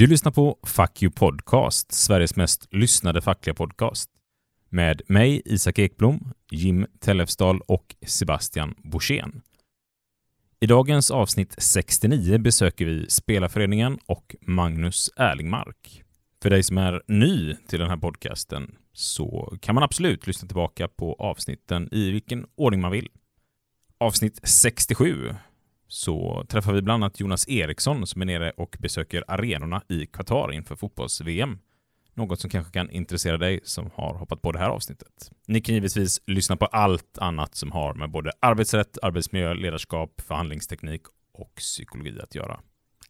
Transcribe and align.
Du 0.00 0.06
lyssnar 0.06 0.32
på 0.32 0.58
Fuck 0.62 1.02
You 1.02 1.12
Podcast, 1.12 1.92
Sveriges 1.92 2.36
mest 2.36 2.68
lyssnade 2.70 3.20
fackliga 3.20 3.54
podcast. 3.54 4.10
Med 4.68 5.02
mig, 5.08 5.42
Isak 5.44 5.78
Ekblom, 5.78 6.32
Jim 6.50 6.86
Tellefsdal 7.00 7.60
och 7.60 7.96
Sebastian 8.06 8.74
Borssén. 8.84 9.42
I 10.60 10.66
dagens 10.66 11.10
avsnitt 11.10 11.54
69 11.58 12.38
besöker 12.38 12.84
vi 12.86 13.10
Spelarföreningen 13.10 13.98
och 14.06 14.36
Magnus 14.40 15.10
Erlingmark. 15.16 16.02
För 16.42 16.50
dig 16.50 16.62
som 16.62 16.78
är 16.78 17.02
ny 17.06 17.54
till 17.54 17.78
den 17.78 17.90
här 17.90 17.96
podcasten 17.96 18.76
så 18.92 19.56
kan 19.60 19.74
man 19.74 19.84
absolut 19.84 20.26
lyssna 20.26 20.48
tillbaka 20.48 20.88
på 20.88 21.16
avsnitten 21.18 21.88
i 21.92 22.10
vilken 22.10 22.46
ordning 22.54 22.80
man 22.80 22.92
vill. 22.92 23.08
Avsnitt 23.98 24.40
67 24.42 25.34
så 25.90 26.44
träffar 26.48 26.72
vi 26.72 26.82
bland 26.82 27.04
annat 27.04 27.20
Jonas 27.20 27.48
Eriksson 27.48 28.06
som 28.06 28.22
är 28.22 28.26
nere 28.26 28.50
och 28.50 28.76
besöker 28.80 29.24
arenorna 29.28 29.82
i 29.88 30.06
Qatar 30.06 30.52
inför 30.52 30.76
fotbolls-VM. 30.76 31.58
Något 32.14 32.40
som 32.40 32.50
kanske 32.50 32.72
kan 32.72 32.90
intressera 32.90 33.38
dig 33.38 33.60
som 33.64 33.90
har 33.94 34.14
hoppat 34.14 34.42
på 34.42 34.52
det 34.52 34.58
här 34.58 34.68
avsnittet. 34.68 35.30
Ni 35.46 35.60
kan 35.60 35.74
givetvis 35.74 36.20
lyssna 36.26 36.56
på 36.56 36.66
allt 36.66 37.18
annat 37.18 37.54
som 37.54 37.72
har 37.72 37.94
med 37.94 38.10
både 38.10 38.32
arbetsrätt, 38.40 38.98
arbetsmiljö, 39.02 39.54
ledarskap, 39.54 40.20
förhandlingsteknik 40.20 41.02
och 41.34 41.54
psykologi 41.54 42.20
att 42.22 42.34
göra. 42.34 42.60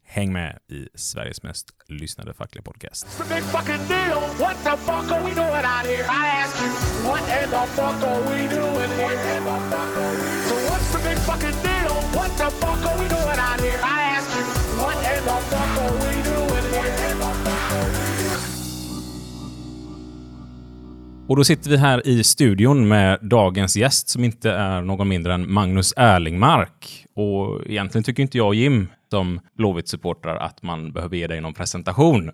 Häng 0.03 0.33
med 0.33 0.59
i 0.71 0.87
Sveriges 0.95 1.43
mest 1.43 1.69
lyssnade 1.87 2.33
fackliga 2.33 2.63
podcast. 2.63 3.07
Och 21.31 21.37
då 21.37 21.43
sitter 21.43 21.69
vi 21.69 21.77
här 21.77 22.07
i 22.07 22.23
studion 22.23 22.87
med 22.87 23.19
dagens 23.21 23.77
gäst 23.77 24.09
som 24.09 24.23
inte 24.23 24.51
är 24.51 24.81
någon 24.81 25.07
mindre 25.07 25.33
än 25.33 25.51
Magnus 25.53 25.93
Erlingmark. 25.97 27.05
Och 27.15 27.61
egentligen 27.65 28.03
tycker 28.03 28.23
inte 28.23 28.37
jag 28.37 28.47
och 28.47 28.55
Jim 28.55 28.87
som 29.09 29.39
Blåvitt-supportrar 29.57 30.37
att 30.37 30.61
man 30.63 30.91
behöver 30.91 31.17
ge 31.17 31.27
dig 31.27 31.41
någon 31.41 31.53
presentation. 31.53 32.31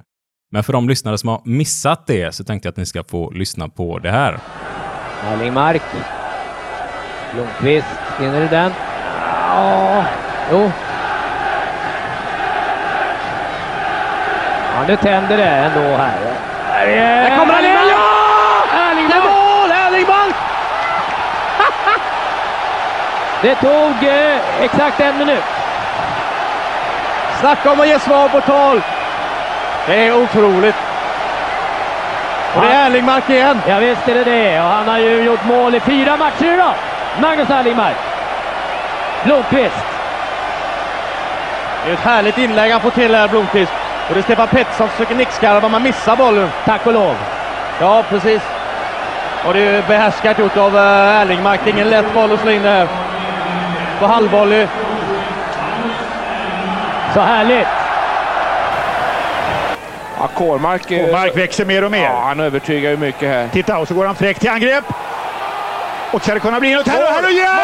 Men 0.51 0.63
för 0.63 0.73
de 0.73 0.89
lyssnare 0.89 1.17
som 1.17 1.29
har 1.29 1.41
missat 1.45 2.07
det 2.07 2.35
så 2.35 2.43
tänkte 2.43 2.67
jag 2.67 2.71
att 2.71 2.77
ni 2.77 2.85
ska 2.85 3.03
få 3.03 3.31
lyssna 3.31 3.69
på 3.69 3.99
det 3.99 4.11
här. 4.11 4.39
Erlingmark. 5.23 5.83
Blomqvist, 7.33 7.87
vinner 8.19 8.41
du 8.41 8.47
den? 8.47 8.71
Ja, 9.47 10.03
jo. 10.51 10.71
Ja, 14.75 14.83
nu 14.87 14.95
tänder 14.95 15.37
det 15.37 15.43
ändå 15.43 15.97
här. 15.97 16.17
Där 16.85 17.37
kommer 17.37 17.53
han 17.53 17.65
in! 17.65 17.71
Ja! 17.71 18.27
Erlingmark! 18.89 19.23
Mål! 19.23 19.71
Erlingmark! 19.71 20.35
det 23.41 23.55
tog 23.55 24.09
eh, 24.09 24.63
exakt 24.63 24.99
en 24.99 25.17
minut. 25.17 25.43
Snacka 27.39 27.71
om 27.71 27.79
att 27.79 27.87
ge 27.87 27.99
svar 27.99 28.29
på 28.29 28.41
tal! 28.41 28.81
Det 29.87 30.07
är 30.07 30.23
otroligt. 30.23 30.75
Och 32.55 32.61
det 32.61 32.67
är 32.67 32.85
Erlingmark 32.85 33.29
igen. 33.29 33.61
Ja, 33.67 33.79
visst 33.79 34.07
är 34.07 34.15
det 34.15 34.23
det. 34.23 34.59
Och 34.61 34.67
han 34.67 34.87
har 34.87 34.97
ju 34.97 35.23
gjort 35.23 35.45
mål 35.45 35.75
i 35.75 35.79
fyra 35.79 36.17
matcher 36.17 36.53
idag. 36.53 36.73
Magnus 37.21 37.49
Erlingmark. 37.49 37.95
Blomqvist. 39.23 39.75
Det 41.85 41.89
är 41.91 41.93
ett 41.93 41.99
härligt 41.99 42.37
inlägg 42.37 42.71
han 42.71 42.81
får 42.81 42.89
till 42.89 43.15
här, 43.15 43.27
Blomqvist. 43.27 43.71
Och 44.07 44.13
det 44.13 44.19
är 44.19 44.23
Stefan 44.23 44.47
Pettersson 44.47 44.87
som 44.87 44.89
försöker 44.89 45.15
nickskarva, 45.15 45.69
man 45.69 45.83
missar 45.83 46.15
bollen. 46.15 46.49
Tack 46.65 46.87
och 46.87 46.93
lov. 46.93 47.15
Ja, 47.79 48.03
precis. 48.09 48.41
Och 49.45 49.53
det 49.53 49.59
är 49.59 49.81
behärskat 49.87 50.39
gjort 50.39 50.57
av 50.57 50.77
eh, 50.77 51.21
Erlingmark. 51.21 51.59
Det 51.63 51.69
är 51.69 51.73
ingen 51.73 51.89
lätt 51.89 52.13
boll 52.13 52.33
att 52.33 52.39
slå 52.41 52.51
in 52.51 52.61
det 52.61 52.69
här. 52.69 52.87
På 53.99 54.07
halvvolley. 54.07 54.67
Så 57.13 57.19
härligt. 57.19 57.67
Ja, 60.19 60.27
Kårmark, 60.35 60.91
eh, 60.91 61.05
Och 61.05 61.11
Mark 61.11 61.37
växer 61.37 61.65
mer 61.65 61.83
och 61.83 61.91
mer. 61.91 62.03
ja, 62.03 62.23
han 62.27 62.39
övertygar 62.39 62.89
ju 62.89 62.97
mycket 62.97 63.29
här. 63.29 63.47
Titta, 63.53 63.77
och 63.77 63.87
så 63.87 63.93
går 63.93 64.05
han 64.05 64.15
fräckt 64.15 64.39
till 64.41 64.49
angrepp. 64.49 64.83
Och 66.11 66.21
ska 66.23 66.33
det 66.33 66.39
kunna 66.39 66.59
bli 66.59 66.73
något 66.75 66.87
här 66.87 67.03
och 67.03 67.09
här 67.09 67.23
och 67.23 67.31
ja! 67.31 67.55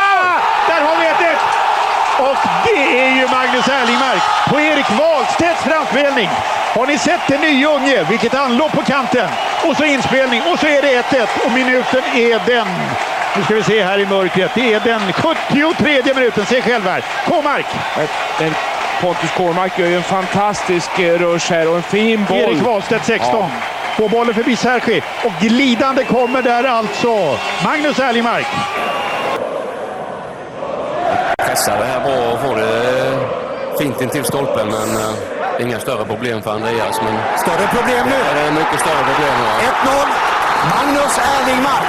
Där 0.68 0.81
har 0.81 0.96
vi 1.00 1.06
1-1! 1.06 1.22
Och 2.19 2.38
det 2.66 3.00
är 3.00 3.16
ju 3.16 3.28
Magnus 3.28 3.68
Erlingmark 3.68 4.22
på 4.50 4.59
Erik 4.59 4.90
Wahlstedts 5.00 5.63
framspelning. 5.63 6.29
Har 6.75 6.88
ni 6.88 6.97
sett 6.97 7.28
den 7.28 7.41
nya 7.41 7.69
unge? 7.69 8.03
Vilket 8.09 8.34
anlopp 8.34 8.72
på 8.72 8.81
kanten. 8.81 9.29
Och 9.68 9.78
så 9.78 9.84
inspelning 9.84 10.41
och 10.51 10.59
så 10.59 10.68
är 10.68 10.81
det 10.81 11.01
1-1 11.01 11.28
och 11.46 11.51
minuten 11.51 12.03
är 12.16 12.41
den. 12.46 12.68
Nu 13.38 13.44
ska 13.44 13.56
vi 13.56 13.63
se 13.63 13.84
här 13.84 14.00
i 14.00 14.06
mörkret. 14.06 14.51
Det 14.56 14.74
är 14.74 14.79
den 14.79 15.13
73 15.13 16.13
minuten. 16.16 16.46
Se 16.46 16.62
själv 16.62 16.84
här. 16.84 17.03
Kåmark! 17.28 17.66
Pontus 19.01 19.31
Kårmark 19.38 19.80
gör 19.80 19.88
ju 19.88 19.95
en 19.95 20.03
fantastisk 20.03 21.00
eh, 21.00 21.19
rush 21.19 21.51
här 21.51 21.69
och 21.69 21.75
en 21.75 21.84
fin 21.84 22.25
boll. 22.25 22.38
Erik 22.38 22.62
Wahlstedt 22.62 23.06
16. 23.06 23.30
Ja. 23.31 23.50
Får 23.97 24.09
bollen 24.09 24.34
förbi 24.34 24.56
Sergi 24.56 25.01
och 25.24 25.31
glidande 25.40 26.03
kommer 26.03 26.41
där 26.41 26.63
alltså 26.63 27.38
Magnus 27.63 28.00
Erlingmark. 28.00 28.47
Pressade 31.63 31.85
här 31.85 32.00
bra 32.07 32.34
och 32.34 32.40
får 32.40 32.56
det 32.56 32.75
fint 33.79 34.01
in 34.01 34.09
till 34.09 34.24
stolpen 34.24 34.68
men 34.68 34.90
eh, 35.03 35.63
inga 35.63 35.79
större 35.79 36.06
problem 36.06 36.41
för 36.41 36.51
Andreas. 36.51 36.96
Men 37.06 37.16
Större 37.38 37.68
problem 37.75 38.03
nu. 38.06 38.19
ja, 38.28 38.34
det 38.38 38.41
är 38.47 38.51
mycket 38.51 38.79
större 38.79 39.03
problem. 39.09 39.35
Ja. 39.46 39.72
1-0. 39.85 40.07
Magnus 40.74 41.16
Erlingmark. 41.35 41.88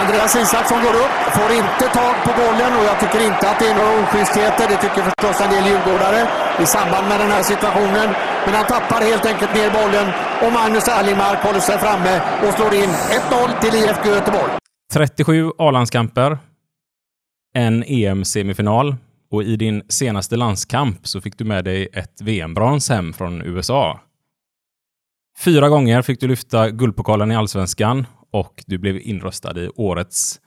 Andreas 0.00 0.36
Isaksson 0.36 0.78
går 0.86 0.94
upp, 1.04 1.16
får 1.38 1.50
inte 1.52 1.86
tag 1.98 2.14
på 2.24 2.30
bollen 2.42 2.70
och 2.78 2.84
jag 2.90 3.00
tycker 3.00 3.20
inte 3.26 3.50
att 3.50 3.58
det 3.58 3.66
är 3.66 3.74
några 3.74 4.02
oschystheter. 4.02 4.64
Det 4.68 4.76
tycker 4.76 5.02
förstås 5.02 5.40
en 5.40 5.50
del 5.54 5.66
djurgårdare 5.66 6.20
i 6.62 6.66
samband 6.66 7.08
med 7.08 7.20
den 7.20 7.30
här 7.30 7.42
situationen. 7.42 8.08
Men 8.44 8.54
han 8.54 8.64
tappar 8.64 9.00
helt 9.00 9.26
enkelt 9.26 9.54
ner 9.54 9.70
bollen 9.70 10.06
och 10.42 10.52
Magnus 10.52 10.88
Erlingmark 10.88 11.38
håller 11.42 11.60
sig 11.60 11.78
framme 11.78 12.20
och 12.46 12.54
slår 12.54 12.74
in 12.74 12.90
1-0 13.30 13.60
till 13.60 13.74
IFK 13.74 14.08
Göteborg. 14.08 14.61
37 14.92 15.52
A-landskamper, 15.58 16.38
en 17.54 17.84
EM-semifinal 17.86 18.96
och 19.30 19.42
i 19.42 19.56
din 19.56 19.82
senaste 19.88 20.36
landskamp 20.36 21.06
så 21.06 21.20
fick 21.20 21.38
du 21.38 21.44
med 21.44 21.64
dig 21.64 21.88
ett 21.92 22.20
VM-brons 22.20 22.88
hem 22.88 23.12
från 23.12 23.42
USA. 23.42 24.00
Fyra 25.44 25.68
gånger 25.68 26.02
fick 26.02 26.20
du 26.20 26.28
lyfta 26.28 26.70
guldpokalen 26.70 27.32
i 27.32 27.36
allsvenskan 27.36 28.06
och 28.32 28.64
du 28.66 28.78
blev 28.78 29.00
inröstad 29.00 29.60
i 29.60 29.68
årets, 29.68 30.40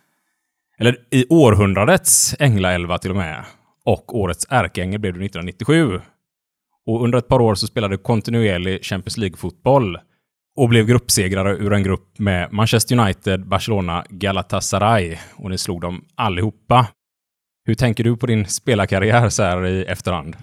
eller 0.80 0.98
i 1.12 1.26
århundradets 1.30 2.36
änglaelva 2.40 2.98
till 2.98 3.12
och 3.12 3.18
med. 3.18 3.46
Och 3.86 4.20
årets 4.20 4.48
ärkeängel 4.50 5.00
blev 5.00 5.14
du 5.14 5.26
1997. 5.26 6.02
Och 6.86 7.04
under 7.04 7.18
ett 7.18 7.28
par 7.28 7.42
år 7.42 7.56
så 7.56 7.68
spelade 7.68 7.94
du 7.94 7.98
kontinuerlig 7.98 8.84
Champions 8.84 9.18
League-fotboll 9.18 9.98
och 10.56 10.70
blev 10.70 10.86
gruppsegrare 10.86 11.58
ur 11.58 11.74
en 11.74 11.84
grupp 11.84 12.20
med 12.20 12.54
Manchester 12.54 13.00
United, 13.00 13.48
Barcelona, 13.48 14.06
Galatasaray 14.10 15.18
och 15.36 15.50
ni 15.50 15.58
slog 15.58 15.82
dem 15.82 16.06
allihopa. 16.16 16.88
Hur 17.66 17.76
tänker 17.76 18.04
du 18.04 18.18
på 18.18 18.26
din 18.26 18.46
spelarkarriär 18.46 19.30
så 19.30 19.44
här 19.44 19.66
i 19.66 19.86
efterhand? 19.86 20.36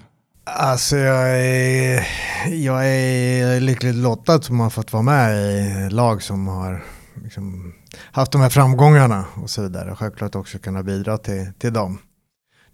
Alltså 0.45 0.97
jag 0.97 1.41
är, 1.41 2.07
jag 2.51 2.87
är 2.87 3.61
lyckligt 3.61 3.95
lottad 3.95 4.43
som 4.43 4.61
har 4.61 4.71
fått 4.71 4.93
vara 4.93 5.03
med 5.03 5.37
i 5.37 5.91
lag 5.91 6.23
som 6.23 6.49
har 6.49 6.85
liksom 7.23 7.75
haft 8.13 8.33
de 8.33 8.41
här 8.41 8.49
framgångarna 8.49 9.25
och 9.35 9.51
så 9.51 9.63
vidare. 9.63 9.97
Självklart 9.97 10.35
också 10.35 10.59
kunna 10.59 10.83
bidra 10.83 11.19
till, 11.19 11.53
till 11.59 11.73
dem. 11.73 11.99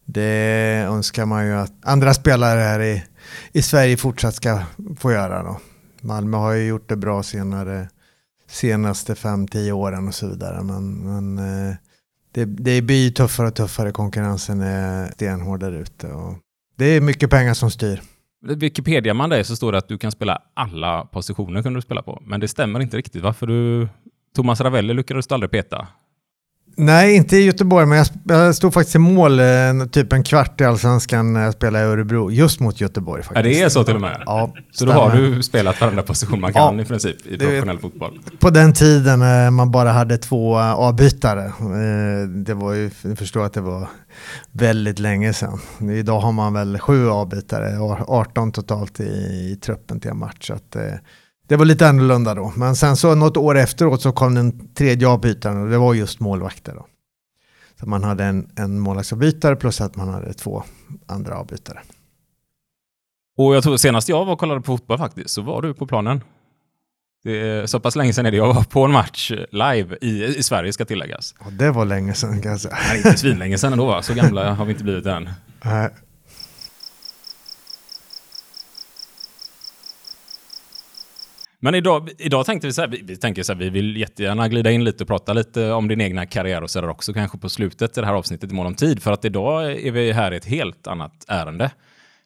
Det 0.04 0.84
önskar 0.88 1.26
man 1.26 1.46
ju 1.46 1.54
att 1.54 1.72
andra 1.82 2.14
spelare 2.14 2.60
här 2.60 2.80
i, 2.80 3.04
i 3.52 3.62
Sverige 3.62 3.96
fortsatt 3.96 4.34
ska 4.34 4.62
få 4.98 5.12
göra. 5.12 5.42
Då. 5.42 5.60
Malmö 6.02 6.36
har 6.36 6.52
ju 6.52 6.66
gjort 6.66 6.88
det 6.88 6.96
bra 6.96 7.22
senare, 7.22 7.88
senaste 8.46 9.14
5-10 9.14 9.72
åren 9.72 10.08
och 10.08 10.14
så 10.14 10.28
vidare. 10.28 10.62
Men, 10.62 10.94
men 10.94 11.38
eh, 11.38 11.74
det, 12.32 12.44
det 12.44 12.82
blir 12.82 13.04
ju 13.04 13.10
tuffare 13.10 13.48
och 13.48 13.54
tuffare. 13.54 13.92
Konkurrensen 13.92 14.60
är 14.60 15.10
stenhård 15.12 15.60
där 15.60 15.72
ute. 15.72 16.12
Och 16.12 16.34
det 16.76 16.84
är 16.84 17.00
mycket 17.00 17.30
pengar 17.30 17.54
som 17.54 17.70
styr. 17.70 18.02
Wikipedia 18.40 19.14
man 19.14 19.30
dig 19.30 19.44
så 19.44 19.56
står 19.56 19.72
det 19.72 19.78
att 19.78 19.88
du 19.88 19.98
kan 19.98 20.12
spela 20.12 20.42
alla 20.54 21.04
positioner 21.04 21.62
kunde 21.62 21.78
du 21.78 21.82
spela 21.82 22.02
på. 22.02 22.22
Men 22.26 22.40
det 22.40 22.48
stämmer 22.48 22.80
inte 22.80 22.96
riktigt. 22.96 23.22
Varför 23.22 23.46
du... 23.46 23.88
Thomas 24.34 24.60
Ravelli 24.60 24.94
lyckades 24.94 25.26
du 25.26 25.34
aldrig 25.34 25.50
peta. 25.50 25.88
Nej, 26.80 27.14
inte 27.16 27.36
i 27.36 27.44
Göteborg, 27.44 27.86
men 27.86 28.04
jag, 28.28 28.54
stod 28.54 28.74
faktiskt 28.74 28.94
i 28.96 28.98
mål 28.98 29.40
eh, 29.40 29.46
typ 29.92 30.12
en 30.12 30.22
kvart 30.22 30.60
i 30.60 30.64
Allsvenskan 30.64 31.32
när 31.32 31.44
jag 31.44 31.52
spelade 31.54 31.84
i 31.84 31.88
Örebro, 31.88 32.30
just 32.30 32.60
mot 32.60 32.80
Göteborg. 32.80 33.22
Faktiskt. 33.22 33.36
Ja, 33.46 33.50
det 33.60 33.62
är 33.62 33.68
så 33.68 33.84
till 33.84 33.94
och 33.94 34.00
med? 34.00 34.22
Ja, 34.26 34.52
så 34.72 34.84
då 34.84 34.92
har 34.92 35.16
du 35.16 35.42
spelat 35.42 35.80
varenda 35.80 36.02
position 36.02 36.40
man 36.40 36.52
kan 36.52 36.76
Ja. 36.76 36.82
i 36.82 36.84
princip 36.84 37.26
i 37.26 37.36
Det- 37.36 37.38
professionell 37.46 37.78
fotboll? 37.78 38.20
På 38.38 38.50
den 38.50 38.72
tiden 38.72 39.18
när 39.18 39.50
man 39.50 39.70
bara 39.70 39.92
hade 39.92 40.18
två 40.18 40.58
avbytare. 40.58 41.44
Eh, 41.44 42.28
Det 42.28 42.54
var 42.54 42.72
ju, 42.72 42.90
jag 43.02 43.18
förstår 43.18 43.44
att 43.44 43.52
det 43.52 43.60
var 43.60 43.88
väldigt 44.52 44.98
länge 44.98 45.32
sedan. 45.32 45.58
Idag 45.92 46.20
har 46.20 46.32
man 46.32 46.52
väl 46.54 46.78
sju 46.78 47.08
avbytare, 47.10 47.78
och 47.78 48.10
18 48.10 48.52
totalt 48.52 49.00
i, 49.00 49.04
i 49.04 49.58
truppen 49.62 50.00
till 50.00 50.10
en 50.10 50.18
match. 50.18 50.46
Så 50.46 50.54
att, 50.54 50.76
eh, 50.76 50.82
det 51.48 51.56
var 51.56 51.64
lite 51.64 51.88
annorlunda 51.88 52.34
då. 52.34 52.52
Men 52.56 52.76
sen 52.76 52.96
så 52.96 53.14
något 53.14 53.36
år 53.36 53.58
efteråt 53.58 54.02
så 54.02 54.12
kom 54.12 54.34
den 54.34 54.74
tredje 54.74 55.08
avbytaren 55.08 55.62
och 55.62 55.68
det 55.68 55.78
var 55.78 55.94
just 55.94 56.20
målvakter. 56.20 56.74
Då. 56.74 56.86
Så 57.80 57.88
man 57.88 58.04
hade 58.04 58.24
en, 58.24 58.50
en 58.56 58.80
målvaktsavbytare 58.80 59.56
plus 59.56 59.80
att 59.80 59.96
man 59.96 60.08
hade 60.08 60.32
två 60.32 60.62
andra 61.06 61.38
avbytare. 61.38 61.78
Och 63.36 63.54
jag 63.54 63.62
tror 63.62 63.76
senast 63.76 64.08
jag 64.08 64.24
var 64.24 64.32
och 64.32 64.38
kollade 64.38 64.60
på 64.60 64.66
fotboll 64.66 64.98
faktiskt, 64.98 65.30
så 65.30 65.42
var 65.42 65.62
du 65.62 65.74
på 65.74 65.86
planen. 65.86 66.20
Det 67.24 67.40
är 67.40 67.66
så 67.66 67.80
pass 67.80 67.96
länge 67.96 68.12
sedan 68.12 68.26
är 68.26 68.30
det 68.30 68.36
jag 68.36 68.54
var 68.54 68.62
på 68.62 68.84
en 68.84 68.92
match 68.92 69.32
live 69.50 69.96
i, 70.00 70.24
i 70.24 70.42
Sverige 70.42 70.72
ska 70.72 70.84
tilläggas. 70.84 71.34
Och 71.38 71.52
det 71.52 71.70
var 71.70 71.84
länge 71.84 72.14
sedan 72.14 72.42
kan 72.42 72.50
jag 72.50 72.60
säga. 72.60 72.76
Men 72.88 72.96
inte 72.96 73.18
svinlänge 73.18 73.58
sedan 73.58 73.72
ändå 73.72 73.86
va? 73.86 74.02
Så 74.02 74.14
gamla 74.14 74.54
har 74.54 74.64
vi 74.64 74.72
inte 74.72 74.84
blivit 74.84 75.06
än. 75.06 75.30
Nej. 75.64 75.90
Men 81.60 81.74
idag, 81.74 82.10
idag 82.18 82.46
tänkte 82.46 82.66
vi 82.66 82.72
så 82.72 82.80
här, 82.80 82.88
vi, 82.88 83.02
vi 83.02 83.16
tänker 83.16 83.42
så 83.42 83.52
här, 83.52 83.60
vi 83.60 83.70
vill 83.70 83.96
jättegärna 83.96 84.48
glida 84.48 84.70
in 84.70 84.84
lite 84.84 85.04
och 85.04 85.08
prata 85.08 85.32
lite 85.32 85.72
om 85.72 85.88
din 85.88 86.00
egna 86.00 86.26
karriär 86.26 86.62
och 86.62 86.70
så 86.70 86.80
där 86.80 86.88
också 86.88 87.12
kanske 87.12 87.38
på 87.38 87.48
slutet 87.48 87.98
i 87.98 88.00
det 88.00 88.06
här 88.06 88.14
avsnittet 88.14 88.52
i 88.52 88.54
mån 88.54 88.66
om 88.66 88.74
tid. 88.74 89.02
För 89.02 89.12
att 89.12 89.24
idag 89.24 89.72
är 89.72 89.92
vi 89.92 90.12
här 90.12 90.32
i 90.32 90.36
ett 90.36 90.44
helt 90.44 90.86
annat 90.86 91.24
ärende. 91.28 91.70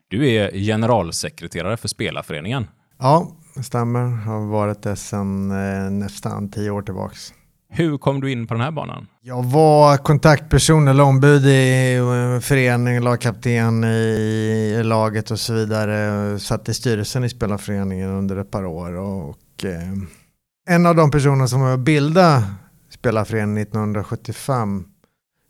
Du 0.08 0.31
är 0.31 0.50
generalsekreterare 0.52 1.76
för 1.76 1.88
Spelarföreningen. 1.88 2.67
Ja, 2.99 3.32
det 3.55 3.62
stämmer. 3.62 4.00
Har 4.00 4.46
varit 4.46 4.82
det 4.82 4.96
sedan 4.96 5.50
eh, 5.50 5.90
nästan 5.90 6.50
tio 6.50 6.70
år 6.70 6.82
tillbaks. 6.82 7.32
Hur 7.75 7.99
kom 7.99 8.21
du 8.21 8.33
in 8.33 8.47
på 8.47 8.55
den 8.55 8.61
här 8.61 8.71
banan? 8.71 9.07
Jag 9.21 9.45
var 9.45 9.97
kontaktperson 9.97 10.89
eller 10.89 11.05
ombud 11.05 11.47
i 11.47 11.99
föreningen, 12.43 13.05
lagkapten 13.05 13.85
i, 13.85 14.83
laget 14.85 15.31
och 15.31 15.41
så 15.41 15.53
vidare. 15.53 16.39
Satt 16.39 16.69
i 16.69 16.75
styrelsen 16.75 17.25
i 17.25 17.29
spelarföreningen 17.29 18.11
under 18.11 18.37
ett 18.37 18.51
par 18.51 18.65
år. 18.65 18.93
Och, 18.93 19.65
eh, 19.65 19.93
en 20.69 20.87
av 20.87 20.95
de 20.95 21.11
personer 21.11 21.47
som 21.47 21.61
var 21.61 21.77
bilda 21.77 22.45
spelarföreningen 22.91 23.63
1975 23.63 24.85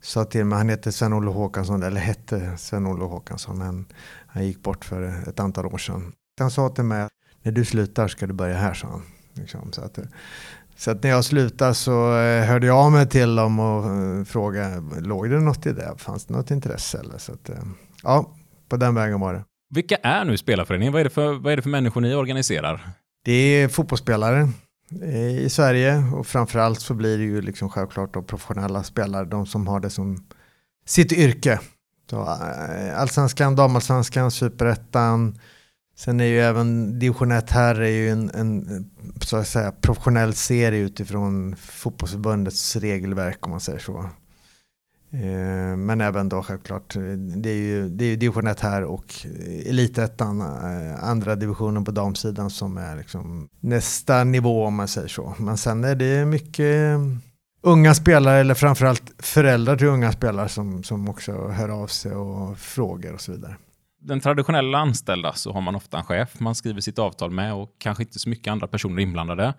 sa 0.03 0.25
till 0.25 0.45
mig, 0.45 0.57
han 0.57 0.69
heter 0.69 0.91
Sven-Olle 0.91 1.31
Håkansson, 1.31 1.83
eller 1.83 2.01
hette 2.01 2.57
Sven-Olle 2.57 3.03
Håkansson, 3.03 3.57
men 3.57 3.85
han 4.27 4.45
gick 4.47 4.63
bort 4.63 4.85
för 4.85 5.29
ett 5.29 5.39
antal 5.39 5.65
år 5.65 5.77
sedan. 5.77 6.13
Han 6.39 6.51
sa 6.51 6.69
till 6.69 6.83
mig, 6.83 7.07
när 7.41 7.51
du 7.51 7.65
slutar 7.65 8.07
ska 8.07 8.27
du 8.27 8.33
börja 8.33 8.57
här, 8.57 8.73
sa 8.73 8.87
han. 8.87 9.01
Liksom, 9.33 9.71
så 9.71 9.81
att, 9.81 9.97
eh, 9.97 10.03
så 10.75 10.91
att 10.91 11.03
när 11.03 11.09
jag 11.09 11.25
slutade 11.25 11.73
så 11.73 12.17
eh, 12.17 12.45
hörde 12.45 12.67
jag 12.67 12.77
av 12.77 12.91
mig 12.91 13.09
till 13.09 13.35
dem 13.35 13.59
och 13.59 13.85
eh, 13.85 14.23
frågade, 14.23 14.81
låg 15.01 15.29
det 15.29 15.39
något 15.39 15.65
i 15.65 15.71
det? 15.73 15.93
Fanns 15.97 16.25
det 16.25 16.33
något 16.33 16.51
intresse? 16.51 16.99
Eller? 16.99 17.17
Så 17.17 17.31
att, 17.33 17.49
eh, 17.49 17.55
ja, 18.03 18.35
på 18.69 18.77
den 18.77 18.95
vägen 18.95 19.19
var 19.19 19.33
det. 19.33 19.43
Vilka 19.69 19.95
är 19.95 20.25
nu 20.25 20.37
Spelarföreningen? 20.37 20.93
Vad 20.93 20.99
är 20.99 21.03
det 21.03 21.09
för, 21.09 21.33
vad 21.33 21.51
är 21.51 21.55
det 21.55 21.61
för 21.61 21.69
människor 21.69 22.01
ni 22.01 22.15
organiserar? 22.15 22.89
Det 23.25 23.31
är 23.31 23.67
fotbollsspelare 23.67 24.49
i 25.39 25.49
Sverige 25.49 26.03
och 26.13 26.27
framförallt 26.27 26.79
så 26.79 26.93
blir 26.93 27.17
det 27.17 27.23
ju 27.23 27.41
liksom 27.41 27.69
självklart 27.69 28.13
då 28.13 28.21
professionella 28.21 28.83
spelare, 28.83 29.25
de 29.25 29.45
som 29.45 29.67
har 29.67 29.79
det 29.79 29.89
som 29.89 30.27
sitt 30.85 31.11
yrke. 31.11 31.59
Så, 32.09 32.21
allsvenskan, 32.95 33.55
damallsvenskan, 33.55 34.31
superettan. 34.31 35.39
Sen 36.03 36.19
är 36.19 36.25
ju 36.25 36.41
även 36.41 36.99
division 36.99 37.31
1 37.31 37.51
här 37.51 37.81
är 37.81 37.89
ju 37.89 38.09
en, 38.09 38.29
en 38.33 38.89
så 39.21 39.37
att 39.37 39.47
säga, 39.47 39.71
professionell 39.71 40.33
serie 40.33 40.79
utifrån 40.79 41.55
fotbollsförbundets 41.55 42.75
regelverk 42.75 43.45
om 43.45 43.51
man 43.51 43.59
säger 43.59 43.79
så. 43.79 44.09
Eh, 45.11 45.77
Men 45.77 46.01
även 46.01 46.29
då 46.29 46.43
självklart, 46.43 46.93
det 47.35 47.49
är 47.49 47.55
ju, 47.55 47.89
det 47.89 48.05
är 48.05 48.09
ju 48.09 48.15
division 48.15 48.47
1 48.47 48.59
här 48.59 48.83
och 48.83 49.25
elitettan, 49.65 50.41
eh, 50.41 51.03
andra 51.03 51.35
divisionen 51.35 51.85
på 51.85 51.91
damsidan 51.91 52.49
som 52.49 52.77
är 52.77 52.95
liksom 52.95 53.47
nästa 53.59 54.23
nivå 54.23 54.65
om 54.65 54.75
man 54.75 54.87
säger 54.87 55.07
så. 55.07 55.35
Men 55.39 55.57
sen 55.57 55.83
är 55.83 55.95
det 55.95 56.25
mycket 56.25 56.99
unga 57.61 57.93
spelare 57.93 58.39
eller 58.39 58.53
framförallt 58.53 59.11
föräldrar 59.19 59.77
till 59.77 59.87
unga 59.87 60.11
spelare 60.11 60.49
som, 60.49 60.83
som 60.83 61.09
också 61.09 61.47
hör 61.47 61.69
av 61.69 61.87
sig 61.87 62.11
och 62.11 62.57
frågar 62.57 63.13
och 63.13 63.21
så 63.21 63.31
vidare. 63.31 63.55
Den 64.03 64.19
traditionella 64.19 64.77
anställda 64.77 65.33
så 65.33 65.51
har 65.53 65.61
man 65.61 65.75
ofta 65.75 65.97
en 65.97 66.03
chef 66.03 66.39
man 66.39 66.55
skriver 66.55 66.81
sitt 66.81 66.99
avtal 66.99 67.31
med 67.31 67.53
och 67.53 67.75
kanske 67.77 68.03
inte 68.03 68.19
så 68.19 68.29
mycket 68.29 68.51
andra 68.51 68.67
personer 68.67 69.01
inblandade. 69.01 69.53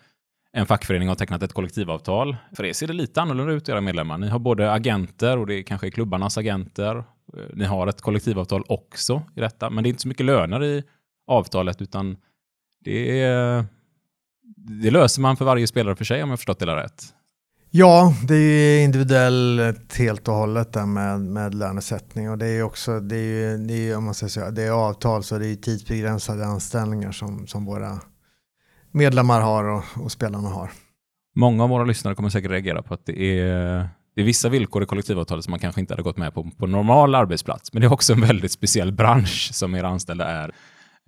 En 0.53 0.67
fackförening 0.67 1.09
har 1.09 1.15
tecknat 1.15 1.43
ett 1.43 1.53
kollektivavtal. 1.53 2.37
För 2.57 2.65
er 2.65 2.73
ser 2.73 2.87
det 2.87 2.93
lite 2.93 3.23
annorlunda 3.23 3.53
ut 3.53 3.69
era 3.69 3.81
medlemmar. 3.81 4.19
Ni 4.19 4.29
har 4.29 4.39
både 4.39 4.73
agenter 4.73 5.39
och 5.39 5.47
det 5.47 5.55
är 5.55 5.63
kanske 5.63 5.87
är 5.87 5.91
klubbarnas 5.91 6.39
agenter. 6.39 6.97
Eh, 6.97 7.05
ni 7.55 7.65
har 7.65 7.87
ett 7.87 8.01
kollektivavtal 8.01 8.65
också 8.69 9.23
i 9.37 9.41
detta, 9.41 9.71
men 9.71 9.85
det 9.85 9.89
är 9.89 9.91
inte 9.91 10.03
så 10.03 10.09
mycket 10.09 10.27
löner 10.27 10.65
i 10.65 10.83
avtalet 11.27 11.83
utan 11.83 12.17
det, 12.81 13.21
är, 13.21 13.65
det 14.83 14.91
löser 14.91 15.23
man 15.23 15.37
för 15.37 15.45
varje 15.45 15.67
spelare 15.67 15.97
för 15.97 16.05
sig 16.05 16.23
om 16.23 16.31
jag 16.31 16.39
förstått 16.39 16.59
det 16.59 16.77
rätt. 16.77 17.15
Ja, 17.77 18.15
det 18.29 18.35
är 18.35 18.79
ju 18.79 18.85
individuellt 18.85 19.97
helt 19.99 20.29
och 20.29 20.35
hållet 20.35 20.73
där 20.73 20.87
med, 20.87 21.21
med 21.21 21.55
lönesättning 21.55 22.31
och 22.31 22.39
det 22.39 22.47
är 22.47 22.53
ju 22.53 22.63
också, 22.63 23.01
det 23.01 23.17
är 23.17 23.23
ju, 23.23 23.67
det 23.67 23.91
är, 23.91 23.97
om 23.97 24.05
man 24.05 24.15
säger 24.15 24.31
så, 24.31 24.51
det 24.51 24.63
är 24.63 24.71
avtal 24.71 25.23
så 25.23 25.39
det 25.39 25.47
är 25.47 25.49
ju 25.49 25.57
tidsbegränsade 25.57 26.47
anställningar 26.47 27.13
som, 27.13 27.47
som 27.47 27.65
våra 27.65 28.01
medlemmar 28.91 29.41
har 29.41 29.65
och, 29.65 29.85
och 29.97 30.13
spelarna 30.13 30.49
har. 30.49 30.71
Många 31.37 31.63
av 31.63 31.69
våra 31.69 31.85
lyssnare 31.85 32.15
kommer 32.15 32.29
säkert 32.29 32.51
reagera 32.51 32.83
på 32.83 32.95
att 32.95 33.07
det 33.07 33.41
är, 33.41 33.89
det 34.15 34.21
är 34.21 34.25
vissa 34.25 34.49
villkor 34.49 34.83
i 34.83 34.87
kollektivavtalet 34.87 35.45
som 35.45 35.51
man 35.51 35.61
kanske 35.61 35.81
inte 35.81 35.93
hade 35.93 36.03
gått 36.03 36.17
med 36.17 36.35
på 36.35 36.51
på 36.59 36.67
normal 36.67 37.15
arbetsplats. 37.15 37.73
Men 37.73 37.81
det 37.81 37.87
är 37.87 37.93
också 37.93 38.13
en 38.13 38.21
väldigt 38.21 38.53
speciell 38.53 38.93
bransch 38.93 39.51
som 39.53 39.75
era 39.75 39.89
anställda 39.89 40.27
är. 40.27 40.49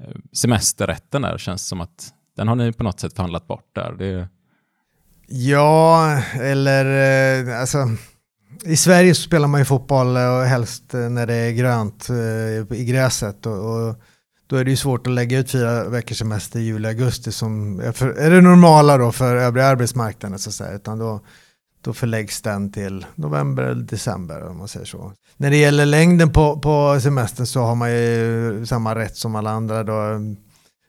Eh, 0.02 0.16
semesterrätten 0.32 1.22
där 1.22 1.38
känns 1.38 1.68
som 1.68 1.80
att 1.80 2.12
den 2.36 2.48
har 2.48 2.54
ni 2.54 2.72
på 2.72 2.84
något 2.84 3.00
sätt 3.00 3.12
förhandlat 3.16 3.46
bort 3.46 3.70
där. 3.74 3.92
Det, 3.98 4.28
Ja, 5.28 6.12
eller 6.40 6.84
eh, 7.48 7.60
alltså 7.60 7.88
i 8.64 8.76
Sverige 8.76 9.14
så 9.14 9.22
spelar 9.22 9.48
man 9.48 9.60
ju 9.60 9.64
fotboll 9.64 10.16
eh, 10.16 10.38
och 10.38 10.44
helst 10.44 10.94
eh, 10.94 11.00
när 11.00 11.26
det 11.26 11.34
är 11.34 11.52
grönt 11.52 12.10
i 12.70 12.84
gräset 12.84 13.46
och, 13.46 13.88
och 13.88 13.96
då 14.46 14.56
är 14.56 14.64
det 14.64 14.70
ju 14.70 14.76
svårt 14.76 15.06
att 15.06 15.12
lägga 15.12 15.38
ut 15.38 15.50
fyra 15.50 15.88
veckors 15.88 16.18
semester 16.18 16.60
i 16.60 16.62
juli, 16.62 16.88
augusti 16.88 17.32
som 17.32 17.80
är, 17.80 17.92
för, 17.92 18.08
är 18.08 18.30
det 18.30 18.40
normala 18.40 18.98
då 18.98 19.12
för 19.12 19.36
övriga 19.36 19.66
arbetsmarknaden 19.66 20.38
så 20.38 20.48
att 20.48 20.54
säga, 20.54 20.72
utan 20.72 20.98
då, 20.98 21.20
då 21.80 21.92
förläggs 21.92 22.42
den 22.42 22.72
till 22.72 23.06
november 23.14 23.62
eller 23.62 23.82
december 23.82 24.48
om 24.48 24.58
man 24.58 24.68
säger 24.68 24.86
så. 24.86 25.12
När 25.36 25.50
det 25.50 25.56
gäller 25.56 25.86
längden 25.86 26.32
på, 26.32 26.58
på 26.58 27.00
semestern 27.00 27.46
så 27.46 27.60
har 27.60 27.74
man 27.74 27.90
ju 27.90 28.66
samma 28.66 28.94
rätt 28.94 29.16
som 29.16 29.36
alla 29.36 29.50
andra 29.50 29.84
då, 29.84 30.20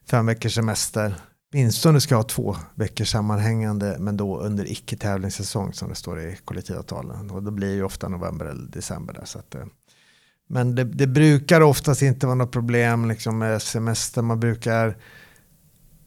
fem 0.10 0.26
veckors 0.26 0.56
semester. 0.56 1.16
Åtminstone 1.58 2.02
ska 2.02 2.16
ha 2.16 2.24
två 2.24 2.56
veckor 2.76 3.06
sammanhängande 3.06 3.98
men 4.00 4.18
då 4.18 4.40
under 4.40 4.72
icke-tävlingssäsong 4.72 5.74
som 5.74 5.90
det 5.90 5.96
står 5.96 6.20
i 6.20 6.38
kollektivavtalen. 6.46 7.32
Och 7.32 7.44
då 7.44 7.52
blir 7.52 7.68
det 7.68 7.74
ju 7.74 7.84
ofta 7.84 8.10
november 8.10 8.46
eller 8.46 8.68
december 8.68 9.14
där. 9.14 9.26
Så 9.26 9.40
att, 9.40 9.56
eh. 9.56 9.66
men 10.50 10.76
det, 10.76 10.84
det 10.84 11.08
brukar 11.08 11.62
oftast 11.62 12.02
inte 12.02 12.26
vara 12.26 12.36
något 12.36 12.52
problem 12.52 13.08
liksom, 13.08 13.38
med 13.38 13.62
semester. 13.62 14.22
Man 14.22 14.40
brukar 14.40 14.98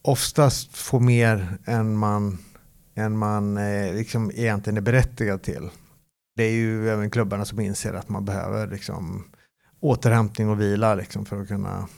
oftast 0.02 0.76
få 0.76 1.00
mer 1.00 1.58
än 1.64 1.96
man, 1.96 2.38
än 2.94 3.18
man 3.18 3.56
eh, 3.56 3.94
liksom 3.94 4.30
egentligen 4.34 4.76
är 4.76 4.80
berättigad 4.80 5.42
till. 5.42 5.70
Det 6.36 6.44
är 6.44 6.52
ju 6.52 6.90
även 6.90 7.10
klubbarna 7.10 7.44
som 7.44 7.60
inser 7.60 7.94
att 7.94 8.08
man 8.08 8.24
behöver 8.24 8.66
liksom, 8.66 9.24
återhämtning 9.80 10.48
och 10.48 10.60
vila 10.60 10.94
liksom, 10.94 11.24
för 11.24 11.42
att 11.42 11.48
kunna 11.48 11.88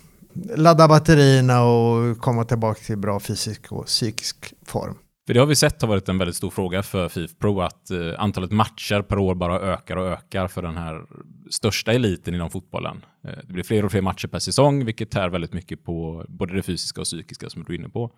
ladda 0.56 0.88
batterierna 0.88 1.64
och 1.64 2.18
komma 2.18 2.44
tillbaka 2.44 2.80
till 2.80 2.98
bra 2.98 3.20
fysisk 3.20 3.72
och 3.72 3.86
psykisk 3.86 4.54
form. 4.66 4.94
för 5.26 5.34
det 5.34 5.40
har 5.40 5.46
vi 5.46 5.56
sett 5.56 5.82
har 5.82 5.88
varit 5.88 6.08
en 6.08 6.18
väldigt 6.18 6.36
stor 6.36 6.50
fråga 6.50 6.82
för 6.82 7.08
FIF 7.08 7.38
Pro 7.38 7.60
att 7.60 7.90
eh, 7.90 7.98
antalet 8.18 8.50
matcher 8.50 9.02
per 9.02 9.18
år 9.18 9.34
bara 9.34 9.60
ökar 9.60 9.96
och 9.96 10.06
ökar 10.06 10.48
för 10.48 10.62
den 10.62 10.76
här 10.76 11.02
största 11.50 11.92
eliten 11.92 12.34
inom 12.34 12.50
fotbollen. 12.50 13.04
Eh, 13.24 13.38
det 13.46 13.52
blir 13.52 13.64
fler 13.64 13.84
och 13.84 13.90
fler 13.90 14.02
matcher 14.02 14.28
per 14.28 14.38
säsong, 14.38 14.84
vilket 14.84 15.10
tär 15.10 15.28
väldigt 15.28 15.52
mycket 15.52 15.84
på 15.84 16.24
både 16.28 16.54
det 16.54 16.62
fysiska 16.62 17.00
och 17.00 17.04
psykiska 17.04 17.50
som 17.50 17.64
du 17.64 17.74
är 17.74 17.78
inne 17.78 17.88
på. 17.88 18.10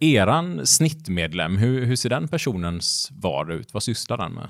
Eran 0.00 0.66
snittmedlem, 0.66 1.56
hur, 1.56 1.84
hur 1.84 1.96
ser 1.96 2.10
den 2.10 2.28
personens 2.28 3.08
vardag 3.12 3.56
ut? 3.56 3.74
Vad 3.74 3.82
sysslar 3.82 4.16
den 4.16 4.32
med? 4.32 4.48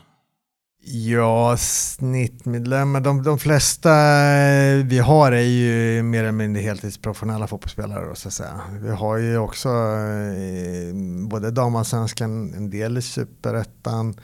Ja, 0.88 1.56
snittmedlemmar, 1.56 3.00
de, 3.00 3.22
de 3.22 3.38
flesta 3.38 3.90
vi 4.84 4.98
har 4.98 5.32
är 5.32 5.40
ju 5.40 6.02
mer 6.02 6.20
eller 6.20 6.32
mindre 6.32 6.62
heltidsprofessionella 6.62 7.46
fotbollsspelare. 7.46 8.08
Då, 8.08 8.14
så 8.14 8.28
att 8.28 8.34
säga. 8.34 8.60
Vi 8.80 8.90
har 8.90 9.16
ju 9.16 9.38
också 9.38 9.68
eh, 9.68 10.94
både 11.28 11.50
damallsvenskan, 11.50 12.54
en 12.54 12.70
del 12.70 12.98
i 12.98 13.02
superettan, 13.02 14.14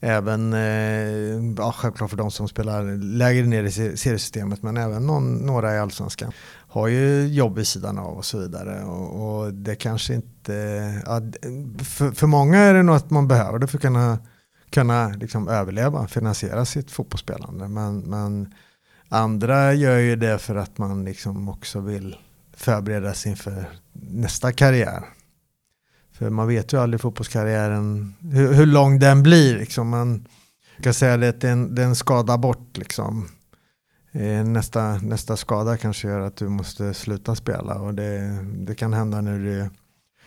även, 0.00 0.52
eh, 0.52 1.54
ja, 1.56 1.74
självklart 1.76 2.10
för 2.10 2.16
de 2.16 2.30
som 2.30 2.48
spelar 2.48 2.96
lägre 3.16 3.46
ner 3.46 3.64
i 3.64 3.70
seriesystemet, 3.70 4.62
men 4.62 4.76
även 4.76 5.06
någon, 5.06 5.34
några 5.34 5.74
i 5.74 5.78
allsvenskan 5.78 6.32
har 6.68 6.88
ju 6.88 7.26
jobb 7.26 7.56
vid 7.56 7.66
sidan 7.66 7.98
av 7.98 8.16
och 8.16 8.24
så 8.24 8.38
vidare. 8.38 8.84
Och, 8.84 9.40
och 9.40 9.54
det 9.54 9.74
kanske 9.74 10.14
inte, 10.14 10.52
ja, 11.06 11.20
för, 11.84 12.10
för 12.10 12.26
många 12.26 12.58
är 12.58 12.74
det 12.74 12.82
nog 12.82 12.96
att 12.96 13.10
man 13.10 13.28
behöver 13.28 13.58
det 13.58 13.66
för 13.66 13.78
att 13.78 13.82
kunna, 13.82 14.18
kunna 14.70 15.08
liksom 15.08 15.48
överleva, 15.48 16.06
finansiera 16.06 16.64
sitt 16.64 16.90
fotbollsspelande. 16.90 17.68
Men, 17.68 17.98
men 17.98 18.54
andra 19.08 19.74
gör 19.74 19.98
ju 19.98 20.16
det 20.16 20.38
för 20.38 20.56
att 20.56 20.78
man 20.78 21.04
liksom 21.04 21.48
också 21.48 21.80
vill 21.80 22.16
förbereda 22.56 23.14
sig 23.14 23.30
inför 23.30 23.68
nästa 23.92 24.52
karriär. 24.52 25.04
För 26.12 26.30
man 26.30 26.48
vet 26.48 26.72
ju 26.72 26.80
aldrig 26.80 27.00
fotbollskarriären, 27.00 28.14
hur, 28.20 28.52
hur 28.52 28.66
lång 28.66 28.98
den 28.98 29.22
blir. 29.22 29.58
Liksom. 29.58 29.88
Man 29.88 30.26
kan 30.82 30.94
säga 30.94 31.28
att 31.28 31.40
det 31.40 31.48
är 31.48 31.80
en, 31.80 31.96
skada 31.96 32.38
bort. 32.38 32.76
Liksom. 32.76 33.28
Eh, 34.12 34.44
nästa, 34.44 34.96
nästa 34.96 35.36
skada 35.36 35.76
kanske 35.76 36.08
gör 36.08 36.20
att 36.20 36.36
du 36.36 36.48
måste 36.48 36.94
sluta 36.94 37.34
spela. 37.34 37.74
Och 37.74 37.94
det, 37.94 38.44
det 38.56 38.74
kan 38.74 38.92
hända 38.92 39.20
när 39.20 39.38
du 39.38 39.60
är 39.60 39.70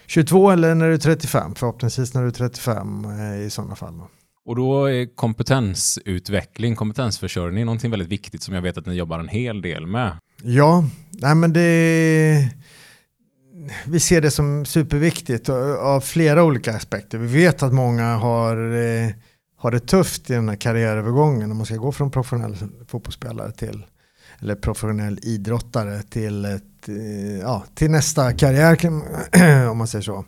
22 0.07 0.51
eller 0.51 0.75
när 0.75 0.87
du 0.87 0.93
är 0.93 0.97
35. 0.97 1.55
Förhoppningsvis 1.55 2.13
när 2.13 2.21
du 2.21 2.27
är 2.27 2.31
35 2.31 3.05
eh, 3.05 3.41
i 3.41 3.49
sådana 3.49 3.75
fall. 3.75 4.01
Och 4.45 4.55
då 4.55 4.85
är 4.85 5.15
kompetensutveckling, 5.15 6.75
kompetensförsörjning 6.75 7.65
någonting 7.65 7.91
väldigt 7.91 8.09
viktigt 8.09 8.43
som 8.43 8.55
jag 8.55 8.61
vet 8.61 8.77
att 8.77 8.85
ni 8.85 8.93
jobbar 8.93 9.19
en 9.19 9.27
hel 9.27 9.61
del 9.61 9.87
med. 9.87 10.17
Ja, 10.43 10.85
nej 11.11 11.35
men 11.35 11.53
det 11.53 12.49
vi 13.85 13.99
ser 13.99 14.21
det 14.21 14.31
som 14.31 14.65
superviktigt 14.65 15.49
av 15.49 16.01
flera 16.01 16.43
olika 16.43 16.75
aspekter. 16.75 17.17
Vi 17.17 17.27
vet 17.27 17.63
att 17.63 17.73
många 17.73 18.15
har, 18.15 18.57
eh, 18.57 19.09
har 19.57 19.71
det 19.71 19.79
tufft 19.79 20.29
i 20.29 20.33
den 20.33 20.49
här 20.49 20.55
karriärövergången. 20.55 21.51
Om 21.51 21.57
man 21.57 21.65
ska 21.65 21.75
gå 21.75 21.91
från 21.91 22.11
professionell 22.11 22.55
fotbollsspelare 22.87 23.51
till 23.51 23.85
eller 24.39 24.55
professionell 24.55 25.19
idrottare 25.21 26.01
till, 26.01 26.45
ett, 26.45 26.89
eh, 26.89 27.39
ja, 27.41 27.63
till 27.75 27.91
nästa 27.91 28.33
karriär 28.33 28.77
om 29.69 29.77
man 29.77 29.87
säger 29.87 30.03
så. 30.03 30.25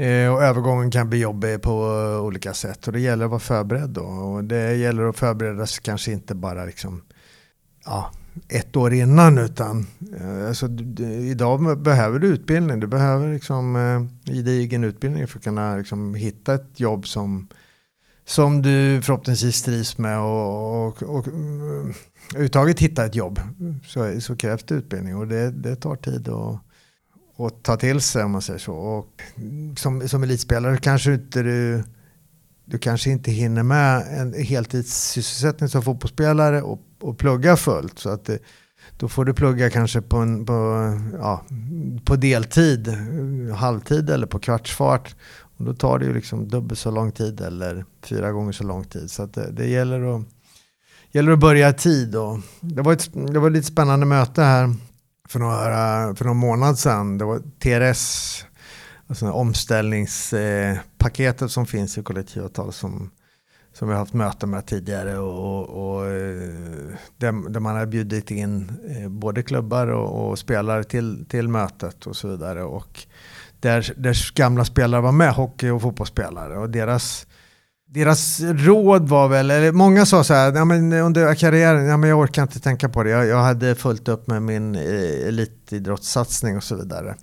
Eh, 0.00 0.32
och 0.32 0.42
övergången 0.42 0.90
kan 0.90 1.10
bli 1.10 1.18
jobbig 1.18 1.62
på 1.62 1.70
eh, 1.70 2.24
olika 2.24 2.54
sätt 2.54 2.86
och 2.86 2.92
det 2.92 3.00
gäller 3.00 3.24
att 3.24 3.30
vara 3.30 3.40
förberedd 3.40 3.90
då. 3.90 4.02
Och 4.02 4.44
det 4.44 4.74
gäller 4.74 5.04
att 5.04 5.16
förbereda 5.16 5.66
sig 5.66 5.82
kanske 5.82 6.12
inte 6.12 6.34
bara 6.34 6.64
liksom, 6.64 7.02
ja, 7.84 8.12
ett 8.48 8.76
år 8.76 8.92
innan 8.92 9.38
utan 9.38 9.86
eh, 10.20 10.48
alltså, 10.48 10.68
du, 10.68 11.04
idag 11.04 11.78
behöver 11.78 12.18
du 12.18 12.26
utbildning. 12.26 12.80
Du 12.80 12.86
behöver 12.86 13.32
liksom, 13.32 13.76
eh, 13.76 14.32
gedigen 14.34 14.84
utbildning 14.84 15.26
för 15.26 15.38
att 15.38 15.44
kunna 15.44 15.76
liksom, 15.76 16.14
hitta 16.14 16.54
ett 16.54 16.80
jobb 16.80 17.06
som, 17.06 17.48
som 18.24 18.62
du 18.62 19.02
förhoppningsvis 19.02 19.62
trivs 19.62 19.98
med 19.98 20.20
och, 20.20 20.86
och, 20.86 21.02
och 21.02 21.26
mm, 21.28 21.94
överhuvudtaget 22.30 22.80
hitta 22.80 23.04
ett 23.04 23.14
jobb 23.14 23.40
så, 23.86 24.20
så 24.20 24.36
krävs 24.36 24.64
det 24.64 24.74
utbildning 24.74 25.16
och 25.16 25.26
det, 25.26 25.50
det 25.50 25.76
tar 25.76 25.96
tid 25.96 26.28
Och, 26.28 26.58
att 27.46 27.62
ta 27.62 27.76
till 27.76 28.00
sig 28.00 28.24
om 28.24 28.30
man 28.30 28.42
säger 28.42 28.58
så. 28.58 28.74
Och 28.74 29.22
som, 29.76 30.08
som 30.08 30.22
elitspelare 30.22 30.76
kanske 30.76 31.14
inte 31.14 31.42
du 31.42 31.82
du 32.70 32.78
kanske 32.78 33.10
inte 33.10 33.30
hinner 33.30 33.62
med 33.62 34.20
en 34.20 34.34
heltidssysselsättning 34.34 35.68
som 35.68 35.82
fotbollsspelare 35.82 36.62
och, 36.62 36.80
och 37.00 37.18
plugga 37.18 37.56
fullt. 37.56 37.98
Så 37.98 38.08
att 38.08 38.24
det, 38.24 38.38
då 38.98 39.08
får 39.08 39.24
du 39.24 39.34
plugga 39.34 39.70
kanske 39.70 40.00
på, 40.00 40.16
en, 40.16 40.46
på, 40.46 40.52
ja, 41.20 41.44
på 42.04 42.16
deltid, 42.16 42.88
halvtid 43.54 44.10
eller 44.10 44.26
på 44.26 44.38
kvartsfart. 44.38 45.16
Och 45.58 45.64
då 45.64 45.74
tar 45.74 45.98
det 45.98 46.04
ju 46.04 46.14
liksom 46.14 46.48
dubbelt 46.48 46.80
så 46.80 46.90
lång 46.90 47.12
tid 47.12 47.40
eller 47.40 47.84
fyra 48.02 48.32
gånger 48.32 48.52
så 48.52 48.64
lång 48.64 48.84
tid. 48.84 49.10
Så 49.10 49.26
det, 49.26 49.50
det, 49.50 49.66
gäller, 49.66 50.16
att, 50.16 50.22
gäller 51.12 51.32
att 51.32 51.40
börja 51.40 51.68
i 51.68 51.74
tid. 51.74 52.16
Och 52.16 52.38
det, 52.60 52.82
var 52.82 52.92
ett, 52.92 53.10
det 53.12 53.38
var 53.38 53.46
ett 53.46 53.52
lite 53.52 53.66
spännande 53.66 54.06
möte 54.06 54.42
här 54.42 54.74
för 55.30 55.38
några, 55.38 56.14
för 56.14 56.24
några 56.24 56.34
månader 56.34 56.74
sedan. 56.74 57.18
Det 57.18 57.24
var 57.24 57.38
TRS 57.38 58.44
alltså 59.06 59.30
omställningspaketet 59.30 61.50
som 61.50 61.66
finns 61.66 61.98
i 61.98 62.02
kollektivavtal 62.02 62.72
som, 62.72 63.10
som 63.72 63.88
vi 63.88 63.94
har 63.94 63.98
haft 63.98 64.14
möten 64.14 64.50
med 64.50 64.66
tidigare 64.66 65.18
och, 65.18 65.68
och 65.68 66.06
eh, 66.06 66.48
där, 67.16 67.50
där, 67.50 67.60
man 67.60 67.76
har 67.76 67.86
bjudit 67.86 68.30
in 68.30 68.72
eh, 68.88 69.08
både 69.08 69.42
klubbar 69.42 69.86
och, 69.86 70.30
och, 70.30 70.38
spelare 70.38 70.84
till, 70.84 71.24
till 71.28 71.48
mötet 71.48 72.06
och 72.06 72.16
så 72.16 72.28
vidare. 72.28 72.62
Och 72.62 73.06
där, 73.60 73.92
där 73.96 74.34
gamla 74.34 74.64
spelare 74.64 75.00
var 75.00 75.12
med, 75.12 75.32
hockey 75.32 75.68
och 75.68 75.82
fotbollsspelare. 75.82 76.58
Och 76.58 76.70
deras, 76.70 77.26
deras 77.92 78.40
råd 78.40 79.08
var 79.08 79.28
väl, 79.28 79.50
eller 79.50 79.72
många 79.72 80.06
sa 80.06 80.24
så 80.24 80.34
här, 80.34 80.52
ja, 80.52 80.64
men 80.64 80.92
under 80.92 81.34
karriären, 81.34 81.86
ja, 81.86 81.96
men 81.96 82.10
jag 82.10 82.18
orkar 82.18 82.42
inte 82.42 82.60
tänka 82.60 82.88
på 82.88 83.02
det. 83.02 83.10
Jag, 83.10 83.26
jag 83.26 83.42
hade 83.42 83.74
fullt 83.74 84.08
upp 84.08 84.26
med 84.26 84.42
min 84.42 84.74
eh, 84.74 85.28
elitidrottssatsning 85.28 86.56
och 86.56 86.64
så 86.64 86.76
vidare. 86.76 87.14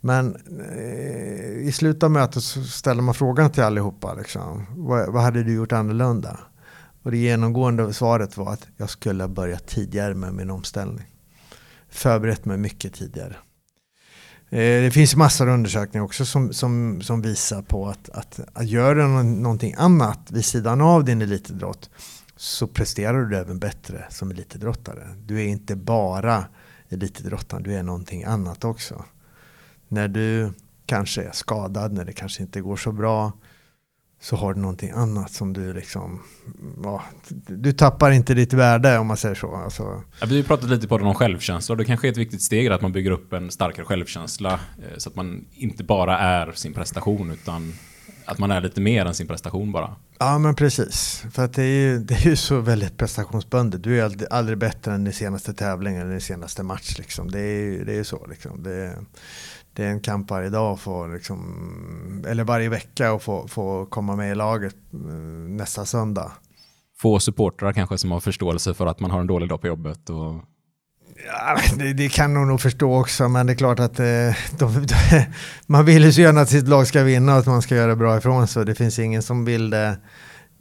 Men 0.00 0.36
eh, 0.76 1.68
i 1.68 1.72
slutet 1.72 2.02
av 2.02 2.10
mötet 2.10 2.42
så 2.42 2.62
ställer 2.62 3.02
man 3.02 3.14
frågan 3.14 3.50
till 3.50 3.62
allihopa. 3.62 4.14
Liksom, 4.14 4.66
vad, 4.70 5.12
vad 5.12 5.22
hade 5.22 5.42
du 5.42 5.54
gjort 5.54 5.72
annorlunda? 5.72 6.40
Och 7.02 7.10
det 7.10 7.18
genomgående 7.18 7.92
svaret 7.92 8.36
var 8.36 8.52
att 8.52 8.66
jag 8.76 8.90
skulle 8.90 9.22
ha 9.22 9.28
börjat 9.28 9.66
tidigare 9.66 10.14
med 10.14 10.34
min 10.34 10.50
omställning. 10.50 11.06
Förberett 11.90 12.44
mig 12.44 12.58
mycket 12.58 12.94
tidigare. 12.94 13.36
Eh, 14.50 14.82
det 14.82 14.90
finns 14.90 15.16
massor 15.16 15.48
av 15.48 15.54
undersökningar 15.54 16.04
också 16.04 16.24
som, 16.24 16.52
som, 16.52 17.02
som 17.02 17.22
visar 17.22 17.62
på 17.62 17.88
att, 17.88 18.10
att, 18.10 18.40
att 18.52 18.68
göra 18.68 19.22
någonting 19.22 19.74
annat 19.78 20.30
vid 20.30 20.44
sidan 20.44 20.80
av 20.80 21.04
din 21.04 21.22
elitidrott 21.22 21.90
så 22.36 22.66
presterar 22.66 23.24
du 23.24 23.36
även 23.36 23.58
bättre 23.58 24.04
som 24.10 24.30
elitidrottare. 24.30 25.08
Du 25.26 25.40
är 25.40 25.46
inte 25.46 25.76
bara 25.76 26.44
elitidrottare, 26.88 27.62
du 27.62 27.74
är 27.74 27.82
någonting 27.82 28.24
annat 28.24 28.64
också 28.64 29.04
när 29.88 30.08
du 30.08 30.52
kanske 30.86 31.22
är 31.22 31.32
skadad, 31.32 31.92
när 31.92 32.04
det 32.04 32.12
kanske 32.12 32.42
inte 32.42 32.60
går 32.60 32.76
så 32.76 32.92
bra, 32.92 33.32
så 34.22 34.36
har 34.36 34.54
du 34.54 34.60
någonting 34.60 34.90
annat 34.90 35.32
som 35.32 35.52
du 35.52 35.72
liksom, 35.72 36.22
ja, 36.82 37.02
du 37.46 37.72
tappar 37.72 38.10
inte 38.10 38.34
ditt 38.34 38.52
värde 38.52 38.98
om 38.98 39.06
man 39.06 39.16
säger 39.16 39.34
så. 39.34 39.54
Alltså. 39.54 40.02
Ja, 40.20 40.26
vi 40.26 40.36
har 40.36 40.44
pratat 40.44 40.70
lite 40.70 40.88
på 40.88 40.94
om 40.94 41.14
självkänsla 41.14 41.72
och 41.72 41.76
det 41.76 41.84
kanske 41.84 42.08
är 42.08 42.12
ett 42.12 42.18
viktigt 42.18 42.42
steg 42.42 42.66
att 42.66 42.82
man 42.82 42.92
bygger 42.92 43.10
upp 43.10 43.32
en 43.32 43.50
starkare 43.50 43.86
självkänsla 43.86 44.52
eh, 44.52 44.98
så 44.98 45.08
att 45.08 45.16
man 45.16 45.44
inte 45.54 45.84
bara 45.84 46.18
är 46.18 46.52
sin 46.52 46.74
prestation 46.74 47.30
utan 47.30 47.72
att 48.24 48.38
man 48.38 48.50
är 48.50 48.60
lite 48.60 48.80
mer 48.80 49.06
än 49.06 49.14
sin 49.14 49.26
prestation 49.26 49.72
bara. 49.72 49.96
Ja 50.18 50.38
men 50.38 50.54
precis, 50.54 51.24
för 51.32 51.44
att 51.44 51.52
det 51.52 51.62
är 51.62 51.66
ju, 51.66 51.98
det 51.98 52.14
är 52.14 52.28
ju 52.28 52.36
så 52.36 52.60
väldigt 52.60 52.96
prestationsbundet. 52.96 53.82
Du 53.82 54.00
är 54.00 54.04
aldrig, 54.04 54.28
aldrig 54.30 54.58
bättre 54.58 54.92
än 54.92 55.04
din 55.04 55.12
senaste 55.12 55.54
tävling 55.54 55.96
eller 55.96 56.10
din 56.10 56.20
senaste 56.20 56.62
match. 56.62 56.98
Liksom. 56.98 57.30
Det 57.30 57.40
är 57.40 57.60
ju 57.60 57.84
det 57.84 57.98
är 57.98 58.04
så. 58.04 58.26
Liksom. 58.26 58.62
Det, 58.62 58.96
det 59.72 59.84
är 59.84 59.88
en 59.88 60.00
kamp 60.00 60.30
varje 60.30 60.48
dag, 60.48 60.80
för, 60.80 61.14
liksom, 61.14 62.24
eller 62.28 62.44
varje 62.44 62.68
vecka 62.68 63.12
och 63.12 63.22
få, 63.22 63.48
få 63.48 63.86
komma 63.86 64.16
med 64.16 64.32
i 64.32 64.34
laget 64.34 64.76
eh, 64.92 64.98
nästa 65.48 65.84
söndag. 65.84 66.32
Få 66.98 67.20
supportrar 67.20 67.72
kanske 67.72 67.98
som 67.98 68.10
har 68.10 68.20
förståelse 68.20 68.74
för 68.74 68.86
att 68.86 69.00
man 69.00 69.10
har 69.10 69.20
en 69.20 69.26
dålig 69.26 69.48
dag 69.48 69.60
på 69.60 69.66
jobbet? 69.66 70.10
Och... 70.10 70.34
Ja, 71.26 71.58
det, 71.76 71.92
det, 71.92 72.08
kan 72.08 72.34
de 72.34 72.48
nog 72.48 72.60
förstå 72.60 73.00
också, 73.00 73.28
men 73.28 73.46
det 73.46 73.52
är 73.52 73.56
klart 73.56 73.80
att 73.80 74.00
eh, 74.00 74.36
de, 74.58 74.86
de, 74.86 75.24
man 75.66 75.84
vill 75.84 76.04
ju 76.04 76.12
så 76.12 76.20
gärna 76.20 76.40
att 76.40 76.48
sitt 76.48 76.68
lag 76.68 76.86
ska 76.86 77.02
vinna 77.02 77.32
och 77.32 77.38
att 77.38 77.46
man 77.46 77.62
ska 77.62 77.74
göra 77.74 77.96
bra 77.96 78.18
ifrån 78.18 78.46
sig. 78.46 78.66
Det 78.66 78.74
finns 78.74 78.98
ingen 78.98 79.22
som 79.22 79.44
vill 79.44 79.70
det 79.70 79.96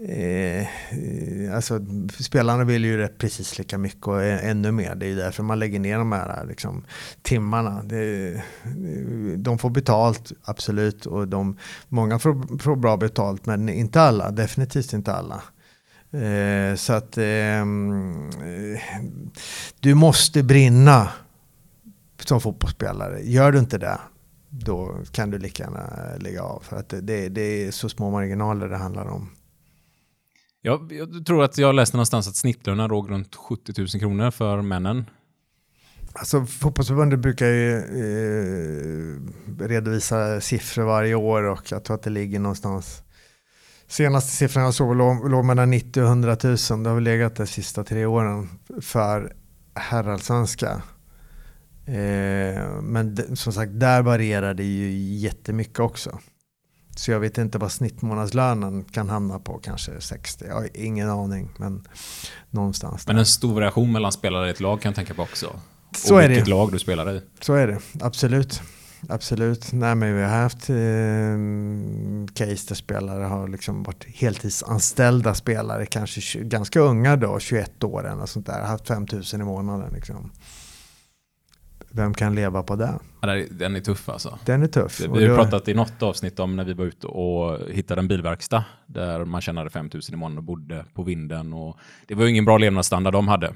Eh, 0.07 0.61
eh, 0.61 1.55
alltså, 1.55 1.79
spelarna 2.19 2.63
vill 2.63 2.85
ju 2.85 2.97
det 2.97 3.07
precis 3.07 3.57
lika 3.57 3.77
mycket 3.77 4.07
och 4.07 4.23
ännu 4.23 4.71
mer. 4.71 4.95
Det 4.95 5.05
är 5.05 5.15
därför 5.15 5.43
man 5.43 5.59
lägger 5.59 5.79
ner 5.79 5.97
de 5.97 6.11
här 6.11 6.45
liksom, 6.45 6.85
timmarna. 7.21 7.83
Det, 7.83 8.33
eh, 8.33 8.41
de 9.37 9.57
får 9.57 9.69
betalt, 9.69 10.31
absolut. 10.43 11.05
Och 11.05 11.27
de, 11.27 11.57
många 11.87 12.19
får, 12.19 12.59
får 12.59 12.75
bra 12.75 12.97
betalt, 12.97 13.45
men 13.45 13.69
inte 13.69 14.01
alla. 14.01 14.31
Definitivt 14.31 14.93
inte 14.93 15.13
alla. 15.13 15.43
Eh, 16.11 16.75
så 16.75 16.93
att 16.93 17.17
eh, 17.17 17.65
du 19.79 19.93
måste 19.93 20.43
brinna 20.43 21.09
som 22.25 22.41
fotbollsspelare. 22.41 23.21
Gör 23.21 23.51
du 23.51 23.59
inte 23.59 23.77
det, 23.77 23.99
då 24.49 24.97
kan 25.11 25.29
du 25.29 25.37
lika 25.37 25.63
gärna 25.63 25.89
lägga 26.19 26.43
av. 26.43 26.59
För 26.59 26.77
att 26.77 26.89
det, 26.89 27.29
det 27.29 27.41
är 27.41 27.71
så 27.71 27.89
små 27.89 28.11
marginaler 28.11 28.69
det 28.69 28.77
handlar 28.77 29.07
om. 29.07 29.29
Jag, 30.61 30.91
jag 30.91 31.25
tror 31.25 31.43
att 31.43 31.57
jag 31.57 31.75
läste 31.75 31.97
någonstans 31.97 32.27
att 32.27 32.35
snittlönen 32.35 32.89
låg 32.89 33.11
runt 33.11 33.35
70 33.35 33.73
000 33.77 33.87
kronor 33.87 34.31
för 34.31 34.61
männen. 34.61 35.05
Alltså 36.13 36.45
fotbollsförbundet 36.45 37.19
brukar 37.19 37.47
ju 37.47 37.77
eh, 37.77 39.19
redovisa 39.67 40.41
siffror 40.41 40.83
varje 40.83 41.15
år 41.15 41.43
och 41.43 41.71
jag 41.71 41.83
tror 41.83 41.95
att 41.95 42.03
det 42.03 42.09
ligger 42.09 42.39
någonstans 42.39 43.03
Senaste 43.89 44.31
siffran 44.31 44.63
jag 44.63 44.73
såg 44.73 44.95
låg, 44.95 45.29
låg 45.29 45.45
mellan 45.45 45.69
90 45.69 46.01
och 46.01 46.07
100 46.07 46.37
000. 46.43 46.57
Det 46.83 46.89
har 46.89 46.93
väl 46.93 47.03
legat 47.03 47.35
de 47.35 47.47
sista 47.47 47.83
tre 47.83 48.05
åren 48.05 48.49
för 48.81 49.33
herrallsvenska. 49.73 50.81
Eh, 51.85 52.81
men 52.81 53.35
som 53.35 53.53
sagt, 53.53 53.79
där 53.79 54.01
varierar 54.01 54.53
det 54.53 54.63
ju 54.63 54.91
jättemycket 55.17 55.79
också. 55.79 56.19
Så 56.99 57.11
jag 57.11 57.19
vet 57.19 57.37
inte 57.37 57.57
vad 57.57 57.71
snittmånadslönen 57.71 58.83
kan 58.83 59.09
hamna 59.09 59.39
på, 59.39 59.57
kanske 59.57 60.01
60. 60.01 60.45
Jag 60.47 60.55
har 60.55 60.69
ingen 60.73 61.09
aning, 61.09 61.49
men 61.57 61.87
någonstans 62.49 63.07
Men 63.07 63.17
en 63.17 63.25
stor 63.25 63.53
variation 63.53 63.91
mellan 63.91 64.11
spelare 64.11 64.47
i 64.47 64.49
ett 64.49 64.59
lag 64.59 64.81
kan 64.81 64.89
jag 64.89 64.95
tänka 64.95 65.13
på 65.13 65.21
också. 65.21 65.59
Så 65.97 66.13
och 66.13 66.23
är 66.23 66.27
vilket 66.27 66.45
det. 66.45 66.51
lag 66.51 66.71
du 66.71 66.79
spelar 66.79 67.13
i. 67.13 67.21
Så 67.41 67.53
är 67.53 67.67
det, 67.67 67.79
absolut. 68.01 68.61
Absolut. 69.09 69.71
Nej, 69.71 69.95
men 69.95 70.15
vi 70.15 70.21
har 70.21 70.29
haft 70.29 70.69
eh, 70.69 70.75
case 72.33 72.67
där 72.67 72.75
spelare 72.75 73.23
har 73.23 73.47
liksom 73.47 73.83
varit 73.83 74.05
heltidsanställda 74.07 75.35
spelare, 75.35 75.85
kanske 75.85 76.39
ganska 76.39 76.79
unga 76.79 77.15
då, 77.15 77.39
21 77.39 77.83
år 77.83 78.11
eller 78.11 78.25
sånt 78.25 78.45
där, 78.45 78.61
haft 78.61 78.87
5000 78.87 79.41
i 79.41 79.43
månaden. 79.43 79.93
Liksom. 79.93 80.31
Vem 81.91 82.13
kan 82.13 82.35
leva 82.35 82.63
på 82.63 82.75
det? 82.75 82.99
Ja, 83.21 83.43
Den 83.51 83.75
är 83.75 83.79
tuff 83.79 84.09
alltså. 84.09 84.39
Den 84.45 84.63
är 84.63 84.67
tuff. 84.67 85.01
Vi 85.13 85.27
har 85.27 85.35
pratat 85.35 85.67
i 85.67 85.73
något 85.73 86.03
avsnitt 86.03 86.39
om 86.39 86.55
när 86.55 86.63
vi 86.63 86.73
var 86.73 86.85
ute 86.85 87.07
och 87.07 87.57
hittade 87.69 88.01
en 88.01 88.07
bilverkstad 88.07 88.63
där 88.85 89.25
man 89.25 89.41
tjänade 89.41 89.69
5000 89.69 90.13
i 90.13 90.17
månaden 90.17 90.37
och 90.37 90.43
bodde 90.43 90.85
på 90.93 91.03
vinden. 91.03 91.53
Och 91.53 91.77
det 92.07 92.15
var 92.15 92.23
ju 92.23 92.29
ingen 92.29 92.45
bra 92.45 92.57
levnadsstandard 92.57 93.13
de 93.13 93.27
hade. 93.27 93.47
Eh, 93.47 93.53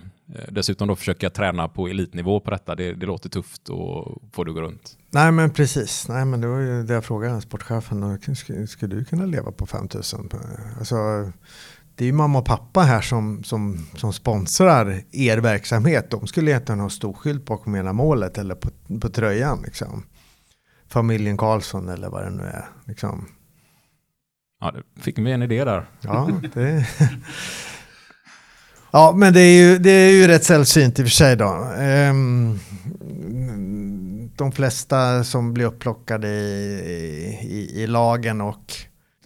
Dessutom 0.50 0.88
då 0.88 0.96
försöka 0.96 1.30
träna 1.30 1.68
på 1.68 1.88
elitnivå 1.88 2.40
på 2.40 2.52
detta. 2.52 2.76
Det, 2.76 2.94
det 2.94 3.06
låter 3.06 3.30
tufft 3.30 3.70
och 3.70 4.22
få 4.32 4.44
det 4.44 4.52
att 4.52 4.56
gå 4.56 4.62
runt. 4.62 4.98
Nej 5.12 5.32
men 5.32 5.50
precis, 5.50 6.08
nej 6.10 6.26
men 6.26 6.42
det 6.42 6.48
var 6.48 6.60
ju 6.60 6.84
det 6.84 6.94
jag 6.94 7.06
frågade 7.06 7.42
sportchefen. 7.42 8.20
ska 8.68 8.88
du 8.88 9.06
kunna 9.06 9.26
leva 9.26 9.52
på 9.52 9.66
5000? 9.66 10.30
Alltså, 10.80 10.96
det 11.96 12.04
är 12.04 12.06
ju 12.06 12.14
mamma 12.14 12.40
och 12.40 12.46
pappa 12.46 12.82
här 12.82 13.02
som, 13.02 13.44
som, 13.44 13.88
som 13.96 14.14
sponsrar 14.14 15.02
er 15.12 15.38
verksamhet. 15.38 16.10
De 16.10 16.28
skulle 16.28 16.52
egentligen 16.52 16.80
ha 16.80 16.90
stor 16.90 17.14
skylt 17.14 17.46
bakom 17.46 17.76
ena 17.76 17.94
målet 17.94 18.38
eller 18.38 18.56
på, 18.56 18.70
på 19.02 19.10
tröjan. 19.10 19.62
Liksom. 19.66 20.04
Familjen 20.88 21.38
Karlsson 21.38 21.90
eller 21.90 22.10
vad 22.10 22.24
det 22.24 22.30
nu 22.30 22.44
är. 22.44 22.66
Liksom. 22.86 23.26
Ja, 24.60 24.72
det 24.72 25.02
fick 25.02 25.20
vi 25.20 25.32
en 25.32 25.42
idé 25.42 25.64
där. 25.64 25.86
Ja, 26.02 26.30
det... 26.54 26.88
ja, 28.92 29.14
men 29.16 29.34
det 29.34 29.42
är, 29.42 29.64
ju, 29.64 29.78
det 29.78 29.92
är 29.92 30.12
ju 30.12 30.28
rätt 30.28 30.44
sällsynt 30.44 31.00
i 31.00 31.02
och 31.02 31.06
för 31.06 31.12
sig 31.12 31.36
då. 31.36 31.72
Ehm, 31.78 32.60
de 34.36 34.52
flesta 34.52 35.24
som 35.24 35.54
blir 35.54 35.66
upplockade 35.66 36.28
i, 36.28 37.40
i, 37.42 37.84
i 37.84 37.88
lagen 37.88 38.42
och, 38.42 38.74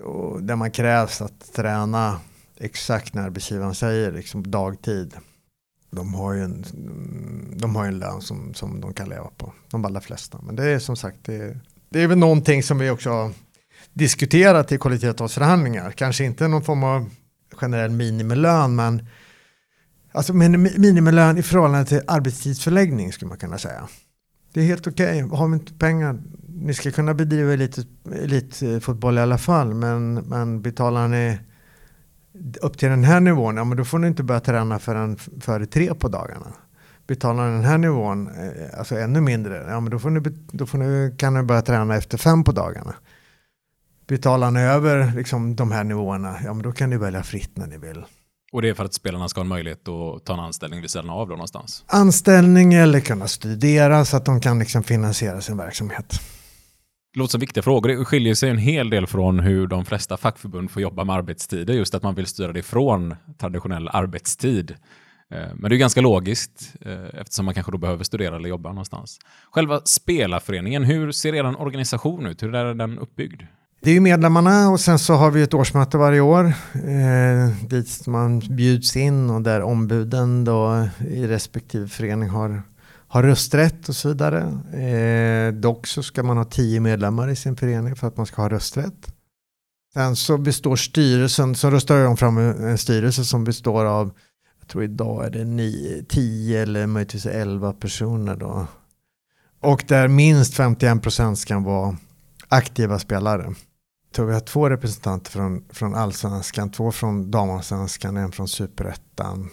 och 0.04 0.44
där 0.44 0.56
man 0.56 0.72
krävs 0.72 1.22
att 1.22 1.54
träna 1.54 2.20
exakt 2.60 3.14
när 3.14 3.22
arbetsgivaren 3.24 3.76
säger 3.76 4.12
liksom 4.12 4.52
dagtid. 4.52 5.14
De 5.92 6.14
har 6.14 6.34
ju 6.34 6.44
en, 6.44 6.66
de 7.58 7.76
har 7.76 7.86
en 7.86 8.00
lön 8.00 8.22
som, 8.22 8.54
som 8.54 8.82
de 8.82 8.94
kan 8.94 9.10
leva 9.10 9.30
på. 9.38 9.54
De 9.72 9.86
allra 9.86 10.02
flesta. 10.02 10.40
Men 10.44 10.56
det 10.56 10.64
är 10.70 10.80
som 10.80 10.96
sagt, 10.96 11.18
det, 11.24 11.36
är- 11.36 11.60
det 11.90 12.02
är 12.04 12.08
väl 12.08 12.18
någonting 12.18 12.64
som 12.64 12.78
vi 12.80 12.90
också 12.90 13.10
har 13.10 13.32
diskuterat 13.94 14.72
i 14.72 14.78
kollektivavtalsförhandlingar. 14.78 15.92
Kanske 15.92 16.24
inte 16.26 16.48
någon 16.48 16.64
form 16.64 16.84
av 16.84 17.10
generell 17.52 17.92
minimilön, 17.92 18.76
men 18.76 19.08
alltså 20.12 20.34
minimilön 20.34 21.38
i 21.38 21.44
förhållande 21.44 21.86
till 21.86 22.02
arbetstidsförläggning 22.08 23.12
skulle 23.14 23.30
man 23.30 23.38
kunna 23.38 23.58
säga. 23.58 23.88
Det 24.54 24.62
är 24.62 24.66
helt 24.66 24.88
okej, 24.88 25.22
har 25.22 25.48
vi 25.48 25.54
inte 25.54 25.74
pengar, 25.74 26.22
ni 26.48 26.74
ska 26.74 26.92
kunna 26.92 27.14
bedriva 27.14 27.54
elit, 27.54 27.78
elitfotboll 28.16 29.18
i 29.18 29.22
alla 29.22 29.38
fall, 29.38 29.74
men, 29.74 30.14
men 30.14 30.62
betalar 30.62 31.08
ni 31.08 31.38
upp 32.62 32.77
till 32.77 32.89
den 32.89 33.03
här 33.03 33.20
nivån, 33.20 33.58
ja 33.58 33.63
men 33.63 33.77
då 33.77 33.86
får 33.86 34.00
ni 34.00 34.08
inte 34.08 34.24
börja 34.24 34.39
träna 34.39 34.79
förrän 34.79 35.17
före 35.41 35.65
tre 35.65 35.94
på 35.94 36.08
dagarna. 36.08 36.53
Betalar 37.08 37.51
den 37.51 37.63
här 37.63 37.77
nivån, 37.77 38.27
eh, 38.27 38.79
alltså 38.79 39.00
ännu 39.00 39.22
mindre, 39.22 39.65
ja 39.70 39.79
men 39.79 39.91
då, 39.91 40.00
får 40.00 40.10
ni, 40.10 40.20
då 40.51 40.65
får 40.65 40.77
ni, 40.77 41.15
kan 41.17 41.34
ni 41.34 41.44
börja 41.44 41.62
träna 41.62 41.96
efter 41.96 42.17
fem 42.17 42.44
på 42.44 42.51
dagarna. 42.51 42.96
Betalar 44.08 44.51
ni 44.51 44.62
över 44.62 45.12
liksom, 45.15 45.56
de 45.56 45.72
här 45.72 45.84
nivåerna, 45.84 46.36
ja 46.46 46.53
men 46.53 46.63
då 46.63 46.72
kan 46.72 46.89
ni 46.89 46.98
välja 46.98 47.24
fritt 47.24 47.58
när 47.58 47.67
ni 47.67 47.77
vill. 47.77 48.06
Och 48.51 48.62
det 48.62 48.70
är 48.70 48.74
för 48.74 48.86
att 48.86 48.94
spelarna 48.94 49.29
ska 49.29 49.39
ha 49.39 49.44
en 49.44 49.50
möjlighet 49.50 49.88
att 49.88 50.25
ta 50.25 50.34
en 50.34 50.39
anställning 50.39 50.82
vid 50.82 50.89
sidan 50.89 51.10
av 51.10 51.27
då 51.27 51.34
någonstans. 51.34 51.84
Anställning 51.88 52.74
eller 52.74 53.00
kunna 53.00 53.27
studera 53.27 54.06
så 54.06 54.17
att 54.17 54.25
de 54.25 54.41
kan 54.41 54.60
liksom 54.60 54.84
finansiera 54.84 55.41
sin 55.41 55.58
verksamhet. 55.58 56.20
Det 57.14 57.20
låter 57.20 57.32
som 57.32 57.40
viktiga 57.40 57.64
frågor. 57.64 57.90
Det 57.90 58.06
skiljer 58.06 58.36
sig 58.36 58.50
en 58.50 58.58
hel 58.58 58.90
del 58.90 59.08
från 59.08 59.40
hur 59.40 59.68
de 59.68 59.86
flesta 59.86 60.18
fackförbund 60.18 60.72
får 60.72 60.82
jobba 60.82 61.04
med 61.04 61.16
arbetstider. 61.16 61.74
Just 61.74 61.96
att 61.96 62.04
man 62.04 62.16
vill 62.16 62.26
styra 62.26 62.54
det 62.54 62.60
ifrån 62.60 63.16
traditionell 63.38 63.88
arbetstid. 63.88 64.76
Eh, 65.32 65.48
men 65.56 65.70
det 65.70 65.76
är 65.76 65.78
ganska 65.78 66.02
logiskt 66.02 66.74
eh, 66.82 67.20
eftersom 67.22 67.46
man 67.46 67.54
kanske 67.54 67.72
då 67.72 67.78
behöver 67.78 68.04
studera 68.04 68.36
eller 68.36 68.50
jobba 68.50 68.70
någonstans. 68.70 69.20
Själva 69.52 69.82
spelarföreningen, 69.86 70.84
hur 70.84 71.12
ser 71.12 71.36
er 71.36 71.62
organisation 71.62 72.26
ut? 72.26 72.44
Hur 72.44 72.56
är 72.56 72.74
den 72.74 73.00
uppbyggd? 73.00 73.42
Det 73.81 73.90
är 73.90 73.94
ju 73.94 74.00
medlemmarna 74.00 74.70
och 74.70 74.79
sen 74.79 75.00
så 75.00 75.14
har 75.14 75.31
vi 75.31 75.42
ett 75.42 75.53
årsmöte 75.53 75.98
varje 75.98 76.22
år 76.22 76.46
eh, 76.74 77.68
dit 77.68 78.08
man 78.08 78.40
bjuds 78.40 78.96
in 78.96 79.29
och 79.29 79.42
där 79.42 79.62
ombuden 79.62 80.44
då 80.44 80.88
i 81.10 81.27
respektive 81.27 81.88
förening 81.88 82.29
har, 82.29 82.62
har 83.07 83.24
rösträtt 83.24 83.89
och 83.89 83.96
så 83.96 84.07
vidare. 84.07 84.41
Eh, 84.74 85.53
dock 85.53 85.87
så 85.87 86.03
ska 86.03 86.24
man 86.24 86.37
ha 86.37 86.46
tio 86.46 86.79
medlemmar 86.79 87.29
i 87.29 87.35
sin 87.35 87.55
förening 87.55 87.96
för 87.96 88.07
att 88.07 88.17
man 88.17 88.25
ska 88.25 88.41
ha 88.41 88.50
rösträtt. 88.50 89.13
Sen 89.93 90.15
så 90.15 90.37
består 90.37 90.75
styrelsen, 90.75 91.55
så 91.55 91.70
röstar 91.70 92.03
de 92.03 92.17
fram 92.17 92.37
en 92.37 92.77
styrelse 92.77 93.25
som 93.25 93.43
består 93.43 93.85
av, 93.85 94.11
jag 94.59 94.67
tror 94.67 94.83
idag 94.83 95.25
är 95.25 95.29
det 95.29 95.46
nio, 95.46 96.03
tio 96.03 96.61
eller 96.61 96.87
möjligtvis 96.87 97.25
elva 97.25 97.74
personer 97.74 98.35
då. 98.35 98.67
Och 99.61 99.83
där 99.87 100.07
minst 100.07 100.53
51 100.53 101.01
procent 101.01 101.39
ska 101.39 101.59
vara 101.59 101.98
aktiva 102.48 103.00
spelare. 103.00 103.53
Så 104.15 104.25
vi 104.25 104.33
har 104.33 104.39
två 104.39 104.70
representanter 104.70 105.31
från, 105.31 105.63
från 105.70 105.96
allsvenskan, 105.96 106.72
två 106.72 106.91
från 106.91 107.31
damallsvenskan, 107.31 108.17
en 108.17 108.31
från 108.31 108.48
superettan, 108.48 109.50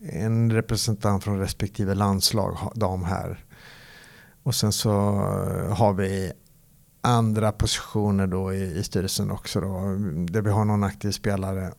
en 0.00 0.52
representant 0.52 1.24
från 1.24 1.38
respektive 1.38 1.94
landslag, 1.94 2.72
dam 2.74 3.04
här. 3.04 3.44
Och 4.42 4.54
sen 4.54 4.72
så 4.72 4.90
eh, 4.90 5.76
har 5.76 5.92
vi 5.92 6.32
andra 7.00 7.52
positioner 7.52 8.26
då 8.26 8.54
i, 8.54 8.78
i 8.78 8.82
styrelsen 8.82 9.30
också 9.30 9.60
då, 9.60 9.96
där 10.32 10.42
vi 10.42 10.50
har 10.50 10.64
någon 10.64 10.84
aktiv 10.84 11.10
spelare. 11.10 11.72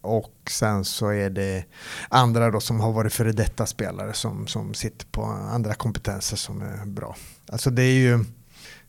Och 0.00 0.34
sen 0.50 0.84
så 0.84 1.08
är 1.08 1.30
det 1.30 1.64
andra 2.08 2.50
då 2.50 2.60
som 2.60 2.80
har 2.80 2.92
varit 2.92 3.12
före 3.12 3.32
detta 3.32 3.66
spelare 3.66 4.12
som, 4.12 4.46
som 4.46 4.74
sitter 4.74 5.06
på 5.06 5.22
andra 5.24 5.74
kompetenser 5.74 6.36
som 6.36 6.62
är 6.62 6.86
bra. 6.86 7.16
Alltså 7.48 7.70
det 7.70 7.82
är 7.82 7.98
ju 7.98 8.24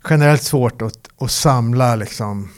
generellt 0.09 0.43
svårt 0.43 0.81
att, 0.81 1.09
att 1.17 1.31
samla 1.31 1.95
liksom 1.95 2.49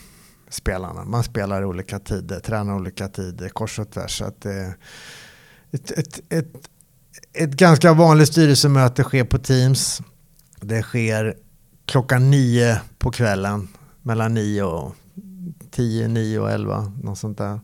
spelarna. 0.50 1.04
Man 1.04 1.24
spelar 1.24 1.62
i 1.62 1.66
olika 1.66 2.00
tider, 2.00 2.40
tränar 2.40 2.76
olika 2.76 3.08
tider, 3.08 3.50
kors 3.50 3.80
och 3.80 3.92
tvärs. 3.92 4.18
Så 4.18 4.26
att 4.26 4.42
det, 4.42 4.76
ett, 5.72 5.92
ett, 5.92 6.20
ett, 6.30 6.70
ett 7.34 7.52
ganska 7.52 7.94
vanligt 7.94 8.28
styrelsemöte 8.28 9.04
sker 9.04 9.24
på 9.24 9.38
Teams. 9.38 10.02
Det 10.62 10.82
sker 10.82 11.36
klockan 11.86 12.32
nio 12.32 12.82
på 12.98 13.12
kvällen, 13.12 13.68
mellan 14.02 14.34
nio 14.34 14.64
och 14.64 14.96
tio, 15.72 16.08
nio 16.08 16.40
och 16.40 16.52
elva, 16.52 16.94
något 17.04 17.18
sånt 17.18 17.38
där. 17.38 17.60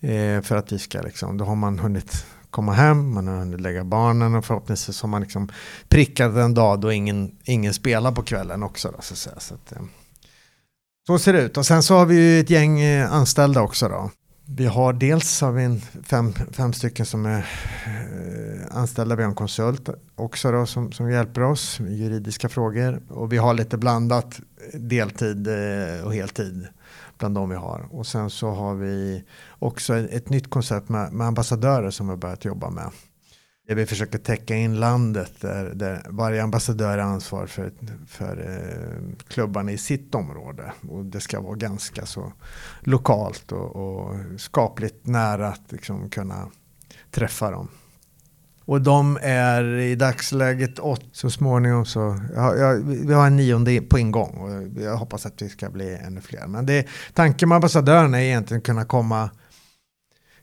Eh, 0.00 0.42
för 0.42 0.56
att 0.56 0.72
vi 0.72 0.78
ska 0.78 1.00
liksom, 1.00 1.38
då 1.38 1.44
har 1.44 1.56
man 1.56 1.78
hunnit 1.78 2.26
komma 2.50 2.72
hem, 2.72 3.14
man 3.14 3.28
har 3.28 3.36
hunnit 3.36 3.60
lägga 3.60 3.84
barnen 3.84 4.34
och 4.34 4.44
förhoppningsvis 4.44 5.02
har 5.02 5.08
man 5.08 5.22
liksom 5.22 5.48
prickat 5.88 6.36
en 6.36 6.54
dag 6.54 6.80
då 6.80 6.92
ingen, 6.92 7.36
ingen 7.44 7.74
spelar 7.74 8.12
på 8.12 8.22
kvällen 8.22 8.62
också. 8.62 8.88
Då, 8.88 9.02
så, 9.02 9.14
att 9.14 9.18
säga. 9.18 9.40
så, 9.40 9.54
att, 9.54 9.72
eh, 9.72 9.82
så 11.06 11.18
ser 11.18 11.32
det 11.32 11.42
ut. 11.42 11.56
Och 11.56 11.66
sen 11.66 11.82
så 11.82 11.94
har 11.94 12.06
vi 12.06 12.14
ju 12.14 12.40
ett 12.40 12.50
gäng 12.50 12.80
eh, 12.80 13.12
anställda 13.12 13.62
också 13.62 13.88
då. 13.88 14.10
Vi 14.56 14.66
har 14.66 14.92
dels 14.92 15.40
har 15.40 15.52
vi 15.52 15.64
en 15.64 15.80
fem, 15.80 16.32
fem 16.32 16.72
stycken 16.72 17.06
som 17.06 17.26
är 17.26 17.38
eh, 17.38 18.76
anställda, 18.76 19.16
vi 19.16 19.22
har 19.22 19.28
en 19.28 19.34
konsult 19.34 19.88
också 20.14 20.52
då 20.52 20.66
som, 20.66 20.92
som 20.92 21.10
hjälper 21.10 21.42
oss 21.42 21.80
med 21.80 21.92
juridiska 21.92 22.48
frågor. 22.48 23.02
Och 23.08 23.32
vi 23.32 23.36
har 23.36 23.54
lite 23.54 23.78
blandat 23.78 24.40
deltid 24.74 25.48
eh, 25.48 26.04
och 26.04 26.14
heltid 26.14 26.66
bland 27.18 27.34
de 27.34 27.48
vi 27.48 27.56
har. 27.56 27.88
Och 27.90 28.06
sen 28.06 28.30
så 28.30 28.50
har 28.50 28.74
vi 28.74 29.24
också 29.58 29.96
ett, 29.96 30.10
ett 30.10 30.28
nytt 30.28 30.50
koncept 30.50 30.88
med, 30.88 31.12
med 31.12 31.26
ambassadörer 31.26 31.90
som 31.90 32.06
vi 32.06 32.10
har 32.10 32.16
börjat 32.16 32.44
jobba 32.44 32.70
med. 32.70 32.90
Där 33.70 33.76
vi 33.76 33.86
försöker 33.86 34.18
täcka 34.18 34.56
in 34.56 34.80
landet 34.80 35.32
där, 35.40 35.72
där 35.74 36.06
varje 36.08 36.42
ambassadör 36.42 36.98
är 36.98 37.02
ansvar 37.02 37.46
för, 37.46 37.72
för 38.06 38.36
eh, 38.48 39.16
klubbarna 39.28 39.72
i 39.72 39.78
sitt 39.78 40.14
område. 40.14 40.72
Och 40.88 41.04
det 41.04 41.20
ska 41.20 41.40
vara 41.40 41.54
ganska 41.54 42.06
så 42.06 42.32
lokalt 42.80 43.52
och, 43.52 43.76
och 43.76 44.14
skapligt 44.36 45.06
nära 45.06 45.48
att 45.48 45.72
liksom 45.72 46.10
kunna 46.10 46.48
träffa 47.10 47.50
dem. 47.50 47.68
Och 48.64 48.82
de 48.82 49.18
är 49.22 49.64
i 49.64 49.94
dagsläget 49.94 50.78
åtta. 50.78 51.06
Så 51.12 51.30
småningom 51.30 51.84
så, 51.86 52.20
ja, 52.34 52.56
ja, 52.56 52.78
vi 52.84 53.12
har 53.12 53.26
en 53.26 53.36
nionde 53.36 53.80
på 53.80 53.98
ingång 53.98 54.36
och 54.38 54.82
jag 54.82 54.96
hoppas 54.96 55.26
att 55.26 55.42
vi 55.42 55.48
ska 55.48 55.70
bli 55.70 55.94
ännu 55.94 56.20
fler. 56.20 56.46
Men 56.46 56.66
det, 56.66 56.86
tanken 57.14 57.48
med 57.48 57.56
ambassadörerna 57.56 58.20
är 58.20 58.24
egentligen 58.24 58.58
att 58.58 58.66
kunna 58.66 58.84
komma, 58.84 59.30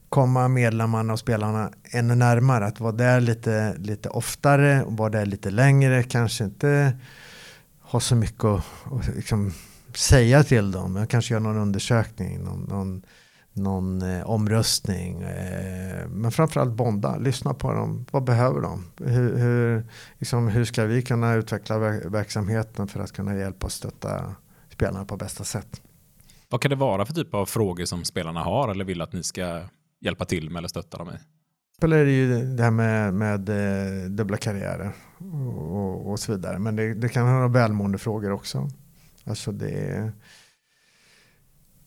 komma 0.10 0.48
medlemmarna 0.48 1.14
och 1.14 1.20
spelarna 1.20 1.72
ännu 1.92 2.16
närmare. 2.16 2.66
Att 2.66 2.80
vara 2.80 2.92
där 2.92 3.22
lite, 3.22 3.76
lite 3.78 4.10
oftare 4.10 4.84
och 4.84 4.98
vara 4.98 5.10
där 5.10 5.26
lite 5.26 5.50
längre. 5.50 6.04
Kanske 6.04 6.44
inte 6.44 6.98
ha 7.82 8.00
så 8.00 8.16
mycket 8.16 8.46
att, 8.46 8.64
att 8.92 9.16
liksom 9.16 9.54
säga 9.96 10.44
till 10.44 10.72
dem. 10.72 10.96
Jag 10.96 11.10
kanske 11.10 11.34
gör 11.34 11.40
någon 11.40 11.58
undersökning, 11.58 12.44
någon, 12.44 12.64
någon, 12.64 13.02
någon 13.54 14.02
eh, 14.02 14.30
omröstning. 14.30 15.22
Eh, 15.22 16.08
men 16.08 16.32
framförallt 16.32 16.74
bonda, 16.74 17.18
lyssna 17.18 17.54
på 17.54 17.72
dem. 17.74 18.06
Vad 18.12 18.24
behöver 18.24 18.62
de? 18.62 18.86
Hur, 18.98 19.38
hur, 19.38 19.86
liksom, 20.18 20.48
hur 20.48 20.66
ska 20.66 20.86
vi 20.86 21.02
kunna 21.02 21.34
utveckla 21.34 21.78
verksamheten 22.10 22.88
för 22.88 23.00
att 23.00 23.12
kunna 23.12 23.36
hjälpa 23.36 23.66
och 23.66 23.72
stötta 23.72 24.36
spelarna 24.70 25.06
på 25.06 25.18
bästa 25.18 25.44
sätt? 25.44 25.82
Vad 26.50 26.62
kan 26.62 26.70
det 26.70 26.76
vara 26.76 27.06
för 27.06 27.14
typ 27.14 27.34
av 27.34 27.46
frågor 27.46 27.86
som 27.86 28.06
spelarna 28.06 28.44
har 28.44 28.70
eller 28.70 28.86
vill 28.86 29.02
att 29.02 29.14
ni 29.14 29.24
ska 29.24 29.62
hjälpa 30.02 30.26
till 30.26 30.50
med 30.50 30.60
eller 30.60 30.68
stötta 30.68 30.98
dem 30.98 31.10
i? 31.10 31.18
Eller 31.82 31.98
är 31.98 32.06
det 32.06 32.12
ju 32.12 32.56
det 32.56 32.64
här 32.64 32.72
med, 32.72 33.14
med 33.14 33.50
eh, 33.50 34.10
dubbla 34.10 34.38
karriärer 34.38 34.92
och, 35.18 36.12
och, 36.12 36.20
så 36.20 36.32
vidare. 36.32 36.60
Men 36.60 36.76
det, 36.76 36.94
det 36.94 37.10
kan 37.10 37.26
vara 37.26 37.48
välmående 37.48 37.98
frågor 37.98 38.32
också. 38.32 38.70
Alltså 39.24 39.52
det 39.52 39.70
är, 39.70 40.12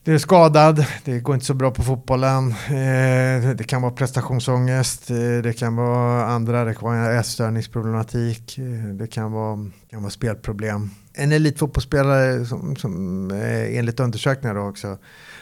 det 0.04 0.12
är 0.12 0.18
skadad, 0.18 0.86
det 1.04 1.20
går 1.20 1.34
inte 1.34 1.46
så 1.46 1.54
bra 1.54 1.70
på 1.70 1.82
fotbollen, 1.82 2.50
eh, 2.50 3.50
det 3.56 3.66
kan 3.66 3.82
vara 3.82 3.92
prestationsångest, 3.92 5.10
eh, 5.10 5.16
det 5.42 5.58
kan 5.58 5.76
vara 5.76 6.26
andra, 6.26 6.64
det 6.64 6.74
kan 6.74 6.88
vara 6.88 7.20
ätstörningsproblematik, 7.20 8.58
det 8.94 9.06
kan 9.06 9.32
vara, 9.32 9.70
kan 9.90 10.02
vara 10.02 10.10
spelproblem. 10.10 10.90
En 11.14 11.32
elitfotbollsspelare 11.32 12.46
som, 12.46 12.76
som 12.76 13.30
enligt 13.70 14.00
undersökningar 14.00 14.56
också 14.56 14.98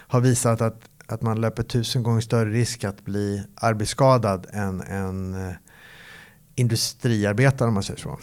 har 0.08 0.20
visat 0.20 0.60
att 0.60 0.88
att 1.08 1.22
man 1.22 1.40
löper 1.40 1.62
tusen 1.62 2.02
gånger 2.02 2.20
större 2.20 2.50
risk 2.50 2.84
att 2.84 3.04
bli 3.04 3.44
arbetsskadad 3.54 4.46
än 4.52 4.80
en 4.80 5.34
eh, 5.34 5.54
industriarbetare 6.54 7.68
om 7.68 7.74
man 7.74 7.82
säger 7.82 8.00
så. 8.00 8.18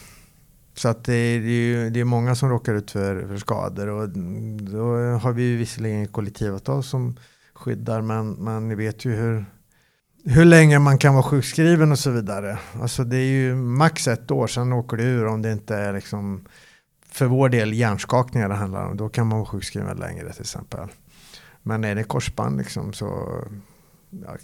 Så 0.73 0.89
att 0.89 1.03
det 1.03 1.13
är, 1.13 1.39
det 1.39 1.47
är, 1.47 1.89
det 1.89 1.99
är 1.99 2.03
många 2.03 2.35
som 2.35 2.49
råkar 2.49 2.73
ut 2.73 2.91
för, 2.91 3.27
för 3.27 3.37
skador 3.37 3.87
och 3.87 4.09
då 4.59 4.95
har 4.97 5.31
vi 5.31 5.43
ju 5.43 5.57
visserligen 5.57 6.07
kollektivavtal 6.07 6.83
som 6.83 7.17
skyddar 7.53 8.01
men, 8.01 8.31
men 8.31 8.67
ni 8.67 8.75
vet 8.75 9.05
ju 9.05 9.15
hur, 9.15 9.45
hur 10.25 10.45
länge 10.45 10.79
man 10.79 10.97
kan 10.97 11.13
vara 11.13 11.23
sjukskriven 11.23 11.91
och 11.91 11.99
så 11.99 12.11
vidare. 12.11 12.59
Alltså 12.81 13.03
det 13.03 13.17
är 13.17 13.31
ju 13.31 13.55
max 13.55 14.07
ett 14.07 14.31
år, 14.31 14.47
sen 14.47 14.73
åker 14.73 14.97
du 14.97 15.03
ur 15.03 15.25
om 15.25 15.41
det 15.41 15.51
inte 15.51 15.75
är 15.75 15.93
liksom 15.93 16.45
för 17.11 17.25
vår 17.25 17.49
del 17.49 17.73
hjärnskakningar 17.73 18.49
det 18.49 18.55
handlar 18.55 18.85
om. 18.85 18.97
Då 18.97 19.09
kan 19.09 19.27
man 19.27 19.37
vara 19.37 19.47
sjukskriven 19.47 19.97
längre 19.97 20.31
till 20.31 20.41
exempel. 20.41 20.89
Men 21.67 21.83
är 21.83 21.95
det 21.95 22.03
korsband 22.03 22.57
liksom 22.57 22.93
så 22.93 23.39
ja, 24.09 24.37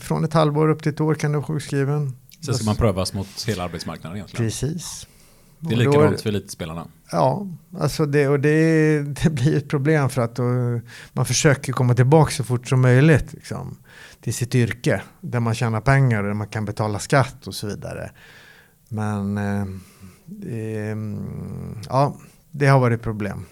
från 0.00 0.24
ett 0.24 0.32
halvår 0.32 0.68
upp 0.68 0.82
till 0.82 0.92
ett 0.92 1.00
år 1.00 1.14
kan 1.14 1.32
du 1.32 1.38
vara 1.38 1.46
sjukskriven. 1.46 2.16
Sen 2.44 2.54
ska 2.54 2.64
man 2.64 2.76
prövas 2.76 3.14
mot 3.14 3.44
hela 3.46 3.64
arbetsmarknaden 3.64 4.16
egentligen. 4.16 4.46
Precis. 4.46 5.06
Det 5.58 5.74
är 5.74 5.78
likadant 5.78 6.20
för 6.20 6.28
elitspelarna. 6.28 6.86
Ja, 7.10 7.46
alltså 7.78 8.06
det, 8.06 8.28
och 8.28 8.40
det, 8.40 9.02
det 9.02 9.30
blir 9.30 9.56
ett 9.56 9.68
problem 9.68 10.08
för 10.08 10.22
att 10.22 10.34
då, 10.36 10.44
man 11.12 11.26
försöker 11.26 11.72
komma 11.72 11.94
tillbaka 11.94 12.30
så 12.30 12.44
fort 12.44 12.68
som 12.68 12.80
möjligt 12.80 13.32
liksom, 13.32 13.76
till 14.20 14.34
sitt 14.34 14.54
yrke. 14.54 15.02
Där 15.20 15.40
man 15.40 15.54
tjänar 15.54 15.80
pengar 15.80 16.22
och 16.22 16.26
där 16.26 16.34
man 16.34 16.48
kan 16.48 16.64
betala 16.64 16.98
skatt 16.98 17.46
och 17.46 17.54
så 17.54 17.66
vidare. 17.66 18.10
Men 18.88 19.38
eh, 19.38 19.64
det, 20.24 20.96
ja, 21.88 22.16
det 22.50 22.66
har 22.66 22.80
varit 22.80 23.02
problem. 23.02 23.46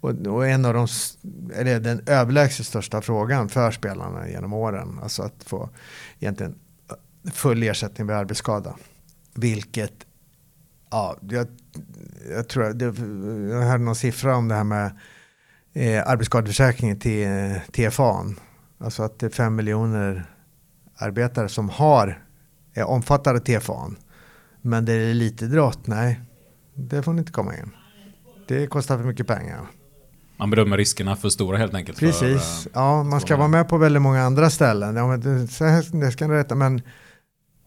Och, 0.00 0.10
och, 0.10 0.48
en 0.48 0.64
av 0.64 0.74
de, 0.74 0.86
eller 1.54 1.80
den 1.80 2.02
överlägset 2.06 2.66
största 2.66 3.00
frågan 3.00 3.48
för 3.48 3.70
spelarna 3.70 4.28
genom 4.28 4.52
åren, 4.52 4.98
alltså 5.02 5.22
att 5.22 5.44
få 5.44 5.70
egentligen 6.20 6.54
eh, 6.90 7.30
full 7.32 7.62
ersättning 7.62 8.06
vid 8.06 8.16
arbetsskada. 8.16 8.76
Vilket, 9.34 9.92
ja, 10.90 11.16
jag, 11.20 11.46
jag 12.30 12.48
tror, 12.48 12.72
det, 12.72 12.84
jag 13.54 13.62
hörde 13.62 13.84
någon 13.84 13.96
siffra 13.96 14.36
om 14.36 14.48
det 14.48 14.54
här 14.54 14.64
med 14.64 14.92
eh, 15.72 16.08
arbetsskadeförsäkringen 16.08 16.98
till 16.98 17.26
eh, 17.26 17.56
TFA. 17.72 18.24
Alltså 18.78 19.02
att 19.02 19.18
det 19.18 19.26
är 19.26 19.30
fem 19.30 19.56
miljoner 19.56 20.26
arbetare 20.96 21.48
som 21.48 21.68
har, 21.68 22.24
är 22.74 22.84
omfattade 22.84 23.38
av 23.38 23.60
TFA. 23.60 23.90
Men 24.62 24.84
det 24.84 24.92
är 24.92 25.14
lite 25.14 25.46
drott, 25.46 25.86
nej, 25.86 26.20
det 26.74 27.02
får 27.02 27.12
ni 27.12 27.18
inte 27.18 27.32
komma 27.32 27.56
in. 27.56 27.70
Det 28.48 28.66
kostar 28.66 28.98
för 28.98 29.04
mycket 29.04 29.26
pengar. 29.26 29.66
Man 30.40 30.50
bedömer 30.50 30.76
riskerna 30.76 31.16
för 31.16 31.28
stora 31.28 31.58
helt 31.58 31.74
enkelt. 31.74 31.98
Precis, 31.98 32.62
för, 32.62 32.70
ja 32.74 33.02
man 33.02 33.20
ska 33.20 33.36
vara 33.36 33.48
med 33.48 33.68
på 33.68 33.78
väldigt 33.78 34.02
många 34.02 34.22
andra 34.22 34.50
ställen. 34.50 34.96
Ja, 34.96 35.06
men 35.06 35.20
det, 35.20 35.48
så 35.48 35.64
här, 35.64 36.00
det 36.00 36.12
ska 36.12 36.26
ni 36.26 36.34
rätta 36.34 36.54
men 36.54 36.82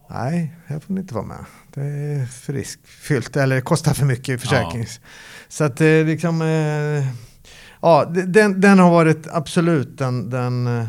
nej, 0.10 0.56
här 0.66 0.80
får 0.80 0.94
ni 0.94 1.02
inte 1.02 1.14
vara 1.14 1.26
med. 1.26 1.46
Det 1.74 1.82
är 1.82 2.26
för 2.26 2.54
riskfyllt 2.54 3.38
eller 3.38 3.56
det 3.56 3.62
kostar 3.62 3.94
för 3.94 4.06
mycket 4.06 4.30
i 4.30 4.38
försäkring. 4.38 4.82
Ja. 4.82 5.08
Så 5.48 5.64
att 5.64 5.78
det 5.78 6.04
liksom, 6.04 6.42
eh, 6.42 7.08
ja 7.82 8.06
den, 8.06 8.62
den 8.62 8.80
har 8.80 8.92
varit 8.92 9.28
absolut 9.32 9.98
den, 9.98 10.30
den 10.30 10.68
eh, 10.68 10.86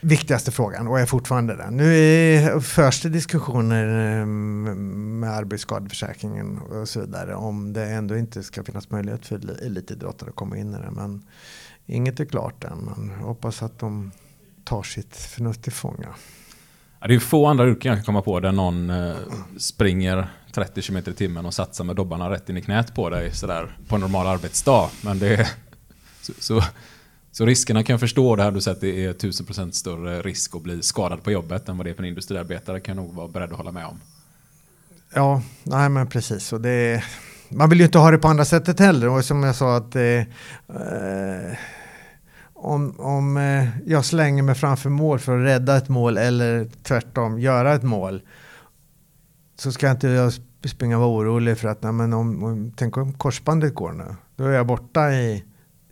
viktigaste 0.00 0.50
frågan 0.50 0.88
och 0.88 1.00
är 1.00 1.06
fortfarande 1.06 1.56
den. 1.56 1.76
Nu 1.76 1.96
är, 1.96 2.60
förs 2.60 3.02
det 3.02 3.08
diskussioner 3.08 3.86
ehm, 4.22 5.20
med 5.20 5.30
arbetsskadeförsäkringen 5.30 6.58
och 6.58 6.88
så 6.88 7.00
vidare 7.00 7.34
om 7.34 7.72
det 7.72 7.84
ändå 7.84 8.16
inte 8.16 8.42
ska 8.42 8.64
finnas 8.64 8.90
möjlighet 8.90 9.26
för 9.26 9.64
elitidrottare 9.66 10.28
att 10.28 10.36
komma 10.36 10.56
in 10.56 10.74
i 10.74 10.78
det. 10.78 10.90
Men 10.90 11.22
inget 11.86 12.20
är 12.20 12.24
klart 12.24 12.64
än. 12.64 12.78
Men 12.78 13.10
hoppas 13.10 13.62
att 13.62 13.78
de 13.78 14.10
tar 14.64 14.82
sitt 14.82 15.16
förnuft 15.16 15.62
till 15.62 15.72
fånga. 15.72 16.08
Ja, 17.00 17.06
det 17.06 17.14
är 17.14 17.18
få 17.18 17.46
andra 17.46 17.68
yrken 17.68 17.88
jag 17.88 17.98
kan 17.98 18.04
komma 18.04 18.22
på 18.22 18.40
där 18.40 18.52
någon 18.52 18.90
eh, 18.90 19.16
springer 19.58 20.28
30 20.52 20.82
km 20.82 20.96
i 20.96 21.02
timmen 21.02 21.46
och 21.46 21.54
satsar 21.54 21.84
med 21.84 21.96
dobbarna 21.96 22.30
rätt 22.30 22.48
in 22.48 22.56
i 22.56 22.62
knät 22.62 22.94
på 22.94 23.10
dig 23.10 23.32
sådär 23.32 23.76
på 23.88 23.94
en 23.94 24.00
normal 24.00 24.26
arbetsdag. 24.26 24.90
Men 25.02 25.18
det 25.18 25.34
är, 25.34 25.48
så, 26.20 26.32
så 26.38 26.62
så 27.38 27.46
riskerna 27.46 27.82
kan 27.82 27.92
jag 27.92 28.00
förstå 28.00 28.36
det 28.36 28.42
här 28.42 28.50
du 28.50 28.60
säger 28.60 28.74
att 28.74 28.80
det 28.80 29.04
är 29.04 29.12
1000% 29.12 29.70
större 29.70 30.22
risk 30.22 30.56
att 30.56 30.62
bli 30.62 30.82
skadad 30.82 31.22
på 31.22 31.30
jobbet 31.30 31.68
än 31.68 31.76
vad 31.76 31.86
det 31.86 31.90
är 31.90 31.94
för 31.94 32.02
en 32.02 32.08
industriarbetare 32.08 32.80
kan 32.80 32.96
jag 32.96 33.04
nog 33.04 33.14
vara 33.14 33.28
beredd 33.28 33.50
att 33.50 33.56
hålla 33.56 33.72
med 33.72 33.86
om. 33.86 34.00
Ja, 35.14 35.42
nej 35.62 35.88
men 35.88 36.06
precis. 36.06 36.52
Och 36.52 36.60
det, 36.60 37.04
man 37.48 37.70
vill 37.70 37.78
ju 37.78 37.84
inte 37.84 37.98
ha 37.98 38.10
det 38.10 38.18
på 38.18 38.28
andra 38.28 38.44
sättet 38.44 38.78
heller. 38.78 39.08
Och 39.08 39.24
som 39.24 39.42
jag 39.42 39.54
sa 39.54 39.76
att 39.76 39.96
eh, 39.96 40.02
eh 40.02 40.26
om, 42.54 43.00
om 43.00 43.36
eh, 43.36 43.68
jag 43.86 44.04
slänger 44.04 44.42
mig 44.42 44.54
framför 44.54 44.90
mål 44.90 45.18
för 45.18 45.38
att 45.38 45.46
rädda 45.46 45.76
ett 45.76 45.88
mål 45.88 46.18
eller 46.18 46.68
tvärtom 46.82 47.38
göra 47.38 47.74
ett 47.74 47.82
mål 47.82 48.22
så 49.58 49.72
ska 49.72 49.90
inte 49.90 50.08
jag 50.08 50.32
springa 50.64 50.96
och 50.96 51.02
vara 51.02 51.12
orolig 51.12 51.58
för 51.58 51.68
att 51.68 51.82
nej, 51.82 51.92
men 51.92 52.12
om, 52.12 52.44
om, 52.44 52.72
tänk 52.76 52.96
om 52.96 53.12
korsbandet 53.12 53.74
går 53.74 53.92
nu. 53.92 54.16
Då 54.36 54.44
är 54.44 54.50
jag 54.50 54.66
borta 54.66 55.12
i 55.12 55.44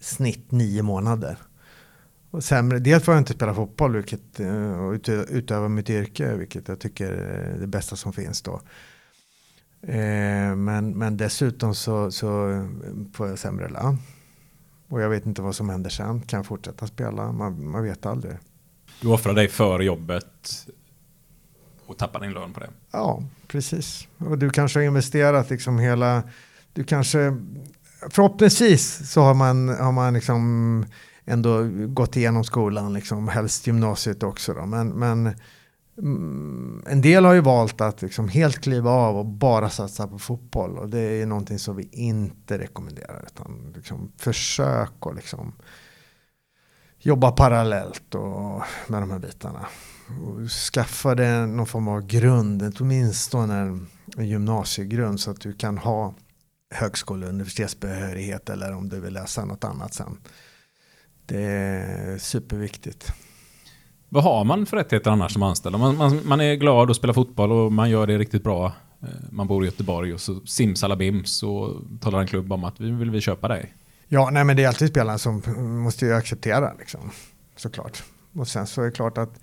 snitt 0.07 0.53
nio 0.53 0.83
månader. 0.83 1.39
Och 2.31 2.45
sämre, 2.45 2.79
dels 2.79 3.05
får 3.05 3.15
jag 3.15 3.21
inte 3.21 3.33
spela 3.33 3.55
fotboll 3.55 3.97
vilket, 3.97 4.41
eh, 4.41 4.85
och 4.85 4.93
utöva 5.29 5.69
mitt 5.69 5.91
yrke, 5.91 6.35
vilket 6.35 6.69
jag 6.69 6.81
tycker 6.81 7.13
är 7.13 7.59
det 7.61 7.67
bästa 7.67 7.97
som 7.97 8.13
finns 8.13 8.43
då. 8.43 8.61
Eh, 9.83 10.57
men, 10.57 10.91
men 10.91 11.17
dessutom 11.17 11.75
så, 11.75 12.11
så 12.11 12.27
får 13.15 13.29
jag 13.29 13.39
sämre 13.39 13.69
lön. 13.69 13.99
Och 14.89 15.01
jag 15.01 15.09
vet 15.09 15.27
inte 15.27 15.43
vad 15.43 15.55
som 15.55 15.69
händer 15.69 15.91
sen. 15.91 16.21
Kan 16.21 16.39
jag 16.39 16.47
fortsätta 16.47 16.87
spela? 16.87 17.33
Man, 17.33 17.71
man 17.71 17.83
vet 17.83 18.07
aldrig. 18.07 18.37
Du 19.01 19.09
offrar 19.09 19.35
dig 19.35 19.49
för 19.49 19.81
jobbet 19.81 20.67
och 21.87 21.99
tappar 21.99 22.21
din 22.21 22.33
lön 22.33 22.53
på 22.53 22.61
det? 22.61 22.71
Ja, 22.91 23.23
precis. 23.47 24.09
Och 24.19 24.39
du 24.39 24.51
kanske 24.51 24.79
har 24.79 24.85
investerat 24.85 25.51
liksom 25.51 25.79
hela... 25.79 26.23
Du 26.73 26.85
kanske 26.85 27.37
förhoppningsvis 28.11 29.11
så 29.11 29.21
har 29.21 29.35
man, 29.35 29.69
har 29.69 29.93
man 29.93 30.15
liksom 30.15 30.87
ändå 31.25 31.69
gått 31.87 32.17
igenom 32.17 32.45
skolan, 32.45 32.93
liksom, 32.93 33.29
helst 33.29 33.67
gymnasiet 33.67 34.23
också. 34.23 34.55
Då. 34.55 34.67
Men, 34.67 34.89
men 34.89 35.35
mm, 35.99 36.83
en 36.87 37.01
del 37.01 37.25
har 37.25 37.33
ju 37.33 37.41
valt 37.41 37.81
att 37.81 38.03
liksom 38.03 38.29
helt 38.29 38.59
kliva 38.61 38.91
av 38.91 39.17
och 39.17 39.27
bara 39.27 39.71
satsa 39.71 40.09
på 40.09 40.19
fotboll. 40.19 40.79
Och 40.79 40.89
det 40.89 41.01
är 41.01 41.27
någonting 41.27 41.59
som 41.59 41.77
vi 41.77 41.89
inte 41.93 42.59
rekommenderar. 42.59 43.25
Utan 43.27 43.73
liksom 43.75 44.13
försök 44.17 45.07
och 45.07 45.15
liksom 45.15 45.53
jobba 46.99 47.31
parallellt 47.31 48.15
och 48.15 48.63
med 48.87 49.03
de 49.03 49.11
här 49.11 49.19
bitarna. 49.19 49.67
Och 50.25 50.49
skaffa 50.49 51.15
dig 51.15 51.47
någon 51.47 51.67
form 51.67 51.89
av 51.89 52.07
grund, 52.07 52.77
åtminstone 52.81 53.55
en 54.17 54.29
gymnasiegrund 54.29 55.21
så 55.21 55.31
att 55.31 55.41
du 55.41 55.53
kan 55.53 55.79
ha 55.79 56.15
högskole 56.71 57.27
och 57.27 57.33
universitetsbehörighet 57.33 58.49
eller 58.49 58.75
om 58.75 58.89
du 58.89 59.01
vill 59.01 59.15
läsa 59.15 59.45
något 59.45 59.65
annat 59.65 59.95
sen. 59.95 60.19
Det 61.27 61.43
är 61.43 62.19
superviktigt. 62.19 63.13
Vad 64.09 64.25
har 64.25 64.45
man 64.45 64.67
för 64.67 64.77
rättigheter 64.77 65.11
annars 65.11 65.33
som 65.33 65.43
anställd? 65.43 65.79
Man, 65.79 65.97
man, 65.97 66.21
man 66.25 66.41
är 66.41 66.55
glad 66.55 66.91
och 66.91 66.97
spelar 66.97 67.15
fotboll 67.15 67.53
och 67.53 67.73
man 67.73 67.91
gör 67.91 68.07
det 68.07 68.19
riktigt 68.19 68.43
bra. 68.43 68.73
Eh, 69.03 69.09
man 69.31 69.47
bor 69.47 69.65
i 69.65 69.67
Göteborg 69.67 70.15
och 70.15 70.21
så 70.21 70.41
simsalabim 70.47 71.25
så 71.25 71.81
talar 72.01 72.21
en 72.21 72.27
klubb 72.27 72.53
om 72.53 72.65
att 72.65 72.81
vi 72.81 72.91
vill 72.91 73.11
vi 73.11 73.21
köpa 73.21 73.49
dig. 73.49 73.75
Ja, 74.09 74.31
nej 74.33 74.45
men 74.45 74.57
det 74.57 74.65
är 74.65 74.69
alltid 74.69 74.89
spelarna 74.89 75.19
som 75.19 75.43
måste 75.83 76.07
ju 76.07 76.15
acceptera 76.15 76.73
liksom, 76.79 77.11
såklart. 77.57 78.03
Och 78.35 78.49
sen 78.49 78.67
så 78.67 78.83
är 78.83 78.85
det 78.85 78.93
klart 78.93 79.19
att 79.19 79.41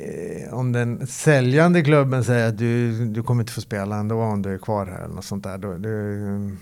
Eh, 0.00 0.54
om 0.54 0.72
den 0.72 1.06
säljande 1.06 1.82
klubben 1.82 2.24
säger 2.24 2.48
att 2.48 2.58
du, 2.58 3.04
du 3.06 3.22
kommer 3.22 3.42
inte 3.42 3.52
få 3.52 3.60
spela 3.60 3.96
ändå 3.96 4.22
om 4.22 4.42
du 4.42 4.54
är 4.54 4.58
kvar 4.58 4.86
här 4.86 5.04
eller 5.04 5.14
något 5.14 5.24
sånt 5.24 5.44
där. 5.44 5.58
Då, 5.58 5.72
du, 5.72 6.56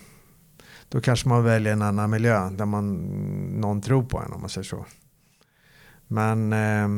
då 0.88 1.00
kanske 1.00 1.28
man 1.28 1.44
väljer 1.44 1.72
en 1.72 1.82
annan 1.82 2.10
miljö 2.10 2.50
där 2.50 2.64
man, 2.64 2.96
någon 3.60 3.80
tror 3.80 4.02
på 4.02 4.18
en 4.18 4.32
om 4.32 4.40
man 4.40 4.50
säger 4.50 4.64
så. 4.64 4.86
Men 6.06 6.52
eh, 6.52 6.88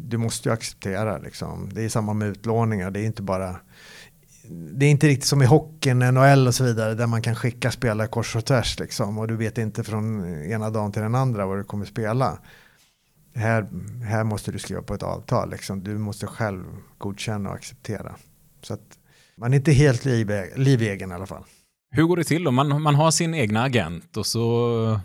du 0.00 0.18
måste 0.18 0.48
ju 0.48 0.52
acceptera 0.52 1.18
liksom. 1.18 1.70
Det 1.72 1.84
är 1.84 1.88
samma 1.88 2.14
med 2.14 2.28
utlåningar. 2.28 2.90
Det 2.90 3.00
är 3.00 3.06
inte 3.06 3.22
bara 3.22 3.56
det 4.50 4.86
är 4.86 4.90
inte 4.90 5.08
riktigt 5.08 5.28
som 5.28 5.42
i 5.42 5.46
hockeyn, 5.46 5.98
NHL 5.98 6.46
och 6.46 6.54
så 6.54 6.64
vidare 6.64 6.94
där 6.94 7.06
man 7.06 7.22
kan 7.22 7.36
skicka 7.36 7.70
spelare 7.70 8.08
kors 8.08 8.36
och 8.36 8.44
tvärs 8.44 8.78
liksom. 8.78 9.18
Och 9.18 9.28
du 9.28 9.36
vet 9.36 9.58
inte 9.58 9.84
från 9.84 10.34
ena 10.44 10.70
dagen 10.70 10.92
till 10.92 11.02
den 11.02 11.14
andra 11.14 11.46
vad 11.46 11.58
du 11.58 11.64
kommer 11.64 11.84
spela. 11.84 12.38
Här, 13.34 13.68
här 14.04 14.24
måste 14.24 14.52
du 14.52 14.58
skriva 14.58 14.82
på 14.82 14.94
ett 14.94 15.02
avtal 15.02 15.50
liksom. 15.50 15.84
Du 15.84 15.98
måste 15.98 16.26
själv 16.26 16.64
godkänna 16.98 17.48
och 17.48 17.54
acceptera. 17.54 18.16
Så 18.62 18.74
att 18.74 18.98
man 19.36 19.52
är 19.52 19.56
inte 19.56 19.72
helt 19.72 20.04
livegen 20.56 21.10
i 21.10 21.14
alla 21.14 21.26
fall. 21.26 21.44
Hur 21.90 22.04
går 22.04 22.16
det 22.16 22.24
till 22.24 22.44
då? 22.44 22.50
Man, 22.50 22.82
man 22.82 22.94
har 22.94 23.10
sin 23.10 23.34
egna 23.34 23.62
agent 23.62 24.16
och 24.16 24.26
så 24.26 25.00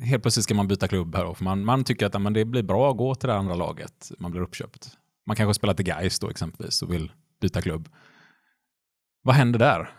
helt 0.00 0.22
plötsligt 0.22 0.44
ska 0.44 0.54
man 0.54 0.68
byta 0.68 0.88
klubb 0.88 1.14
här. 1.14 1.24
Då, 1.24 1.34
för 1.34 1.44
man, 1.44 1.64
man 1.64 1.84
tycker 1.84 2.06
att 2.06 2.22
men 2.22 2.32
det 2.32 2.44
blir 2.44 2.62
bra 2.62 2.90
att 2.90 2.96
gå 2.96 3.14
till 3.14 3.28
det 3.28 3.34
andra 3.34 3.54
laget. 3.54 4.12
Man 4.18 4.30
blir 4.30 4.40
uppköpt. 4.40 4.88
Man 5.26 5.36
kanske 5.36 5.54
spelar 5.54 5.74
till 5.74 5.84
Gais 5.84 6.18
då 6.18 6.30
exempelvis 6.30 6.82
och 6.82 6.92
vill 6.92 7.12
byta 7.40 7.62
klubb. 7.62 7.88
Vad 9.22 9.34
händer 9.34 9.58
där? 9.58 9.90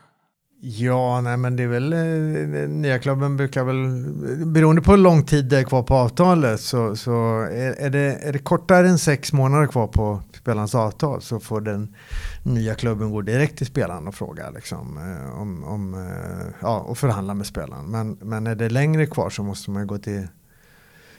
Ja, 0.62 1.22
nej 1.22 1.38
men 1.38 1.56
det 1.56 1.64
är 1.64 1.68
väl, 1.68 1.94
eh, 1.94 2.70
nya 2.70 3.00
klubben 3.00 3.38
brukar 3.38 3.64
väl, 3.64 4.46
beroende 4.46 4.82
på 4.82 4.92
hur 4.92 4.98
lång 4.98 5.24
tid 5.24 5.46
det 5.46 5.60
är 5.60 5.64
kvar 5.64 5.84
på 5.84 5.96
avtalet, 5.96 6.62
så, 6.62 6.96
så 6.96 7.42
är, 7.42 7.72
är, 7.72 7.90
det, 7.90 8.00
är 8.00 8.34
det 8.34 8.40
kortare 8.40 8.90
än 8.90 9.00
sex 9.00 9.34
månader 9.34 9.68
kvar 9.68 9.88
på 9.88 10.22
spelarens 10.34 10.76
avtal 10.76 11.22
så 11.22 11.40
får 11.40 11.62
den 11.62 11.96
nya 12.44 12.76
klubben 12.76 13.12
gå 13.12 13.22
direkt 13.22 13.58
till 13.58 13.68
spelaren 13.68 14.08
och 14.08 14.16
fråga 14.16 14.50
liksom, 14.50 14.98
eh, 14.98 15.42
om, 15.42 15.64
om, 15.64 15.94
eh, 15.94 16.54
ja, 16.62 16.80
och 16.80 16.98
förhandla 16.98 17.34
med 17.34 17.48
spelaren. 17.48 17.86
Men, 17.86 18.18
men 18.22 18.48
är 18.48 18.56
det 18.56 18.70
längre 18.70 19.06
kvar 19.06 19.30
så 19.30 19.44
måste 19.44 19.72
man 19.72 19.88
gå 19.88 19.98
till 19.98 20.28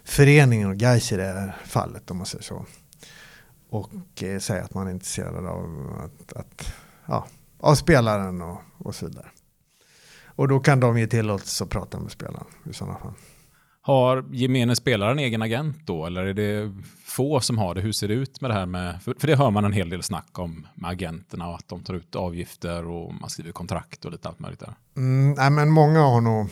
föreningen 0.05 0.70
och 0.70 0.76
Gais 0.76 1.12
i 1.12 1.16
det 1.16 1.22
här 1.22 1.57
fallet 1.64 2.11
om 2.11 2.16
man 2.16 2.26
säger 2.26 2.44
så. 2.44 2.66
Och 3.70 4.22
eh, 4.22 4.38
säga 4.38 4.64
att 4.64 4.74
man 4.74 4.87
är 4.87 4.90
intresserad 4.90 5.46
av 5.46 5.92
att, 6.05 6.33
att 6.37 6.72
ja, 7.07 7.26
av 7.61 7.75
spelaren 7.75 8.42
och, 8.42 8.61
och 8.79 8.94
så 8.94 9.07
vidare. 9.07 9.27
Och 10.25 10.49
då 10.49 10.61
kan 10.61 10.81
de 10.81 10.99
ge 10.99 11.07
tillåtelse 11.07 11.64
att 11.64 11.70
prata 11.70 12.01
med 12.01 12.12
spelaren 12.12 12.46
i 12.70 12.73
sådana 12.73 12.99
fall. 12.99 13.12
Har 13.83 14.25
gemene 14.33 14.77
spelare 14.77 15.12
en 15.12 15.18
egen 15.18 15.42
agent 15.42 15.77
då, 15.85 16.07
eller 16.07 16.25
är 16.25 16.35
det 16.35 16.73
få 17.05 17.40
som 17.40 17.59
har 17.59 17.75
det? 17.75 17.81
Hur 17.81 17.92
ser 17.92 18.09
det 18.09 18.14
ut 18.14 18.40
med 18.40 18.51
det 18.51 18.55
här 18.55 18.66
med, 18.66 19.03
för, 19.03 19.27
det 19.27 19.37
hör 19.37 19.51
man 19.51 19.64
en 19.64 19.73
hel 19.73 19.90
del 19.90 20.03
snack 20.03 20.38
om 20.38 20.66
med 20.75 20.90
agenterna 20.90 21.49
och 21.49 21.55
att 21.55 21.68
de 21.68 21.83
tar 21.83 21.94
ut 21.94 22.16
avgifter 22.16 22.88
och 22.88 23.14
man 23.14 23.31
skriver 23.31 23.53
kontrakt 23.53 24.05
och 24.05 24.12
lite 24.12 24.29
allt 24.29 24.38
möjligt 24.38 24.61
där. 24.61 24.75
Mm, 24.96 25.33
nej, 25.33 25.51
men 25.51 25.70
många 25.70 26.01
har 26.01 26.20
nog 26.20 26.49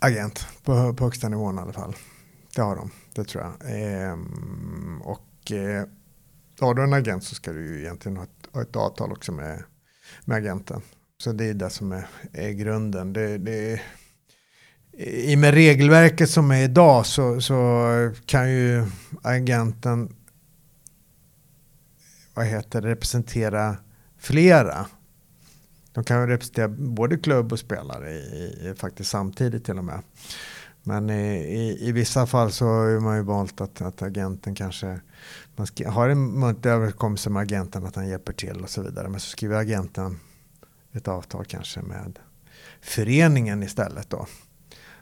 agent 0.00 0.46
på, 0.64 0.94
på 0.94 1.04
högsta 1.04 1.28
nivån 1.28 1.58
i 1.58 1.60
alla 1.60 1.72
fall. 1.72 1.94
Det 2.54 2.62
har 2.62 2.76
de, 2.76 2.90
det 3.14 3.24
tror 3.24 3.44
jag. 3.44 3.54
Ehm, 3.70 5.02
och 5.04 5.52
eh, 5.52 5.84
har 6.60 6.74
du 6.74 6.84
en 6.84 6.92
agent 6.92 7.24
så 7.24 7.34
ska 7.34 7.52
du 7.52 7.66
ju 7.66 7.80
egentligen 7.80 8.16
ha 8.16 8.24
ett, 8.24 8.48
ha 8.52 8.62
ett 8.62 8.76
avtal 8.76 9.12
också 9.12 9.32
med 9.32 9.64
med 10.24 10.36
agenten. 10.36 10.82
Så 11.18 11.32
det 11.32 11.44
är 11.44 11.54
det 11.54 11.70
som 11.70 11.92
är, 11.92 12.06
är 12.32 12.50
grunden. 12.50 13.12
Det, 13.12 13.38
det, 13.38 13.80
I 14.98 15.36
med 15.36 15.54
regelverket 15.54 16.30
som 16.30 16.50
är 16.50 16.62
idag 16.62 17.06
så, 17.06 17.40
så 17.40 18.12
kan 18.26 18.50
ju 18.50 18.84
agenten 19.22 20.14
vad 22.34 22.46
heter 22.46 22.82
representera 22.82 23.76
flera. 24.18 24.86
De 25.92 26.04
kan 26.04 26.28
representera 26.28 26.68
både 26.68 27.18
klubb 27.18 27.52
och 27.52 27.58
spelare 27.58 28.10
i, 28.10 28.68
i, 28.70 28.74
faktiskt 28.76 29.10
samtidigt 29.10 29.64
till 29.64 29.78
och 29.78 29.84
med. 29.84 30.02
Men 30.82 31.10
i, 31.10 31.36
i, 31.36 31.88
i, 31.88 31.92
vissa 31.92 32.26
fall 32.26 32.52
så 32.52 32.64
har 32.64 33.00
man 33.00 33.16
ju 33.16 33.22
valt 33.22 33.60
att, 33.60 33.80
att 33.80 34.02
agenten 34.02 34.54
kanske 34.54 35.00
man 35.58 35.92
har 35.92 36.08
en 36.08 36.40
muntlig 36.40 36.70
överenskommelse 36.70 37.30
med 37.30 37.42
agenten 37.42 37.86
att 37.86 37.96
han 37.96 38.08
hjälper 38.08 38.32
till 38.32 38.60
och 38.62 38.70
så 38.70 38.82
vidare. 38.82 39.08
Men 39.08 39.20
så 39.20 39.30
skriver 39.30 39.56
agenten 39.56 40.20
ett 40.92 41.08
avtal 41.08 41.44
kanske 41.44 41.82
med 41.82 42.18
föreningen 42.82 43.62
istället 43.62 44.10
då. 44.10 44.26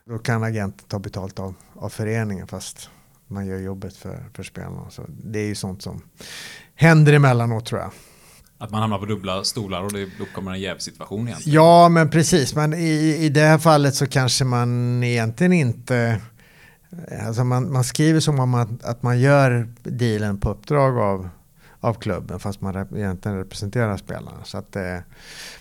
Då 0.04 0.18
kan 0.18 0.42
agenten 0.42 0.86
ta 0.88 0.98
betalt 0.98 1.38
av, 1.38 1.54
av 1.74 1.88
föreningen 1.88 2.46
fast 2.46 2.90
man 3.26 3.46
gör 3.46 3.58
jobbet 3.58 3.96
för, 3.96 4.24
för 4.34 4.42
spelarna. 4.42 4.90
Så 4.90 5.02
det 5.08 5.38
är 5.38 5.46
ju 5.46 5.54
sånt 5.54 5.82
som 5.82 6.02
händer 6.74 7.12
emellanåt 7.12 7.66
tror 7.66 7.80
jag. 7.80 7.90
Att 8.58 8.70
man 8.70 8.80
hamnar 8.80 8.98
på 8.98 9.04
dubbla 9.04 9.44
stolar 9.44 9.82
och 9.82 9.92
det 9.92 10.02
uppkommer 10.20 10.52
en 10.52 10.60
jävsituation 10.60 11.28
egentligen. 11.28 11.54
Ja, 11.54 11.88
men 11.88 12.10
precis. 12.10 12.54
Men 12.54 12.74
i, 12.74 13.16
i 13.20 13.28
det 13.28 13.40
här 13.40 13.58
fallet 13.58 13.94
så 13.94 14.06
kanske 14.06 14.44
man 14.44 15.02
egentligen 15.04 15.52
inte... 15.52 16.20
Eh, 17.08 17.26
alltså 17.26 17.44
man, 17.44 17.72
man 17.72 17.84
skriver 17.84 18.20
som 18.20 18.40
om 18.40 18.54
att, 18.54 18.84
att 18.84 19.02
man 19.02 19.20
gör 19.20 19.68
dealen 19.82 20.40
på 20.40 20.50
uppdrag 20.50 20.98
av, 20.98 21.28
av 21.80 21.94
klubben 21.94 22.40
fast 22.40 22.60
man 22.60 22.72
rep, 22.72 22.92
egentligen 22.92 23.38
representerar 23.38 23.96
spelarna. 23.96 24.44
Så 24.44 24.58
att, 24.58 24.76
eh, 24.76 24.98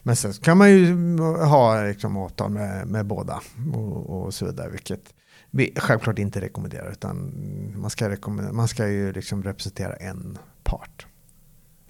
men 0.04 0.16
sen 0.16 0.34
kan 0.34 0.58
man 0.58 0.72
ju 0.72 1.18
ha 1.24 1.84
liksom, 1.84 2.18
åtal 2.18 2.52
med, 2.52 2.88
med 2.88 3.06
båda 3.06 3.42
och, 3.74 4.10
och 4.10 4.34
så 4.34 4.46
vidare. 4.46 4.70
Vilket 4.70 5.14
vi 5.52 5.74
självklart 5.78 6.20
inte 6.20 6.42
rekommenderar 6.42 6.92
utan 6.92 7.34
man 7.78 7.90
ska, 7.90 8.10
rekommendera, 8.10 8.54
man 8.54 8.68
ska 8.68 8.88
ju 8.88 9.12
liksom 9.12 9.44
representera 9.44 9.94
en 9.94 10.38
part. 10.64 11.08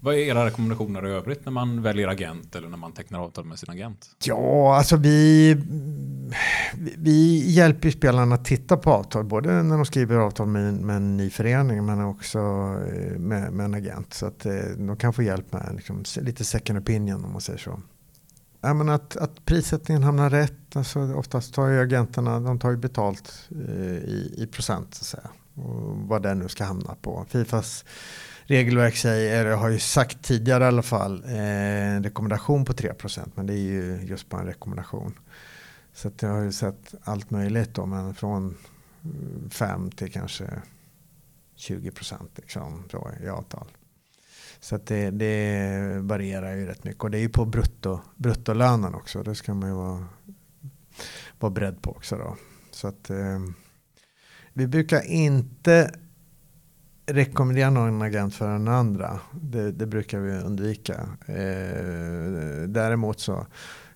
Vad 0.00 0.14
är 0.14 0.18
era 0.18 0.46
rekommendationer 0.46 1.06
i 1.06 1.10
övrigt 1.10 1.44
när 1.44 1.52
man 1.52 1.82
väljer 1.82 2.08
agent 2.08 2.56
eller 2.56 2.68
när 2.68 2.76
man 2.76 2.92
tecknar 2.92 3.18
avtal 3.18 3.44
med 3.44 3.58
sin 3.58 3.70
agent? 3.70 4.10
Ja, 4.24 4.76
alltså 4.76 4.96
vi, 4.96 5.56
vi 6.98 7.50
hjälper 7.50 7.90
spelarna 7.90 8.34
att 8.34 8.44
titta 8.44 8.76
på 8.76 8.92
avtal, 8.92 9.24
både 9.24 9.62
när 9.62 9.76
de 9.76 9.86
skriver 9.86 10.16
avtal 10.16 10.46
med, 10.46 10.74
med 10.74 10.96
en 10.96 11.16
ny 11.16 11.30
förening 11.30 11.86
men 11.86 12.04
också 12.04 12.38
eh, 12.38 13.18
med, 13.18 13.52
med 13.52 13.64
en 13.64 13.74
agent. 13.74 14.14
Så 14.14 14.26
att 14.26 14.46
eh, 14.46 14.52
de 14.78 14.96
kan 14.96 15.12
få 15.12 15.22
hjälp 15.22 15.52
med 15.52 15.72
liksom, 15.76 16.04
lite 16.20 16.44
second 16.44 16.78
opinion 16.78 17.24
om 17.24 17.32
man 17.32 17.40
säger 17.40 17.58
så. 17.58 17.80
Ja, 18.60 18.74
men 18.74 18.88
att, 18.88 19.16
att 19.16 19.44
prissättningen 19.44 20.02
hamnar 20.02 20.30
rätt, 20.30 20.76
alltså 20.76 21.14
oftast 21.14 21.54
tar 21.54 21.68
ju 21.68 21.80
agenterna 21.80 22.40
de 22.40 22.58
tar 22.58 22.70
ju 22.70 22.76
betalt 22.76 23.48
eh, 23.50 23.96
i, 23.96 24.34
i 24.36 24.46
procent 24.46 24.94
så 24.94 25.02
att 25.02 25.06
säga. 25.06 25.30
Och 25.54 25.96
vad 25.96 26.22
det 26.22 26.34
nu 26.34 26.48
ska 26.48 26.64
hamna 26.64 26.94
på. 27.02 27.26
Fifas 27.28 27.84
regelverk 28.46 28.96
säger, 28.96 29.40
eller 29.40 29.56
har 29.56 29.68
ju 29.68 29.78
sagt 29.78 30.22
tidigare 30.22 30.64
i 30.64 30.66
alla 30.66 30.82
fall, 30.82 31.24
eh, 31.24 31.94
en 31.96 32.04
rekommendation 32.04 32.64
på 32.64 32.72
3% 32.72 33.32
men 33.34 33.46
det 33.46 33.52
är 33.52 33.56
ju 33.56 34.00
just 34.02 34.28
bara 34.28 34.40
en 34.40 34.46
rekommendation. 34.46 35.14
Så 35.92 36.08
att 36.08 36.22
jag 36.22 36.28
har 36.28 36.42
ju 36.42 36.52
sett 36.52 36.94
allt 37.04 37.30
möjligt 37.30 37.74
då, 37.74 37.86
men 37.86 38.14
från 38.14 38.56
5 39.50 39.90
till 39.90 40.12
kanske 40.12 40.44
20% 41.56 42.28
liksom, 42.36 42.84
så, 42.90 43.10
i 43.24 43.28
avtal. 43.28 43.66
Så 44.60 44.76
att 44.76 44.86
det, 44.86 45.10
det, 45.10 45.98
varierar 46.00 46.54
ju 46.54 46.66
rätt 46.66 46.84
mycket 46.84 47.02
och 47.02 47.10
det 47.10 47.18
är 47.18 47.20
ju 47.20 47.28
på 47.28 47.44
brutto, 47.44 48.00
bruttolönen 48.16 48.94
också. 48.94 49.22
Det 49.22 49.34
ska 49.34 49.54
man 49.54 49.68
ju 49.68 49.74
vara, 49.74 50.06
vara 51.38 51.50
beredd 51.50 51.82
på 51.82 51.90
också 51.90 52.16
då. 52.16 52.36
Så 52.70 52.88
att 52.88 53.10
eh, 53.10 53.40
vi 54.52 54.66
brukar 54.66 55.06
inte 55.06 55.90
rekommendera 57.06 57.70
någon 57.70 58.02
agent 58.02 58.34
för 58.34 58.48
den 58.48 58.68
andra. 58.68 59.20
Det, 59.32 59.72
det 59.72 59.86
brukar 59.86 60.18
vi 60.18 60.32
undvika. 60.32 60.94
Eh, 61.26 62.68
däremot 62.68 63.20
så 63.20 63.46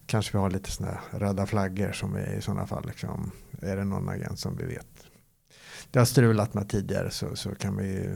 kanske 0.06 0.32
vi 0.32 0.38
har 0.38 0.50
lite 0.50 0.70
sådana 0.70 0.98
röda 1.10 1.46
flaggor 1.46 1.92
som 1.92 2.14
vi 2.14 2.36
i 2.36 2.40
sådana 2.40 2.66
fall 2.66 2.84
liksom, 2.86 3.30
är 3.62 3.76
det 3.76 3.84
någon 3.84 4.08
agent 4.08 4.38
som 4.38 4.56
vi 4.56 4.64
vet 4.64 5.10
det 5.90 5.98
har 5.98 6.06
strulat 6.06 6.54
med 6.54 6.68
tidigare 6.68 7.10
så, 7.10 7.36
så 7.36 7.54
kan 7.54 7.76
vi 7.76 8.10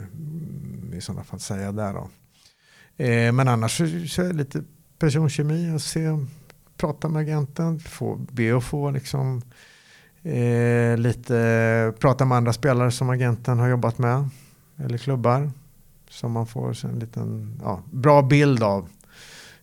i 0.97 1.01
sådana 1.01 1.25
fall 1.25 1.41
säga 1.41 1.73
där 1.73 1.93
då. 1.93 2.09
Eh, 3.05 3.33
men 3.33 3.49
annars 3.49 3.79
så, 3.79 3.87
så 4.09 4.23
är 4.23 4.27
det 4.27 4.33
lite 4.33 4.63
personkemi 4.99 5.77
och 5.77 5.83
se, 5.83 6.19
prata 6.77 7.09
med 7.09 7.21
agenten, 7.21 7.81
få, 7.81 8.17
be 8.17 8.57
att 8.57 8.65
få 8.65 8.91
liksom 8.91 9.43
eh, 10.23 10.97
lite, 10.97 11.93
prata 11.99 12.25
med 12.25 12.37
andra 12.37 12.53
spelare 12.53 12.91
som 12.91 13.11
agenten 13.11 13.59
har 13.59 13.69
jobbat 13.69 13.99
med 13.99 14.29
eller 14.77 14.99
klubbar. 14.99 15.51
Så 16.11 16.29
man 16.29 16.47
får 16.47 16.85
en 16.87 16.99
liten 16.99 17.61
ja, 17.63 17.83
bra 17.93 18.23
bild 18.23 18.63
av 18.63 18.89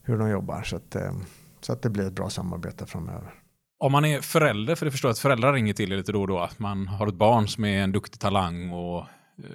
hur 0.01 0.17
de 0.17 0.29
jobbar. 0.29 0.63
Så 0.63 0.75
att, 0.75 0.95
eh, 0.95 1.13
så 1.61 1.73
att 1.73 1.81
det 1.81 1.89
blir 1.89 2.07
ett 2.07 2.13
bra 2.13 2.29
samarbete 2.29 2.85
framöver. 2.85 3.33
Om 3.79 3.91
man 3.91 4.05
är 4.05 4.21
förälder, 4.21 4.75
för 4.75 4.85
det 4.85 4.91
förstår 4.91 5.09
att 5.09 5.19
föräldrar 5.19 5.53
ringer 5.53 5.73
till 5.73 5.91
er 5.91 5.97
lite 5.97 6.11
då 6.11 6.21
och 6.21 6.27
då, 6.27 6.39
att 6.39 6.59
man 6.59 6.87
har 6.87 7.07
ett 7.07 7.15
barn 7.15 7.47
som 7.47 7.65
är 7.65 7.83
en 7.83 7.91
duktig 7.91 8.19
talang 8.19 8.71
och 8.71 8.99
eh, 8.99 9.05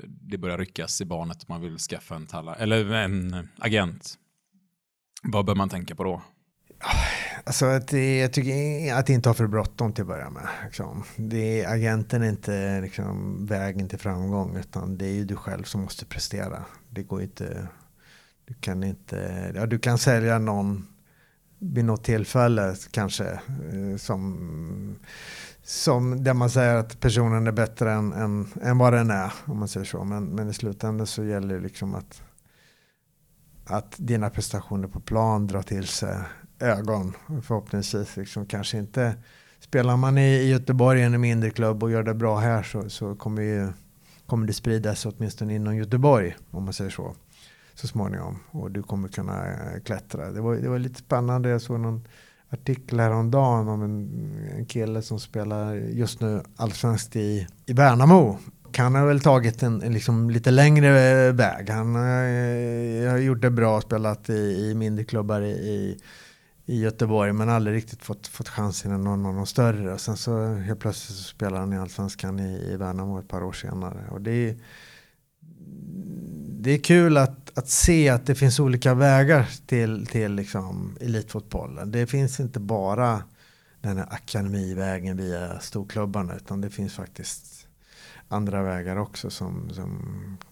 det 0.05 0.39
börjar 0.39 0.59
ryckas 0.59 1.01
i 1.01 1.05
barnet 1.05 1.43
och 1.43 1.51
man 1.51 1.61
vill 1.61 1.79
skaffa 1.79 2.15
en 2.15 2.27
tala, 2.27 2.55
eller 2.55 2.93
en 2.93 3.49
agent. 3.59 4.15
Vad 5.23 5.45
bör 5.45 5.55
man 5.55 5.69
tänka 5.69 5.95
på 5.95 6.05
då? 6.05 6.23
Alltså 7.45 7.67
att 7.67 7.89
det, 7.89 8.19
jag 8.19 8.33
tycker 8.33 8.95
att 8.95 9.09
inte 9.09 9.29
ha 9.29 9.35
för 9.35 9.47
bråttom 9.47 9.93
till 9.93 10.03
att 10.03 10.09
börja 10.09 10.31
med. 10.31 10.49
Liksom. 10.65 11.05
Det 11.17 11.63
är, 11.63 11.73
agenten 11.73 12.23
är 12.23 12.29
inte 12.29 12.81
liksom, 12.81 13.37
vägen 13.47 13.89
till 13.89 13.99
framgång 13.99 14.57
utan 14.57 14.99
det 14.99 15.07
är 15.07 15.13
ju 15.13 15.25
du 15.25 15.37
själv 15.37 15.63
som 15.63 15.81
måste 15.81 16.05
prestera. 16.05 16.65
Det 16.91 17.03
går 17.03 17.23
inte, 17.23 17.69
du 18.45 18.55
kan 18.55 18.85
inte, 18.85 19.53
ja, 19.55 19.67
du 19.67 19.79
kan 19.79 19.99
sälja 19.99 20.39
någon 20.39 20.87
vid 21.59 21.85
något 21.85 22.05
tillfälle 22.05 22.75
kanske 22.91 23.25
eh, 23.73 23.97
som, 23.97 24.99
som 25.63 26.25
där 26.25 26.35
man 26.35 26.51
säger 26.51 26.75
att 26.75 27.01
personen 27.01 27.47
är 27.47 27.53
bättre 27.53 27.93
än, 27.93 28.13
än, 28.13 28.49
än 28.63 28.79
vad 28.79 28.93
den 28.93 29.11
är. 29.11 29.33
Om 29.45 29.59
man 29.59 29.69
säger 29.69 29.87
så. 29.87 30.05
Men, 30.05 30.25
men 30.25 30.51
i 30.51 30.55
slutändan 30.55 31.07
så 31.07 31.25
gäller 31.25 31.55
det 31.55 31.61
liksom 31.61 31.95
att, 31.95 32.23
att 33.65 33.95
dina 33.97 34.31
prestationer 34.31 34.89
på 34.89 35.01
plan 35.01 35.47
drar 35.47 35.63
till 35.63 35.87
sig 35.87 36.17
ögon. 36.61 37.13
Förhoppningsvis 37.43 38.17
liksom 38.17 38.47
kanske 38.47 38.79
inte 38.79 39.15
Spelar 39.61 39.97
man 39.97 40.19
i 40.19 40.49
Göteborg, 40.49 41.03
en 41.03 41.21
mindre 41.21 41.51
klubb 41.51 41.83
och 41.83 41.91
gör 41.91 42.03
det 42.03 42.15
bra 42.15 42.39
här 42.39 42.63
så, 42.63 42.91
så 42.91 43.15
kommer, 43.15 43.43
ju, 43.43 43.69
kommer 44.27 44.47
det 44.47 44.53
spridas 44.53 45.07
åtminstone 45.07 45.55
inom 45.55 45.77
Göteborg 45.77 46.37
om 46.51 46.65
man 46.65 46.73
säger 46.73 46.91
så 46.91 47.15
så 47.75 47.87
småningom 47.87 48.39
och 48.51 48.71
du 48.71 48.83
kommer 48.83 49.09
kunna 49.09 49.47
eh, 49.47 49.83
klättra. 49.85 50.31
Det 50.31 50.41
var, 50.41 50.57
det 50.57 50.69
var 50.69 50.79
lite 50.79 50.99
spännande. 50.99 51.49
Jag 51.49 51.63
såg 51.63 51.81
någon 51.81 52.09
artikel 52.51 53.01
häromdagen 53.01 53.69
om 53.69 53.83
en, 53.83 54.11
en 54.57 54.67
kille 54.67 55.03
som 55.03 55.21
spelar 55.21 55.75
just 55.75 56.21
nu 56.21 56.43
allsvenskt 56.57 57.17
i, 57.17 57.47
i 57.67 57.73
Värnamo. 57.73 58.39
Han 58.77 58.95
har 58.95 59.07
väl 59.07 59.21
tagit 59.21 59.63
en, 59.63 59.83
en 59.83 59.93
liksom 59.93 60.31
lite 60.31 60.51
längre 60.51 61.33
väg. 61.33 61.71
Han 61.71 61.95
har, 61.95 62.25
eh, 62.25 63.17
gjort 63.17 63.43
det 63.43 63.51
bra, 63.51 63.81
spelat 63.81 64.31
i, 64.31 64.71
i 64.71 64.75
mindre 64.75 65.05
klubbar 65.05 65.41
i, 65.41 65.51
i 65.51 65.99
i 66.67 66.81
Göteborg 66.81 67.33
men 67.33 67.49
aldrig 67.49 67.77
riktigt 67.77 68.05
fått, 68.05 68.27
fått 68.27 68.49
chansen 68.49 68.95
i 68.95 68.99
någon 68.99 69.27
av 69.27 69.35
de 69.35 69.47
större. 69.47 69.93
Och 69.93 70.01
sen 70.01 70.17
så 70.17 70.55
helt 70.55 70.81
plötsligt 70.81 71.19
så 71.19 71.25
spelar 71.25 71.59
han 71.59 71.73
i 71.73 71.79
Allsvenskan 71.79 72.41
i, 72.41 72.73
i 72.73 72.77
Värnamo 72.77 73.19
ett 73.19 73.29
par 73.29 73.45
år 73.45 73.53
senare. 73.53 74.09
Och 74.11 74.21
det 74.21 74.31
är, 74.31 74.57
det 76.61 76.71
är 76.71 76.79
kul 76.79 77.17
att, 77.17 77.59
att 77.59 77.69
se 77.69 78.09
att 78.09 78.27
det 78.27 78.35
finns 78.35 78.61
olika 78.61 78.95
vägar 78.95 79.49
till, 79.67 80.07
till 80.07 80.33
liksom 80.33 80.97
elitfotbollen. 81.01 81.91
Det 81.91 82.07
finns 82.07 82.41
inte 82.41 82.61
bara 82.61 83.23
den 83.81 83.97
här 83.97 84.07
akademivägen 84.11 85.17
via 85.17 85.61
storklubbarna 85.61 86.37
utan 86.37 86.61
det 86.61 86.71
finns 86.71 86.95
faktiskt 86.95 87.69
andra 88.29 88.63
vägar 88.63 88.97
också 88.97 89.31
som, 89.31 89.71
som 89.71 90.01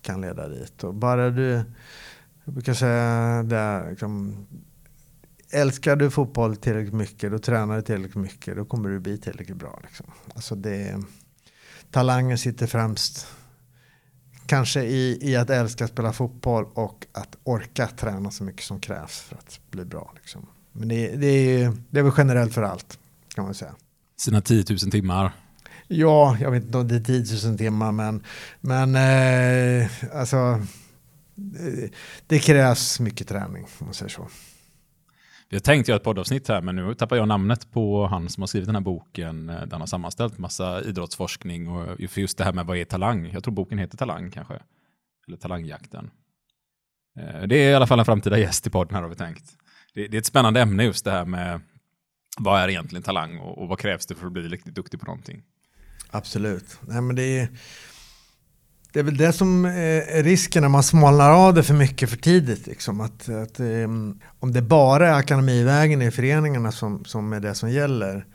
kan 0.02 0.20
leda 0.20 0.48
dit. 0.48 0.84
Och 0.84 0.94
bara 0.94 1.30
du, 1.30 1.62
jag 2.44 2.54
brukar 2.54 2.74
säga 2.74 3.42
det 3.42 3.90
liksom, 3.90 4.36
älskar 5.54 5.96
du 5.96 6.10
fotboll 6.10 6.56
tillräckligt 6.56 6.94
mycket, 6.94 7.30
då 7.30 7.38
tränar 7.38 7.76
du 7.76 7.82
tillräckligt 7.82 8.22
mycket, 8.22 8.56
då 8.56 8.64
kommer 8.64 8.88
du 8.88 9.00
bli 9.00 9.18
tillräckligt 9.18 9.56
bra. 9.56 9.80
Liksom. 9.82 10.06
Alltså 10.34 10.54
det, 10.54 11.02
talangen 11.90 12.38
sitter 12.38 12.66
främst 12.66 13.26
kanske 14.46 14.82
i, 14.82 15.18
i 15.22 15.36
att 15.36 15.50
älska 15.50 15.84
att 15.84 15.90
spela 15.90 16.12
fotboll 16.12 16.64
och 16.74 17.06
att 17.12 17.36
orka 17.42 17.86
träna 17.86 18.30
så 18.30 18.44
mycket 18.44 18.62
som 18.62 18.80
krävs 18.80 19.20
för 19.20 19.36
att 19.36 19.60
bli 19.70 19.84
bra. 19.84 20.12
Liksom. 20.14 20.46
Men 20.72 20.88
det, 20.88 21.16
det, 21.16 21.26
är, 21.26 21.72
det 21.90 21.98
är 21.98 22.02
väl 22.02 22.12
generellt 22.16 22.54
för 22.54 22.62
allt 22.62 22.98
kan 23.34 23.44
man 23.44 23.54
säga. 23.54 23.74
Sina 24.16 24.40
10 24.40 24.64
000 24.70 24.78
timmar. 24.78 25.32
Ja, 25.88 26.36
jag 26.40 26.50
vet 26.50 26.64
inte 26.64 26.78
om 26.78 26.88
det 26.88 26.96
är 26.96 27.00
10 27.00 27.48
000 27.48 27.58
timmar 27.58 27.92
men, 27.92 28.22
men 28.60 28.94
eh, 28.94 29.90
alltså 30.12 30.62
det, 31.34 31.90
det 32.26 32.38
krävs 32.38 33.00
mycket 33.00 33.28
träning 33.28 33.64
om 33.78 33.86
man 33.86 33.94
säger 33.94 34.10
så. 34.10 34.28
Vi 35.48 35.56
har 35.56 35.60
tänkt 35.60 35.88
göra 35.88 35.96
ett 35.96 36.04
poddavsnitt 36.04 36.48
här, 36.48 36.62
men 36.62 36.76
nu 36.76 36.94
tappar 36.94 37.16
jag 37.16 37.28
namnet 37.28 37.72
på 37.72 38.06
han 38.06 38.28
som 38.28 38.42
har 38.42 38.46
skrivit 38.46 38.66
den 38.66 38.74
här 38.74 38.82
boken. 38.82 39.48
Eh, 39.48 39.54
där 39.54 39.70
han 39.70 39.80
har 39.80 39.86
sammanställt 39.86 40.38
massa 40.38 40.82
idrottsforskning 40.82 41.68
och 41.68 42.10
för 42.10 42.20
just 42.20 42.38
det 42.38 42.44
här 42.44 42.52
med 42.52 42.66
vad 42.66 42.76
är 42.76 42.84
talang. 42.84 43.30
Jag 43.32 43.44
tror 43.44 43.54
boken 43.54 43.78
heter 43.78 43.96
Talang 43.96 44.30
kanske. 44.30 44.54
Eller 45.26 45.36
Talangjakten. 45.36 46.10
Eh, 47.18 47.42
det 47.42 47.56
är 47.56 47.70
i 47.70 47.74
alla 47.74 47.86
fall 47.86 47.98
en 47.98 48.04
framtida 48.04 48.38
gäst 48.38 48.66
i 48.66 48.70
podden 48.70 48.94
här 48.94 49.02
har 49.02 49.08
vi 49.08 49.16
tänkt. 49.16 49.44
Det, 49.94 50.04
är 50.04 50.14
ett 50.14 50.26
spännande 50.26 50.60
ämne 50.60 50.84
just 50.84 51.04
det 51.04 51.10
här 51.10 51.24
med 51.24 51.60
vad 52.38 52.60
är 52.60 52.68
egentligen 52.68 53.02
talang 53.02 53.38
och, 53.38 53.58
och 53.58 53.68
vad 53.68 53.78
krävs 53.78 54.06
det 54.06 54.14
för 54.14 54.26
att 54.26 54.32
bli 54.32 54.42
riktigt 54.42 54.74
duktig 54.74 55.00
på 55.00 55.06
någonting. 55.06 55.42
Absolut. 56.10 56.78
Nej, 56.80 57.02
men 57.02 57.16
det 57.16 57.22
är 57.22 57.48
det 58.94 59.00
är 59.00 59.04
väl 59.04 59.16
det 59.16 59.32
som 59.32 59.64
eh, 59.64 60.18
är 60.18 60.22
risken 60.22 60.62
när 60.62 60.68
man 60.68 60.82
smalnar 60.82 61.30
av 61.30 61.54
det 61.54 61.62
för 61.62 61.74
mycket 61.74 62.10
för 62.10 62.16
tidigt. 62.16 62.66
Liksom. 62.66 63.00
Att, 63.00 63.28
att, 63.28 63.60
ehm, 63.60 64.20
om 64.40 64.52
det 64.52 64.62
bara 64.62 65.08
är 65.08 65.12
akademivägen 65.12 66.02
i 66.02 66.10
föreningarna 66.10 66.72
som, 66.72 67.04
som 67.04 67.32
är 67.32 67.40
det 67.40 67.54
som 67.54 67.70
gäller, 67.70 68.26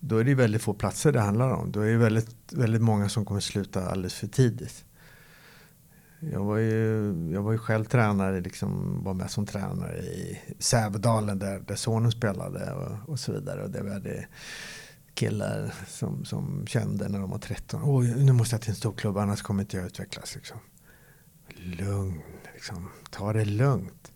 då 0.00 0.18
är 0.18 0.24
det 0.24 0.34
väldigt 0.34 0.62
få 0.62 0.74
platser 0.74 1.12
det 1.12 1.20
handlar 1.20 1.50
om. 1.50 1.72
Då 1.72 1.80
är 1.80 1.90
det 1.90 1.96
väldigt, 1.96 2.52
väldigt 2.52 2.82
många 2.82 3.08
som 3.08 3.24
kommer 3.24 3.40
sluta 3.40 3.86
alldeles 3.86 4.14
för 4.14 4.26
tidigt. 4.26 4.84
Jag 6.20 6.44
var 6.44 6.56
ju, 6.56 7.12
jag 7.32 7.42
var 7.42 7.52
ju 7.52 7.58
själv 7.58 7.84
tränare, 7.84 8.40
liksom, 8.40 9.00
var 9.04 9.14
med 9.14 9.30
som 9.30 9.46
tränare 9.46 9.98
i 9.98 10.40
Sävedalen 10.58 11.38
där, 11.38 11.62
där 11.66 11.76
sonen 11.76 12.12
spelade 12.12 12.72
och, 12.72 13.12
och 13.12 13.20
så 13.20 13.32
vidare. 13.32 13.62
Och 13.62 13.70
det 13.70 13.82
var 13.82 14.00
det, 14.00 14.26
killar 15.16 15.74
som, 15.88 16.24
som 16.24 16.66
kände 16.66 17.08
när 17.08 17.18
de 17.18 17.30
var 17.30 17.38
13. 17.38 17.80
Oj, 17.84 18.24
nu 18.24 18.32
måste 18.32 18.54
jag 18.54 18.62
till 18.62 18.70
en 18.70 18.76
storklubb 18.76 19.16
annars 19.16 19.42
kommer 19.42 19.62
inte 19.62 19.76
jag 19.76 19.86
utvecklas. 19.86 20.34
Liksom. 20.34 20.58
Lugn, 21.48 22.22
liksom. 22.54 22.88
ta 23.10 23.32
det 23.32 23.44
lugnt. 23.44 24.12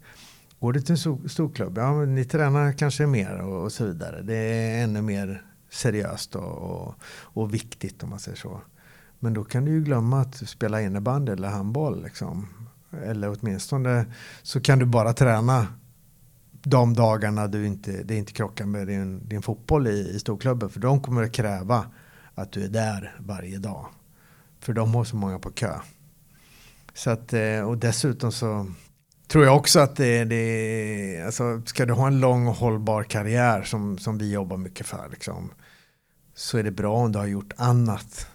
Går 0.60 0.72
du 0.72 0.80
till 0.80 0.92
en 0.92 1.28
storklubb, 1.28 1.78
ja 1.78 1.92
men 1.94 2.14
ni 2.14 2.24
tränar 2.24 2.72
kanske 2.72 3.06
mer 3.06 3.40
och, 3.40 3.62
och 3.62 3.72
så 3.72 3.84
vidare. 3.84 4.22
Det 4.22 4.34
är 4.34 4.84
ännu 4.84 5.02
mer 5.02 5.44
seriöst 5.70 6.36
och, 6.36 6.58
och, 6.58 6.94
och, 7.10 7.54
viktigt 7.54 8.02
om 8.02 8.10
man 8.10 8.18
säger 8.18 8.38
så. 8.38 8.60
Men 9.18 9.34
då 9.34 9.44
kan 9.44 9.64
du 9.64 9.70
ju 9.70 9.84
glömma 9.84 10.20
att 10.20 10.34
spela 10.34 10.82
innebandy 10.82 11.32
eller 11.32 11.48
handboll. 11.48 12.02
Liksom. 12.02 12.48
Eller 13.04 13.36
åtminstone 13.40 14.06
så 14.42 14.60
kan 14.60 14.78
du 14.78 14.86
bara 14.86 15.12
träna 15.12 15.66
de 16.62 16.94
dagarna 16.94 17.46
du 17.46 17.66
inte, 17.66 18.02
det 18.02 18.16
inte 18.16 18.32
krockar 18.32 18.64
med 18.64 18.86
din, 18.86 19.28
din 19.28 19.42
fotboll 19.42 19.86
i, 19.86 20.10
i 20.14 20.18
storklubben. 20.18 20.70
För 20.70 20.80
de 20.80 21.02
kommer 21.02 21.22
att 21.22 21.32
kräva 21.32 21.86
att 22.34 22.52
du 22.52 22.64
är 22.64 22.68
där 22.68 23.16
varje 23.18 23.58
dag. 23.58 23.86
För 24.60 24.72
de 24.72 24.94
har 24.94 25.04
så 25.04 25.16
många 25.16 25.38
på 25.38 25.50
kö. 25.50 25.74
Så 26.94 27.10
att, 27.10 27.32
eh, 27.32 27.60
och 27.60 27.78
dessutom 27.78 28.32
så 28.32 28.66
tror 29.28 29.44
jag 29.44 29.56
också 29.56 29.80
att 29.80 29.96
det, 29.96 30.24
det 30.24 31.22
alltså 31.26 31.62
ska 31.66 31.86
du 31.86 31.92
ha 31.92 32.06
en 32.06 32.20
lång 32.20 32.46
och 32.46 32.54
hållbar 32.54 33.02
karriär 33.02 33.62
som, 33.62 33.98
som 33.98 34.18
vi 34.18 34.32
jobbar 34.32 34.56
mycket 34.56 34.86
för 34.86 35.08
liksom, 35.10 35.52
så 36.34 36.58
är 36.58 36.62
det 36.62 36.70
bra 36.70 36.94
om 36.96 37.12
du 37.12 37.18
har 37.18 37.26
gjort 37.26 37.52
annat 37.56 38.26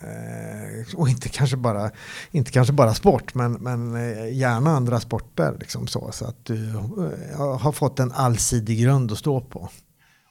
Eh, 0.00 0.94
och 0.96 1.08
inte 1.08 1.28
kanske, 1.28 1.56
bara, 1.56 1.90
inte 2.30 2.52
kanske 2.52 2.72
bara 2.72 2.94
sport, 2.94 3.34
men, 3.34 3.52
men 3.52 3.94
eh, 3.94 4.36
gärna 4.36 4.70
andra 4.70 5.00
sporter. 5.00 5.56
Liksom 5.60 5.86
så, 5.86 6.12
så 6.12 6.24
att 6.24 6.44
du 6.44 6.68
eh, 6.68 7.58
har 7.58 7.72
fått 7.72 7.98
en 7.98 8.12
allsidig 8.12 8.82
grund 8.82 9.12
att 9.12 9.18
stå 9.18 9.40
på. 9.40 9.68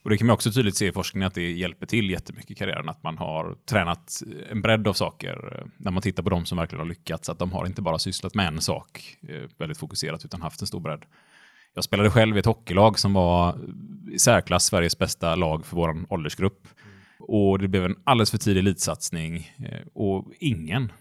Och 0.03 0.09
det 0.09 0.17
kan 0.17 0.27
man 0.27 0.33
också 0.33 0.51
tydligt 0.51 0.77
se 0.77 0.87
i 0.87 0.91
forskningen 0.91 1.27
att 1.27 1.33
det 1.33 1.51
hjälper 1.51 1.85
till 1.85 2.09
jättemycket 2.09 2.51
i 2.51 2.55
karriären. 2.55 2.89
Att 2.89 3.03
man 3.03 3.17
har 3.17 3.55
tränat 3.69 4.21
en 4.51 4.61
bredd 4.61 4.87
av 4.87 4.93
saker. 4.93 5.65
När 5.77 5.91
man 5.91 6.01
tittar 6.01 6.23
på 6.23 6.29
de 6.29 6.45
som 6.45 6.57
verkligen 6.57 6.79
har 6.79 6.89
lyckats. 6.89 7.29
Att 7.29 7.39
de 7.39 7.51
har 7.51 7.65
inte 7.65 7.81
bara 7.81 7.99
sysslat 7.99 8.35
med 8.35 8.47
en 8.47 8.61
sak 8.61 9.17
väldigt 9.57 9.77
fokuserat 9.77 10.25
utan 10.25 10.41
haft 10.41 10.61
en 10.61 10.67
stor 10.67 10.79
bredd. 10.79 11.05
Jag 11.73 11.83
spelade 11.83 12.11
själv 12.11 12.35
i 12.35 12.39
ett 12.39 12.45
hockeylag 12.45 12.99
som 12.99 13.13
var 13.13 13.59
i 14.11 14.19
särklass 14.19 14.65
Sveriges 14.65 14.97
bästa 14.97 15.35
lag 15.35 15.65
för 15.65 15.75
vår 15.75 16.05
åldersgrupp. 16.09 16.67
Och 17.19 17.59
det 17.59 17.67
blev 17.67 17.85
en 17.85 17.95
alldeles 18.03 18.31
för 18.31 18.37
tidig 18.37 18.59
elitsatsning 18.59 19.35
eh, 19.57 19.87
och 19.93 20.33
ingen 20.39 20.91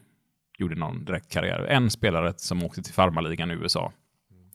gjorde 0.58 0.74
någon 0.74 1.04
direkt 1.04 1.32
karriär. 1.32 1.60
En 1.60 1.90
spelare 1.90 2.34
som 2.36 2.64
åkte 2.64 2.82
till 2.82 2.94
farmarligan 2.94 3.50
i 3.50 3.54
USA. 3.54 3.92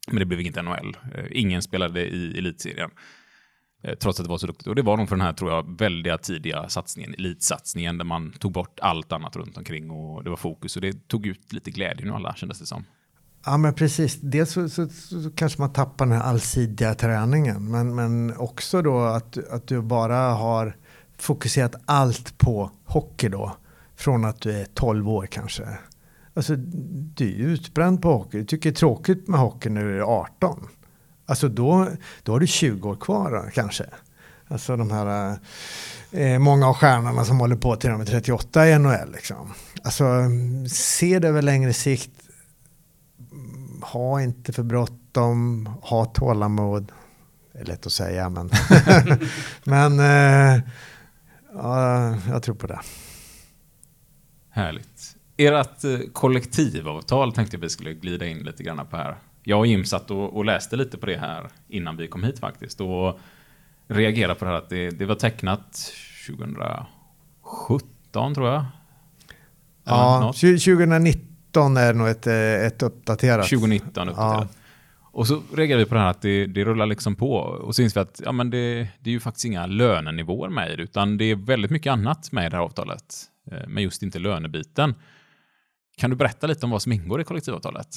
Men 0.07 0.19
det 0.19 0.25
blev 0.25 0.41
inget 0.41 0.55
NHL. 0.55 0.97
Eh, 1.15 1.25
ingen 1.31 1.61
spelade 1.61 2.01
i 2.01 2.37
elitserien. 2.37 2.89
Eh, 3.83 3.95
trots 3.95 4.19
att 4.19 4.25
det 4.25 4.29
var 4.29 4.37
så 4.37 4.47
duktigt. 4.47 4.67
Och 4.67 4.75
det 4.75 4.81
var 4.81 4.97
nog 4.97 5.09
för 5.09 5.15
den 5.15 5.25
här, 5.25 5.33
tror 5.33 5.51
jag, 5.51 5.79
väldiga 5.79 6.17
tidiga 6.17 6.69
satsningen, 6.69 7.13
elitsatsningen, 7.13 7.97
där 7.97 8.05
man 8.05 8.31
tog 8.31 8.51
bort 8.51 8.79
allt 8.79 9.11
annat 9.11 9.35
runt 9.35 9.57
omkring 9.57 9.89
och 9.89 10.23
det 10.23 10.29
var 10.29 10.37
fokus. 10.37 10.75
Och 10.75 10.81
det 10.81 11.07
tog 11.07 11.25
ut 11.25 11.53
lite 11.53 11.71
glädje 11.71 12.05
nu 12.05 12.11
alla, 12.11 12.35
kändes 12.35 12.59
det 12.59 12.65
som. 12.65 12.85
Ja 13.45 13.57
men 13.57 13.73
precis, 13.73 14.19
dels 14.21 14.51
så, 14.51 14.69
så, 14.69 14.87
så, 14.87 15.21
så, 15.21 15.31
kanske 15.31 15.61
man 15.61 15.73
tappar 15.73 16.05
den 16.05 16.17
här 16.17 16.23
allsidiga 16.23 16.95
träningen. 16.95 17.71
Men, 17.71 17.95
men 17.95 18.37
också 18.37 18.81
då 18.81 18.99
att, 18.99 19.37
att 19.49 19.67
du 19.67 19.81
bara 19.81 20.17
har 20.17 20.75
fokuserat 21.21 21.75
allt 21.85 22.37
på 22.37 22.71
hockey 22.85 23.29
då. 23.29 23.55
Från 23.95 24.25
att 24.25 24.41
du 24.41 24.51
är 24.51 24.65
12 24.65 25.09
år 25.09 25.25
kanske. 25.25 25.67
Alltså 26.33 26.55
du 27.15 27.25
är 27.25 27.47
utbränd 27.47 28.01
på 28.01 28.13
hockey. 28.13 28.37
Du 28.37 28.45
tycker 28.45 28.69
det 28.69 28.73
är 28.73 28.77
tråkigt 28.77 29.27
med 29.27 29.39
hockey 29.39 29.69
när 29.69 29.83
du 29.83 29.97
är 29.97 30.01
18. 30.01 30.67
Alltså 31.25 31.47
då, 31.47 31.87
då 32.23 32.31
har 32.31 32.39
du 32.39 32.47
20 32.47 32.89
år 32.89 32.95
kvar 32.95 33.31
då, 33.31 33.51
kanske. 33.53 33.85
Alltså 34.47 34.77
de 34.77 34.91
här 34.91 35.37
eh, 36.11 36.39
många 36.39 36.67
av 36.67 36.73
stjärnorna 36.73 37.25
som 37.25 37.39
håller 37.39 37.55
på 37.55 37.75
till 37.75 37.89
de 37.89 38.01
är 38.01 38.05
38 38.05 38.67
i 38.67 38.79
NHL. 38.79 39.11
Liksom. 39.11 39.53
Alltså 39.83 40.05
se 40.69 41.19
det 41.19 41.27
över 41.27 41.41
längre 41.41 41.73
sikt. 41.73 42.11
Ha 43.81 44.21
inte 44.21 44.53
för 44.53 44.63
bråttom. 44.63 45.69
Ha 45.81 46.05
tålamod. 46.05 46.91
Det 47.53 47.59
är 47.59 47.65
lätt 47.65 47.85
att 47.85 47.91
säga 47.91 48.29
men. 48.29 48.49
men 49.63 49.99
eh, 49.99 50.61
Ja, 51.53 52.15
jag 52.29 52.43
tror 52.43 52.55
på 52.55 52.67
det. 52.67 52.79
Härligt. 54.49 55.15
Ert 55.37 55.83
eh, 55.83 55.99
kollektivavtal 56.13 57.33
tänkte 57.33 57.55
jag 57.55 57.61
vi 57.61 57.69
skulle 57.69 57.93
glida 57.93 58.25
in 58.25 58.37
lite 58.37 58.63
grann 58.63 58.87
på 58.89 58.97
här. 58.97 59.15
jag 59.43 59.59
och 59.59 59.67
Jim 59.67 59.85
satt 59.85 60.11
och, 60.11 60.37
och, 60.37 60.45
läste 60.45 60.75
lite 60.75 60.97
på 60.97 61.05
det 61.05 61.17
här 61.17 61.49
innan 61.67 61.97
vi 61.97 62.07
kom 62.07 62.23
hit 62.23 62.39
faktiskt. 62.39 62.81
Och 62.81 63.19
reagerade 63.87 64.35
på 64.35 64.45
det 64.45 64.51
här 64.51 64.57
att 64.57 64.69
det, 64.69 64.89
det 64.89 65.05
var 65.05 65.15
tecknat 65.15 65.93
2017 66.27 68.35
tror 68.35 68.49
jag. 68.49 68.65
Ja, 69.83 70.33
2019 70.33 71.77
är 71.77 71.93
nog 71.93 72.07
ett, 72.07 72.27
ett 72.27 72.83
uppdaterat. 72.83 73.49
2019 73.49 74.09
uppdaterat. 74.09 74.47
Ja. 74.51 74.60
Och 75.11 75.27
så 75.27 75.41
reagerade 75.53 75.83
vi 75.83 75.89
på 75.89 75.95
det 75.95 76.01
här 76.01 76.09
att 76.09 76.21
det, 76.21 76.45
det 76.45 76.63
rullar 76.63 76.85
liksom 76.85 77.15
på. 77.15 77.33
Och 77.35 77.75
så 77.75 77.81
inser 77.81 77.99
vi 77.99 78.01
att 78.01 78.21
ja, 78.25 78.31
men 78.31 78.49
det, 78.49 78.87
det 78.99 79.09
är 79.09 79.11
ju 79.11 79.19
faktiskt 79.19 79.45
inga 79.45 79.65
lönenivåer 79.65 80.49
med 80.49 80.71
i 80.71 80.75
det, 80.75 80.83
utan 80.83 81.17
det 81.17 81.25
är 81.25 81.35
väldigt 81.35 81.71
mycket 81.71 81.91
annat 81.91 82.31
med 82.31 82.45
i 82.45 82.49
det 82.49 82.55
här 82.55 82.63
avtalet. 82.63 83.15
Eh, 83.51 83.67
men 83.67 83.83
just 83.83 84.03
inte 84.03 84.19
lönebiten. 84.19 84.95
Kan 85.97 86.09
du 86.09 86.15
berätta 86.15 86.47
lite 86.47 86.65
om 86.65 86.69
vad 86.69 86.81
som 86.81 86.91
ingår 86.91 87.21
i 87.21 87.23
kollektivavtalet? 87.23 87.87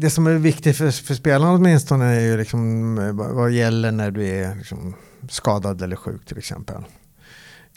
Det 0.00 0.10
som 0.10 0.26
är 0.26 0.34
viktigt 0.34 0.76
för, 0.76 0.90
för 0.90 1.14
spelarna 1.14 1.52
åtminstone 1.52 2.04
är 2.04 2.20
ju 2.20 2.36
liksom 2.36 2.98
eh, 2.98 3.12
vad 3.12 3.50
gäller 3.50 3.92
när 3.92 4.10
du 4.10 4.26
är 4.28 4.54
liksom 4.54 4.94
skadad 5.28 5.82
eller 5.82 5.96
sjuk 5.96 6.24
till 6.24 6.38
exempel. 6.38 6.82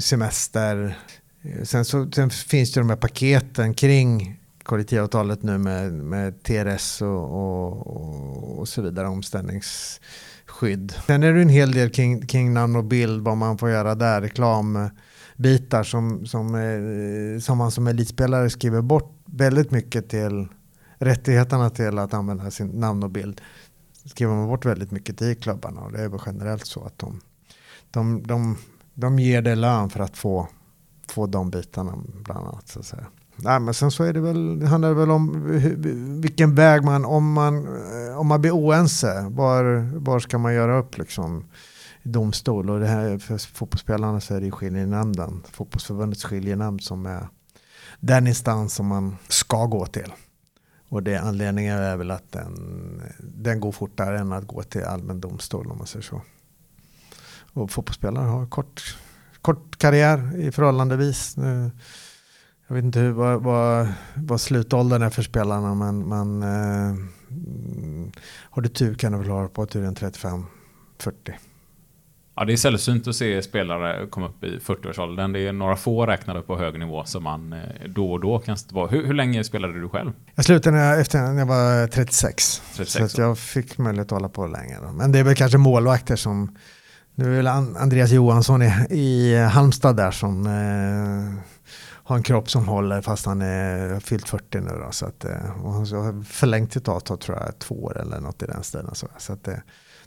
semester. 0.00 0.98
Eh, 1.42 1.62
sen, 1.62 1.84
så, 1.84 2.10
sen 2.10 2.30
finns 2.30 2.72
det 2.72 2.80
de 2.80 2.90
här 2.90 2.96
paketen 2.96 3.74
kring 3.74 4.39
kollektivavtalet 4.62 5.42
nu 5.42 5.58
med, 5.58 5.92
med 5.92 6.42
TRS 6.42 7.02
och, 7.02 7.24
och, 7.24 8.58
och, 8.58 8.68
så 8.68 8.82
vidare, 8.82 9.08
omställningsskydd. 9.08 10.94
Sen 11.06 11.22
är 11.22 11.32
det 11.32 11.42
en 11.42 11.48
hel 11.48 11.72
del 11.72 11.90
kring, 11.90 12.26
kring 12.26 12.52
namn 12.52 12.76
och 12.76 12.84
bild, 12.84 13.24
vad 13.24 13.36
man 13.36 13.58
får 13.58 13.70
göra 13.70 13.94
där, 13.94 14.20
reklambitar 14.20 15.82
som, 15.82 16.26
som, 16.26 17.40
som 17.42 17.58
man 17.58 17.70
som 17.70 17.86
elitspelare 17.86 18.50
skriver 18.50 18.82
bort 18.82 19.16
väldigt 19.24 19.70
mycket 19.70 20.08
till 20.08 20.48
rättigheterna 20.98 21.70
till 21.70 21.98
att 21.98 22.14
använda 22.14 22.50
sin 22.50 22.68
namn 22.68 23.02
och 23.02 23.10
bild. 23.10 23.40
Skriver 24.04 24.34
man 24.34 24.48
bort 24.48 24.64
väldigt 24.64 24.90
mycket 24.90 25.22
i 25.22 25.34
klubbarna 25.34 25.80
och 25.80 25.92
det 25.92 26.02
är 26.02 26.08
väl 26.08 26.20
generellt 26.26 26.66
så 26.66 26.84
att 26.84 26.98
de, 26.98 27.20
de, 27.90 28.22
de, 28.22 28.56
de 28.94 29.18
ger 29.18 29.42
det 29.42 29.54
lön 29.54 29.90
för 29.90 30.00
att 30.00 30.16
få, 30.16 30.48
få 31.08 31.26
de 31.26 31.50
bitarna 31.50 31.98
bland 32.24 32.48
annat. 32.48 32.68
Så 32.68 32.80
att 32.80 32.86
säga. 32.86 33.06
Nej, 33.42 33.60
men 33.60 33.74
sen 33.74 33.90
så 33.90 34.04
är 34.04 34.12
det 34.12 34.20
väl, 34.20 34.60
det 34.60 34.66
handlar 34.66 34.92
väl 34.92 35.10
om 35.10 35.46
vilken 36.22 36.54
väg 36.54 36.84
man, 36.84 37.04
om 37.04 37.32
man, 37.32 37.68
om 38.16 38.26
man 38.26 38.40
blir 38.40 38.50
oense, 38.50 39.26
var, 39.30 39.90
var 39.98 40.20
ska 40.20 40.38
man 40.38 40.54
göra 40.54 40.78
upp 40.78 40.98
liksom 40.98 41.44
i 42.02 42.08
domstol? 42.08 42.70
Och 42.70 42.80
det 42.80 42.86
här 42.86 43.18
för 43.18 43.38
fotbollsspelarna 43.38 44.20
så 44.20 44.34
är 44.34 44.40
det 44.40 44.50
skiljenämnden, 44.50 45.42
fotbollsförbundets 45.52 46.24
skiljenämnd 46.24 46.82
som 46.82 47.06
är 47.06 47.28
den 48.00 48.26
instans 48.26 48.74
som 48.74 48.86
man 48.86 49.16
ska 49.28 49.66
gå 49.66 49.86
till. 49.86 50.12
Och 50.88 51.02
det 51.02 51.16
anledningen 51.16 51.78
är 51.78 51.96
väl 51.96 52.10
att 52.10 52.32
den, 52.32 53.02
den 53.18 53.60
går 53.60 53.72
fortare 53.72 54.18
än 54.18 54.32
att 54.32 54.46
gå 54.46 54.62
till 54.62 54.84
allmän 54.84 55.20
domstol 55.20 55.70
om 55.70 55.78
man 55.78 55.86
säger 55.86 56.02
så. 56.02 56.22
Och 57.52 57.70
fotbollsspelare 57.70 58.26
har 58.26 58.46
kort, 58.46 58.96
kort 59.40 59.76
karriär 59.78 60.36
i 60.36 60.52
förhållandevis. 60.52 61.36
Nu, 61.36 61.70
jag 62.70 62.74
vet 62.74 62.84
inte 62.84 63.00
hur, 63.00 63.10
vad, 63.10 63.42
vad, 63.42 63.88
vad 64.14 64.40
slutåldern 64.40 65.02
är 65.02 65.10
för 65.10 65.22
spelarna 65.22 65.74
men, 65.74 66.08
men 66.08 66.42
eh, 66.42 66.94
har 68.42 68.62
du 68.62 68.68
tur 68.68 68.94
kan 68.94 69.12
du 69.12 69.18
väl 69.18 69.28
ha 69.28 69.48
på 69.48 69.66
till 69.66 69.84
en 69.84 69.94
35-40. 69.94 70.44
Ja, 72.34 72.44
det 72.44 72.52
är 72.52 72.56
sällsynt 72.56 73.08
att 73.08 73.16
se 73.16 73.42
spelare 73.42 74.06
komma 74.06 74.28
upp 74.28 74.44
i 74.44 74.58
40-årsåldern. 74.58 75.32
Det 75.32 75.40
är 75.40 75.52
några 75.52 75.76
få 75.76 76.06
räknade 76.06 76.42
på 76.42 76.58
hög 76.58 76.78
nivå 76.78 77.04
som 77.04 77.22
man 77.22 77.52
eh, 77.52 77.58
då 77.88 78.12
och 78.12 78.20
då 78.20 78.38
kan 78.38 78.56
vara. 78.72 78.86
Hur, 78.86 79.06
hur 79.06 79.14
länge 79.14 79.44
spelade 79.44 79.80
du 79.80 79.88
själv? 79.88 80.12
Jag 80.34 80.44
slutade 80.44 80.76
när 80.76 80.90
jag, 80.90 81.00
efter 81.00 81.18
när 81.18 81.38
jag 81.38 81.46
var 81.46 81.86
36. 81.86 82.62
36 82.76 83.12
så 83.12 83.20
jag 83.20 83.38
fick 83.38 83.78
möjlighet 83.78 84.06
att 84.06 84.18
hålla 84.18 84.28
på 84.28 84.46
länge. 84.46 84.76
Då. 84.82 84.92
Men 84.92 85.12
det 85.12 85.18
är 85.18 85.24
väl 85.24 85.36
kanske 85.36 85.58
målvakter 85.58 86.16
som 86.16 86.56
nu 87.14 87.24
är 87.24 87.36
väl 87.36 87.46
Andreas 87.46 88.10
Johansson 88.10 88.62
i, 88.62 88.86
i 88.90 89.36
Halmstad 89.36 89.96
där 89.96 90.10
som 90.10 90.46
eh, 90.46 91.42
har 92.10 92.16
en 92.16 92.22
kropp 92.22 92.50
som 92.50 92.68
håller 92.68 93.02
fast 93.02 93.26
han 93.26 93.42
är 93.42 94.00
fyllt 94.00 94.28
40 94.28 94.60
nu. 94.60 94.70
Då, 94.86 94.88
så 94.90 95.06
att, 95.06 95.24
eh, 95.24 95.64
och 95.64 95.72
han 95.72 95.80
har 95.80 96.24
förlängt 96.24 96.72
sitt 96.72 96.88
avtal 96.88 97.18
tror 97.18 97.38
jag 97.38 97.58
två 97.58 97.84
år 97.84 98.00
eller 98.00 98.20
något 98.20 98.42
i 98.42 98.46
den 98.46 98.62
stilen. 98.62 98.94
Så, 98.94 99.08
så 99.18 99.32
att 99.32 99.44
det, 99.44 99.62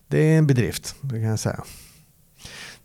det 0.07 0.17
är 0.17 0.37
en 0.37 0.47
bedrift, 0.47 0.95
det 1.01 1.15
kan 1.15 1.23
jag 1.23 1.39
säga. 1.39 1.63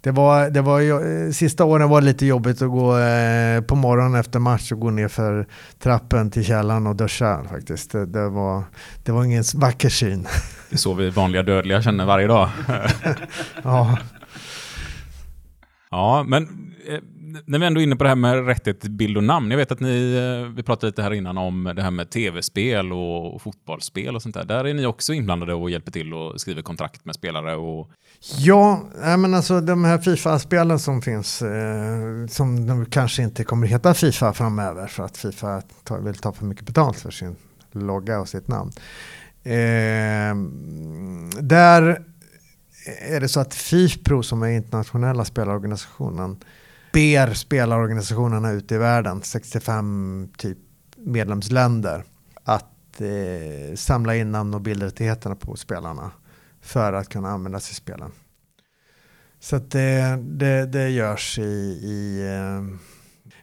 Det 0.01 0.11
var, 0.11 0.51
det 0.51 0.61
var, 0.61 0.81
eh, 0.81 1.31
sista 1.31 1.65
åren 1.65 1.89
var 1.89 2.01
det 2.01 2.07
lite 2.07 2.27
jobbigt 2.27 2.63
att 2.63 2.71
gå 2.71 2.99
eh, 2.99 3.61
på 3.61 3.75
morgonen 3.75 4.21
efter 4.21 4.39
match 4.39 4.73
och 4.73 4.81
gå 4.81 4.91
ner 4.91 5.09
för 5.09 5.47
trappen 5.79 6.31
till 6.31 6.45
källaren 6.45 6.87
och 6.87 6.97
duscha 6.97 7.45
faktiskt. 7.45 7.93
Det, 7.93 8.07
det, 8.07 8.29
var, 8.29 8.63
det 9.05 9.13
var 9.13 9.25
ingen 9.25 9.45
vacker 9.55 9.89
syn. 9.89 10.23
Det 10.69 10.75
är 10.75 10.79
så 10.79 10.95
vi 10.95 11.11
vanliga 11.11 11.43
dödliga 11.43 11.83
känner 11.83 12.07
varje 12.07 12.27
dag. 12.27 12.51
ja. 13.63 13.99
Ja, 15.91 16.25
men 16.29 16.69
när 17.45 17.59
vi 17.59 17.67
ändå 17.67 17.81
är 17.81 17.85
inne 17.85 17.97
på 17.97 18.05
det 18.05 18.09
här 18.09 18.17
med 18.17 18.47
rättighet 18.47 18.81
till 18.81 18.91
bild 18.91 19.17
och 19.17 19.25
namn. 19.25 19.51
Jag 19.51 19.59
vet 19.59 19.73
att 19.73 19.81
ni, 19.81 20.15
eh, 20.15 20.55
vi 20.55 20.63
pratade 20.63 20.87
lite 20.87 21.03
här 21.03 21.13
innan 21.13 21.39
om 21.39 21.73
det 21.77 21.83
här 21.83 21.91
med 21.91 22.11
tv-spel 22.11 22.93
och 22.93 23.43
fotbollsspel 23.43 24.17
och 24.17 24.23
sånt 24.23 24.35
där. 24.35 24.45
Där 24.45 24.65
är 24.65 24.75
ni 24.75 24.87
också 24.87 25.13
inblandade 25.13 25.55
och 25.55 25.71
hjälper 25.71 25.93
till 25.93 26.15
och 26.15 26.41
skriver 26.41 26.63
kontrakt 26.63 27.05
med 27.05 27.15
spelare 27.15 27.57
och... 27.57 27.91
Ja, 28.39 28.83
men 29.03 29.35
alltså 29.35 29.61
de 29.61 29.85
här 29.85 29.99
Fifa-spelen 29.99 30.79
som 30.79 31.03
finns, 31.03 31.43
eh, 31.43 32.27
som 32.29 32.67
de 32.67 32.87
kanske 32.87 33.23
inte 33.23 33.45
kommer 33.45 33.67
heta 33.67 33.95
Fifa 33.95 34.33
framöver 34.33 34.87
för 34.87 35.03
att 35.05 35.17
Fifa 35.17 35.63
tar, 35.85 35.99
vill 35.99 36.15
ta 36.15 36.33
för 36.33 36.45
mycket 36.45 36.67
betalt 36.67 37.01
för 37.01 37.11
sin 37.11 37.37
logga 37.73 38.21
och 38.21 38.29
sitt 38.29 38.49
namn. 38.49 38.73
Eh, 39.45 40.35
där 41.41 42.03
är 43.01 43.21
det 43.21 43.29
så 43.29 43.41
att 43.41 43.55
FIFPro 43.55 44.23
som 44.23 44.43
är 44.43 44.49
internationella 44.49 45.25
spelarorganisationen 45.25 46.37
ber 46.93 47.35
spelarorganisationerna 47.35 48.51
ute 48.51 48.75
i 48.75 48.79
världen, 48.79 49.23
65 49.23 50.29
typ 50.37 50.59
medlemsländer, 50.97 52.05
att 52.45 53.01
eh, 53.01 53.75
samla 53.77 54.17
in 54.17 54.33
namn 54.33 54.55
och 54.55 54.61
bildrättigheterna 54.61 55.37
på 55.37 55.57
spelarna 55.57 56.11
för 56.61 56.93
att 56.93 57.09
kunna 57.09 57.29
användas 57.29 57.71
i 57.71 57.75
spelen. 57.75 58.13
Så 59.41 59.57
att 59.57 59.71
det, 59.71 60.19
det, 60.23 60.67
det 60.67 60.89
görs 60.89 61.39
i, 61.39 61.43
i 61.83 62.27
eh, 62.27 62.79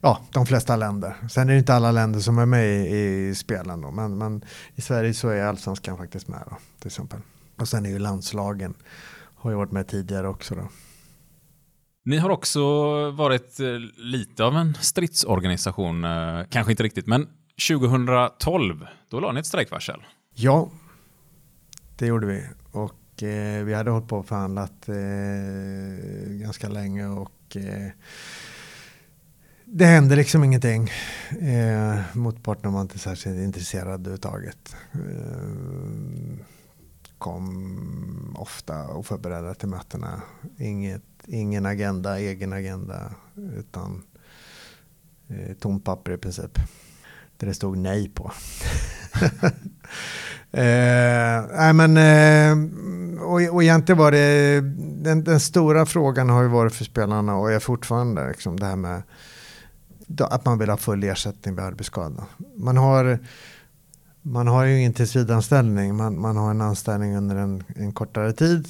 ja, 0.02 0.20
de 0.32 0.46
flesta 0.46 0.76
länder. 0.76 1.16
Sen 1.30 1.50
är 1.50 1.54
det 1.54 1.60
inte 1.60 1.74
alla 1.74 1.92
länder 1.92 2.20
som 2.20 2.38
är 2.38 2.46
med 2.46 2.68
i, 2.68 2.98
i 3.30 3.36
spelen 3.36 3.82
då, 3.82 3.92
men, 3.92 4.18
men, 4.18 4.46
i 4.76 4.82
Sverige 4.82 5.14
så 5.14 5.30
är 5.30 5.44
allsvenskan 5.44 5.98
faktiskt 5.98 6.28
med 6.28 6.44
då, 6.50 6.58
till 6.80 6.88
exempel. 6.88 7.20
Och 7.58 7.68
sen 7.68 7.86
är 7.86 7.90
ju 7.90 8.00
landslagen, 8.00 8.74
har 9.36 9.52
ju 9.52 9.58
varit 9.58 9.72
med 9.72 9.88
tidigare 9.88 10.28
också 10.28 10.56
då. 10.56 10.68
Ni 12.06 12.18
har 12.18 12.30
också 12.30 12.62
varit 13.12 13.60
eh, 13.60 13.68
lite 13.98 14.44
av 14.44 14.56
en 14.56 14.74
stridsorganisation, 14.74 16.04
eh, 16.04 16.44
kanske 16.50 16.72
inte 16.72 16.84
riktigt, 16.84 17.08
men 17.08 17.28
2012, 17.70 18.88
då 19.10 19.20
la 19.20 19.32
ni 19.32 19.40
ett 19.40 19.46
strejkvarsel. 19.46 20.00
Ja, 20.34 20.70
det 21.98 22.06
gjorde 22.06 22.28
vi. 22.28 22.44
Och 22.72 23.24
eh, 23.24 23.64
vi 23.64 23.74
hade 23.74 23.92
hållit 23.92 24.08
på 24.08 24.18
och 24.18 24.28
förhandlat 24.28 24.90
eh, 24.90 24.96
ganska 26.32 26.70
länge 26.70 27.08
och 27.08 27.58
eh, 27.58 27.92
det 29.66 29.86
hände 29.86 30.16
liksom 30.16 30.44
ingenting. 30.44 30.90
Eh, 31.42 32.00
motparten 32.14 32.74
var 32.74 32.82
inte 32.82 33.00
särskilt 33.00 33.40
intresserad 33.40 33.88
överhuvudtaget. 33.88 34.76
Eh, 34.94 35.00
Kom 37.26 38.36
ofta 38.40 38.88
oförberedda 38.88 39.54
till 39.54 39.68
mötena. 39.70 40.22
Inget 40.58 41.02
ingen 41.28 41.66
agenda, 41.66 42.20
egen 42.20 42.54
agenda, 42.54 43.12
utan 43.58 44.04
eh, 45.28 45.54
tomt 45.60 45.84
papper 45.86 46.12
i 46.12 46.18
princip. 46.18 46.60
Där 47.38 47.48
det 47.48 47.54
stod 47.54 47.78
nej 47.78 48.10
på. 48.10 48.32
eh, 50.52 51.74
men, 51.74 51.98
eh, 51.98 52.58
och, 53.22 53.54
och 53.54 53.64
egentligen 53.64 54.00
var 54.00 54.12
det, 54.12 54.62
den, 55.04 55.24
den, 55.24 55.40
stora 55.40 55.86
frågan 55.86 56.30
har 56.30 56.44
ju 56.44 56.50
varit 56.50 56.74
för 56.74 56.86
spelarna 56.86 57.36
och 57.36 57.52
är 57.52 57.60
fortfarande 57.60 58.28
liksom 58.28 58.60
det 58.60 58.66
här 58.66 58.76
med 58.76 59.02
att 60.20 60.46
man 60.46 60.60
vill 60.60 60.70
ha 60.70 60.78
full 60.78 61.04
ersättning 61.04 61.56
vid 61.56 61.66
arbetsskada. 61.66 62.26
Man 62.56 62.78
har 62.78 63.20
man 64.28 64.48
har 64.48 64.66
ju 64.66 64.80
ingen 64.80 64.94
tillsvidareanställning. 64.94 65.96
Man, 65.96 66.22
man 66.22 66.38
har 66.38 66.52
en 66.52 66.62
anställning 66.62 67.18
under 67.18 67.36
en, 67.36 67.64
en, 67.76 67.92
kortare 67.92 68.34
tid. 68.34 68.68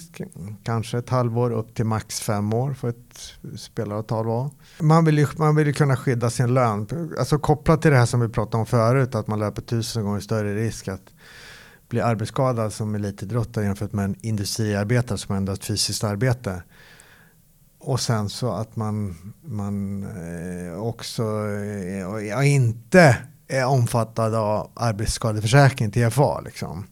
Kanske 0.64 0.98
ett 0.98 1.10
halvår 1.10 1.52
upp 1.52 1.76
till 1.76 1.86
max 1.86 2.20
fem 2.20 2.54
år 2.54 2.74
för 2.74 2.90
ett 2.90 3.34
spelaravtal. 3.58 4.50
Man 4.80 5.06
vill, 5.06 5.18
ju, 5.18 5.28
man 5.38 5.56
vill 5.56 5.68
ju 5.68 5.74
kunna 5.74 5.98
skydda 5.98 6.30
sin 6.30 6.54
lön. 6.54 6.88
Alltså 7.20 7.40
kopplat 7.40 7.82
till 7.82 7.92
det 7.92 7.98
här 7.98 8.06
som 8.06 8.20
vi 8.20 8.30
pratade 8.30 8.58
om 8.58 8.66
förut. 8.66 9.16
Att 9.16 9.28
man 9.28 9.40
löper 9.40 9.62
tusen 9.62 10.04
gånger 10.04 10.20
större 10.20 10.56
risk 10.56 10.88
att 10.88 11.14
bli 11.90 12.02
arbetsskadad 12.02 12.74
som 12.74 12.96
elitidrottare 12.96 13.66
jämfört 13.66 13.94
med 13.94 14.06
en 14.06 14.16
industriarbetare 14.22 15.18
som 15.18 15.36
ändå 15.36 15.52
har 15.52 15.56
ett 15.56 15.66
fysiskt 15.66 16.04
arbete. 16.04 16.64
Och 17.80 18.00
sen 18.00 18.30
så 18.30 18.52
att 18.52 18.76
man, 18.76 19.16
man 19.42 20.04
eh, 20.04 20.80
också 20.80 21.24
eh, 22.32 22.54
inte 22.54 23.18
är 23.48 23.66
omfattad 23.66 24.36
av 24.36 24.72
arbetsskadeförsäkring, 24.74 25.92
TFA, 25.92 26.42
liksom, 26.42 26.88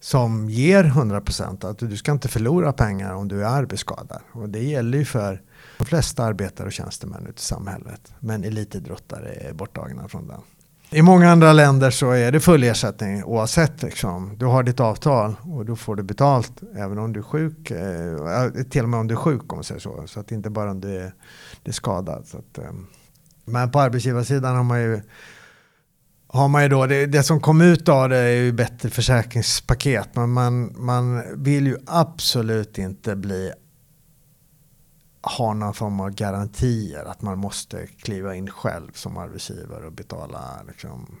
som 0.00 0.50
ger 0.50 0.84
100% 0.84 1.70
att 1.70 1.78
du 1.78 1.96
ska 1.96 2.12
inte 2.12 2.28
förlora 2.28 2.72
pengar 2.72 3.14
om 3.14 3.28
du 3.28 3.44
är 3.44 3.48
arbetsskadad. 3.48 4.20
Och 4.32 4.48
det 4.48 4.62
gäller 4.62 4.98
ju 4.98 5.04
för 5.04 5.42
de 5.78 5.84
flesta 5.84 6.24
arbetare 6.24 6.66
och 6.66 6.72
tjänstemän 6.72 7.26
ute 7.26 7.38
i 7.38 7.42
samhället. 7.42 8.12
Men 8.20 8.44
elitidrottare 8.44 9.28
är 9.28 9.52
borttagna 9.52 10.08
från 10.08 10.28
den. 10.28 10.40
I 10.90 11.02
många 11.02 11.30
andra 11.30 11.52
länder 11.52 11.90
så 11.90 12.10
är 12.10 12.32
det 12.32 12.40
full 12.40 12.64
ersättning 12.64 13.24
oavsett. 13.24 13.82
Liksom. 13.82 14.38
Du 14.38 14.46
har 14.46 14.62
ditt 14.62 14.80
avtal 14.80 15.36
och 15.42 15.64
då 15.64 15.76
får 15.76 15.96
du 15.96 16.02
betalt 16.02 16.52
även 16.76 16.98
om 16.98 17.12
du 17.12 17.20
är 17.20 17.24
sjuk. 17.24 17.70
Eh, 17.70 18.62
till 18.70 18.82
och 18.82 18.88
med 18.88 19.00
om 19.00 19.06
du 19.06 19.14
är 19.14 19.18
sjuk 19.18 19.52
om 19.52 19.56
man 19.56 19.64
säger 19.64 19.80
så. 19.80 20.02
Så 20.06 20.20
att 20.20 20.32
inte 20.32 20.50
bara 20.50 20.70
om 20.70 20.80
du 20.80 20.96
är, 20.96 21.14
du 21.62 21.68
är 21.70 21.72
skadad. 21.72 22.26
Så 22.26 22.38
att, 22.38 22.58
eh. 22.58 22.72
Men 23.44 23.70
på 23.70 23.80
arbetsgivarsidan 23.80 24.56
har 24.56 24.62
man 24.62 24.80
ju 24.80 25.00
har 26.36 26.48
man 26.48 26.62
ju 26.62 26.68
då, 26.68 26.86
det, 26.86 27.06
det 27.06 27.22
som 27.22 27.40
kom 27.40 27.60
ut 27.60 27.88
av 27.88 28.08
det 28.08 28.16
är 28.16 28.42
ju 28.42 28.52
bättre 28.52 28.90
försäkringspaket. 28.90 30.08
Men 30.14 30.30
man, 30.30 30.74
man 30.76 31.22
vill 31.42 31.66
ju 31.66 31.76
absolut 31.86 32.78
inte 32.78 33.16
bli 33.16 33.52
ha 35.36 35.54
någon 35.54 35.74
form 35.74 36.00
av 36.00 36.10
garantier 36.10 37.04
att 37.04 37.22
man 37.22 37.38
måste 37.38 37.86
kliva 37.86 38.34
in 38.34 38.50
själv 38.50 38.92
som 38.92 39.16
arbetsgivare 39.16 39.86
och 39.86 39.92
betala 39.92 40.62
liksom, 40.68 41.16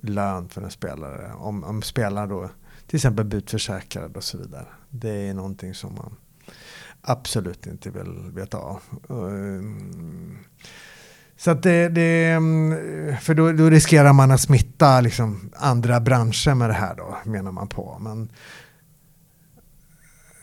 lön 0.00 0.48
för 0.48 0.62
en 0.62 0.70
spelare. 0.70 1.32
Om, 1.34 1.64
om 1.64 1.82
spelaren 1.82 2.28
då 2.28 2.50
till 2.86 2.96
exempel 2.96 3.24
blir 3.24 3.38
utförsäkrad 3.38 4.16
och 4.16 4.24
så 4.24 4.38
vidare. 4.38 4.66
Det 4.90 5.28
är 5.28 5.34
någonting 5.34 5.74
som 5.74 5.94
man 5.94 6.16
absolut 7.00 7.66
inte 7.66 7.90
vill 7.90 8.30
veta 8.34 8.58
av. 8.58 8.82
Ehm, 9.10 10.38
så 11.44 11.50
att 11.50 11.62
det, 11.62 11.88
det 11.88 12.38
för 13.20 13.34
då, 13.34 13.52
då, 13.52 13.70
riskerar 13.70 14.12
man 14.12 14.30
att 14.30 14.40
smitta 14.40 15.00
liksom 15.00 15.50
andra 15.56 16.00
branscher 16.00 16.54
med 16.54 16.70
det 16.70 16.74
här 16.74 16.94
då, 16.96 17.16
menar 17.24 17.52
man 17.52 17.68
på. 17.68 17.98
Men 18.00 18.28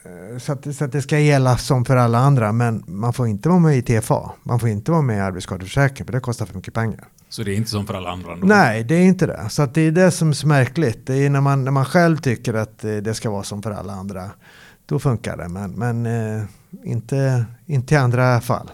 Eh, 0.10 0.38
så 0.38 0.52
att, 0.52 0.76
så 0.76 0.86
att 0.86 0.92
det 0.92 1.02
ska 1.02 1.20
gälla 1.20 1.58
som 1.58 1.86
för 1.86 1.98
alla 1.98 2.18
andra. 2.18 2.52
Men 2.52 2.84
man 2.88 3.14
får 3.14 3.28
inte 3.28 3.50
vara 3.50 3.60
med 3.60 3.78
i 3.78 3.82
TFA. 3.82 4.32
Man 4.44 4.60
får 4.60 4.70
inte 4.70 4.92
vara 4.92 5.02
med 5.02 5.18
i 5.18 5.20
arbetsskadeförsäkringen 5.20 6.06
för 6.06 6.14
det 6.14 6.20
kostar 6.20 6.46
för 6.46 6.56
mycket 6.56 6.74
pengar. 6.74 7.08
Så 7.30 7.44
det 7.44 7.54
är 7.54 7.56
inte 7.56 7.70
som 7.70 7.88
för 7.88 7.94
alla 7.94 8.10
andra? 8.10 8.34
Ändå. 8.34 8.48
Nej, 8.48 8.84
det 8.84 8.96
är 8.96 9.04
inte 9.04 9.26
det. 9.28 9.50
Så 9.50 9.62
att 9.62 9.74
det 9.74 9.82
är 9.82 9.92
det 9.92 10.12
som 10.12 10.30
är 10.30 10.34
så 10.34 10.48
märkligt. 10.48 11.08
Det 11.08 11.16
är 11.16 11.30
när 11.30 11.42
man, 11.42 11.64
när 11.64 11.72
man 11.72 11.86
själv 11.86 12.18
tycker 12.18 12.54
att 12.54 12.84
eh, 12.84 12.96
det 12.96 13.14
ska 13.14 13.30
vara 13.30 13.44
som 13.44 13.64
för 13.64 13.72
alla 13.72 13.94
andra. 13.94 14.30
Då 14.86 15.00
funkar 15.00 15.38
det. 15.38 15.48
Men, 15.48 15.72
men 15.72 16.06
eh, 16.06 16.44
inte, 16.84 17.46
inte 17.66 17.94
i 17.94 17.98
andra 17.98 18.42
fall. 18.42 18.72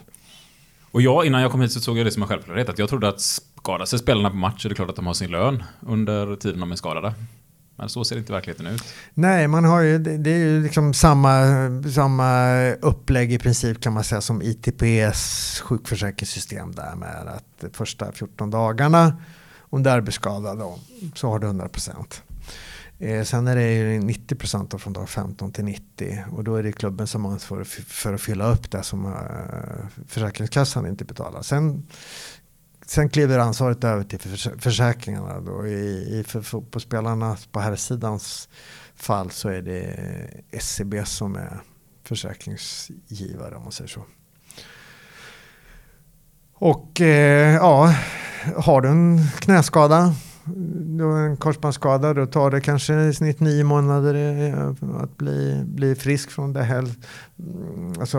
Och 0.96 1.02
jag, 1.02 1.26
innan 1.26 1.42
jag 1.42 1.50
kom 1.50 1.60
hit 1.60 1.72
så 1.72 1.80
såg 1.80 1.98
jag 1.98 2.06
det 2.06 2.10
som 2.10 2.22
en 2.22 2.28
självklarhet. 2.28 2.68
Att 2.68 2.78
jag 2.78 2.88
trodde 2.88 3.08
att 3.08 3.20
skadar 3.20 3.84
sig 3.84 3.98
spelarna 3.98 4.30
på 4.30 4.36
match 4.36 4.62
så 4.62 4.68
är 4.68 4.70
det 4.70 4.74
klart 4.74 4.90
att 4.90 4.96
de 4.96 5.06
har 5.06 5.14
sin 5.14 5.30
lön 5.30 5.62
under 5.80 6.36
tiden 6.36 6.60
de 6.60 6.72
är 6.72 6.76
skadade. 6.76 7.14
Men 7.76 7.88
så 7.88 8.04
ser 8.04 8.18
inte 8.18 8.32
verkligheten 8.32 8.66
ut. 8.66 8.82
Nej, 9.14 9.48
man 9.48 9.64
har 9.64 9.80
ju, 9.80 9.98
det, 9.98 10.30
är 10.30 10.38
ju 10.38 10.62
liksom 10.62 10.94
samma, 10.94 11.32
samma 11.94 12.52
upplägg 12.72 13.32
i 13.32 13.38
princip 13.38 13.80
kan 13.80 13.92
man 13.92 14.04
säga 14.04 14.20
som 14.20 14.42
ITPS 14.42 15.60
sjukförsäkringssystem 15.60 16.72
där 16.72 16.96
med 16.96 17.28
att 17.28 17.44
de 17.60 17.70
första 17.70 18.12
14 18.12 18.50
dagarna 18.50 19.16
om 19.58 19.82
du 19.82 19.90
är 19.90 19.94
arbetsskadad 19.94 20.62
så 21.14 21.28
har 21.28 21.38
du 21.38 21.46
100 21.46 21.68
procent. 21.68 22.22
Eh, 22.98 23.24
sen 23.24 23.46
är 23.46 23.56
det 23.56 23.72
ju 23.72 23.98
90 23.98 24.34
procent 24.34 24.80
från 24.82 24.92
dag 24.92 25.08
15 25.08 25.52
till 25.52 25.64
90 25.64 26.24
och 26.32 26.44
då 26.44 26.56
är 26.56 26.62
det 26.62 26.72
klubben 26.72 27.06
som 27.06 27.26
ansvarar 27.26 27.64
för, 27.64 27.82
för 27.82 28.14
att 28.14 28.20
fylla 28.20 28.52
upp 28.52 28.70
det 28.70 28.82
som 28.82 29.06
eh, 29.06 30.04
Försäkringskassan 30.08 30.86
inte 30.86 31.04
betalar. 31.04 31.42
Sen 31.42 31.86
Sen 32.86 33.08
kliver 33.08 33.38
ansvaret 33.38 33.84
över 33.84 34.04
till 34.04 34.20
försäkringarna. 34.58 35.40
Då. 35.40 35.66
I, 35.66 36.18
i 36.18 36.24
för 36.26 36.42
fotbollsspelarna 36.42 37.36
på 37.52 37.60
här 37.60 37.76
sidans 37.76 38.48
fall 38.96 39.30
så 39.30 39.48
är 39.48 39.62
det 39.62 40.30
SCB 40.50 41.04
som 41.04 41.36
är 41.36 41.60
försäkringsgivare 42.04 43.54
om 43.54 43.62
man 43.62 43.72
säger 43.72 43.88
så. 43.88 44.04
Och 46.54 47.00
eh, 47.00 47.54
ja, 47.54 47.94
har 48.56 48.80
du 48.80 48.88
en 48.88 49.20
knäskada, 49.38 50.14
du 50.96 51.04
har 51.04 51.18
en 51.18 51.36
korsbandsskada, 51.36 52.14
då 52.14 52.26
tar 52.26 52.50
det 52.50 52.60
kanske 52.60 52.94
i 52.94 53.14
snitt 53.14 53.40
nio 53.40 53.64
månader 53.64 54.14
eh, 54.14 55.02
att 55.02 55.16
bli, 55.16 55.62
bli 55.64 55.94
frisk 55.94 56.30
från 56.30 56.52
det. 56.52 56.62
Här. 56.62 56.78
Mm, 56.78 57.92
alltså, 58.00 58.18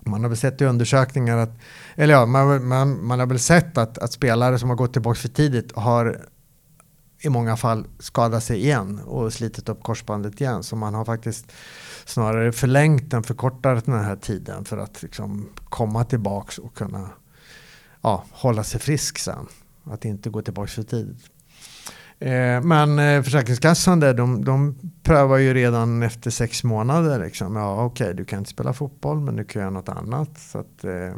man 0.00 0.22
har 0.22 0.28
väl 0.28 0.38
sett 0.38 0.60
i 0.60 0.64
undersökningar 0.64 1.36
att, 1.36 1.58
eller 1.94 2.14
ja, 2.14 2.26
man, 2.26 2.68
man, 2.68 3.06
man 3.06 3.20
har 3.20 3.26
väl 3.26 3.38
sett 3.38 3.78
att, 3.78 3.98
att 3.98 4.12
spelare 4.12 4.58
som 4.58 4.68
har 4.68 4.76
gått 4.76 4.92
tillbaka 4.92 5.18
för 5.20 5.28
tidigt 5.28 5.72
har 5.76 6.26
i 7.22 7.28
många 7.28 7.56
fall 7.56 7.86
skadat 7.98 8.44
sig 8.44 8.58
igen 8.58 9.00
och 9.06 9.32
slitit 9.32 9.68
upp 9.68 9.82
korsbandet 9.82 10.40
igen. 10.40 10.62
Så 10.62 10.76
man 10.76 10.94
har 10.94 11.04
faktiskt 11.04 11.52
snarare 12.04 12.52
förlängt 12.52 13.10
den, 13.10 13.22
förkortat 13.22 13.86
den 13.86 14.04
här 14.04 14.16
tiden 14.16 14.64
för 14.64 14.78
att 14.78 15.02
liksom 15.02 15.48
komma 15.64 16.04
tillbaka 16.04 16.62
och 16.62 16.74
kunna 16.74 17.08
ja, 18.02 18.24
hålla 18.30 18.64
sig 18.64 18.80
frisk 18.80 19.18
sen. 19.18 19.46
Att 19.90 20.04
inte 20.04 20.30
gå 20.30 20.42
tillbaka 20.42 20.68
för 20.68 20.82
tidigt. 20.82 21.30
Eh, 22.18 22.62
men 22.62 22.98
eh, 22.98 23.22
Försäkringskassan 23.22 24.00
där, 24.00 24.14
de, 24.14 24.44
de 24.44 24.74
prövar 25.02 25.36
ju 25.36 25.54
redan 25.54 26.02
efter 26.02 26.30
sex 26.30 26.64
månader. 26.64 27.24
Liksom. 27.24 27.56
Ja, 27.56 27.84
okej, 27.84 28.04
okay, 28.04 28.14
du 28.14 28.24
kan 28.24 28.38
inte 28.38 28.50
spela 28.50 28.72
fotboll 28.72 29.20
men 29.20 29.36
du 29.36 29.44
kan 29.44 29.60
göra 29.60 29.70
något 29.70 29.88
annat. 29.88 30.38
Så 30.38 30.58
att, 30.58 30.84
eh, 30.84 31.14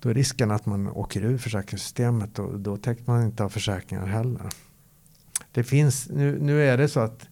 då 0.00 0.08
är 0.08 0.14
risken 0.14 0.50
att 0.50 0.66
man 0.66 0.88
åker 0.88 1.24
ur 1.24 1.38
försäkringssystemet 1.38 2.38
och 2.38 2.60
då 2.60 2.76
täcker 2.76 3.02
man 3.06 3.22
inte 3.22 3.44
av 3.44 3.48
försäkringar 3.48 4.06
heller. 4.06 4.46
Det 5.52 5.64
finns, 5.64 6.08
nu, 6.08 6.38
nu 6.40 6.64
är 6.68 6.78
det 6.78 6.88
så 6.88 7.00
att 7.00 7.28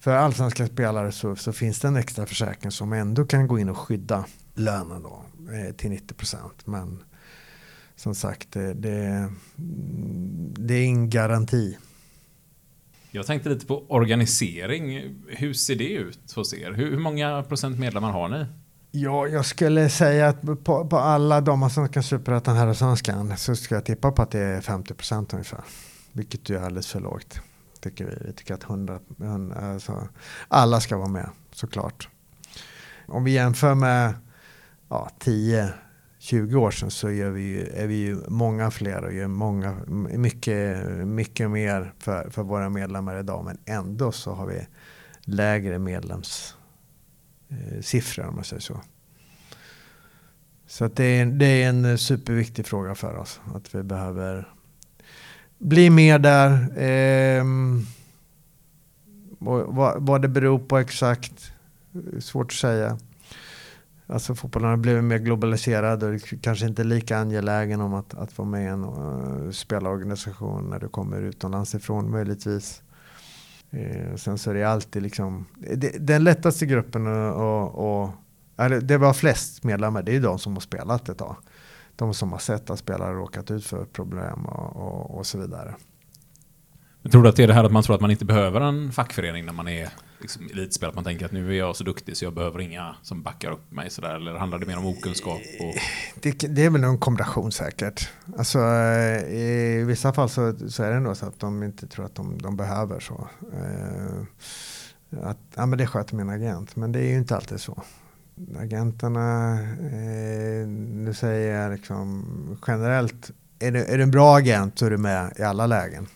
för 0.00 0.14
allsvenska 0.14 0.66
spelare 0.66 1.12
så, 1.12 1.36
så 1.36 1.52
finns 1.52 1.80
det 1.80 1.88
en 1.88 1.96
extra 1.96 2.26
försäkring 2.26 2.70
som 2.70 2.92
ändå 2.92 3.24
kan 3.24 3.46
gå 3.48 3.58
in 3.58 3.68
och 3.68 3.78
skydda 3.78 4.24
lönen 4.54 5.02
då, 5.02 5.22
eh, 5.52 5.74
till 5.74 5.90
90 5.90 6.14
procent. 6.14 6.66
Men 6.66 7.02
som 7.98 8.14
sagt, 8.14 8.52
det, 8.52 8.74
det, 8.74 9.28
det 10.56 10.74
är 10.74 10.84
ingen 10.84 11.10
garanti. 11.10 11.78
Jag 13.10 13.26
tänkte 13.26 13.48
lite 13.48 13.66
på 13.66 13.86
organisering. 13.88 15.14
Hur 15.28 15.54
ser 15.54 15.76
det 15.76 15.88
ut 15.88 16.32
hos 16.32 16.54
er? 16.54 16.72
Hur, 16.72 16.90
hur 16.90 16.98
många 16.98 17.42
procent 17.42 17.78
medlemmar 17.78 18.12
har 18.12 18.28
ni? 18.28 18.46
Ja, 18.90 19.26
jag 19.26 19.46
skulle 19.46 19.88
säga 19.88 20.28
att 20.28 20.64
på, 20.64 20.88
på 20.88 20.98
alla 20.98 21.40
de 21.40 21.70
som 21.70 21.88
kan 21.88 22.02
superettan 22.02 22.56
här 22.56 22.66
och 22.66 22.76
svenskan 22.76 23.36
så 23.36 23.56
ska 23.56 23.74
jag 23.74 23.84
tippa 23.84 24.12
på 24.12 24.22
att 24.22 24.30
det 24.30 24.40
är 24.40 24.60
50 24.60 24.94
procent 24.94 25.32
ungefär. 25.32 25.60
Vilket 26.12 26.48
ju 26.48 26.56
är 26.56 26.60
alldeles 26.60 26.86
för 26.86 27.00
lågt. 27.00 27.40
Tycker 27.80 28.04
vi. 28.04 28.26
vi 28.26 28.32
tycker 28.32 28.54
att 28.54 28.64
100, 28.64 28.98
100 29.20 29.56
alltså, 29.56 30.08
alla 30.48 30.80
ska 30.80 30.96
vara 30.96 31.08
med 31.08 31.30
såklart. 31.52 32.08
Om 33.06 33.24
vi 33.24 33.30
jämför 33.30 33.74
med 33.74 34.14
ja, 34.88 35.10
10 35.18 35.72
20 36.18 36.56
år 36.56 36.70
sedan 36.70 36.90
så 36.90 37.10
är 37.10 37.30
vi 37.30 37.42
ju, 37.42 37.66
är 37.66 37.86
vi 37.86 37.94
ju 37.94 38.18
många 38.28 38.70
fler 38.70 39.04
och 39.04 39.12
gör 39.12 39.26
många, 39.26 39.76
mycket, 39.86 40.86
mycket 41.06 41.50
mer 41.50 41.92
för, 41.98 42.30
för 42.30 42.42
våra 42.42 42.68
medlemmar 42.68 43.20
idag. 43.20 43.44
Men 43.44 43.58
ändå 43.64 44.12
så 44.12 44.32
har 44.32 44.46
vi 44.46 44.66
lägre 45.20 45.78
medlemssiffror 45.78 48.24
eh, 48.24 48.28
om 48.28 48.34
man 48.34 48.44
säger 48.44 48.60
så. 48.60 48.80
Så 50.66 50.84
att 50.84 50.96
det, 50.96 51.04
är, 51.04 51.26
det 51.26 51.46
är 51.46 51.68
en 51.68 51.98
superviktig 51.98 52.66
fråga 52.66 52.94
för 52.94 53.16
oss. 53.16 53.40
Att 53.54 53.74
vi 53.74 53.82
behöver 53.82 54.48
bli 55.58 55.90
mer 55.90 56.18
där. 56.18 56.82
Eh, 56.82 57.44
vad, 59.38 60.02
vad 60.02 60.22
det 60.22 60.28
beror 60.28 60.58
på 60.58 60.78
exakt, 60.78 61.52
svårt 62.20 62.46
att 62.46 62.52
säga. 62.52 62.98
Alltså 64.10 64.34
fotbollen 64.34 64.70
har 64.70 64.76
blivit 64.76 65.04
mer 65.04 65.18
globaliserad 65.18 66.02
och 66.02 66.20
kanske 66.40 66.66
inte 66.66 66.84
lika 66.84 67.18
angelägen 67.18 67.80
om 67.80 67.94
att, 67.94 68.14
att 68.14 68.38
vara 68.38 68.48
med 68.48 68.64
i 68.64 68.66
en 68.66 68.84
eh, 68.84 69.44
uh, 69.44 69.50
spelarorganisation 69.50 70.70
när 70.70 70.78
du 70.78 70.88
kommer 70.88 71.22
utomlands 71.22 71.74
ifrån 71.74 72.10
möjligtvis. 72.10 72.82
Uh, 73.74 74.16
sen 74.16 74.38
så 74.38 74.50
är 74.50 74.54
det 74.54 74.64
alltid 74.64 75.02
liksom, 75.02 75.46
det, 75.56 76.06
den 76.06 76.24
lättaste 76.24 76.66
gruppen 76.66 77.06
och, 77.06 78.02
och 78.02 78.10
det 78.82 78.96
var 78.96 79.12
flest 79.12 79.64
medlemmar, 79.64 80.02
det 80.02 80.16
är 80.16 80.20
de 80.20 80.38
som 80.38 80.52
har 80.52 80.60
spelat 80.60 81.08
ett 81.08 81.18
tag. 81.18 81.36
De 81.96 82.14
som 82.14 82.32
har 82.32 82.38
sett 82.38 82.70
att 82.70 82.78
spelare 82.78 83.14
råkat 83.14 83.50
ut 83.50 83.64
för 83.64 83.84
problem 83.84 84.46
och, 84.46 84.76
och, 84.76 85.18
och 85.18 85.26
så 85.26 85.38
vidare. 85.38 85.74
Tror 87.10 87.22
du 87.22 87.28
att 87.28 87.36
det 87.36 87.42
är 87.42 87.46
det 87.46 87.54
här 87.54 87.64
att 87.64 87.72
man 87.72 87.82
tror 87.82 87.94
att 87.94 88.00
man 88.00 88.10
inte 88.10 88.24
behöver 88.24 88.60
en 88.60 88.92
fackförening 88.92 89.44
när 89.44 89.52
man 89.52 89.68
är 89.68 89.88
liksom 90.20 90.48
elitspelare? 90.52 90.90
Att 90.90 90.94
man 90.94 91.04
tänker 91.04 91.24
att 91.24 91.32
nu 91.32 91.50
är 91.50 91.58
jag 91.58 91.76
så 91.76 91.84
duktig 91.84 92.16
så 92.16 92.24
jag 92.24 92.34
behöver 92.34 92.60
inga 92.60 92.96
som 93.02 93.22
backar 93.22 93.50
upp 93.50 93.72
mig 93.72 93.90
sådär? 93.90 94.14
Eller 94.14 94.34
handlar 94.34 94.58
det 94.58 94.66
mer 94.66 94.78
om 94.78 94.86
okunskap? 94.86 95.40
Och... 95.60 95.74
Det, 96.20 96.32
det, 96.32 96.64
är 96.64 96.70
väl 96.70 96.84
en 96.84 96.98
kombination 96.98 97.52
säkert. 97.52 98.08
Alltså, 98.38 98.58
eh, 98.58 99.34
I 99.34 99.84
vissa 99.86 100.12
fall 100.12 100.28
så, 100.28 100.54
så 100.68 100.82
är 100.82 100.90
det 100.90 101.00
nog 101.00 101.16
så 101.16 101.26
att 101.26 101.40
de 101.40 101.62
inte 101.62 101.86
tror 101.86 102.04
att 102.04 102.14
de, 102.14 102.38
de 102.38 102.56
behöver 102.56 103.00
så. 103.00 103.28
Eh, 103.52 104.22
att, 105.22 105.38
ja, 105.54 105.66
men 105.66 105.78
det 105.78 105.86
sköter 105.86 106.16
min 106.16 106.30
agent, 106.30 106.76
men 106.76 106.92
det 106.92 107.00
är 107.00 107.08
ju 107.08 107.18
inte 107.18 107.36
alltid 107.36 107.60
så. 107.60 107.82
Agenterna, 108.58 109.52
eh, 109.62 110.68
nu 110.68 111.14
säger 111.14 111.62
jag 111.62 111.72
liksom 111.72 112.24
generellt 112.66 113.30
är, 113.58 113.72
du, 113.72 113.84
är 113.84 113.96
du 113.96 114.02
en 114.02 114.10
bra 114.10 114.36
agent 114.36 114.78
så 114.78 114.86
är 114.86 114.90
du 114.90 114.98
med 114.98 115.32
i 115.36 115.42
alla 115.42 115.66
lägen. 115.66 116.06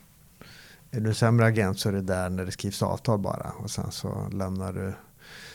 Är 0.95 1.01
du 1.01 1.09
en 1.09 1.15
sämre 1.15 1.47
agent 1.47 1.79
så 1.79 1.89
är 1.89 1.93
det 1.93 2.03
där 2.03 2.31
när 2.31 2.45
det 2.45 2.53
skrivs 2.53 2.83
avtal 2.83 3.19
bara. 3.19 3.53
Och 3.59 3.71
sen 3.71 3.91
så 3.91 4.29
lämnar 4.33 4.73
du 4.73 4.95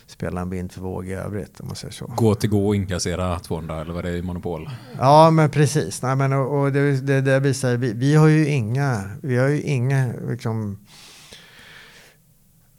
spelaren 0.08 0.50
vind 0.50 0.72
för 0.72 0.82
våg 0.82 1.08
i 1.08 1.14
övrigt 1.14 1.60
om 1.60 1.68
man 1.68 1.76
säger 1.76 1.94
så. 1.94 2.06
Gå 2.18 2.36
till 2.36 2.50
gå 2.50 2.68
och 2.68 2.76
inkassera 2.76 3.40
200 3.40 3.82
eller 3.82 3.94
vad 3.94 4.04
det 4.04 4.10
är 4.10 4.16
i 4.16 4.22
Monopol. 4.22 4.70
Ja 4.98 5.32
men 5.32 5.50
precis. 5.50 6.02
Nej, 6.02 6.16
men, 6.16 6.34
och, 6.34 6.60
och 6.60 6.72
det, 6.72 7.02
det, 7.02 7.22
det 7.22 7.40
visar, 7.40 7.78
vi, 7.78 7.94
vi 7.94 8.16
har 8.16 8.28
ju 8.28 8.48
inga, 8.48 9.12
vi 9.22 9.38
har 9.38 9.48
ju 9.48 9.62
inga 9.62 10.14
liksom, 10.30 10.80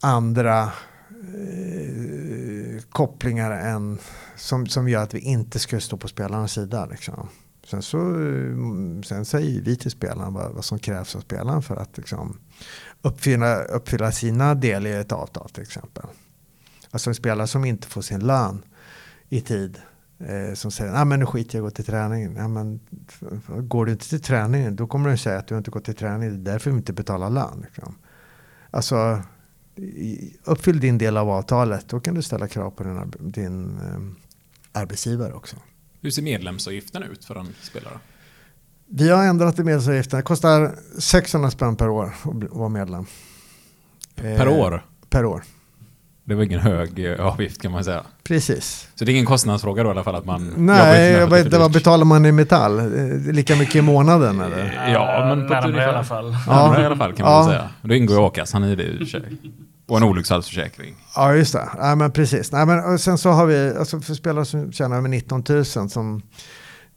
andra 0.02 0.62
eh, 0.62 0.70
kopplingar 2.90 3.50
än 3.50 3.98
som, 4.36 4.66
som 4.66 4.88
gör 4.88 5.02
att 5.02 5.14
vi 5.14 5.20
inte 5.20 5.58
ska 5.58 5.80
stå 5.80 5.96
på 5.96 6.08
spelarnas 6.08 6.52
sida. 6.52 6.86
Liksom. 6.86 7.28
Sen, 7.70 7.82
så, 7.82 7.98
eh, 7.98 9.02
sen 9.02 9.24
säger 9.24 9.60
vi 9.60 9.76
till 9.76 9.90
spelaren 9.90 10.34
vad, 10.34 10.52
vad 10.52 10.64
som 10.64 10.78
krävs 10.78 11.16
av 11.16 11.20
spelaren 11.20 11.62
för 11.62 11.76
att 11.76 11.98
liksom, 11.98 12.38
uppfylla, 13.02 13.62
uppfylla 13.62 14.12
sina 14.12 14.54
del 14.54 14.86
i 14.86 14.92
ett 14.92 15.12
avtal 15.12 15.48
till 15.50 15.62
exempel. 15.62 16.04
Alltså 16.90 17.10
en 17.10 17.14
spelare 17.14 17.46
som 17.46 17.64
inte 17.64 17.88
får 17.88 18.02
sin 18.02 18.20
lön 18.20 18.62
i 19.28 19.40
tid. 19.40 19.78
Eh, 20.18 20.54
som 20.54 20.70
säger, 20.70 20.92
nej 20.92 21.04
men 21.04 21.20
nu 21.20 21.26
skiter 21.26 21.58
jag 21.58 21.64
och 21.64 21.70
går 21.70 21.74
till 21.74 21.84
träningen. 21.84 22.52
Men, 22.52 22.80
går 23.68 23.86
du 23.86 23.92
inte 23.92 24.08
till 24.08 24.22
träningen 24.22 24.76
då 24.76 24.86
kommer 24.86 25.10
du 25.10 25.16
säga 25.16 25.38
att 25.38 25.46
du 25.46 25.58
inte 25.58 25.70
gått 25.70 25.84
till 25.84 25.94
träningen. 25.94 26.44
Det 26.44 26.50
är 26.50 26.52
därför 26.52 26.70
vi 26.70 26.76
inte 26.76 26.92
betalar 26.92 27.30
lön. 27.30 27.60
Liksom. 27.62 27.94
Alltså 28.70 29.22
uppfyll 30.44 30.80
din 30.80 30.98
del 30.98 31.16
av 31.16 31.30
avtalet. 31.30 31.88
Då 31.88 32.00
kan 32.00 32.14
du 32.14 32.22
ställa 32.22 32.48
krav 32.48 32.70
på 32.70 32.82
din, 32.82 33.12
din 33.32 33.78
eh, 33.78 34.80
arbetsgivare 34.80 35.32
också. 35.32 35.56
Hur 36.00 36.10
ser 36.10 36.22
medlemsavgiften 36.22 37.02
ut 37.02 37.24
för 37.24 37.34
en 37.34 37.54
spelare? 37.62 37.98
Vi 38.90 39.10
har 39.10 39.24
ändrat 39.24 39.58
i 39.58 39.64
medlemsavgiften. 39.64 40.16
Det 40.16 40.22
kostar 40.22 40.74
600 40.98 41.50
spänn 41.50 41.76
per 41.76 41.88
år 41.88 42.06
att 42.06 42.50
vara 42.50 42.68
medlem. 42.68 43.06
Per 44.14 44.46
eh, 44.46 44.52
år? 44.52 44.84
Per 45.10 45.24
år. 45.24 45.42
Det 46.24 46.34
var 46.34 46.42
ingen 46.42 46.60
hög 46.60 47.06
eh, 47.06 47.26
avgift 47.26 47.62
kan 47.62 47.72
man 47.72 47.84
säga. 47.84 48.02
Precis. 48.22 48.88
Så 48.94 49.04
det 49.04 49.10
är 49.10 49.14
ingen 49.14 49.26
kostnadsfråga 49.26 49.82
då 49.82 49.88
i 49.88 49.90
alla 49.90 50.04
fall 50.04 50.14
att 50.14 50.24
man 50.24 50.54
Nej, 50.56 51.12
jag 51.12 51.30
vet 51.30 51.44
inte 51.44 51.58
vad 51.58 51.72
betalar 51.72 52.04
man 52.04 52.26
i 52.26 52.32
metall? 52.32 52.90
Lika 53.32 53.56
mycket 53.56 53.76
i 53.76 53.82
månaden 53.82 54.40
eller? 54.40 54.90
Ja, 54.92 55.24
men 55.28 55.48
på 55.48 55.54
närmare 55.54 55.82
i 55.82 55.84
alla 55.84 56.04
fall. 56.04 56.36
Ja, 56.46 56.82
i 56.82 56.84
alla 56.84 56.96
fall 56.96 57.12
kan 57.12 57.24
man 57.24 57.32
ja. 57.32 57.46
säga. 57.48 57.68
Då 57.82 57.94
ingår 57.94 58.16
ju 58.16 58.22
a-kassan 58.26 58.64
i 58.64 58.76
det 58.76 58.82
i 58.82 58.94
och 58.94 58.98
för 58.98 59.04
sig. 59.04 59.22
Och 59.88 59.96
en 59.96 60.02
olycksfallsförsäkring. 60.02 60.96
Ja, 61.14 61.34
just 61.34 61.52
det. 61.52 61.68
Ja, 61.78 61.94
men 61.94 62.12
precis. 62.12 62.52
Nej, 62.52 62.66
men, 62.66 62.84
och 62.84 63.00
sen 63.00 63.18
så 63.18 63.30
har 63.30 63.46
vi, 63.46 63.74
alltså 63.78 64.00
för 64.00 64.14
spelare 64.14 64.44
som 64.44 64.72
tjänar 64.72 64.96
över 64.96 65.08
19 65.08 65.44
000 65.48 65.64
som 65.64 66.22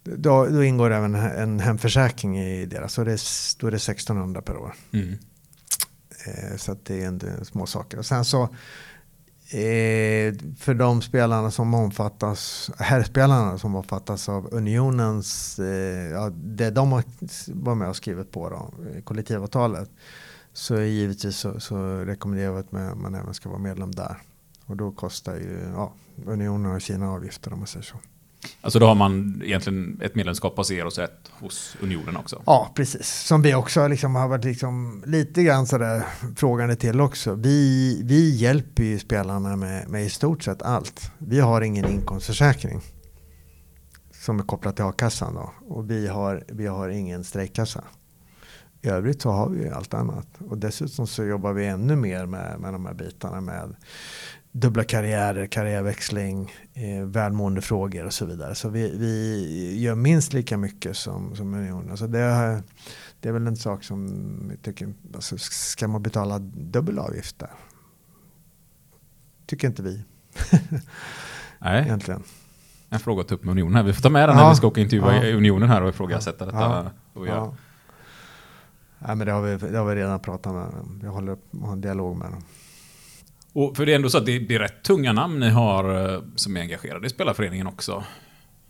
då, 0.04 0.46
då 0.46 0.64
ingår 0.64 0.90
även 0.90 1.14
en 1.14 1.60
hemförsäkring 1.60 2.38
i 2.38 2.66
deras. 2.66 2.92
Så 2.92 3.04
det 3.04 3.18
då 3.58 3.66
är 3.66 3.70
det 3.70 3.76
1600 3.76 4.42
per 4.42 4.56
år. 4.56 4.74
Mm. 4.92 5.18
Eh, 6.26 6.56
så 6.56 6.76
det 6.82 7.02
är 7.02 7.06
en, 7.06 7.44
små 7.44 7.66
saker. 7.66 7.98
Och 7.98 8.06
sen 8.06 8.24
så 8.24 8.42
eh, 9.50 10.34
för 10.58 10.74
de 10.74 11.02
spelarna 11.02 11.50
som 11.50 11.74
omfattas, 11.74 12.70
herrspelarna 12.78 13.58
som 13.58 13.76
omfattas 13.76 14.28
av 14.28 14.48
unionens, 14.52 15.58
eh, 15.58 16.10
ja, 16.10 16.30
det 16.34 16.70
de 16.70 16.92
har 16.92 17.04
varit 17.46 17.78
med 17.78 17.88
och 17.88 17.96
skrivit 17.96 18.30
på 18.30 18.50
då, 18.50 18.72
kollektivavtalet. 19.04 19.90
Så 20.52 20.80
givetvis 20.80 21.36
så, 21.36 21.60
så 21.60 21.76
rekommenderar 21.96 22.52
vi 22.52 22.60
att 22.60 22.72
man, 22.72 23.14
även 23.14 23.34
ska 23.34 23.48
vara 23.48 23.58
medlem 23.58 23.90
där. 23.90 24.16
Och 24.66 24.76
då 24.76 24.90
kostar 24.90 25.34
ju 25.34 25.70
ja, 25.74 25.92
unionen 26.26 26.72
och 26.72 26.82
sina 26.82 27.10
avgifter 27.10 27.52
om 27.52 27.58
man 27.58 27.68
säger 27.68 27.84
så. 27.84 27.96
Alltså 28.60 28.78
då 28.78 28.86
har 28.86 28.94
man 28.94 29.42
egentligen 29.44 30.00
ett 30.02 30.14
medlemskap 30.14 30.56
hos 30.56 30.70
er 30.70 30.86
och 30.86 30.92
så 30.92 31.02
ett 31.02 31.30
hos 31.30 31.76
unionen 31.80 32.16
också? 32.16 32.42
Ja, 32.46 32.72
precis. 32.74 33.08
Som 33.08 33.42
vi 33.42 33.54
också 33.54 33.88
liksom 33.88 34.14
har 34.14 34.28
varit 34.28 34.44
liksom 34.44 35.02
lite 35.06 35.42
grann 35.42 35.66
sådär 35.66 36.02
frågande 36.36 36.76
till 36.76 37.00
också. 37.00 37.34
Vi, 37.34 38.00
vi 38.04 38.36
hjälper 38.36 38.82
ju 38.82 38.98
spelarna 38.98 39.56
med, 39.56 39.88
med 39.88 40.04
i 40.04 40.10
stort 40.10 40.42
sett 40.42 40.62
allt. 40.62 41.10
Vi 41.18 41.40
har 41.40 41.60
ingen 41.60 41.84
inkomstförsäkring 41.84 42.80
som 44.12 44.38
är 44.38 44.44
kopplad 44.44 44.76
till 44.76 44.84
a-kassan 44.84 45.34
då. 45.34 45.52
Och 45.68 45.90
vi 45.90 46.06
har, 46.06 46.44
vi 46.48 46.66
har 46.66 46.88
ingen 46.88 47.24
strejkkassa. 47.24 47.84
I 48.82 48.88
övrigt 48.88 49.22
så 49.22 49.30
har 49.30 49.48
vi 49.48 49.68
allt 49.68 49.94
annat. 49.94 50.26
Och 50.48 50.58
dessutom 50.58 51.06
så 51.06 51.24
jobbar 51.24 51.52
vi 51.52 51.66
ännu 51.66 51.96
mer 51.96 52.26
med, 52.26 52.60
med 52.60 52.72
de 52.72 52.86
här 52.86 52.94
bitarna 52.94 53.40
med 53.40 53.74
dubbla 54.52 54.84
karriärer, 54.84 55.46
karriärväxling, 55.46 56.52
eh, 56.74 57.04
välmåendefrågor 57.04 58.06
och 58.06 58.12
så 58.12 58.26
vidare. 58.26 58.54
Så 58.54 58.68
vi, 58.68 58.98
vi 58.98 59.80
gör 59.80 59.94
minst 59.94 60.32
lika 60.32 60.56
mycket 60.56 60.96
som, 60.96 61.36
som 61.36 61.54
unionen. 61.54 61.90
Alltså 61.90 62.06
det, 62.06 62.62
det 63.20 63.28
är 63.28 63.32
väl 63.32 63.46
en 63.46 63.56
sak 63.56 63.84
som 63.84 64.50
jag 64.50 64.62
tycker, 64.62 64.94
alltså 65.14 65.38
ska 65.38 65.88
man 65.88 66.02
betala 66.02 66.38
dubbel 66.38 66.98
avgift 66.98 67.38
där? 67.38 67.50
Tycker 69.46 69.68
inte 69.68 69.82
vi. 69.82 70.04
Nej. 71.58 71.82
Egentligen. 71.82 72.22
En 72.88 73.00
fråga 73.00 73.20
att 73.20 73.28
ta 73.28 73.34
upp 73.34 73.44
med 73.44 73.52
unionen 73.52 73.74
här. 73.74 73.82
Vi 73.82 73.92
får 73.92 74.02
ta 74.02 74.10
med 74.10 74.28
den 74.28 74.36
när 74.36 74.50
vi 74.50 74.56
ska 74.56 74.66
åka 74.66 74.80
intervjua 74.80 75.26
ja. 75.26 75.36
unionen 75.36 75.68
här 75.68 75.82
och 75.82 75.88
ifrågasätta 75.88 76.46
detta. 76.46 76.92
Ja. 77.14 77.26
Ja. 77.26 77.54
Ja, 79.06 79.14
men 79.14 79.26
det, 79.26 79.32
har 79.32 79.42
vi, 79.42 79.56
det 79.56 79.78
har 79.78 79.84
vi 79.84 79.94
redan 79.94 80.20
pratat 80.20 80.54
med 80.54 80.62
dem. 80.62 81.00
Jag 81.02 81.10
håller 81.10 81.36
på 81.36 81.66
en 81.66 81.80
dialog 81.80 82.16
med 82.16 82.30
dem. 82.30 82.42
Och 83.52 83.76
för 83.76 83.86
det 83.86 83.92
är 83.92 83.96
ändå 83.96 84.10
så 84.10 84.18
att 84.18 84.26
det, 84.26 84.38
det 84.38 84.54
är 84.54 84.58
rätt 84.58 84.82
tunga 84.82 85.12
namn 85.12 85.40
ni 85.40 85.50
har 85.50 86.14
eh, 86.14 86.22
som 86.34 86.56
är 86.56 86.60
engagerade 86.60 87.06
i 87.06 87.10
spelarföreningen 87.10 87.66
också. 87.66 88.04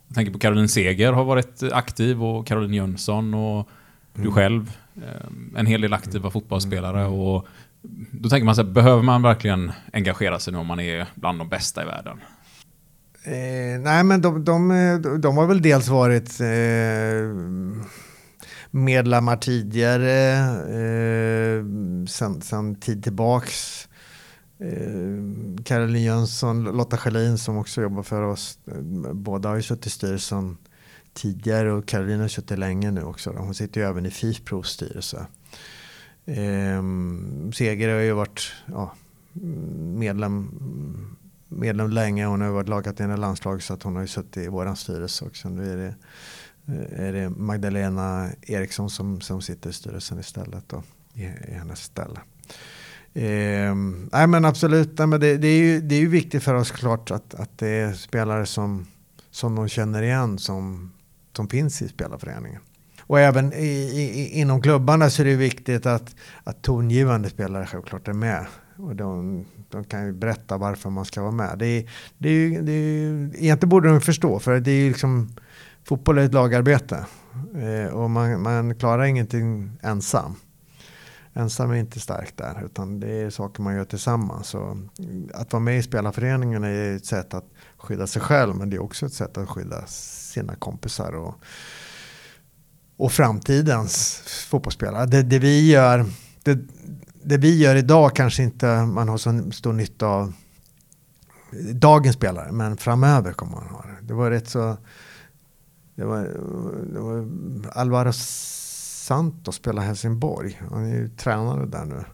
Jag 0.09 0.15
tänker 0.15 0.33
på 0.33 0.39
Caroline 0.39 0.69
Seger 0.69 1.13
har 1.13 1.25
varit 1.25 1.63
aktiv 1.73 2.25
och 2.25 2.47
Caroline 2.47 2.75
Jönsson 2.75 3.35
och 3.35 3.69
mm. 4.15 4.27
du 4.27 4.31
själv. 4.31 4.77
Eh, 4.97 5.59
en 5.59 5.67
hel 5.67 5.81
del 5.81 5.93
aktiva 5.93 6.31
fotbollsspelare. 6.31 7.01
Mm. 7.01 7.13
Och 7.13 7.47
då 8.11 8.29
tänker 8.29 8.45
man 8.45 8.55
så 8.55 8.63
här, 8.63 8.71
behöver 8.71 9.03
man 9.03 9.23
verkligen 9.23 9.73
engagera 9.93 10.39
sig 10.39 10.53
nu 10.53 10.59
om 10.59 10.67
man 10.67 10.81
är 10.81 11.07
bland 11.15 11.39
de 11.39 11.49
bästa 11.49 11.83
i 11.83 11.87
världen? 11.87 12.21
Eh, 13.25 13.81
nej 13.81 14.05
men 14.05 14.21
de, 14.21 14.45
de, 14.45 15.19
de, 15.21 15.37
har 15.37 15.47
väl 15.47 15.63
dels 15.63 15.89
varit 15.89 16.41
eh, 16.41 16.47
medlemmar 18.75 19.37
tidigare, 19.37 20.39
eh, 20.69 21.65
sen, 22.07 22.43
sen 22.43 22.75
tid 22.75 23.05
tillbaks. 23.05 23.89
Eh, 24.59 25.63
Caroline 25.65 26.05
Jönsson, 26.05 26.65
Lotta 26.65 26.97
Schelin 26.97 27.39
som 27.39 27.57
också 27.57 27.83
jobbar 27.83 28.03
för 28.03 28.23
oss. 28.23 28.59
Eh, 28.67 29.13
båda 29.13 29.49
har 29.49 29.57
ju 29.57 29.63
suttit 29.63 29.87
i 29.87 29.91
styrelsen 29.91 30.57
tidigare 31.15 31.73
och 31.73 31.87
Caroline 31.87 32.21
har 32.21 32.29
suttit 32.29 32.59
länge 32.59 32.91
nu 32.91 33.03
också. 33.03 33.31
Hon 33.31 33.55
sitter 33.55 33.81
ju 33.81 33.87
även 33.87 34.07
i 34.07 34.11
FIFPROs 34.11 34.69
styrelse. 34.69 35.27
Eh, 36.25 36.83
Seger 37.55 37.95
har 37.95 38.01
ju 38.01 38.13
varit 38.13 38.53
ja, 38.67 38.95
medlem, 39.97 40.51
medlem 41.49 41.91
länge. 41.91 42.27
Hon 42.27 42.41
har 42.41 42.49
ju 42.49 42.55
varit 42.55 42.69
lagkapten 42.69 43.11
i 43.11 43.17
landslag 43.17 43.63
så 43.63 43.75
att 43.75 43.83
hon 43.83 43.95
har 43.95 44.03
ju 44.03 44.09
suttit 44.09 44.37
i 44.37 44.49
våran 44.49 44.77
styrelse 44.77 45.25
också. 45.25 45.49
Nu 45.49 45.73
är 45.73 45.77
det 45.77 45.95
Eh, 46.69 47.07
är 47.07 47.13
det 47.13 47.31
Magdalena 47.31 48.31
Eriksson 48.43 48.91
som, 48.91 49.21
som 49.21 49.43
sitter 49.43 49.71
i 49.71 49.73
styrelsen 49.73 50.21
istället 50.21 50.69
då, 50.69 50.83
i, 51.15 51.23
i 51.25 51.55
hennes 51.55 51.83
ställe. 51.83 52.21
Eh, 53.15 53.75
nej 54.13 54.27
men 54.27 54.45
absolut, 54.45 54.99
nej, 54.99 55.07
men 55.07 55.21
det, 55.21 55.37
det, 55.37 55.49
är 55.49 55.59
ju, 55.59 55.81
det 55.81 55.95
är 55.95 56.01
ju 56.01 56.09
viktigt 56.09 56.43
för 56.43 56.55
oss 56.55 56.71
klart 56.71 57.11
att, 57.11 57.35
att 57.35 57.59
det 57.59 57.69
är 57.69 57.93
spelare 57.93 58.47
som, 58.47 58.87
som 59.31 59.55
de 59.55 59.69
känner 59.69 60.03
igen 60.03 60.39
som, 60.39 60.93
som 61.37 61.49
finns 61.49 61.83
i 61.83 61.89
spelarföreningen. 61.89 62.61
Och 63.01 63.21
även 63.21 63.53
i, 63.53 63.67
i, 63.67 64.41
inom 64.41 64.63
klubbarna 64.63 65.11
så 65.11 65.23
är 65.23 65.27
det 65.27 65.37
viktigt 65.37 65.87
att, 65.87 66.17
att 66.45 66.63
tongivande 66.63 67.31
spelare 67.31 67.67
självklart 67.67 68.09
är 68.09 68.13
med. 68.13 68.47
Och 68.77 68.97
de, 68.97 69.45
de 69.69 69.85
kan 69.85 70.07
ju 70.07 70.13
berätta 70.13 70.57
varför 70.57 70.91
man 70.91 71.05
ska 71.05 71.21
vara 71.21 71.33
med. 71.33 71.59
Det 71.59 71.67
är, 71.67 71.91
det 72.19 72.29
är, 72.29 72.63
det 72.63 72.73
är, 72.73 73.43
egentligen 73.43 73.69
borde 73.69 73.89
de 73.89 74.01
förstå 74.01 74.39
för 74.39 74.61
det 74.61 74.71
är 74.71 74.75
ju 74.75 74.89
liksom 74.89 75.35
fotboll 75.85 76.19
är 76.19 76.23
ett 76.23 76.35
lagarbete 76.35 77.07
eh, 77.55 77.95
och 77.95 78.11
man, 78.11 78.43
man 78.43 78.75
klarar 78.75 79.05
ingenting 79.05 79.71
ensam. 79.83 80.37
Ensam 81.35 81.71
är 81.71 81.75
inte 81.75 82.01
stark 82.01 82.37
där 82.37 82.63
utan 82.65 83.01
det 83.01 83.13
är 83.13 83.31
saker 83.31 83.63
man 83.63 83.75
gör 83.75 83.85
tillsammans. 83.85 84.47
Så 84.47 84.59
eh, 84.99 85.41
att 85.41 85.53
vara 85.53 85.61
med 85.61 85.79
i 85.79 85.83
spelarföreningen 85.83 86.65
är 86.65 86.97
ett 86.97 87.07
sätt 87.07 87.35
att 87.35 87.47
skydda 87.77 88.07
sig 88.07 88.23
själv 88.23 88.55
men 88.57 88.71
det 88.71 88.77
är 88.77 88.83
också 88.83 89.07
ett 89.07 89.15
sätt 89.15 89.39
att 89.39 89.49
skydda 89.49 89.87
sina 89.87 90.55
kompisar 90.55 91.13
och, 91.13 91.35
och 92.97 93.13
framtidens 93.13 94.23
fotbollsspelare. 94.51 95.07
Det, 95.07 95.23
det 95.23 95.39
vi 95.39 95.71
gör 95.71 96.07
det, 96.43 96.59
det 97.23 97.37
vi 97.37 97.59
gör 97.59 97.77
idag 97.77 98.17
kanske 98.17 98.43
inte 98.43 98.67
man 98.87 99.09
har 99.09 99.19
så 99.19 99.51
stor 99.53 99.73
nytta 99.73 100.07
av 100.07 100.33
dagens 101.73 102.17
spelare 102.17 102.53
men 102.53 102.77
framöver 102.77 103.33
kommer 103.33 103.53
man 103.53 103.67
ha 103.67 103.83
det. 103.83 104.07
Det 104.07 104.15
var 104.15 104.31
rätt 104.31 104.49
så 104.49 104.77
det 105.95 106.05
var, 106.05 106.23
det 106.93 107.01
var 107.01 107.27
Alvaro 107.73 108.13
Santos 108.13 109.57
spelar 109.57 109.83
Helsingborg. 109.83 110.61
Han 110.71 110.85
är 110.85 110.95
ju 110.95 111.09
tränare 111.09 111.67
där 111.67 111.85
nu. 111.85 112.05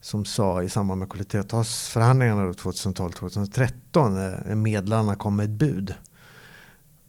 Som 0.00 0.24
sa 0.24 0.62
i 0.62 0.68
samband 0.68 0.98
med 0.98 1.08
kollektivavtalsförhandlingarna 1.08 2.52
2012-2013 2.52 4.10
när 4.10 4.50
eh, 4.50 4.56
medlarna 4.56 5.16
kom 5.16 5.36
med 5.36 5.44
ett 5.44 5.50
bud. 5.50 5.94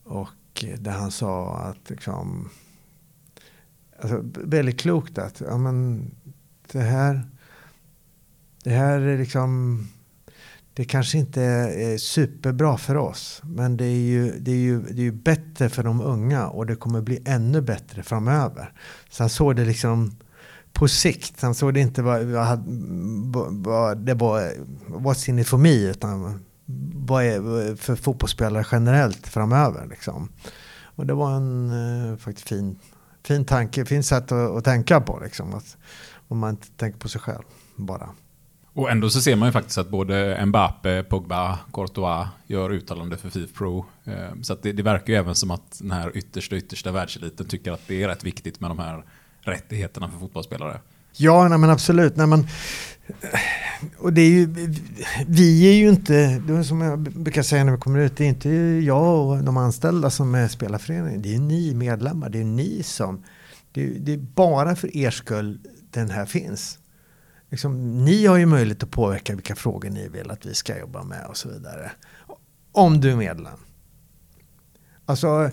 Och 0.03 0.63
eh, 0.63 0.79
där 0.79 0.91
han 0.91 1.11
sa 1.11 1.57
att 1.57 1.89
liksom, 1.89 2.49
alltså, 3.99 4.21
väldigt 4.23 4.79
klokt 4.79 5.17
att 5.17 5.41
ja, 5.41 5.57
men, 5.57 6.11
det 6.71 6.81
här 6.81 7.29
det 8.65 8.71
här 8.71 9.01
är 9.01 9.17
liksom 9.17 9.79
det 10.75 10.85
kanske 10.85 11.17
inte 11.17 11.41
är 11.41 11.97
superbra 11.97 12.77
för 12.77 12.95
oss. 12.97 13.41
Men 13.43 13.77
det 13.77 13.85
är, 13.85 13.99
ju, 13.99 14.39
det, 14.39 14.51
är 14.51 14.55
ju, 14.55 14.81
det 14.81 15.01
är 15.01 15.03
ju 15.03 15.11
bättre 15.11 15.69
för 15.69 15.83
de 15.83 16.01
unga 16.01 16.47
och 16.47 16.65
det 16.65 16.75
kommer 16.75 17.01
bli 17.01 17.21
ännu 17.25 17.61
bättre 17.61 18.03
framöver. 18.03 18.73
Så 19.09 19.23
han 19.23 19.29
såg 19.29 19.55
det 19.55 19.65
liksom 19.65 20.15
på 20.73 20.87
sikt. 20.87 21.41
Han 21.41 21.55
såg 21.55 21.73
det 21.73 21.79
inte 21.79 22.01
vad, 22.01 22.23
vad, 23.49 23.97
det 23.97 24.13
var 24.13 24.51
what's 24.87 25.29
in 25.29 25.39
it 25.39 25.47
for 25.47 25.57
me 25.57 25.89
utan 25.89 26.39
vad 26.95 27.23
är 27.23 27.75
för 27.75 27.95
fotbollsspelare 27.95 28.65
generellt 28.71 29.27
framöver. 29.27 29.87
Liksom. 29.87 30.29
Och 30.95 31.05
det 31.05 31.13
var 31.13 31.31
en 31.31 31.71
eh, 32.11 32.17
faktiskt 32.17 32.47
fin, 32.47 32.79
fin 33.23 33.45
tanke, 33.45 33.85
fin 33.85 34.03
sätt 34.03 34.31
att, 34.31 34.51
att 34.51 34.63
tänka 34.63 35.01
på. 35.01 35.19
Liksom. 35.23 35.53
Att, 35.53 35.77
om 36.27 36.39
man 36.39 36.49
inte 36.49 36.67
tänker 36.77 36.99
på 36.99 37.09
sig 37.09 37.21
själv 37.21 37.43
bara. 37.75 38.09
Och 38.75 38.91
ändå 38.91 39.09
så 39.09 39.21
ser 39.21 39.35
man 39.35 39.47
ju 39.47 39.51
faktiskt 39.51 39.77
att 39.77 39.89
både 39.89 40.45
Mbappe, 40.45 41.03
Pogba, 41.03 41.59
Courtois 41.73 42.27
gör 42.47 42.69
uttalande 42.69 43.17
för 43.17 43.29
Fifa 43.29 43.53
Pro. 43.57 43.85
Ehm, 44.05 44.43
så 44.43 44.55
det, 44.61 44.71
det, 44.71 44.83
verkar 44.83 45.13
ju 45.13 45.19
även 45.19 45.35
som 45.35 45.51
att 45.51 45.79
den 45.79 45.91
här 45.91 46.17
yttersta, 46.17 46.55
yttersta 46.55 46.91
världseliten 46.91 47.45
tycker 47.45 47.71
att 47.71 47.81
det 47.87 48.03
är 48.03 48.07
rätt 48.07 48.23
viktigt 48.23 48.59
med 48.59 48.69
de 48.69 48.79
här 48.79 49.03
rättigheterna 49.41 50.09
för 50.09 50.19
fotbollsspelare. 50.19 50.79
Ja, 51.13 51.47
nej, 51.47 51.57
men 51.57 51.69
absolut. 51.69 52.15
Nej, 52.15 52.27
men, 52.27 52.39
eh, 52.39 53.39
och 53.97 54.13
det 54.13 54.21
är 54.21 54.29
ju, 54.29 54.73
vi 55.27 55.69
är 55.69 55.73
ju 55.73 55.89
inte, 55.89 56.41
det 56.47 56.53
är 56.53 56.63
som 56.63 56.81
jag 56.81 56.99
brukar 56.99 57.43
säga 57.43 57.63
när 57.63 57.71
vi 57.71 57.77
kommer 57.77 57.99
ut, 57.99 58.17
det 58.17 58.23
är 58.23 58.29
inte 58.29 58.49
jag 58.85 59.27
och 59.27 59.43
de 59.43 59.57
anställda 59.57 60.09
som 60.09 60.35
är 60.35 60.47
spelarföreningen. 60.47 61.21
Det 61.21 61.35
är 61.35 61.39
ni 61.39 61.73
medlemmar, 61.73 62.29
det 62.29 62.39
är 62.39 62.43
ni 62.43 62.83
som, 62.83 63.23
det 63.71 63.83
är, 63.83 63.99
det 63.99 64.13
är 64.13 64.17
bara 64.17 64.75
för 64.75 64.97
er 64.97 65.11
skull 65.11 65.59
den 65.91 66.09
här 66.09 66.25
finns 66.25 66.79
liksom, 67.55 68.05
ni 68.05 68.25
har 68.25 68.37
ju 68.37 68.45
möjlighet 68.45 68.83
att 68.83 68.91
påverka 68.91 69.35
vilka 69.35 69.55
frågor 69.55 69.89
ni 69.89 70.07
vill 70.07 70.31
att 70.31 70.45
vi 70.45 70.53
ska 70.53 70.79
jobba 70.79 71.03
med 71.03 71.25
och 71.25 71.37
så 71.37 71.49
vidare. 71.49 71.91
Om 72.71 73.01
du 73.01 73.11
är 73.11 73.15
medlem. 73.15 73.59
Alltså, 75.05 75.49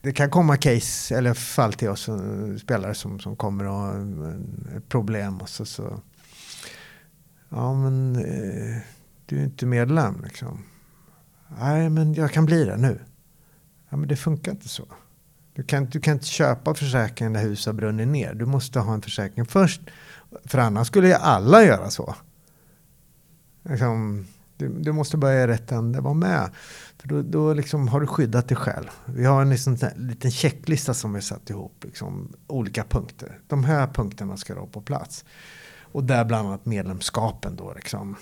det 0.00 0.12
kan 0.12 0.30
komma 0.30 0.56
case 0.56 1.16
eller 1.16 1.34
fall 1.34 1.72
till 1.72 1.88
oss 1.88 2.08
eh, 2.08 2.56
spelare 2.56 2.94
som, 2.94 3.20
som 3.20 3.36
kommer 3.36 3.64
och 3.64 3.72
har 3.72 4.80
problem 4.88 5.40
och 5.40 5.48
så, 5.48 5.64
så 5.64 6.00
ja 7.48 7.74
men 7.74 8.16
eh, 8.16 8.82
du 9.26 9.38
är 9.38 9.44
inte 9.44 9.66
medlem 9.66 10.20
liksom. 10.24 10.64
Nej 11.60 11.90
men 11.90 12.14
jag 12.14 12.32
kan 12.32 12.46
bli 12.46 12.64
det 12.64 12.76
nu. 12.76 13.00
Ja 13.88 13.96
men 13.96 14.08
det 14.08 14.16
funkar 14.16 14.52
inte 14.52 14.68
så. 14.68 14.86
Du 15.56 15.62
kan, 15.62 15.84
du 15.84 16.00
kan 16.00 16.14
inte 16.14 16.26
köpa 16.26 16.74
försäkringen 16.74 17.32
när 17.32 17.42
huset 17.42 17.66
har 17.66 17.72
brunnit 17.72 18.08
ner. 18.08 18.34
Du 18.34 18.46
måste 18.46 18.80
ha 18.80 18.94
en 18.94 19.02
försäkring 19.02 19.46
först 19.46 19.80
för 20.44 20.58
annars 20.58 20.86
skulle 20.86 21.08
ju 21.08 21.14
alla 21.14 21.64
göra 21.64 21.90
så. 21.90 22.14
Liksom, 23.62 24.26
du, 24.56 24.68
du, 24.68 24.92
måste 24.92 25.16
börja 25.16 25.42
i 25.42 25.46
rätt 25.46 25.72
ände, 25.72 26.00
vara 26.00 26.14
med. 26.14 26.50
För 26.98 27.08
då, 27.08 27.22
då 27.22 27.54
liksom 27.54 27.88
har 27.88 28.00
du 28.00 28.06
skyddat 28.06 28.48
dig 28.48 28.56
själv. 28.56 28.90
Vi 29.04 29.24
har 29.24 29.42
en 29.42 29.50
liksom, 29.50 29.78
liten 29.96 30.30
checklista 30.30 30.94
som 30.94 31.12
vi 31.12 31.22
satt 31.22 31.50
ihop. 31.50 31.84
Liksom, 31.84 32.32
olika 32.46 32.84
punkter. 32.84 33.40
De 33.46 33.64
här 33.64 33.86
punkterna 33.86 34.36
ska 34.36 34.54
då 34.54 34.66
på 34.66 34.80
plats. 34.80 35.24
Och 35.80 36.04
där 36.04 36.24
bland 36.24 36.48
annat 36.48 36.66
medlemskapen 36.66 37.56
då. 37.56 37.72
Liksom, 37.74 38.16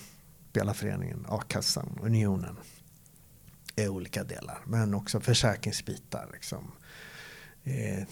Spelarföreningen, 0.49 1.25
a-kassan, 1.29 1.99
unionen. 2.03 2.57
Är 3.75 3.89
olika 3.89 4.23
delar. 4.23 4.57
Men 4.65 4.93
också 4.93 5.19
försäkringsbitar. 5.19 6.29
Liksom. 6.33 6.71
Eh, 7.65 8.03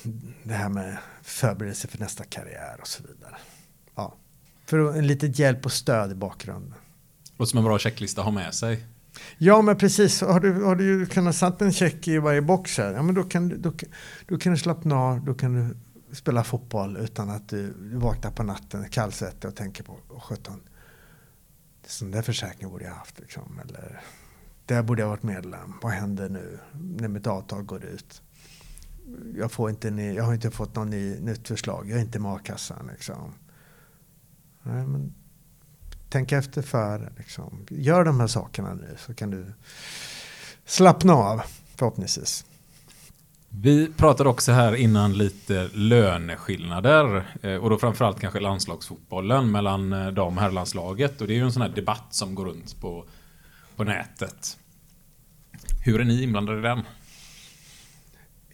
det 0.43 0.53
här 0.53 0.69
med 0.69 0.97
förberedelse 1.21 1.87
för 1.87 1.99
nästa 1.99 2.23
karriär 2.23 2.77
och 2.81 2.87
så 2.87 3.03
vidare. 3.03 3.35
Ja. 3.95 4.15
För 4.65 4.97
en 4.97 5.07
litet 5.07 5.39
hjälp 5.39 5.65
och 5.65 5.71
stöd 5.71 6.11
i 6.11 6.15
bakgrunden. 6.15 6.73
Och 7.37 7.49
som 7.49 7.57
en 7.57 7.65
bra 7.65 7.79
checklista 7.79 8.21
att 8.21 8.25
ha 8.25 8.31
med 8.31 8.53
sig. 8.53 8.85
Ja, 9.37 9.61
men 9.61 9.77
precis. 9.77 10.21
Har 10.21 10.39
du, 10.39 10.63
har 10.63 10.75
du 10.75 11.05
kunnat 11.05 11.35
satt 11.35 11.61
en 11.61 11.73
check 11.73 12.07
i 12.07 12.17
varje 12.17 12.41
box 12.41 12.77
här, 12.77 12.93
ja, 12.93 13.03
men 13.03 13.15
då, 13.15 13.23
kan, 13.23 13.61
då, 13.61 13.73
då 14.27 14.37
kan 14.37 14.53
du 14.53 14.59
slappna 14.59 14.95
av, 14.95 15.25
då 15.25 15.33
kan 15.33 15.53
du 15.53 15.75
spela 16.15 16.43
fotboll 16.43 16.97
utan 16.97 17.29
att 17.29 17.49
du, 17.49 17.73
du 17.73 17.97
vaknar 17.97 18.31
på 18.31 18.43
natten 18.43 18.89
kallsvettig 18.89 19.49
och 19.49 19.55
tänker 19.55 19.83
på, 19.83 19.97
oh, 20.09 20.19
sjutton, 20.19 20.61
sån 21.87 22.11
där 22.11 22.21
försäkring 22.21 22.69
borde 22.69 22.83
jag 22.83 22.93
haft. 22.93 23.19
Liksom. 23.19 23.59
Eller, 23.63 24.01
där 24.65 24.83
borde 24.83 25.01
jag 25.01 25.09
varit 25.09 25.23
medlem. 25.23 25.73
Vad 25.81 25.91
händer 25.91 26.29
nu 26.29 26.59
när 26.71 27.07
mitt 27.07 27.27
avtal 27.27 27.63
går 27.63 27.83
ut? 27.83 28.21
Jag, 29.37 29.51
får 29.51 29.69
inte, 29.69 29.87
jag 29.87 30.23
har 30.23 30.33
inte 30.33 30.51
fått 30.51 30.75
något 30.75 30.87
ny, 30.87 31.19
nytt 31.19 31.47
förslag. 31.47 31.89
Jag 31.89 31.97
är 31.97 32.01
inte 32.01 32.19
med 32.19 32.31
a-kassan. 32.31 32.89
Liksom. 32.91 33.33
Nej, 34.63 34.87
men 34.87 35.13
tänk 36.09 36.31
efter 36.31 36.61
före. 36.61 37.13
Liksom. 37.17 37.65
Gör 37.69 38.05
de 38.05 38.19
här 38.19 38.27
sakerna 38.27 38.73
nu 38.73 38.95
så 38.97 39.13
kan 39.13 39.29
du 39.31 39.53
slappna 40.65 41.13
av 41.13 41.41
förhoppningsvis. 41.75 42.45
Vi 43.49 43.91
pratade 43.97 44.29
också 44.29 44.51
här 44.51 44.75
innan 44.75 45.17
lite 45.17 45.69
löneskillnader 45.73 47.35
eh, 47.41 47.55
och 47.55 47.69
då 47.69 47.77
framförallt 47.77 48.19
kanske 48.19 48.39
landslagsfotbollen 48.39 49.51
mellan 49.51 49.93
eh, 49.93 50.07
dam 50.07 50.37
och 50.37 50.43
herrlandslaget 50.43 51.21
och 51.21 51.27
det 51.27 51.33
är 51.33 51.35
ju 51.35 51.43
en 51.43 51.51
sån 51.51 51.61
här 51.61 51.69
debatt 51.69 52.07
som 52.09 52.35
går 52.35 52.45
runt 52.45 52.81
på, 52.81 53.05
på 53.75 53.83
nätet. 53.83 54.57
Hur 55.85 56.01
är 56.01 56.03
ni 56.03 56.23
inblandade 56.23 56.59
i 56.59 56.61
den? 56.61 56.81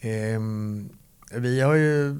Ehm, 0.01 0.89
vi 1.31 1.61
har 1.61 1.75
ju 1.75 2.19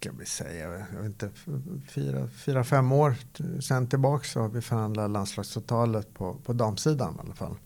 ska 0.00 0.12
vi 0.12 0.26
säga, 0.26 0.86
jag 0.92 1.02
vet 1.02 1.06
inte, 1.06 1.30
fyra, 1.88 2.28
fyra 2.28 2.64
fem 2.64 2.92
år 2.92 3.14
sen 3.60 3.88
tillbaka 3.88 4.24
så 4.24 4.40
har 4.40 4.48
vi 4.48 4.60
förhandlat 4.60 5.10
landslagsavtalet 5.10 6.14
på, 6.14 6.34
på 6.34 6.52
damsidan 6.52 7.16
i 7.16 7.20
alla 7.20 7.34
fall. 7.34 7.56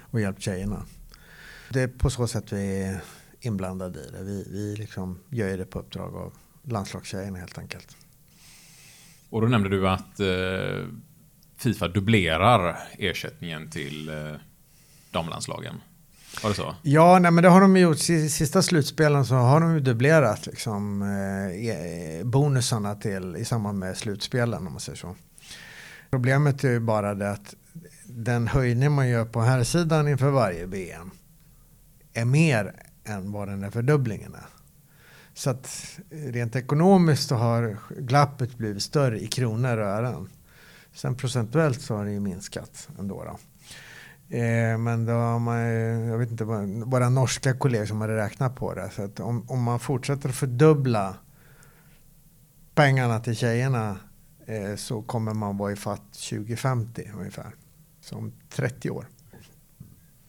Och 0.00 0.20
hjälpt 0.20 0.42
tjejerna. 0.42 0.86
Det 1.72 1.82
är 1.82 1.88
på 1.88 2.10
så 2.10 2.26
sätt 2.26 2.52
vi 2.52 2.82
är 2.82 3.00
inblandade 3.40 4.00
i 4.00 4.10
det. 4.10 4.22
Vi, 4.22 4.46
vi 4.50 4.76
liksom 4.76 5.18
gör 5.30 5.58
det 5.58 5.64
på 5.64 5.78
uppdrag 5.78 6.14
av 6.16 6.32
landslagstjejerna 6.62 7.38
helt 7.38 7.58
enkelt. 7.58 7.96
Och 9.30 9.40
då 9.40 9.48
nämnde 9.48 9.68
du 9.68 9.88
att 9.88 10.20
eh, 10.20 10.86
Fifa 11.56 11.88
dubblerar 11.88 12.78
ersättningen 12.98 13.70
till 13.70 14.08
eh, 14.08 14.34
damlandslagen. 15.10 15.80
Var 16.42 16.50
det 16.50 16.56
så? 16.56 16.74
Ja, 16.82 17.18
nej, 17.18 17.30
men 17.30 17.42
det 17.44 17.48
har 17.50 17.60
de 17.60 17.76
gjort. 17.76 17.98
Sista 17.98 18.62
slutspelen 18.62 19.26
så 19.26 19.34
har 19.34 19.60
de 19.60 19.74
ju 19.74 19.80
dubblerat 19.80 20.46
liksom, 20.46 21.02
eh, 21.02 21.68
e-, 21.68 22.24
bonusarna 22.24 22.94
till, 22.94 23.36
i 23.36 23.44
samband 23.44 23.78
med 23.78 23.96
slutspelen 23.96 24.66
om 24.66 24.72
man 24.72 24.80
säger 24.80 24.98
så. 24.98 25.16
Problemet 26.10 26.64
är 26.64 26.70
ju 26.70 26.80
bara 26.80 27.14
det 27.14 27.30
att 27.30 27.54
den 28.04 28.48
höjning 28.48 28.92
man 28.92 29.08
gör 29.08 29.24
på 29.24 29.40
här 29.40 29.64
sidan 29.64 30.08
inför 30.08 30.30
varje 30.30 30.66
VM 30.66 31.10
är 32.12 32.24
mer 32.24 32.74
än 33.04 33.32
vad 33.32 33.48
den 33.48 33.60
där 33.60 33.70
fördubblingen 33.70 34.34
är. 34.34 34.46
Så 35.34 35.50
att 35.50 35.98
rent 36.10 36.56
ekonomiskt 36.56 37.28
så 37.28 37.34
har 37.34 37.76
glappet 37.98 38.58
blivit 38.58 38.82
större 38.82 39.20
i 39.20 39.26
kronor 39.26 39.76
och 39.76 39.86
ören. 39.86 40.28
Sen 40.94 41.14
procentuellt 41.14 41.80
så 41.80 41.96
har 41.96 42.04
det 42.04 42.12
ju 42.12 42.20
minskat 42.20 42.88
ändå. 42.98 43.24
Då. 43.24 43.38
Eh, 44.28 44.78
men 44.78 45.06
då 45.06 45.12
har 45.12 45.38
man, 45.38 45.58
jag 46.08 46.18
vet 46.18 46.30
inte, 46.30 46.44
våra 46.84 47.08
norska 47.08 47.54
kollegor 47.54 47.86
som 47.86 48.00
hade 48.00 48.16
räknat 48.16 48.56
på 48.56 48.74
det. 48.74 48.90
Så 48.90 49.02
att 49.02 49.20
om, 49.20 49.44
om 49.48 49.62
man 49.62 49.80
fortsätter 49.80 50.28
att 50.28 50.34
fördubbla 50.34 51.14
pengarna 52.74 53.20
till 53.20 53.36
tjejerna 53.36 53.96
eh, 54.46 54.76
så 54.76 55.02
kommer 55.02 55.34
man 55.34 55.56
vara 55.56 55.72
i 55.72 55.76
fatt 55.76 56.12
2050 56.12 57.10
ungefär. 57.18 57.54
Som 58.00 58.32
30 58.50 58.90
år. 58.90 59.06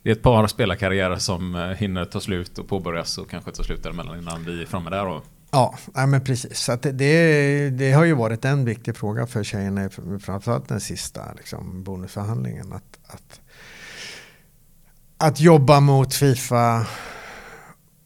Det 0.04 0.10
är 0.10 0.16
ett 0.16 0.22
par 0.22 0.48
spelarkarriärer 0.48 1.16
som 1.16 1.56
eh, 1.56 1.62
hinner 1.62 2.06
ta 2.06 2.20
slut 2.20 2.58
och 2.60 2.68
påbörjas 2.68 3.18
och 3.18 3.30
kanske 3.30 3.52
ta 3.52 3.64
slut 3.64 3.84
däremellan 3.84 4.20
innan 4.20 4.44
vi 4.46 4.62
är 4.62 4.66
framme 4.66 4.90
där. 4.90 5.06
Och... 5.08 5.24
Ja, 5.52 5.78
men 5.94 6.24
precis. 6.24 6.58
Så 6.58 6.76
det, 6.76 6.92
det, 6.92 7.70
det, 7.70 7.92
har 7.92 8.06
ju 8.06 8.14
varit 8.14 8.46
en 8.46 8.66
viktig 8.66 8.96
fråga 8.96 9.28
för 9.28 9.44
tjejerna, 9.44 9.90
framförallt 10.20 10.68
den 10.68 10.80
sista 10.80 11.34
liksom, 11.38 11.84
bonusförhandlingen. 11.84 12.74
Att, 12.74 13.00
att 13.08 13.42
att 15.18 15.40
jobba 15.40 15.80
mot 15.80 16.14
Fifa 16.14 16.88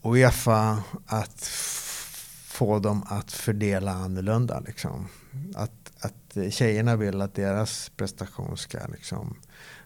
och 0.01 0.13
Uefa 0.13 0.83
att 1.05 1.43
få 2.45 2.79
dem 2.79 3.03
att 3.07 3.31
fördela 3.31 3.91
annorlunda. 3.91 4.59
Liksom. 4.59 5.07
Att, 5.55 5.91
att 5.99 6.53
tjejerna 6.53 6.95
vill 6.95 7.21
att 7.21 7.35
deras 7.35 7.91
prestation 7.95 8.57
ska 8.57 8.77
liksom 8.87 9.37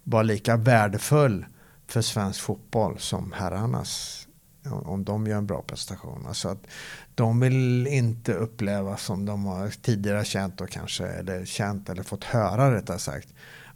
vara 0.03 0.23
lika 0.23 0.57
värdefull 0.57 1.45
för 1.88 2.01
svensk 2.01 2.41
fotboll 2.41 2.99
som 2.99 3.32
herrarnas. 3.32 4.21
Om 4.69 5.03
de 5.05 5.28
gör 5.28 5.38
en 5.38 5.47
bra 5.47 5.61
prestation. 5.61 6.26
Alltså 6.28 6.49
att 6.49 6.67
de 7.15 7.39
vill 7.39 7.88
inte 7.88 8.34
uppleva 8.34 8.97
som 8.97 9.26
de 9.26 9.45
har 9.45 9.69
tidigare 9.69 10.26
känt 10.26 10.61
och 10.61 10.69
kanske 10.69 11.07
eller 11.07 11.45
känt 11.45 11.89
eller 11.89 12.03
fått 12.03 12.23
höra 12.23 12.76
rättare 12.76 12.99
sagt. 12.99 13.28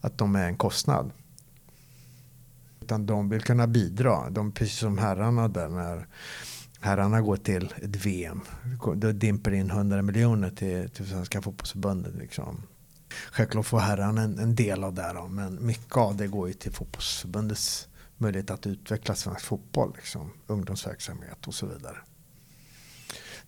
Att 0.01 0.17
de 0.17 0.35
är 0.35 0.45
en 0.45 0.57
kostnad 0.57 1.11
utan 2.89 3.05
de 3.05 3.29
vill 3.29 3.41
kunna 3.41 3.67
bidra. 3.67 4.29
De, 4.29 4.51
precis 4.51 4.79
som 4.79 4.97
herrarna 4.97 5.47
där 5.47 5.69
när 5.69 6.07
herrarna 6.79 7.21
går 7.21 7.37
till 7.37 7.73
ett 7.81 8.05
VM. 8.05 8.41
Då 8.95 9.11
dimper 9.11 9.51
in 9.51 9.69
100 9.69 10.01
miljoner 10.01 10.49
till, 10.49 10.89
till 10.89 11.09
Svenska 11.09 11.41
fotbollsförbundet. 11.41 12.15
Liksom. 12.15 12.61
Självklart 13.31 13.65
får 13.65 13.79
herrarna 13.79 14.21
en, 14.21 14.39
en 14.39 14.55
del 14.55 14.83
av 14.83 14.93
det, 14.93 15.11
då, 15.15 15.27
men 15.27 15.65
mycket 15.65 15.97
av 15.97 16.17
det 16.17 16.27
går 16.27 16.47
ju 16.47 16.53
till 16.53 16.71
fotbollsförbundets 16.71 17.87
möjlighet 18.17 18.51
att 18.51 18.67
utveckla 18.67 19.15
svensk 19.15 19.45
fotboll, 19.45 19.93
liksom, 19.95 20.31
ungdomsverksamhet 20.47 21.47
och 21.47 21.53
så 21.53 21.65
vidare. 21.65 21.97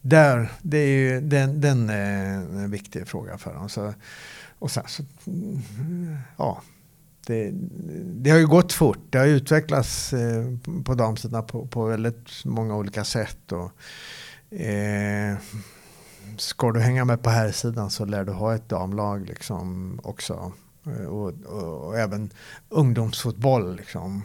Där, 0.01 0.51
det 0.61 0.77
är 0.77 0.97
ju, 0.97 1.21
den, 1.21 1.61
den 1.61 1.89
är 1.89 2.33
en 2.33 2.71
viktig 2.71 3.07
fråga 3.07 3.37
för 3.37 3.53
dem. 3.53 3.69
Så, 3.69 3.93
och 4.59 4.71
sen 4.71 4.83
så, 4.87 5.03
ja, 6.37 6.61
det, 7.25 7.51
det, 8.03 8.29
har 8.29 8.37
ju 8.37 8.47
gått 8.47 8.73
fort. 8.73 8.99
Det 9.09 9.17
har 9.17 9.25
utvecklats 9.25 10.13
eh, 10.13 10.45
på 10.85 10.93
damsidan 10.93 11.45
på, 11.45 11.67
på 11.67 11.85
väldigt 11.85 12.45
många 12.45 12.75
olika 12.75 13.03
sätt. 13.03 13.51
Och, 13.51 13.71
eh, 14.59 15.37
ska 16.37 16.71
du 16.71 16.79
hänga 16.79 17.05
med 17.05 17.23
på 17.23 17.29
här 17.29 17.51
sidan 17.51 17.89
så 17.89 18.05
lär 18.05 18.23
du 18.23 18.31
ha 18.31 18.55
ett 18.55 18.69
damlag 18.69 19.27
liksom 19.27 19.99
också. 20.03 20.51
Eh, 20.85 21.05
och, 21.05 21.33
och, 21.45 21.87
och 21.87 21.99
även 21.99 22.29
ungdomsfotboll. 22.69 23.75
Liksom. 23.75 24.23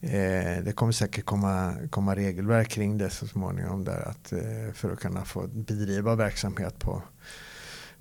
Eh, 0.00 0.64
det 0.64 0.72
kommer 0.74 0.92
säkert 0.92 1.24
komma, 1.24 1.74
komma 1.90 2.16
regelverk 2.16 2.68
kring 2.68 2.98
det 2.98 3.10
så 3.10 3.26
småningom 3.26 3.84
där 3.84 4.08
att, 4.08 4.32
eh, 4.32 4.74
för 4.74 4.92
att 4.92 5.00
kunna 5.00 5.24
få 5.24 5.46
bedriva 5.46 6.14
verksamhet 6.14 6.78
på, 6.78 7.02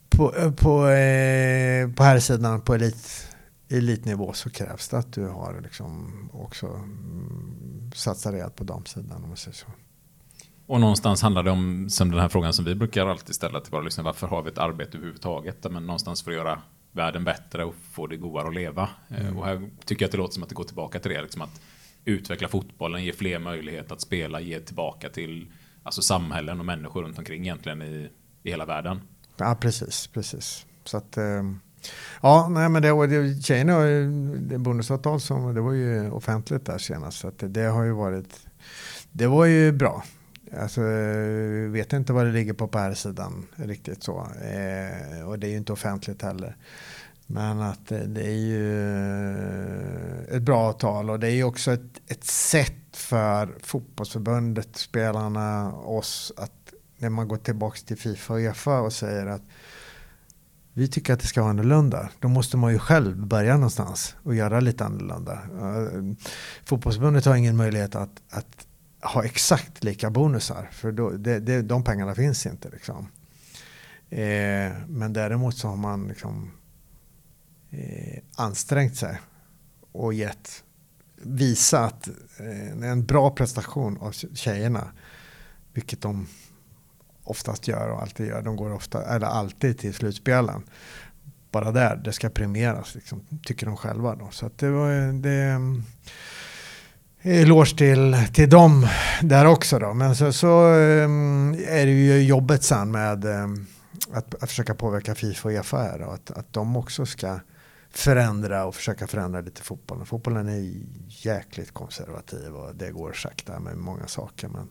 på, 0.09 0.35
eh, 0.35 0.51
på, 0.51 0.87
eh, 0.87 1.89
på 1.89 2.03
här 2.03 2.19
sidan 2.19 2.61
på 2.61 2.73
elit, 2.73 3.27
elitnivå 3.69 4.33
så 4.33 4.49
krävs 4.49 4.89
det 4.89 4.97
att 4.97 5.13
du 5.13 5.27
har 5.27 5.61
liksom 5.61 6.29
också 6.33 6.67
mm, 6.67 7.91
satsat 7.95 8.33
rejält 8.33 8.55
på 8.55 8.63
damsidan 8.63 9.23
om 9.23 9.27
man 9.27 9.37
säger 9.37 9.55
så. 9.57 9.67
Och 10.67 10.79
någonstans 10.79 11.21
handlar 11.21 11.43
det 11.43 11.51
om, 11.51 11.89
som 11.89 12.11
den 12.11 12.19
här 12.19 12.29
frågan 12.29 12.53
som 12.53 12.65
vi 12.65 12.75
brukar 12.75 13.05
alltid 13.05 13.35
ställa 13.35 13.59
till 13.59 13.71
våra 13.71 13.81
lyssnare, 13.81 14.05
varför 14.05 14.27
har 14.27 14.41
vi 14.41 14.51
ett 14.51 14.57
arbete 14.57 14.97
överhuvudtaget? 14.97 15.71
Men 15.71 15.85
någonstans 15.85 16.23
för 16.23 16.31
att 16.31 16.37
göra 16.37 16.61
världen 16.91 17.23
bättre 17.23 17.65
och 17.65 17.75
få 17.91 18.07
det 18.07 18.17
godare 18.17 18.47
att 18.47 18.55
leva. 18.55 18.89
Mm. 19.09 19.37
Och 19.37 19.45
här 19.45 19.69
tycker 19.85 20.03
jag 20.03 20.07
att 20.07 20.11
det 20.11 20.17
låter 20.17 20.33
som 20.33 20.43
att 20.43 20.49
det 20.49 20.55
går 20.55 20.63
tillbaka 20.63 20.99
till 20.99 21.11
det, 21.11 21.21
liksom 21.21 21.41
att 21.41 21.61
utveckla 22.05 22.47
fotbollen, 22.47 23.03
ge 23.03 23.13
fler 23.13 23.39
möjlighet 23.39 23.91
att 23.91 24.01
spela, 24.01 24.39
ge 24.39 24.59
tillbaka 24.59 25.09
till 25.09 25.51
alltså 25.83 26.01
samhällen 26.01 26.59
och 26.59 26.65
människor 26.65 27.03
runt 27.03 27.17
omkring 27.17 27.41
egentligen 27.41 27.81
i, 27.81 28.09
i 28.43 28.49
hela 28.49 28.65
världen. 28.65 29.01
Ja, 29.37 29.57
precis, 29.61 30.07
precis. 30.07 30.65
Så 30.83 30.97
att, 30.97 31.17
ehm, 31.17 31.59
ja, 32.21 32.47
nej 32.49 32.69
men 32.69 32.81
det 32.81 32.93
var 32.93 33.07
det, 33.07 33.43
tjejerna, 33.43 33.79
det 34.39 34.57
bonusavtal 34.57 35.21
som, 35.21 35.55
det 35.55 35.61
var 35.61 35.71
ju 35.71 36.11
offentligt 36.11 36.65
där 36.65 36.77
senast, 36.77 37.17
så 37.19 37.27
att 37.27 37.39
det, 37.39 37.47
det 37.47 37.63
har 37.63 37.83
ju 37.83 37.91
varit, 37.91 38.39
det 39.11 39.27
var 39.27 39.45
ju 39.45 39.71
bra. 39.71 40.03
Alltså, 40.61 40.81
vet 41.69 41.93
inte 41.93 42.13
vad 42.13 42.25
det 42.25 42.31
ligger 42.31 42.53
på 42.53 42.67
på 42.67 42.79
här 42.79 42.93
sidan 42.93 43.47
riktigt 43.55 44.03
så. 44.03 44.27
Eh, 44.41 45.27
och 45.27 45.39
det 45.39 45.47
är 45.47 45.51
ju 45.51 45.57
inte 45.57 45.73
offentligt 45.73 46.21
heller. 46.21 46.55
Men 47.27 47.61
att 47.61 47.91
eh, 47.91 47.99
det 47.99 48.27
är 48.27 48.37
ju 48.37 48.85
ett 50.35 50.41
bra 50.41 50.57
avtal 50.57 51.09
och 51.09 51.19
det 51.19 51.27
är 51.27 51.31
ju 51.31 51.43
också 51.43 51.71
ett, 51.71 52.01
ett 52.07 52.23
sätt 52.23 52.73
för 52.91 53.55
fotbollsförbundet, 53.63 54.75
spelarna, 54.75 55.73
oss 55.73 56.31
att 56.37 56.73
när 56.97 57.09
man 57.09 57.27
går 57.27 57.37
tillbaka 57.37 57.77
till 57.85 57.97
Fifa 57.97 58.33
och 58.33 58.39
Uefa 58.39 58.79
och 58.79 58.93
säger 58.93 59.25
att 59.25 59.43
vi 60.77 60.87
tycker 60.87 61.13
att 61.13 61.19
det 61.19 61.27
ska 61.27 61.41
vara 61.41 61.49
annorlunda. 61.49 62.09
Då 62.19 62.27
måste 62.27 62.57
man 62.57 62.73
ju 62.73 62.79
själv 62.79 63.27
börja 63.27 63.53
någonstans 63.53 64.15
och 64.23 64.35
göra 64.35 64.59
lite 64.59 64.85
annorlunda. 64.85 65.33
Eh, 65.33 66.15
fotbollsförbundet 66.65 67.25
har 67.25 67.35
ingen 67.35 67.55
möjlighet 67.55 67.95
att, 67.95 68.21
att 68.29 68.67
ha 69.01 69.25
exakt 69.25 69.83
lika 69.83 70.09
bonusar. 70.09 70.69
För 70.71 70.91
då, 70.91 71.09
det, 71.09 71.39
det, 71.39 71.61
de 71.61 71.83
pengarna 71.83 72.15
finns 72.15 72.45
inte. 72.45 72.69
Liksom. 72.69 73.07
Eh, 74.09 74.71
men 74.87 75.13
däremot 75.13 75.57
så 75.57 75.67
har 75.67 75.75
man 75.75 76.07
liksom 76.07 76.51
eh, 77.71 78.23
ansträngt 78.35 78.95
sig 78.95 79.21
och 79.91 80.13
gett, 80.13 80.63
visat 81.15 82.07
eh, 82.37 82.89
en 82.89 83.05
bra 83.05 83.31
prestation 83.31 83.97
av 83.97 84.11
tjejerna. 84.11 84.91
Vilket 85.73 86.01
de 86.01 86.27
oftast 87.25 87.67
gör 87.67 87.89
och 87.89 88.01
alltid 88.01 88.27
gör. 88.27 88.41
De 88.41 88.55
går 88.55 88.73
ofta, 88.73 89.05
eller 89.05 89.27
alltid 89.27 89.77
till 89.77 89.93
slutspelen. 89.93 90.63
Bara 91.51 91.71
där, 91.71 91.95
det 91.95 92.13
ska 92.13 92.29
premieras, 92.29 92.95
liksom, 92.95 93.25
tycker 93.43 93.65
de 93.65 93.77
själva. 93.77 94.15
Då. 94.15 94.27
Så 94.31 94.45
att 94.45 94.57
det 94.57 94.69
var 94.69 95.21
det, 95.21 95.31
eh, 97.21 97.41
eloge 97.41 97.77
till, 97.77 98.17
till 98.33 98.49
dem 98.49 98.87
där 99.21 99.45
också. 99.45 99.79
Då. 99.79 99.93
Men 99.93 100.15
så, 100.15 100.33
så 100.33 100.73
um, 100.73 101.53
är 101.53 101.85
det 101.85 101.91
ju 101.91 102.21
jobbet 102.21 102.63
sen 102.63 102.91
med 102.91 103.25
um, 103.25 103.67
att, 104.11 104.43
att 104.43 104.49
försöka 104.49 104.75
påverka 104.75 105.15
Fifa 105.15 105.47
och 105.47 105.53
Uefa 105.53 105.77
här. 105.77 105.99
Då, 105.99 106.05
att, 106.05 106.31
att 106.31 106.53
de 106.53 106.75
också 106.75 107.05
ska 107.05 107.39
förändra 107.89 108.65
och 108.65 108.75
försöka 108.75 109.07
förändra 109.07 109.41
lite 109.41 109.61
fotbollen. 109.61 110.05
Fotbollen 110.05 110.49
är 110.49 110.73
jäkligt 111.07 111.71
konservativ 111.73 112.55
och 112.55 112.75
det 112.75 112.91
går 112.91 113.13
sakta 113.13 113.59
med 113.59 113.77
många 113.77 114.07
saker. 114.07 114.47
Men 114.47 114.69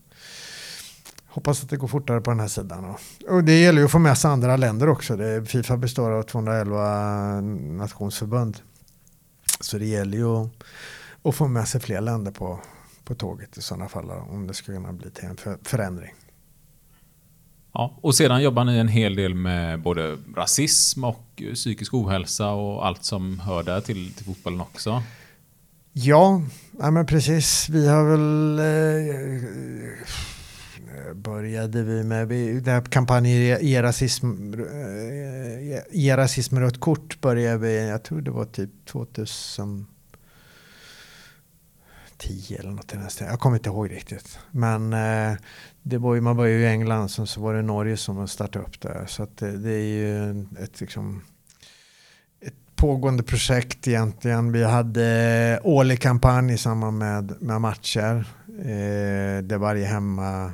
hoppas 1.34 1.62
att 1.62 1.70
det 1.70 1.76
går 1.76 1.88
fortare 1.88 2.20
på 2.20 2.30
den 2.30 2.40
här 2.40 2.48
sidan. 2.48 2.94
Och 3.28 3.44
det 3.44 3.60
gäller 3.60 3.78
ju 3.78 3.84
att 3.84 3.90
få 3.90 3.98
med 3.98 4.18
sig 4.18 4.30
andra 4.30 4.56
länder 4.56 4.88
också. 4.88 5.16
Det, 5.16 5.44
Fifa 5.44 5.76
består 5.76 6.10
av 6.10 6.22
211 6.22 7.40
nationsförbund. 7.40 8.56
Så 9.60 9.78
det 9.78 9.86
gäller 9.86 10.18
ju 10.18 10.26
att, 10.26 10.48
att 11.22 11.34
få 11.34 11.48
med 11.48 11.68
sig 11.68 11.80
fler 11.80 12.00
länder 12.00 12.32
på, 12.32 12.60
på 13.04 13.14
tåget 13.14 13.58
i 13.58 13.62
sådana 13.62 13.88
fall 13.88 14.10
om 14.10 14.46
det 14.46 14.54
ska 14.54 14.72
kunna 14.72 14.92
bli 14.92 15.10
till 15.10 15.24
en 15.24 15.36
förändring. 15.62 16.14
Ja, 17.72 17.98
och 18.00 18.14
sedan 18.14 18.42
jobbar 18.42 18.64
ni 18.64 18.78
en 18.78 18.88
hel 18.88 19.16
del 19.16 19.34
med 19.34 19.82
både 19.82 20.18
rasism 20.36 21.04
och 21.04 21.42
psykisk 21.54 21.94
ohälsa 21.94 22.50
och 22.50 22.86
allt 22.86 23.04
som 23.04 23.40
hör 23.40 23.62
där 23.62 23.80
till, 23.80 24.12
till 24.12 24.24
fotbollen 24.24 24.60
också. 24.60 25.02
Ja, 25.92 26.42
ja 26.78 26.90
men 26.90 27.06
precis. 27.06 27.68
Vi 27.68 27.88
har 27.88 28.04
väl 28.04 28.58
eh, 28.58 30.33
började 31.14 31.82
vi 31.82 32.04
med 32.04 32.28
vi, 32.28 32.60
den 32.60 32.74
här 32.74 32.80
kampanjen 32.80 33.58
Ge 33.66 33.82
rasism, 33.82 34.54
ge 35.90 36.10
eh, 36.10 36.16
rasism 36.16 36.58
rött 36.58 36.80
kort 36.80 37.20
började 37.20 37.58
vi, 37.58 37.88
jag 37.88 38.02
tror 38.02 38.20
det 38.20 38.30
var 38.30 38.44
typ 38.44 38.70
2010 38.86 39.86
eller 42.58 42.70
något 42.70 42.92
i 42.92 42.96
den 42.96 43.08
Jag 43.28 43.40
kommer 43.40 43.56
inte 43.56 43.68
ihåg 43.68 43.90
riktigt. 43.90 44.38
Men 44.50 44.92
eh, 44.92 45.36
det 45.82 45.98
var 45.98 46.14
ju, 46.14 46.20
man 46.20 46.36
var 46.36 46.44
ju 46.44 46.60
i 46.60 46.66
England, 46.66 47.08
sen 47.08 47.26
så 47.26 47.40
var 47.40 47.54
det 47.54 47.62
Norge 47.62 47.96
som 47.96 48.28
startade 48.28 48.64
upp 48.64 48.80
det. 48.80 49.04
Så 49.06 49.22
att 49.22 49.36
det, 49.36 49.56
det 49.56 49.72
är 49.72 49.84
ju 49.84 50.46
ett, 50.58 50.80
liksom, 50.80 51.22
ett 52.40 52.76
pågående 52.76 53.22
projekt 53.22 53.88
egentligen. 53.88 54.52
Vi 54.52 54.64
hade 54.64 55.60
årlig 55.62 56.00
kampanj 56.00 56.52
i 56.52 56.58
samband 56.58 56.98
med, 56.98 57.42
med 57.42 57.60
matcher. 57.60 58.24
Eh, 58.58 59.42
där 59.42 59.58
varje 59.58 59.86
hemma 59.86 60.52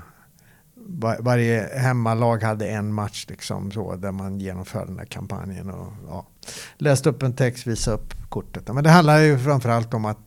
var, 0.98 1.16
varje 1.20 1.78
hemmalag 1.78 2.42
hade 2.42 2.68
en 2.68 2.92
match 2.92 3.26
liksom 3.28 3.72
så, 3.72 3.96
där 3.96 4.12
man 4.12 4.40
genomförde 4.40 4.86
den 4.86 4.98
här 4.98 5.06
kampanjen. 5.06 5.70
Och, 5.70 5.92
ja, 6.08 6.26
läste 6.78 7.08
upp 7.10 7.22
en 7.22 7.36
text, 7.36 7.66
visade 7.66 7.96
upp 7.96 8.14
kortet. 8.28 8.74
Men 8.74 8.84
det 8.84 8.90
handlar 8.90 9.18
ju 9.18 9.38
framförallt 9.38 9.94
om 9.94 10.04
att 10.04 10.18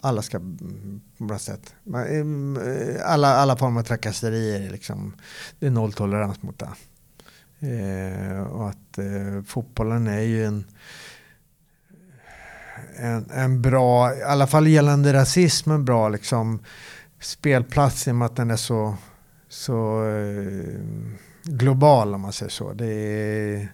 alla 0.00 0.22
ska 0.22 0.38
på 0.38 1.24
något 1.24 1.42
sätt. 1.42 1.74
Mm, 1.86 2.58
alla, 3.04 3.28
alla 3.28 3.56
former 3.56 3.80
av 3.80 3.84
trakasserier, 3.84 4.70
liksom, 4.70 5.14
det 5.58 5.66
är 5.66 5.70
nolltolerans 5.70 6.42
mot 6.42 6.58
det. 6.58 6.68
Eh, 7.60 8.42
och 8.42 8.68
att 8.68 8.98
eh, 8.98 9.42
fotbollen 9.46 10.06
är 10.06 10.20
ju 10.20 10.44
en, 10.44 10.64
en, 12.96 13.30
en 13.30 13.62
bra, 13.62 14.14
i 14.14 14.22
alla 14.22 14.46
fall 14.46 14.66
gällande 14.66 15.12
rasism, 15.12 15.70
en 15.70 15.84
bra 15.84 16.08
liksom, 16.08 16.58
spelplats 17.20 18.08
i 18.08 18.10
och 18.10 18.14
med 18.14 18.26
att 18.26 18.36
den 18.36 18.50
är 18.50 18.56
så, 18.56 18.96
så 19.50 20.04
eh, 20.08 20.80
global 21.42 22.14
om 22.14 22.20
man 22.20 22.32
säger 22.32 22.50
så. 22.50 22.72
Det 22.72 22.86
är, 22.86 23.68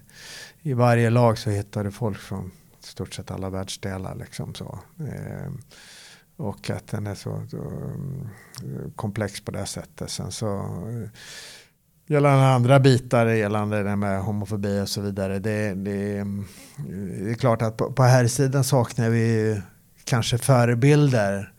I 0.62 0.72
varje 0.72 1.10
lag 1.10 1.38
så 1.38 1.50
hittar 1.50 1.84
du 1.84 1.90
folk 1.90 2.18
från 2.18 2.50
stort 2.80 3.14
sett 3.14 3.30
alla 3.30 3.50
världsdelar. 3.50 4.14
Liksom 4.14 4.54
så. 4.54 4.78
Eh, 4.98 5.52
och 6.36 6.70
att 6.70 6.86
den 6.88 7.06
är 7.06 7.14
så, 7.14 7.42
så 7.50 7.56
eh, 7.56 8.90
komplex 8.96 9.40
på 9.40 9.50
det 9.50 9.66
sättet. 9.66 10.10
Sen 10.10 10.32
så 10.32 10.56
eh, 10.58 11.08
gällande 12.06 12.46
andra 12.46 12.80
bitar 12.80 13.26
gällande 13.26 13.82
det 13.82 13.96
med 13.96 14.22
homofobi 14.22 14.80
och 14.80 14.88
så 14.88 15.00
vidare. 15.00 15.38
Det, 15.38 15.74
det, 15.74 16.18
eh, 16.18 16.26
det 17.24 17.30
är 17.30 17.34
klart 17.34 17.62
att 17.62 17.76
på, 17.76 17.92
på 17.92 18.02
här 18.02 18.26
sidan 18.26 18.64
saknar 18.64 19.10
vi 19.10 19.60
kanske 20.04 20.38
förebilder 20.38 21.52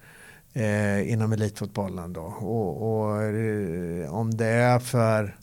eh, 0.57 1.11
inom 1.11 1.33
elitfotbollen 1.33 2.13
då. 2.13 2.21
Och, 2.21 3.01
och 3.01 3.23
eh, 3.23 4.13
om 4.13 4.37
det 4.37 4.45
är 4.45 4.79
för 4.79 5.37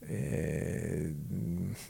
eh, 0.00 1.10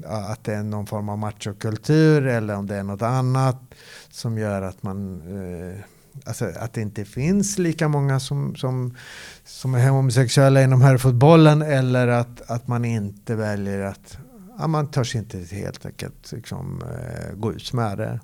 att 0.04 0.44
det 0.44 0.54
är 0.54 0.62
någon 0.62 0.86
form 0.86 1.08
av 1.08 1.18
machokultur 1.18 2.26
eller 2.26 2.56
om 2.56 2.66
det 2.66 2.76
är 2.76 2.82
något 2.82 3.02
annat 3.02 3.74
som 4.10 4.38
gör 4.38 4.62
att 4.62 4.82
man 4.82 5.22
eh, 5.22 5.80
alltså, 6.24 6.52
att 6.56 6.72
det 6.72 6.80
inte 6.80 7.04
finns 7.04 7.58
lika 7.58 7.88
många 7.88 8.20
som, 8.20 8.56
som, 8.56 8.96
som 9.44 9.74
är 9.74 9.88
homosexuella 9.88 10.62
inom 10.62 10.82
herrfotbollen 10.82 11.62
eller 11.62 12.08
att, 12.08 12.50
att 12.50 12.68
man 12.68 12.84
inte 12.84 13.34
väljer 13.34 13.80
att 13.80 14.18
ja, 14.58 14.66
man 14.66 14.90
törs 14.90 15.14
inte 15.16 15.38
helt 15.38 15.86
enkelt 15.86 16.32
liksom, 16.32 16.82
eh, 16.82 17.34
gå 17.36 17.52
ut 17.52 17.72
med 17.72 17.98
det. 17.98 18.20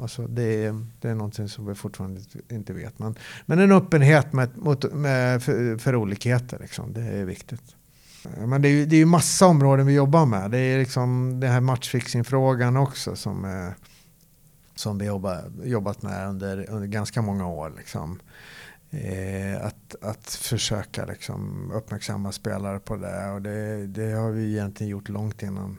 Alltså 0.00 0.26
det, 0.26 0.64
är, 0.64 0.86
det 1.00 1.08
är 1.08 1.14
någonting 1.14 1.48
som 1.48 1.66
vi 1.66 1.74
fortfarande 1.74 2.20
inte 2.50 2.72
vet. 2.72 2.98
Men, 2.98 3.14
men 3.46 3.58
en 3.58 3.72
öppenhet 3.72 4.32
med, 4.32 4.56
mot, 4.56 4.92
med, 4.92 5.42
för, 5.42 5.78
för 5.78 5.96
olikheter, 5.96 6.58
liksom, 6.60 6.92
det 6.92 7.00
är 7.00 7.24
viktigt. 7.24 7.76
Men 8.38 8.62
det 8.62 8.68
är 8.68 8.72
ju 8.72 8.86
det 8.86 8.96
är 8.96 9.06
massa 9.06 9.46
områden 9.46 9.86
vi 9.86 9.94
jobbar 9.94 10.26
med. 10.26 10.50
Det 10.50 10.58
är 10.58 10.78
liksom 10.78 11.40
den 11.40 11.50
här 11.50 11.60
matchfixing-frågan 11.60 12.76
också 12.76 13.16
som, 13.16 13.44
är, 13.44 13.74
som 14.74 14.98
vi 14.98 15.06
jobbar, 15.06 15.44
jobbat 15.64 16.02
med 16.02 16.28
under, 16.28 16.70
under 16.70 16.88
ganska 16.88 17.22
många 17.22 17.46
år. 17.46 17.72
Liksom. 17.76 18.20
Eh, 18.90 19.66
att, 19.66 19.96
att 20.02 20.30
försöka 20.30 21.04
liksom 21.04 21.70
uppmärksamma 21.74 22.32
spelare 22.32 22.78
på 22.78 22.96
det. 22.96 23.30
Och 23.30 23.42
det, 23.42 23.86
det 23.86 24.12
har 24.12 24.30
vi 24.30 24.52
egentligen 24.52 24.90
gjort 24.90 25.08
långt 25.08 25.42
innan 25.42 25.78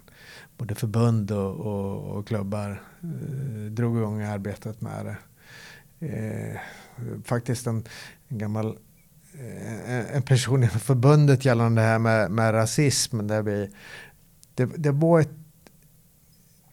både 0.62 0.76
förbund 0.76 1.32
och, 1.32 1.56
och, 1.56 2.18
och 2.18 2.28
klubbar 2.28 2.84
eh, 3.04 3.72
drog 3.72 3.98
igång 3.98 4.22
arbetet 4.22 4.82
med 4.82 5.06
det. 5.06 5.18
Eh, 6.08 6.60
faktiskt 7.24 7.68
en, 7.68 7.84
en 8.28 8.38
gammal 8.38 8.78
eh, 9.34 10.16
en 10.16 10.22
person 10.22 10.64
i 10.64 10.68
förbundet 10.68 11.46
gällande 11.46 11.82
det 11.82 11.88
här 11.88 12.00
med, 12.00 12.32
med 12.32 12.54
rasism. 12.54 13.28
Där 13.28 13.42
vi, 13.42 13.70
det, 14.56 14.66
det, 14.66 14.92
var 14.92 15.20
ett, 15.20 15.32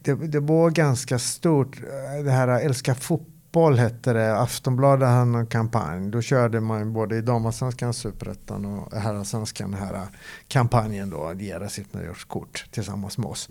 det, 0.03 0.13
det 0.13 0.39
var 0.39 0.69
ganska 0.69 1.19
stort, 1.19 1.77
eh, 1.77 2.23
det 2.23 2.31
här 2.31 2.47
älska 2.47 2.95
fotboll 2.95 3.38
fotboll 3.49 3.77
hette 3.77 4.13
det. 4.13 4.37
Aftonbladet 4.37 5.09
hade 5.09 5.37
en 5.37 5.47
kampanj. 5.47 6.11
Då 6.11 6.21
körde 6.21 6.59
man 6.59 6.93
både 6.93 7.17
i 7.17 7.21
damallsvenskan, 7.21 7.93
superettan 7.93 8.65
och 8.65 8.93
herrallsvenskan 8.93 9.71
den 9.71 9.79
här 9.79 9.93
eh, 9.93 10.07
kampanjen 10.47 11.09
då. 11.09 11.33
Ge 11.33 11.69
sitt 11.69 11.93
nyårskort 11.93 12.65
tillsammans 12.71 13.17
med 13.17 13.27
oss. 13.27 13.49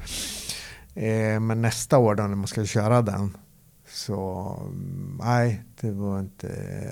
Eh, 0.94 1.40
men 1.40 1.62
nästa 1.62 1.98
år 1.98 2.14
då 2.14 2.22
när 2.22 2.36
man 2.36 2.46
ska 2.46 2.64
köra 2.64 3.02
den 3.02 3.36
så 3.88 4.52
mm, 4.62 5.20
nej, 5.22 5.62
det 5.80 5.90
var 5.90 6.20
inte 6.20 6.48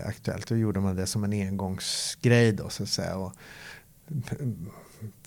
aktuellt. 0.07 0.49
Då 0.49 0.57
gjorde 0.57 0.81
man 0.81 0.97
det 0.97 1.07
som 1.07 1.25
en 1.25 1.33
engångsgrej 1.33 2.53
då 2.53 2.69
så 2.69 2.83
att 2.83 2.89
säga. 2.89 3.17
Och, 3.17 3.33
mm, 4.41 4.71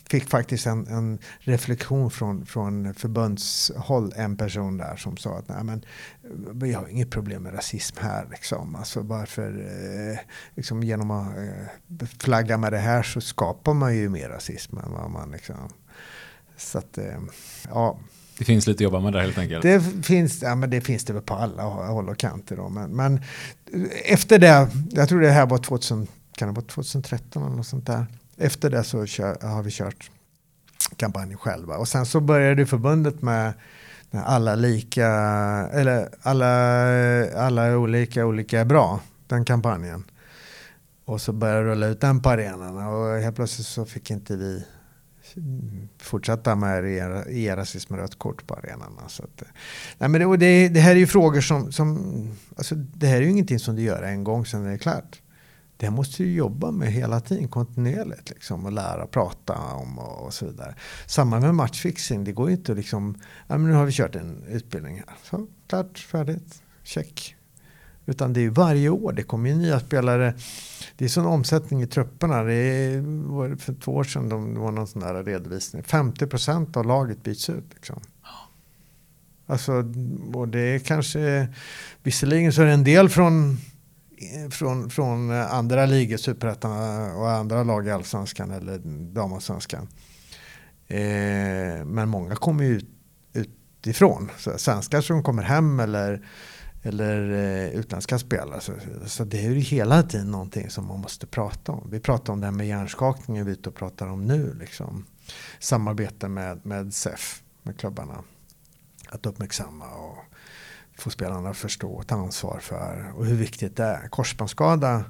fick 0.10 0.30
faktiskt 0.30 0.68
en, 0.68 0.88
en, 0.88 1.20
reflektion 1.40 2.12
från, 2.12 2.46
från 2.46 2.94
förbundshåll, 2.94 4.14
en 4.16 4.38
person 4.38 4.78
där 4.78 4.96
som 4.96 5.18
sa 5.18 5.38
att 5.38 5.50
nej 5.50 5.64
men 5.64 5.86
vi 6.54 6.74
har 6.74 6.88
inget 6.88 7.10
problem 7.10 7.44
med 7.44 7.54
rasism 7.54 7.98
här 8.00 8.28
liksom. 8.32 8.76
Alltså 8.76 9.02
varför, 9.02 9.50
eh, 10.12 10.20
liksom 10.56 10.84
genom 10.84 11.12
att 11.12 11.38
eh, 11.38 12.08
flagga 12.20 12.58
med 12.58 12.74
det 12.74 12.78
här 12.78 13.04
så 13.04 13.22
skapar 13.22 13.74
man 13.74 13.96
ju 13.96 14.10
mer 14.10 14.30
rasism 14.30 14.78
än 14.78 14.92
vad 14.92 15.12
man 15.12 15.32
liksom. 15.32 15.56
Så 16.58 16.78
att, 16.78 16.98
eh, 16.98 17.20
ja. 17.70 18.00
Det 18.38 18.46
finns 18.46 18.68
lite 18.68 18.78
att 18.78 18.82
jobba 18.82 19.00
med 19.00 19.14
där 19.14 19.20
helt 19.20 19.38
enkelt. 19.38 19.64
Det 19.64 19.82
finns, 20.06 20.42
ja, 20.42 20.56
men 20.56 20.70
det 20.70 20.82
finns 20.82 21.06
det 21.06 21.14
väl 21.14 21.22
på 21.22 21.34
alla 21.34 21.64
håll 21.64 22.10
och 22.10 22.18
kanter. 22.18 22.56
Då. 22.56 22.70
Men, 22.70 22.92
men 22.92 23.22
efter 24.06 24.40
det, 24.40 24.70
jag 24.92 25.10
tror 25.10 25.22
det 25.22 25.32
här 25.32 25.46
var 25.46 25.58
2000, 25.58 26.08
kan 26.36 26.48
det 26.48 26.54
vara 26.54 26.66
2013 26.66 27.44
eller 27.44 27.56
något 27.56 27.68
sånt 27.68 27.86
där 27.86 28.06
efter 28.40 28.70
det 28.70 28.84
så 28.84 29.06
kör, 29.06 29.48
har 29.48 29.64
vi 29.64 29.72
kört 29.72 30.12
kampanjen 30.96 31.38
själva. 31.38 31.78
Och 31.78 31.88
sen 31.88 32.06
så 32.06 32.20
började 32.20 32.66
förbundet 32.66 33.22
med 33.22 33.54
alla 34.12 34.56
lika, 34.56 35.08
eller 35.74 36.10
alla, 36.22 36.48
alla 37.32 37.78
olika, 37.78 38.26
olika 38.26 38.60
är 38.60 38.66
bra, 38.66 39.02
den 39.28 39.46
kampanjen. 39.46 40.04
Och 41.06 41.22
så 41.22 41.34
började 41.34 41.64
rulla 41.64 41.88
ut 41.88 42.02
den 42.02 42.22
på 42.22 42.30
arenan 42.30 42.78
och 42.78 43.20
helt 43.20 43.36
plötsligt 43.36 43.68
så 43.68 43.86
fick 43.86 44.12
inte 44.12 44.36
vi 44.36 44.64
fortsätta 45.98 46.56
med 46.56 46.86
e-rasism 47.30 47.94
med 47.94 48.02
rött 48.02 48.20
kort 48.20 48.48
på 48.48 48.54
arenan. 48.54 49.00
Så 49.08 49.24
att, 49.24 49.44
nej 49.98 50.10
men 50.10 50.22
det, 50.22 50.38
det, 50.38 50.70
det, 50.70 50.80
här 50.80 50.92
är 50.92 50.96
ju 50.96 51.08
frågor 51.08 51.42
som, 51.42 51.72
som 51.72 51.98
alltså 52.56 52.76
det 52.76 53.08
här 53.08 53.18
är 53.18 53.22
ju 53.22 53.30
ingenting 53.30 53.60
som 53.60 53.76
du 53.76 53.82
gör 53.82 54.04
en 54.04 54.24
gång 54.24 54.46
sen 54.46 54.64
det 54.64 54.72
är 54.72 54.78
klart 54.78 55.22
det 55.80 55.90
måste 55.90 56.24
du 56.24 56.34
jobba 56.34 56.72
med 56.72 56.92
hela 56.92 57.20
tiden 57.20 57.48
kontinuerligt 57.48 58.30
liksom, 58.30 58.66
och 58.66 58.72
lära 58.72 59.08
prata 59.08 59.54
om 59.58 60.00
och, 60.00 60.26
och 60.26 60.34
så 60.34 60.46
vidare. 60.46 60.76
Samma 61.06 61.40
med 61.40 61.56
matchfixing. 61.56 62.24
Det 62.24 62.32
går 62.32 62.50
ju 62.50 62.56
inte 62.56 62.72
att 62.72 62.78
liksom, 62.78 63.16
ja, 63.48 63.58
men 63.58 63.72
nu 63.72 63.74
har 63.74 63.86
vi 63.86 63.92
kört 63.92 64.16
en 64.16 64.44
utbildning 64.44 64.96
här. 64.96 65.18
Så, 65.24 65.48
klart, 65.68 66.00
färdigt, 66.00 66.62
check. 66.84 67.36
Utan 68.06 68.34
det 68.34 68.42
är 68.42 68.50
varje 68.50 68.90
år. 68.90 69.14
Det 69.14 69.24
kommer 69.24 69.50
ju 69.50 69.56
nya 69.56 69.80
spelare. 69.80 70.34
Det 70.98 71.06
är 71.06 71.10
sån 71.10 71.26
omsättning 71.26 71.82
i 71.82 71.88
trupperna. 71.88 72.44
Det 72.44 72.54
är, 72.54 73.56
för 73.56 73.74
två 73.74 73.92
år 73.92 74.04
sedan 74.04 74.30
det 74.30 74.60
var 74.60 74.72
någon 74.72 74.88
sån 74.88 75.02
där 75.02 75.24
redovisning. 75.24 75.84
50% 75.84 76.78
av 76.78 76.86
laget 76.86 77.24
byts 77.24 77.50
ut. 77.50 77.66
Liksom. 77.74 78.02
Alltså, 79.46 79.74
och 80.34 80.48
det 80.48 80.60
är 80.60 80.80
kanske, 80.80 81.48
visserligen 82.04 82.54
så 82.54 82.62
är 82.62 82.66
det 82.66 82.74
en 82.74 82.84
del 82.84 83.10
från 83.10 83.58
Eh, 84.22 84.50
från, 84.50 84.90
från 84.90 85.32
andra 85.32 85.86
ligor, 85.86 86.18
superettan 86.18 86.72
eh, 86.72 87.18
och 87.18 87.32
andra 87.32 87.64
lag 87.64 87.88
i 87.88 87.92
allsvenskan 87.92 88.52
eller 88.52 88.78
damallsvenskan. 89.14 89.88
Eh, 90.88 91.86
men 91.86 92.10
många 92.10 92.36
kommer 92.36 92.64
ju 92.64 92.76
ut, 92.76 92.90
utifrån. 93.34 94.30
Så 94.38 94.58
svenskar 94.58 95.02
som 95.02 95.24
kommer 95.24 95.44
hem 95.44 95.80
eller, 95.80 96.28
eller 96.84 97.32
eh, 97.32 97.70
utländska 97.70 98.20
spelare. 98.20 98.62
Så, 98.62 98.74
så, 99.06 99.24
det 99.24 99.46
är 99.46 99.50
ju 99.50 99.60
hela 99.60 100.04
tiden 100.04 100.32
någonting 100.32 100.70
som 100.70 100.88
man 100.88 101.00
måste 101.00 101.28
prata 101.28 101.72
om. 101.72 101.88
Vi 101.92 102.00
pratar 102.00 102.34
om 102.34 102.40
det 102.40 102.48
här 102.48 102.52
med 102.52 102.68
hjärnskakningen 102.68 103.46
vi 103.46 103.52
är 103.52 103.58
ute 103.58 103.70
och 103.70 103.76
pratar 103.76 104.08
om 104.08 104.26
nu. 104.26 104.56
Liksom. 104.60 105.06
Samarbete 105.60 106.28
med, 106.28 106.66
med 106.66 106.94
SEF, 106.94 107.44
med 107.64 107.80
klubbarna. 107.80 108.24
Att 109.10 109.26
uppmärksamma 109.26 109.86
och 109.86 110.18
få 111.02 111.10
spelarna 111.10 111.50
att 111.50 111.58
förstå 111.58 111.92
och 111.92 112.08
ta 112.08 112.16
ansvar 112.16 112.60
för 112.60 113.12
och 113.16 113.26
hur 113.26 113.36
viktigt 113.36 113.78
det 113.78 113.84
är. 113.84 114.08
Korsbandsskada 114.08 115.04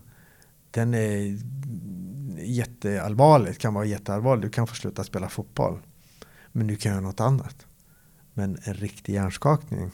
den 0.72 0.94
är 0.94 1.40
jätteallvarlig. 2.38 3.60
kan 3.60 3.74
vara 3.74 3.86
jätteallvarlig. 3.86 4.46
Du 4.46 4.50
kan 4.50 4.68
få 4.68 4.76
sluta 4.76 5.04
spela 5.04 5.30
fotboll. 5.30 5.80
Men 6.52 6.68
du 6.68 6.76
kan 6.76 6.92
göra 6.92 7.02
något 7.02 7.20
annat. 7.20 7.66
Men 8.34 8.60
en 8.64 8.74
riktig 8.74 9.14
hjärnskakning 9.14 9.92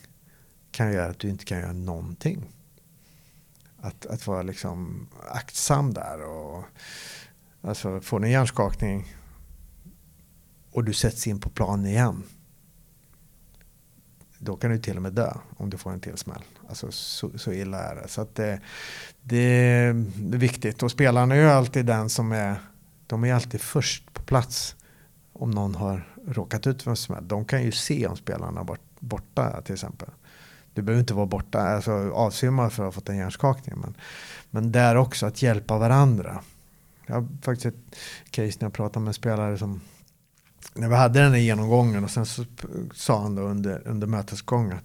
kan 0.71 0.93
göra 0.93 1.09
att 1.09 1.19
du 1.19 1.29
inte 1.29 1.45
kan 1.45 1.59
göra 1.59 1.73
någonting. 1.73 2.45
Att, 3.77 4.05
att 4.05 4.27
vara 4.27 4.41
liksom 4.41 5.07
aktsam 5.31 5.93
där. 5.93 6.21
Och, 6.25 6.63
alltså 7.61 8.01
får 8.01 8.19
du 8.19 8.25
en 8.25 8.31
hjärnskakning 8.31 9.15
och 10.71 10.83
du 10.83 10.93
sätts 10.93 11.27
in 11.27 11.39
på 11.39 11.49
plan 11.49 11.85
igen 11.85 12.23
då 14.45 14.55
kan 14.55 14.71
du 14.71 14.77
till 14.77 14.95
och 14.95 15.01
med 15.01 15.13
dö 15.13 15.33
om 15.57 15.69
du 15.69 15.77
får 15.77 15.91
en 15.91 15.99
till 15.99 16.17
smäll. 16.17 16.41
Alltså 16.69 16.91
så, 16.91 17.37
så 17.37 17.51
illa 17.51 17.79
är 17.79 17.95
det. 17.95 18.07
Så 18.07 18.21
att 18.21 18.35
det, 18.35 18.59
det, 19.21 19.37
är 19.37 19.93
viktigt. 20.37 20.83
Och 20.83 20.91
spelarna 20.91 21.35
är 21.35 21.39
ju 21.39 21.49
alltid 21.49 21.85
den 21.85 22.09
som 22.09 22.31
är, 22.31 22.55
de 23.07 23.23
är 23.23 23.33
alltid 23.33 23.61
först 23.61 24.13
på 24.13 24.21
plats 24.21 24.75
om 25.33 25.51
någon 25.51 25.75
har 25.75 26.07
råkat 26.27 26.67
ut 26.67 26.83
för 26.83 26.91
en 26.91 26.97
smäll. 26.97 27.27
De 27.27 27.45
kan 27.45 27.63
ju 27.63 27.71
se 27.71 28.07
om 28.07 28.17
spelarna 28.17 28.59
har 28.59 28.65
varit 28.65 28.99
borta 28.99 29.61
till 29.61 29.73
exempel. 29.73 30.09
Du 30.73 30.81
behöver 30.81 30.99
inte 30.99 31.13
vara 31.13 31.25
borta, 31.25 31.59
alltså 31.59 31.91
avsvimmad 32.13 32.73
för 32.73 32.83
att 32.83 32.87
ha 32.87 32.91
fått 32.91 33.09
en 33.09 33.17
hjärnskakning. 33.17 33.79
Men, 33.79 33.97
men 34.49 34.71
där 34.71 34.95
också 34.95 35.25
att 35.25 35.41
hjälpa 35.41 35.77
varandra. 35.77 36.41
Jag 37.07 37.15
har 37.15 37.27
faktiskt 37.41 37.65
ett 37.65 37.95
case 38.31 38.57
när 38.59 38.65
jag 38.65 38.73
pratade 38.73 38.99
med 38.99 39.07
en 39.07 39.13
spelare 39.13 39.57
som 39.57 39.81
när 40.74 40.89
vi 40.89 40.95
hade 40.95 41.20
den 41.20 41.32
här 41.32 41.39
genomgången 41.39 42.03
och 42.03 42.11
sen 42.11 42.26
så 42.26 42.45
sa 42.93 43.22
han 43.22 43.36
då 43.36 43.41
under, 43.41 43.88
under 43.88 44.07
mötesgången 44.07 44.80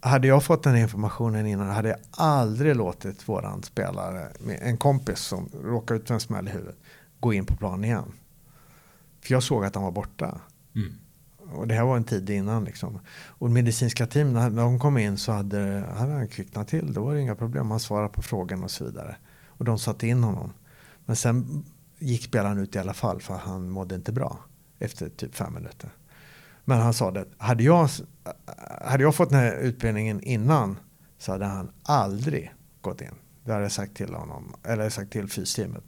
hade 0.00 0.28
jag 0.28 0.44
fått 0.44 0.62
den 0.62 0.76
informationen 0.76 1.46
innan 1.46 1.70
hade 1.70 1.88
jag 1.88 1.98
aldrig 2.10 2.76
låtit 2.76 3.28
våran 3.28 3.62
spelare, 3.62 4.28
en 4.60 4.76
kompis 4.76 5.18
som 5.18 5.48
råkade 5.64 6.00
ut 6.00 6.06
för 6.06 6.14
en 6.14 6.20
smäll 6.20 6.48
i 6.48 6.50
huvudet, 6.50 6.76
gå 7.20 7.32
in 7.32 7.46
på 7.46 7.56
plan 7.56 7.84
igen. 7.84 8.12
För 9.20 9.32
jag 9.32 9.42
såg 9.42 9.64
att 9.64 9.74
han 9.74 9.84
var 9.84 9.90
borta. 9.90 10.40
Mm. 10.74 10.92
Och 11.52 11.68
det 11.68 11.74
här 11.74 11.84
var 11.84 11.96
en 11.96 12.04
tid 12.04 12.30
innan. 12.30 12.64
Liksom. 12.64 12.98
Och 13.26 13.50
medicinska 13.50 14.06
team, 14.06 14.32
när 14.32 14.50
de 14.50 14.78
kom 14.78 14.98
in 14.98 15.18
så 15.18 15.32
hade, 15.32 15.84
hade 15.96 16.12
han 16.12 16.28
kvicknat 16.28 16.68
till. 16.68 16.92
Det 16.92 17.00
var 17.00 17.14
inga 17.14 17.34
problem. 17.34 17.70
Han 17.70 17.80
svarade 17.80 18.08
på 18.08 18.22
frågan 18.22 18.64
och 18.64 18.70
så 18.70 18.84
vidare. 18.84 19.16
Och 19.46 19.64
de 19.64 19.78
satte 19.78 20.06
in 20.06 20.24
honom. 20.24 20.52
Men 21.04 21.16
sen 21.16 21.64
gick 22.00 22.24
spelaren 22.24 22.58
ut 22.58 22.76
i 22.76 22.78
alla 22.78 22.94
fall 22.94 23.20
för 23.20 23.34
han 23.34 23.70
mådde 23.70 23.94
inte 23.94 24.12
bra 24.12 24.38
efter 24.78 25.08
typ 25.08 25.34
fem 25.34 25.54
minuter. 25.54 25.90
Men 26.64 26.80
han 26.80 26.94
sa 26.94 27.10
det, 27.10 27.24
hade 27.38 27.62
jag, 27.62 27.88
hade 28.84 29.02
jag 29.02 29.14
fått 29.14 29.30
den 29.30 29.38
här 29.38 29.56
utbildningen 29.56 30.20
innan 30.22 30.78
så 31.18 31.32
hade 31.32 31.44
han 31.44 31.70
aldrig 31.82 32.54
gått 32.80 33.00
in. 33.00 33.14
Det 33.44 33.52
hade 33.52 33.64
jag 33.64 33.72
sagt 33.72 33.96
till 33.96 34.14
honom, 34.14 34.54
eller 34.64 34.90
sagt 34.90 35.12
till 35.12 35.28
fysteamet. 35.28 35.84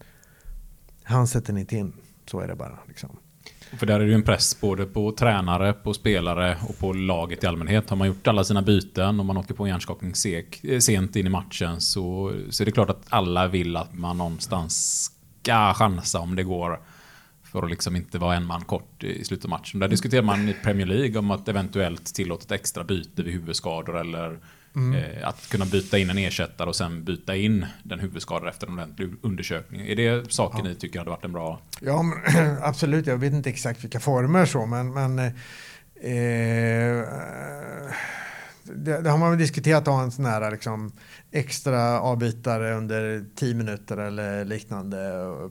Han 1.03 1.27
sätter 1.27 1.59
inte 1.59 1.77
in, 1.77 1.93
så 2.27 2.41
är 2.41 2.49
det 2.49 2.55
bara. 2.55 2.79
Liksom. 2.89 3.19
För 3.79 3.87
där 3.87 3.95
är 3.95 4.05
det 4.05 4.09
ju 4.09 4.15
en 4.15 4.23
press 4.23 4.61
både 4.61 4.87
på 4.87 5.13
tränare, 5.13 5.73
på 5.73 5.95
spelare 5.95 6.59
och 6.69 6.79
på 6.79 6.93
laget 6.93 7.45
i 7.45 7.47
allmänhet. 7.47 7.91
Har 7.91 7.97
man 7.97 8.09
gjort 8.09 8.27
alla 8.27 8.45
sina 8.45 8.63
byten 8.63 9.21
och 9.21 9.27
man 9.27 9.37
åker 9.37 9.55
på 9.55 9.65
en 9.65 9.71
hjärnskakning 9.71 10.13
eh, 10.63 10.79
sent 10.79 11.17
in 11.17 11.27
i 11.27 11.31
matchen 11.31 11.81
så, 11.81 12.33
så 12.51 12.63
är 12.63 12.65
det 12.65 12.73
klart 12.73 12.91
att 12.91 13.03
alla 13.09 13.49
vill 13.49 13.77
att 13.77 13.95
man 13.95 14.19
någonstans 14.19 15.11
ska 15.43 15.75
chansa 15.75 16.19
om 16.19 16.37
det 16.37 16.43
går. 16.43 16.81
För 17.43 17.63
att 17.63 17.71
liksom 17.71 17.97
inte 17.97 18.19
vara 18.19 18.37
en 18.37 18.47
man 18.47 18.65
kort 18.65 19.05
i 19.05 19.25
slutet 19.25 19.45
av 19.45 19.51
matchen. 19.51 19.81
Där 19.81 19.89
diskuterar 19.89 20.23
man 20.23 20.49
i 20.49 20.55
Premier 20.63 20.87
League 20.87 21.19
om 21.19 21.31
att 21.31 21.49
eventuellt 21.49 22.15
tillåta 22.15 22.45
ett 22.45 22.61
extra 22.61 22.85
byte 22.85 23.23
vid 23.23 23.33
huvudskador 23.35 24.01
eller 24.01 24.39
Mm. 24.77 25.05
Eh, 25.05 25.29
att 25.29 25.49
kunna 25.49 25.65
byta 25.65 25.99
in 25.99 26.11
en 26.11 26.19
ersättare 26.19 26.69
och 26.69 26.77
sen 26.77 27.05
byta 27.05 27.37
in 27.37 27.67
den 27.83 28.01
huvudskadade 28.01 28.51
efter 28.51 28.67
en 28.67 28.73
ordentlig 28.73 29.15
undersökning. 29.23 29.81
Är 29.81 29.97
det 29.97 30.33
saker 30.33 30.59
ja. 30.59 30.65
ni 30.65 30.75
tycker 30.75 30.99
hade 30.99 31.11
varit 31.11 31.25
en 31.25 31.33
bra... 31.33 31.61
Ja, 31.81 32.03
men, 32.03 32.57
absolut. 32.63 33.07
Jag 33.07 33.17
vet 33.17 33.33
inte 33.33 33.51
exakt 33.51 33.85
vilka 33.85 34.01
former 34.01 34.47
så, 34.47 34.67
men, 34.67 34.93
men 34.93 35.19
eh, 35.19 35.33
det, 38.65 39.03
det, 39.03 39.11
har 39.11 39.19
man 39.19 39.31
väl 39.31 39.39
diskuterat 39.39 39.89
att 39.89 39.95
ha 39.95 40.03
en 40.03 40.11
sån 40.11 40.25
här 40.25 40.51
liksom, 40.51 40.93
extra 41.31 42.01
avbytare 42.01 42.75
under 42.75 43.25
tio 43.35 43.55
minuter 43.55 43.97
eller 43.97 44.45
liknande 44.45 44.99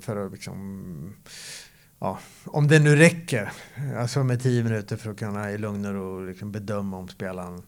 för 0.02 0.26
att 0.26 0.32
liksom, 0.32 1.16
ja, 2.00 2.20
om 2.46 2.68
det 2.68 2.80
nu 2.80 2.96
räcker, 2.96 3.52
alltså 3.98 4.24
med 4.24 4.42
tio 4.42 4.64
minuter 4.64 4.98
för 4.98 5.12
att 5.12 5.20
kunna 5.20 5.52
i 5.52 5.58
lugn 5.58 5.86
och 5.86 5.94
ro 5.94 6.26
liksom 6.26 6.52
bedöma 6.52 6.98
om 6.98 7.08
spelaren 7.08 7.62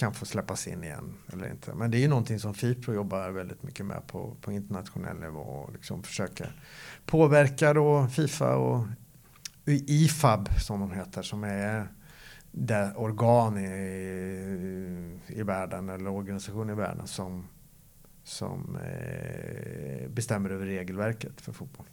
kan 0.00 0.14
få 0.14 0.26
släppas 0.26 0.66
in 0.66 0.84
igen 0.84 1.14
eller 1.32 1.50
inte. 1.50 1.74
Men 1.74 1.90
det 1.90 1.98
är 1.98 2.00
ju 2.00 2.08
någonting 2.08 2.38
som 2.38 2.54
Fipro 2.54 2.94
jobbar 2.94 3.30
väldigt 3.30 3.62
mycket 3.62 3.86
med 3.86 4.06
på, 4.06 4.36
på 4.40 4.52
internationell 4.52 5.16
nivå 5.16 5.40
och 5.40 5.72
liksom 5.72 6.02
försöker 6.02 6.52
påverka 7.06 7.74
då 7.74 8.06
Fifa 8.06 8.56
och 8.56 8.86
IFAB 9.66 10.48
som 10.60 10.80
de 10.80 10.92
heter 10.92 11.22
som 11.22 11.44
är 11.44 11.88
det 12.52 12.92
organ 12.96 13.58
i, 13.58 13.70
i 15.26 15.42
världen 15.42 15.88
eller 15.88 16.10
organisation 16.10 16.70
i 16.70 16.74
världen 16.74 17.06
som, 17.06 17.48
som 18.24 18.76
eh, 18.76 20.08
bestämmer 20.08 20.50
över 20.50 20.66
regelverket 20.66 21.40
för 21.40 21.52
fotboll. 21.52 21.86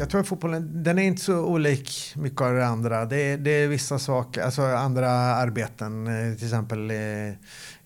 jag 0.00 0.10
tror 0.10 0.20
att 0.20 0.28
fotbollen, 0.28 0.82
den 0.82 0.98
är 0.98 1.02
inte 1.02 1.22
så 1.22 1.44
olik 1.44 2.14
mycket 2.16 2.40
av 2.40 2.54
det 2.54 2.66
andra. 2.66 3.04
Det 3.04 3.16
är, 3.16 3.38
det 3.38 3.50
är 3.50 3.68
vissa 3.68 3.98
saker, 3.98 4.42
alltså 4.42 4.62
andra 4.62 5.10
arbeten, 5.10 6.06
eh, 6.06 6.34
till 6.34 6.44
exempel 6.44 6.90
i, 6.90 7.36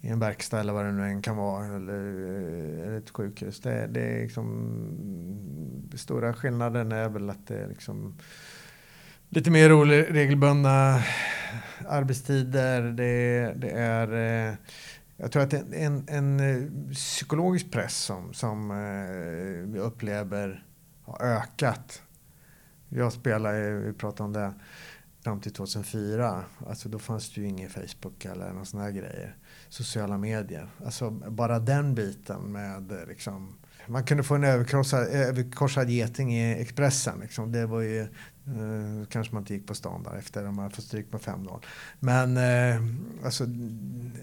en 0.00 0.18
verkstad 0.18 0.60
eller 0.60 0.72
vad 0.72 0.84
det 0.84 0.92
nu 0.92 1.04
än 1.04 1.22
kan 1.22 1.36
vara, 1.36 1.66
eh, 1.66 1.74
eller, 1.74 2.98
ett 2.98 3.10
sjukhus. 3.10 3.60
Det, 3.60 3.86
det 3.86 4.00
är 4.00 4.22
liksom, 4.22 4.48
stora 5.94 6.34
skillnaden 6.34 6.92
är 6.92 7.08
väl 7.08 7.30
att 7.30 7.46
det 7.46 7.58
är 7.58 7.68
liksom 7.68 8.14
lite 9.34 9.50
mer 9.50 9.70
regelbundna 10.12 11.02
arbetstider. 11.88 12.82
Det, 12.82 13.52
det 13.56 13.70
är 13.70 14.12
eh, 14.48 14.54
jag 15.16 15.32
tror 15.32 15.42
att 15.42 15.52
en, 15.52 15.72
en, 15.72 16.04
en 16.08 16.40
eh, 16.40 16.92
psykologisk 16.92 17.70
press 17.70 17.96
som, 17.96 18.34
som 18.34 18.70
eh, 18.70 19.72
vi 19.72 19.78
upplever 19.78 20.64
har 21.04 21.22
ökat 21.22 22.02
jag 22.96 23.12
spelade, 23.12 23.74
vi 23.74 23.92
pratade 23.92 24.22
om 24.22 24.32
det, 24.32 24.54
fram 25.24 25.40
till 25.40 25.52
2004. 25.52 26.44
Alltså 26.66 26.88
då 26.88 26.98
fanns 26.98 27.34
det 27.34 27.40
ju 27.40 27.46
ingen 27.46 27.70
Facebook 27.70 28.24
eller 28.24 28.52
någon 28.52 28.66
sån 28.66 28.80
här 28.80 28.90
grejer. 28.90 29.36
Sociala 29.68 30.18
medier. 30.18 30.68
Alltså 30.84 31.10
bara 31.10 31.58
den 31.58 31.94
biten 31.94 32.52
med 32.52 32.92
eh, 32.92 33.06
liksom 33.08 33.54
man 33.86 34.04
kunde 34.04 34.22
få 34.22 34.34
en 34.34 34.44
överkorsad, 34.44 35.06
överkorsad 35.06 35.90
geting 35.90 36.34
i 36.34 36.60
Expressen. 36.60 37.20
Liksom. 37.20 37.52
Det 37.52 37.66
var 37.66 37.80
ju, 37.80 38.00
eh, 38.00 39.06
kanske 39.08 39.34
man 39.34 39.42
inte 39.42 39.54
gick 39.54 39.66
på 39.66 39.74
stan 39.74 40.02
där 40.02 40.16
efter 40.16 40.44
att 40.44 40.54
man 40.54 40.70
fått 40.70 40.84
stryk 40.84 41.10
på 41.10 41.18
5-0. 41.18 41.64
Men 42.00 42.36
eh, 42.36 42.82
alltså, 43.24 43.44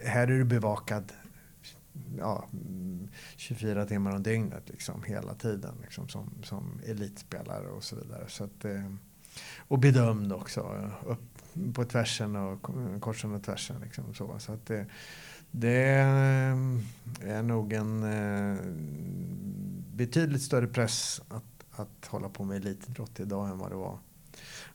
här 0.06 0.24
är 0.24 0.28
du 0.28 0.44
bevakad 0.44 1.12
ja, 2.18 2.48
24 3.36 3.86
timmar 3.86 4.16
om 4.16 4.24
dygnet 4.24 4.70
liksom, 4.70 5.04
hela 5.04 5.34
tiden 5.34 5.76
liksom, 5.82 6.10
som, 6.10 6.30
som 6.44 6.80
elitspelare 6.88 7.68
och 7.68 7.84
så 7.84 7.96
vidare. 7.96 8.26
Så 8.28 8.44
att, 8.44 8.66
eh, 8.66 8.94
och 9.58 9.80
bedömd 9.80 10.34
också, 10.34 10.92
upp 11.06 11.20
på 11.74 11.86
tvärsen 11.86 12.36
och 12.36 12.68
korsen 13.00 13.36
och 13.36 13.44
tvärsen. 13.44 13.82
Liksom, 13.82 14.14
så. 14.14 14.40
så 14.40 14.54
att 14.54 14.70
eh, 14.70 14.84
det, 15.52 15.96
det 17.20 17.32
är 17.32 17.44
nog 17.44 17.74
en 17.74 18.04
eh, 18.04 18.58
betydligt 19.94 20.42
större 20.42 20.68
press 20.68 21.22
att, 21.30 21.44
att 21.72 22.06
hålla 22.08 22.30
på 22.30 22.44
med 22.44 22.58
elitidrott 22.58 23.20
idag 23.20 23.50
än 23.50 23.58
vad 23.58 23.72
det 23.72 23.76
var, 23.76 23.98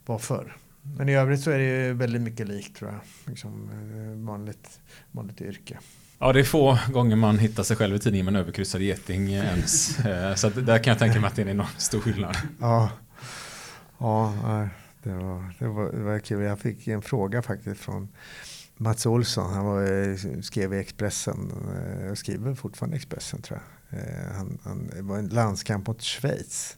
var 0.07 0.19
förr. 0.19 0.57
Men 0.99 1.09
i 1.09 1.15
övrigt 1.15 1.41
så 1.41 1.51
är 1.51 1.59
det 1.59 1.93
väldigt 1.93 2.23
mycket 2.23 2.49
likt 2.49 2.77
tror 2.77 2.91
jag. 2.91 3.01
Liksom, 3.31 3.71
eh, 3.71 4.27
vanligt, 4.27 4.81
vanligt 5.13 5.41
yrke. 5.41 5.79
Ja, 6.19 6.33
det 6.33 6.41
är 6.41 6.45
få 6.45 6.79
gånger 6.93 7.17
man 7.17 7.39
hittar 7.39 7.63
sig 7.63 7.77
själv 7.77 7.97
i 7.97 7.99
tidningen 7.99 8.25
med 8.25 8.35
en 8.35 8.41
överkryssad 8.41 8.81
geting 8.81 9.33
ens. 9.33 9.99
Eh, 10.07 10.35
så 10.35 10.49
där 10.49 10.79
kan 10.79 10.91
jag 10.91 10.99
tänka 10.99 11.21
mig 11.21 11.29
att 11.29 11.37
det 11.37 11.43
är 11.43 11.55
någon 11.55 11.67
stor 11.77 12.01
skillnad. 12.01 12.37
Ja, 12.61 12.91
ja 13.99 14.35
det, 15.03 15.13
var, 15.13 15.55
det, 15.59 15.69
var, 15.69 15.93
det 15.93 16.03
var 16.03 16.19
kul. 16.19 16.43
Jag 16.43 16.61
fick 16.61 16.89
en 16.89 17.03
fråga 17.03 17.43
faktiskt 17.43 17.81
från 17.81 18.09
Mats 18.77 19.07
Olsson. 19.07 19.53
Han 19.53 19.65
var, 19.65 19.83
eh, 19.83 20.41
skrev 20.43 20.75
i 20.75 20.79
Expressen. 20.79 21.53
Eh, 21.75 22.07
jag 22.07 22.19
skriver 22.19 22.55
fortfarande 22.55 22.97
Expressen 22.97 23.43
tror 23.43 23.61
jag. 23.91 24.01
Eh, 24.01 24.33
han, 24.33 24.59
han, 24.65 24.87
det 24.87 25.03
var 25.03 25.19
en 25.19 25.29
landskamp 25.29 25.87
mot 25.87 26.03
Schweiz. 26.03 26.77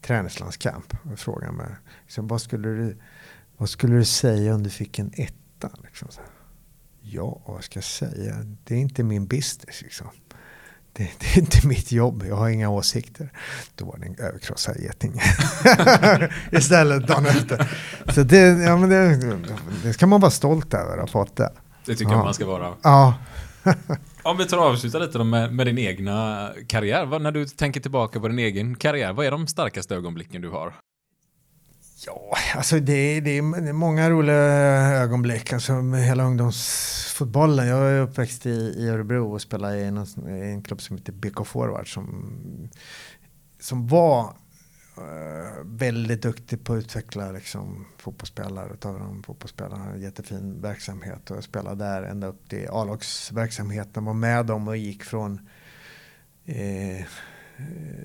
Träningslandskamp. 0.00 0.94
Frågan 1.16 1.54
med, 1.54 1.76
liksom, 2.02 2.26
vad, 2.26 2.40
skulle 2.40 2.68
du, 2.68 2.96
vad 3.56 3.68
skulle 3.68 3.96
du 3.96 4.04
säga 4.04 4.54
om 4.54 4.62
du 4.62 4.70
fick 4.70 4.98
en 4.98 5.12
etta? 5.14 5.70
Liksom, 5.82 6.08
så. 6.10 6.20
Ja, 7.00 7.42
vad 7.46 7.64
ska 7.64 7.76
jag 7.76 7.84
säga? 7.84 8.36
Det 8.64 8.74
är 8.74 8.78
inte 8.78 9.02
min 9.02 9.26
business 9.26 9.82
liksom. 9.82 10.06
Det, 10.92 11.10
det, 11.18 11.26
är 11.26 11.38
inte 11.38 11.66
mitt 11.66 11.92
jobb, 11.92 12.24
jag 12.28 12.36
har 12.36 12.48
inga 12.48 12.70
åsikter. 12.70 13.32
Då 13.74 13.84
var 13.84 13.98
det 13.98 14.06
en 14.06 14.26
överkrossad 14.26 14.76
geting. 14.80 15.20
Istället 16.52 17.06
dagen 17.06 17.26
efter. 17.26 17.70
Så 18.14 18.22
det, 18.22 18.38
ja, 18.38 18.76
men 18.76 18.90
det, 18.90 19.38
det 19.82 19.92
ska 19.92 20.06
man 20.06 20.20
vara 20.20 20.30
stolt 20.30 20.74
över 20.74 20.92
att 20.92 21.00
ha 21.00 21.06
fått 21.06 21.36
det. 21.36 21.52
Det 21.86 21.94
tycker 21.94 22.12
ja. 22.12 22.18
jag 22.18 22.24
man 22.24 22.34
ska 22.34 22.46
vara. 22.46 22.74
Ja. 22.82 23.14
Om 24.22 24.36
vi 24.36 24.44
tar 24.44 24.58
och 24.58 24.64
avslutar 24.64 25.00
lite 25.00 25.24
med, 25.24 25.54
med 25.54 25.66
din 25.66 25.78
egna 25.78 26.48
karriär. 26.66 27.06
Vad, 27.06 27.22
när 27.22 27.32
du 27.32 27.46
tänker 27.46 27.80
tillbaka 27.80 28.20
på 28.20 28.28
din 28.28 28.38
egen 28.38 28.74
karriär, 28.74 29.12
vad 29.12 29.26
är 29.26 29.30
de 29.30 29.46
starkaste 29.46 29.94
ögonblicken 29.94 30.42
du 30.42 30.48
har? 30.48 30.72
Ja, 32.06 32.36
alltså 32.54 32.80
det, 32.80 33.20
det 33.20 33.38
är 33.38 33.72
många 33.72 34.10
roliga 34.10 34.36
ögonblick. 34.36 35.52
Alltså 35.52 35.72
med 35.72 36.04
hela 36.04 36.24
ungdomsfotbollen. 36.24 37.66
Jag 37.66 37.90
är 37.90 38.00
uppväxt 38.00 38.46
i, 38.46 38.50
i 38.50 38.88
Örebro 38.88 39.32
och 39.32 39.42
spelade 39.42 39.78
i 39.78 39.84
en, 39.84 40.06
i 40.28 40.50
en 40.50 40.62
klubb 40.62 40.80
som 40.80 40.98
heter 40.98 41.12
BK 41.12 41.46
Forward. 41.46 41.92
Som, 41.92 42.32
som 43.60 43.86
var 43.86 44.22
uh, 44.98 45.64
väldigt 45.64 46.22
duktig 46.22 46.64
på 46.64 46.72
att 46.72 46.78
utveckla 46.78 47.32
liksom, 47.32 47.86
fotbollsspelare. 47.96 48.76
Ta 48.76 48.92
de 48.92 49.22
fotbollsspelarna. 49.22 49.96
Jättefin 49.96 50.60
verksamhet. 50.60 51.30
Och 51.30 51.36
jag 51.36 51.44
spelade 51.44 51.84
där 51.84 52.02
ända 52.02 52.26
upp 52.26 52.48
till 52.48 52.68
A-lagsverksamheten. 52.70 54.04
Var 54.04 54.14
med 54.14 54.46
dem 54.46 54.68
och 54.68 54.76
gick 54.76 55.04
från 55.04 55.48
eh, 56.44 57.00
eh 57.00 57.06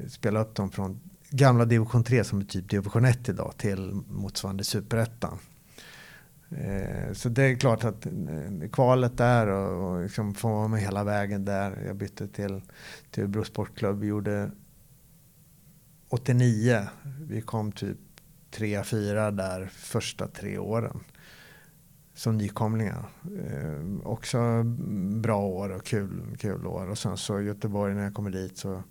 spela 0.09 0.41
upp 0.41 0.55
dem 0.55 0.71
från 0.71 0.99
gamla 1.29 1.65
division 1.65 2.03
3 2.03 2.23
som 2.23 2.39
är 2.39 2.43
typ 2.43 2.69
division 2.69 3.05
1 3.05 3.29
idag 3.29 3.53
till 3.57 4.01
motsvarande 4.09 4.63
superettan. 4.63 5.39
Eh, 6.49 7.13
så 7.13 7.29
det 7.29 7.43
är 7.43 7.55
klart 7.55 7.83
att 7.83 8.05
eh, 8.05 8.69
kvalet 8.71 9.17
där 9.17 9.47
och, 9.47 9.91
och 9.91 10.03
liksom 10.03 10.33
få 10.33 10.47
vara 10.47 10.67
med 10.67 10.81
hela 10.81 11.03
vägen 11.03 11.45
där. 11.45 11.83
Jag 11.87 11.95
bytte 11.95 12.27
till, 12.27 12.61
till 13.11 13.23
Örebro 13.23 13.43
Sportklubb. 13.43 13.99
Vi 13.99 14.07
gjorde 14.07 14.51
89. 16.09 16.87
Vi 17.21 17.41
kom 17.41 17.71
typ 17.71 17.97
3-4 18.51 19.31
där 19.31 19.65
första 19.65 20.27
tre 20.27 20.57
åren. 20.57 20.99
Som 22.13 22.37
nykomlingar. 22.37 23.05
Eh, 23.23 24.07
också 24.07 24.63
bra 25.15 25.37
år 25.37 25.69
och 25.69 25.85
kul, 25.85 26.37
kul 26.39 26.67
år. 26.67 26.89
Och 26.89 26.97
sen 26.97 27.17
så 27.17 27.41
Göteborg 27.41 27.93
när 27.93 28.03
jag 28.03 28.13
kommer 28.13 28.31
dit 28.31 28.57
så 28.57 28.83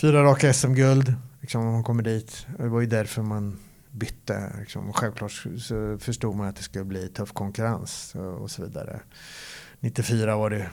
fyra 0.00 0.22
raka 0.22 0.52
SM-guld 0.52 1.14
liksom, 1.40 1.64
man 1.64 1.84
kommer 1.84 2.02
dit. 2.02 2.46
Det 2.58 2.68
var 2.68 2.80
ju 2.80 2.86
därför 2.86 3.22
man 3.22 3.58
bytte. 3.90 4.52
Liksom. 4.58 4.88
Och 4.88 4.96
självklart 4.96 5.32
så 5.58 5.98
förstod 5.98 6.36
man 6.36 6.48
att 6.48 6.56
det 6.56 6.62
skulle 6.62 6.84
bli 6.84 7.08
tuff 7.08 7.32
konkurrens 7.32 8.14
och, 8.14 8.34
och 8.34 8.50
så 8.50 8.62
vidare. 8.62 9.00
94 9.80 10.36
var 10.36 10.50
det 10.50 10.70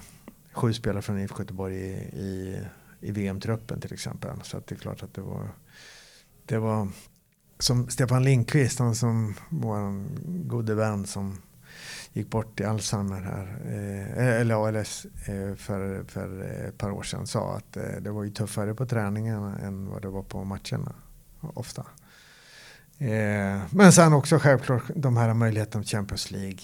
sju 0.53 0.73
spelare 0.73 1.01
från 1.01 1.19
IFK 1.19 1.39
Göteborg 1.39 1.75
i, 1.75 1.93
i, 2.19 2.59
i 2.99 3.11
VM-truppen 3.11 3.81
till 3.81 3.93
exempel. 3.93 4.41
Så 4.43 4.57
att 4.57 4.67
det 4.67 4.75
är 4.75 4.79
klart 4.79 5.03
att 5.03 5.13
det 5.13 5.21
var, 5.21 5.49
det 6.45 6.57
var 6.57 6.87
som 7.59 7.89
Stefan 7.89 8.23
Lindqvist, 8.23 8.79
han 8.79 8.95
som 8.95 9.35
vår 9.49 10.05
gode 10.47 10.75
vän 10.75 11.05
som 11.05 11.41
gick 12.15 12.29
bort 12.29 12.59
i 12.59 12.63
Alzheimer 12.63 13.21
här, 13.21 13.57
eh, 13.65 14.41
eller 14.41 14.67
ALS 14.67 15.05
eh, 15.05 15.55
för, 15.55 16.03
för 16.03 16.41
eh, 16.41 16.67
ett 16.67 16.77
par 16.77 16.91
år 16.91 17.03
sedan 17.03 17.27
sa 17.27 17.55
att 17.57 17.77
eh, 17.77 17.83
det 18.01 18.11
var 18.11 18.23
ju 18.23 18.29
tuffare 18.29 18.73
på 18.73 18.85
träningarna 18.85 19.59
än 19.59 19.89
vad 19.89 20.01
det 20.01 20.07
var 20.07 20.23
på 20.23 20.43
matcherna 20.43 20.95
ofta. 21.39 21.85
Eh, 22.97 23.61
men 23.69 23.93
sen 23.93 24.13
också 24.13 24.39
självklart 24.39 24.83
de 24.95 25.17
här 25.17 25.33
möjligheterna 25.33 25.83
till 25.83 25.91
Champions 25.91 26.31
League. 26.31 26.59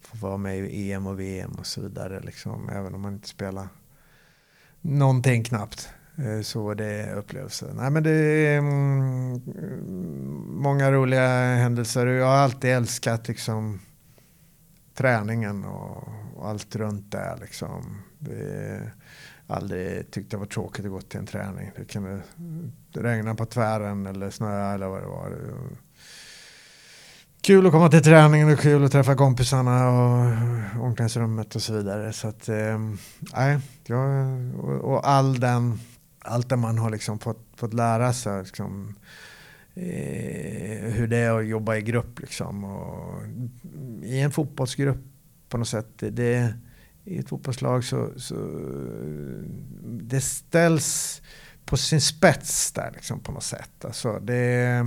Få 0.00 0.16
vara 0.16 0.36
med 0.36 0.58
i 0.58 0.92
EM 0.92 1.06
och 1.06 1.20
VM 1.20 1.52
och 1.58 1.66
så 1.66 1.80
vidare, 1.80 2.20
liksom, 2.20 2.68
även 2.68 2.94
om 2.94 3.00
man 3.00 3.12
inte 3.12 3.28
spelar 3.28 3.68
någonting 4.80 5.44
knappt. 5.44 5.88
Eh, 6.18 6.40
så 6.40 6.62
var 6.62 6.74
det 6.74 7.14
upplevelsen. 7.14 7.76
Nej, 7.76 7.90
men 7.90 8.02
det 8.02 8.10
är 8.10 8.58
mm, 8.58 9.40
många 10.46 10.92
roliga 10.92 11.28
händelser. 11.54 12.06
Jag 12.06 12.26
har 12.26 12.36
alltid 12.36 12.70
älskat 12.70 13.28
liksom, 13.28 13.80
träningen 14.94 15.64
och, 15.64 16.08
och 16.36 16.48
allt 16.48 16.76
runt 16.76 17.12
där. 17.12 17.36
Liksom. 17.40 18.02
Det, 18.18 18.90
aldrig 19.46 20.10
tyckt 20.10 20.30
det 20.30 20.36
var 20.36 20.46
tråkigt 20.46 20.84
att 20.84 20.90
gå 20.90 21.00
till 21.00 21.20
en 21.20 21.26
träning. 21.26 21.70
Det 21.76 21.84
kunde 21.84 22.20
regna 22.92 23.34
på 23.34 23.46
tvären 23.46 24.06
eller 24.06 24.30
snöa 24.30 24.74
eller 24.74 24.86
vad 24.86 25.00
det 25.00 25.06
var. 25.06 25.32
Kul 27.40 27.66
att 27.66 27.72
komma 27.72 27.88
till 27.88 28.02
träningen 28.02 28.52
och 28.52 28.58
kul 28.58 28.84
att 28.84 28.92
träffa 28.92 29.14
kompisarna 29.14 29.88
och 29.88 30.84
omklädningsrummet 30.84 31.54
och 31.54 31.62
så 31.62 31.72
vidare. 31.72 32.12
Så 32.12 32.28
att, 32.28 32.48
eh, 32.48 32.78
nej, 33.34 33.60
och, 34.56 34.92
och 34.92 35.08
all 35.08 35.40
den, 35.40 35.80
allt 36.26 36.48
det 36.48 36.56
man 36.56 36.78
har 36.78 36.90
liksom 36.90 37.18
fått, 37.18 37.46
fått 37.56 37.74
lära 37.74 38.12
sig. 38.12 38.42
Liksom, 38.42 38.94
eh, 39.74 40.92
hur 40.92 41.06
det 41.06 41.16
är 41.16 41.38
att 41.38 41.46
jobba 41.46 41.76
i 41.76 41.82
grupp 41.82 42.20
liksom. 42.20 42.64
Och 42.64 43.22
I 44.02 44.20
en 44.20 44.30
fotbollsgrupp 44.30 45.04
på 45.48 45.58
något 45.58 45.68
sätt. 45.68 45.88
Det, 45.98 46.54
i 47.04 47.18
ett 47.18 47.28
fotbollslag 47.28 47.84
så, 47.84 48.10
så 48.16 48.34
det 49.82 50.20
ställs 50.20 51.22
på 51.64 51.76
sin 51.76 52.00
spets 52.00 52.72
där 52.72 52.90
liksom 52.94 53.20
på 53.20 53.32
något 53.32 53.44
sätt. 53.44 53.84
Alltså 53.84 54.20
det, 54.20 54.86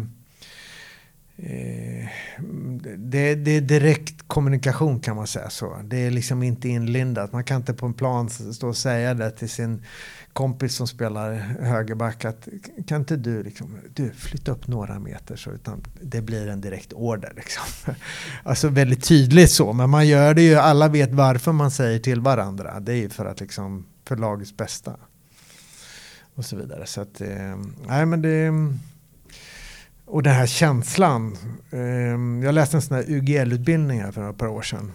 eh, 1.38 2.08
det, 2.98 3.36
det 3.36 3.52
är 3.52 3.62
direkt 3.62 4.28
kommunikation 4.28 5.00
kan 5.00 5.16
man 5.16 5.28
säga 5.28 5.50
så. 5.50 5.78
Det 5.84 5.98
är 5.98 6.12
liksom 6.12 6.44
inte 6.44 6.70
inlindat. 6.70 7.34
Man 7.34 7.44
kan 7.44 7.58
inte 7.58 7.74
på 7.74 7.86
en 7.86 7.94
plan 7.94 8.30
stå 8.30 8.68
och 8.68 8.78
säga 8.78 9.14
det 9.14 9.32
till 9.32 9.50
sin 9.50 9.84
kompis 10.34 10.76
som 10.76 10.88
spelar 10.88 11.34
högerback 11.62 12.26
att 12.26 12.48
kan 12.88 13.02
inte 13.02 13.16
du, 13.16 13.44
liksom, 13.44 13.78
du 13.94 14.12
flytta 14.12 14.52
upp 14.52 14.68
några 14.68 15.00
meter 15.00 15.36
så 15.36 15.52
utan 15.52 15.84
det 16.02 16.22
blir 16.22 16.48
en 16.48 16.62
direkt 16.62 16.94
order. 16.94 17.34
Liksom. 17.36 17.64
Alltså 18.44 18.68
väldigt 18.68 19.04
tydligt 19.04 19.52
så, 19.52 19.74
men 19.74 19.90
man 19.90 20.08
gör 20.08 20.34
det 20.34 20.42
ju, 20.42 20.56
alla 20.56 20.88
vet 20.88 21.12
varför 21.12 21.52
man 21.52 21.72
säger 21.72 22.00
till 22.00 22.22
varandra. 22.22 22.80
Det 22.80 22.92
är 22.92 22.98
ju 22.98 23.10
för 23.10 23.26
att 23.26 23.40
liksom, 23.40 23.86
för 24.06 24.16
lagets 24.16 24.58
bästa. 24.58 24.96
Och 26.36 26.46
så 26.46 26.56
vidare. 26.56 26.86
Så 26.86 27.02
att, 27.02 27.22
eh, 27.22 27.58
nej 27.88 28.06
men 28.06 28.22
det... 28.22 28.52
Och 30.06 30.24
den 30.24 30.34
här 30.34 30.48
känslan. 30.48 31.38
Eh, 31.72 31.80
jag 32.46 32.56
läste 32.56 32.78
en 32.78 32.82
sån 32.82 32.98
här 32.98 33.06
UGL-utbildning 33.08 34.02
här 34.02 34.12
för 34.12 34.30
ett 34.30 34.38
par 34.38 34.48
år 34.48 34.62
sedan. 34.62 34.92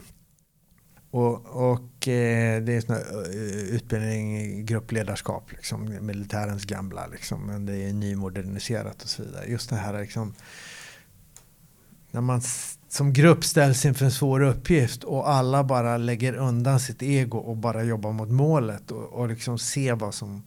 Och, 1.10 1.72
och 1.72 1.93
Eh, 2.08 2.62
det 2.62 2.72
är 2.72 2.80
sån 2.80 2.96
eh, 2.96 3.74
utbildning 3.74 4.38
i 4.38 4.62
gruppledarskap, 4.62 5.52
liksom, 5.52 6.06
militärens 6.06 6.64
gamla, 6.64 7.06
liksom, 7.06 7.46
men 7.46 7.66
det 7.66 7.76
är 7.76 7.92
nymoderniserat 7.92 9.02
och 9.02 9.08
så 9.08 9.22
vidare. 9.22 9.46
Just 9.46 9.70
det 9.70 9.76
här 9.76 10.00
liksom, 10.00 10.34
när 12.10 12.20
man 12.20 12.42
som 12.88 13.12
grupp 13.12 13.44
ställs 13.44 13.84
inför 13.84 14.04
en 14.04 14.12
svår 14.12 14.42
uppgift 14.42 15.04
och 15.04 15.30
alla 15.30 15.64
bara 15.64 15.96
lägger 15.96 16.34
undan 16.34 16.80
sitt 16.80 17.02
ego 17.02 17.38
och 17.38 17.56
bara 17.56 17.82
jobbar 17.82 18.12
mot 18.12 18.30
målet 18.30 18.90
och, 18.90 19.04
och 19.04 19.28
liksom 19.28 19.58
ser 19.58 19.94
vad, 19.94 20.14
som, 20.14 20.42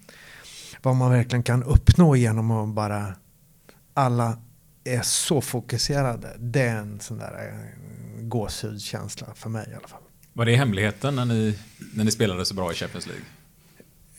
vad 0.82 0.96
man 0.96 1.12
verkligen 1.12 1.44
kan 1.44 1.64
uppnå 1.64 2.16
genom 2.16 2.52
att 2.52 2.70
bara 2.70 3.14
alla 3.94 4.38
är 4.84 5.02
så 5.02 5.42
fokuserade. 5.42 6.36
Det 6.40 6.62
är 6.62 6.76
en 6.76 7.00
sån 7.00 7.18
där 7.18 7.48
eh, 7.48 8.24
gåshudskänsla 8.24 9.28
för 9.36 9.50
mig 9.50 9.68
i 9.72 9.76
alla 9.76 9.88
fall. 9.88 10.07
Var 10.38 10.46
det 10.46 10.56
hemligheten 10.56 11.16
när 11.16 11.26
ni, 11.26 11.60
när 11.94 12.04
ni 12.04 12.12
spelade 12.12 12.46
så 12.46 12.54
bra 12.54 12.72
i 12.72 12.76
Champions 12.76 13.08
League? 13.08 13.24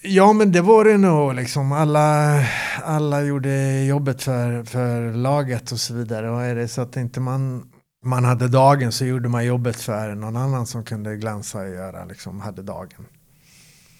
Ja, 0.02 0.32
men 0.32 0.52
det 0.52 0.60
var 0.60 0.84
det 0.84 0.98
nog. 0.98 1.34
Liksom. 1.34 1.72
Alla, 1.72 2.44
alla 2.82 3.22
gjorde 3.22 3.84
jobbet 3.84 4.22
för, 4.22 4.64
för 4.64 5.12
laget 5.12 5.72
och 5.72 5.80
så 5.80 5.94
vidare. 5.94 6.30
Och 6.30 6.42
är 6.42 6.54
det 6.54 6.68
så 6.68 6.80
att 6.80 6.96
inte 6.96 7.20
man, 7.20 7.68
man 8.04 8.24
hade 8.24 8.48
dagen 8.48 8.92
så 8.92 9.04
gjorde 9.04 9.28
man 9.28 9.44
jobbet 9.44 9.76
för 9.76 10.14
någon 10.14 10.36
annan 10.36 10.66
som 10.66 10.84
kunde 10.84 11.16
glänsa 11.16 11.58
och 11.58 11.68
göra, 11.68 12.04
liksom, 12.04 12.40
hade 12.40 12.62
dagen. 12.62 13.06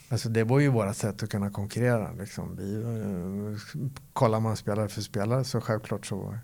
Alltså 0.09 0.29
det 0.29 0.45
var 0.45 0.61
ju 0.61 0.69
våra 0.69 0.95
sätt 0.95 1.23
att 1.23 1.31
kunna 1.31 1.51
konkurrera. 1.51 2.13
Liksom. 2.13 2.57
Vi, 2.57 2.75
eh, 2.75 3.81
kollar 4.13 4.41
man 4.41 4.57
spelare 4.57 4.89
för 4.89 5.01
spelare 5.01 5.45
så 5.45 5.61
självklart 5.61 6.07
så 6.07 6.17
var 6.17 6.39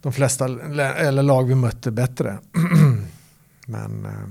de 0.00 0.12
flesta 0.12 0.44
eller 0.44 1.22
lag 1.22 1.44
vi 1.44 1.54
mötte 1.54 1.90
bättre. 1.90 2.38
men 3.66 4.04
eh, 4.04 4.28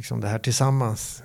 liksom 0.00 0.20
det 0.20 0.28
här 0.28 0.38
tillsammans 0.38 1.22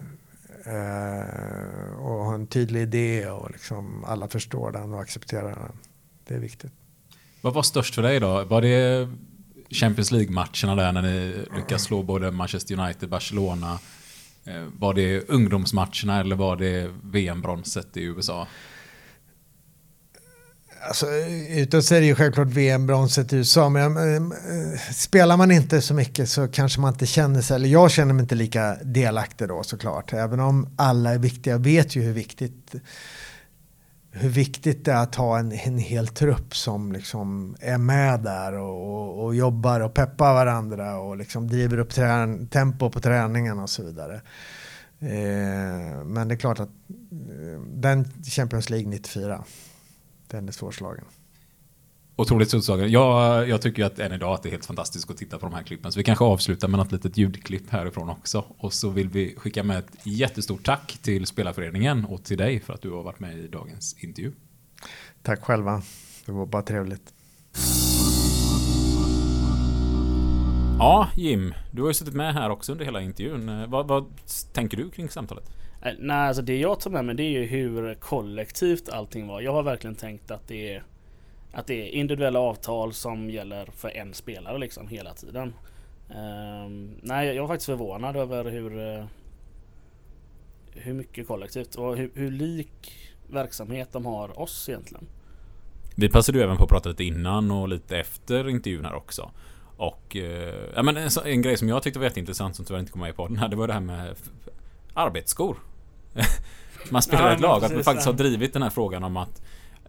eh, 0.65 1.97
och 1.97 2.25
ha 2.25 2.33
en 2.33 2.47
tydlig 2.47 2.81
idé 2.81 3.27
och 3.29 3.51
liksom 3.51 4.03
alla 4.05 4.27
förstår 4.27 4.71
den 4.71 4.93
och 4.93 5.01
accepterar 5.01 5.49
den. 5.49 5.77
Det 6.27 6.33
är 6.33 6.39
viktigt. 6.39 6.71
Vad 7.41 7.53
var 7.53 7.63
störst 7.63 7.95
för 7.95 8.01
dig 8.01 8.19
då? 8.19 8.43
Var 8.43 8.61
det 8.61 9.09
Champions 9.69 10.11
League-matcherna 10.11 10.75
där 10.75 10.91
när 10.91 11.01
ni 11.01 11.45
lyckas 11.55 11.83
slå 11.83 12.03
både 12.03 12.31
Manchester 12.31 12.79
United, 12.79 13.09
Barcelona? 13.09 13.79
Eh, 14.45 14.63
var 14.79 14.93
det 14.93 15.29
ungdomsmatcherna 15.29 16.19
eller 16.19 16.35
var 16.35 16.55
det 16.55 16.91
VM-bronset 17.03 17.97
i 17.97 18.03
USA? 18.03 18.47
Alltså, 20.87 21.07
utåt 21.49 21.85
så 21.85 21.95
är 21.95 21.99
det 21.99 22.05
ju 22.05 22.15
självklart 22.15 22.47
VM-bronset 22.47 23.33
i 23.33 23.35
USA, 23.35 23.69
men 23.69 23.97
äh, 23.97 24.79
spelar 24.93 25.37
man 25.37 25.51
inte 25.51 25.81
så 25.81 25.93
mycket 25.93 26.29
så 26.29 26.47
kanske 26.47 26.81
man 26.81 26.93
inte 26.93 27.05
känner 27.05 27.41
sig, 27.41 27.55
eller 27.55 27.69
jag 27.69 27.91
känner 27.91 28.13
mig 28.13 28.21
inte 28.23 28.35
lika 28.35 28.77
delaktig 28.83 29.47
då 29.47 29.63
såklart. 29.63 30.13
Även 30.13 30.39
om 30.39 30.69
alla 30.75 31.13
är 31.13 31.17
viktiga, 31.17 31.53
jag 31.53 31.59
vet 31.59 31.95
ju 31.95 32.01
hur 32.01 32.13
viktigt 32.13 32.75
hur 34.17 34.29
viktigt 34.29 34.85
det 34.85 34.91
är 34.91 35.03
att 35.03 35.15
ha 35.15 35.39
en, 35.39 35.51
en 35.51 35.77
hel 35.77 36.07
trupp 36.07 36.55
som 36.55 36.91
liksom 36.91 37.55
är 37.59 37.77
med 37.77 38.19
där 38.19 38.53
och, 38.53 38.95
och, 38.95 39.25
och 39.25 39.35
jobbar 39.35 39.79
och 39.79 39.93
peppar 39.93 40.33
varandra 40.33 40.99
och 40.99 41.17
liksom 41.17 41.47
driver 41.47 41.77
upp 41.77 41.93
trän, 41.93 42.47
tempo 42.47 42.89
på 42.89 42.99
träningen 42.99 43.59
och 43.59 43.69
så 43.69 43.83
vidare. 43.83 44.21
Eh, 44.99 46.03
men 46.05 46.27
det 46.27 46.33
är 46.33 46.37
klart 46.37 46.59
att 46.59 46.69
eh, 46.69 47.61
den 47.67 48.05
Champions 48.23 48.69
League 48.69 48.89
94 48.89 49.43
den 50.27 50.47
är 50.47 50.51
svårslagen. 50.51 51.05
Otroligt 52.17 52.49
svårslagen. 52.49 52.91
Jag, 52.91 53.49
jag 53.49 53.61
tycker 53.61 53.85
att 53.85 53.99
än 53.99 54.11
idag 54.11 54.33
att 54.33 54.43
det 54.43 54.49
är 54.49 54.51
helt 54.51 54.65
fantastiskt 54.65 55.09
att 55.09 55.17
titta 55.17 55.39
på 55.39 55.45
de 55.45 55.55
här 55.55 55.63
klippen. 55.63 55.91
Så 55.91 55.99
vi 55.99 56.03
kanske 56.03 56.25
avslutar 56.25 56.67
med 56.67 56.77
något 56.77 56.91
litet 56.91 57.17
ljudklipp 57.17 57.69
härifrån 57.69 58.09
också. 58.09 58.45
Och 58.57 58.73
så 58.73 58.89
vill 58.89 59.09
vi 59.09 59.35
skicka 59.37 59.63
med 59.63 59.77
ett 59.79 59.91
jättestort 60.03 60.65
tack 60.65 60.97
till 61.01 61.25
Spelarföreningen 61.25 62.05
och 62.05 62.23
till 62.23 62.37
dig 62.37 62.59
för 62.59 62.73
att 62.73 62.81
du 62.81 62.91
har 62.91 63.03
varit 63.03 63.19
med 63.19 63.37
i 63.39 63.47
dagens 63.47 63.95
intervju. 64.03 64.31
Tack 65.21 65.43
själva. 65.43 65.81
Det 66.25 66.31
var 66.31 66.45
bara 66.45 66.61
trevligt. 66.61 67.13
Ja, 70.79 71.09
Jim. 71.15 71.53
Du 71.71 71.81
har 71.81 71.89
ju 71.89 71.93
suttit 71.93 72.13
med 72.13 72.33
här 72.33 72.49
också 72.49 72.71
under 72.71 72.85
hela 72.85 73.01
intervjun. 73.01 73.69
Vad, 73.69 73.87
vad 73.87 74.05
tänker 74.53 74.77
du 74.77 74.89
kring 74.89 75.09
samtalet? 75.09 75.49
Äh, 75.85 75.93
nej, 75.99 76.27
alltså 76.27 76.41
det 76.41 76.57
jag 76.57 76.79
tar 76.79 76.91
med 76.91 77.05
mig 77.05 77.15
det 77.15 77.23
är 77.23 77.29
ju 77.29 77.45
hur 77.45 77.93
kollektivt 77.93 78.89
allting 78.89 79.27
var. 79.27 79.41
Jag 79.41 79.53
har 79.53 79.63
verkligen 79.63 79.95
tänkt 79.95 80.31
att 80.31 80.47
det 80.47 80.73
är 80.73 80.83
att 81.53 81.67
det 81.67 81.73
är 81.73 81.91
individuella 81.91 82.39
avtal 82.39 82.93
som 82.93 83.29
gäller 83.29 83.65
för 83.65 83.97
en 83.97 84.13
spelare 84.13 84.57
liksom 84.57 84.87
hela 84.87 85.13
tiden. 85.13 85.53
Um, 86.09 86.99
nej, 87.01 87.35
jag 87.35 87.43
var 87.43 87.47
faktiskt 87.47 87.65
förvånad 87.65 88.15
över 88.15 88.51
hur 88.51 88.77
uh, 88.77 89.05
hur 90.71 90.93
mycket 90.93 91.27
kollektivt 91.27 91.75
och 91.75 91.97
hur, 91.97 92.11
hur, 92.13 92.31
lik 92.31 92.91
verksamhet 93.27 93.89
de 93.91 94.05
har 94.05 94.39
oss 94.39 94.69
egentligen. 94.69 95.07
Vi 95.95 96.09
passade 96.09 96.37
ju 96.37 96.43
även 96.43 96.57
på 96.57 96.63
att 96.63 96.69
prata 96.69 96.89
lite 96.89 97.03
innan 97.03 97.51
och 97.51 97.67
lite 97.69 97.97
efter 97.97 98.49
intervjun 98.49 98.85
här 98.85 98.93
också. 98.93 99.31
Och 99.77 100.15
uh, 100.15 100.23
ja, 100.75 100.83
men 100.83 100.97
en, 100.97 101.09
en, 101.25 101.41
grej 101.41 101.57
som 101.57 101.69
jag 101.69 101.83
tyckte 101.83 101.99
var 101.99 102.05
jätteintressant 102.05 102.55
som 102.55 102.65
tyvärr 102.65 102.79
inte 102.79 102.91
kom 102.91 103.01
med 103.01 103.09
i 103.09 103.13
podden 103.13 103.37
här, 103.37 103.47
det 103.47 103.55
var 103.55 103.67
det 103.67 103.73
här 103.73 103.79
med 103.79 104.15
arbetsskor. 104.93 105.57
man 106.89 107.01
spelar 107.01 107.27
ja, 107.27 107.33
ett 107.33 107.41
lag. 107.41 107.63
Att 107.63 107.73
man 107.73 107.83
faktiskt 107.83 108.07
har 108.07 108.13
drivit 108.13 108.53
den 108.53 108.61
här 108.61 108.69
frågan 108.69 109.03
om 109.03 109.17
att 109.17 109.41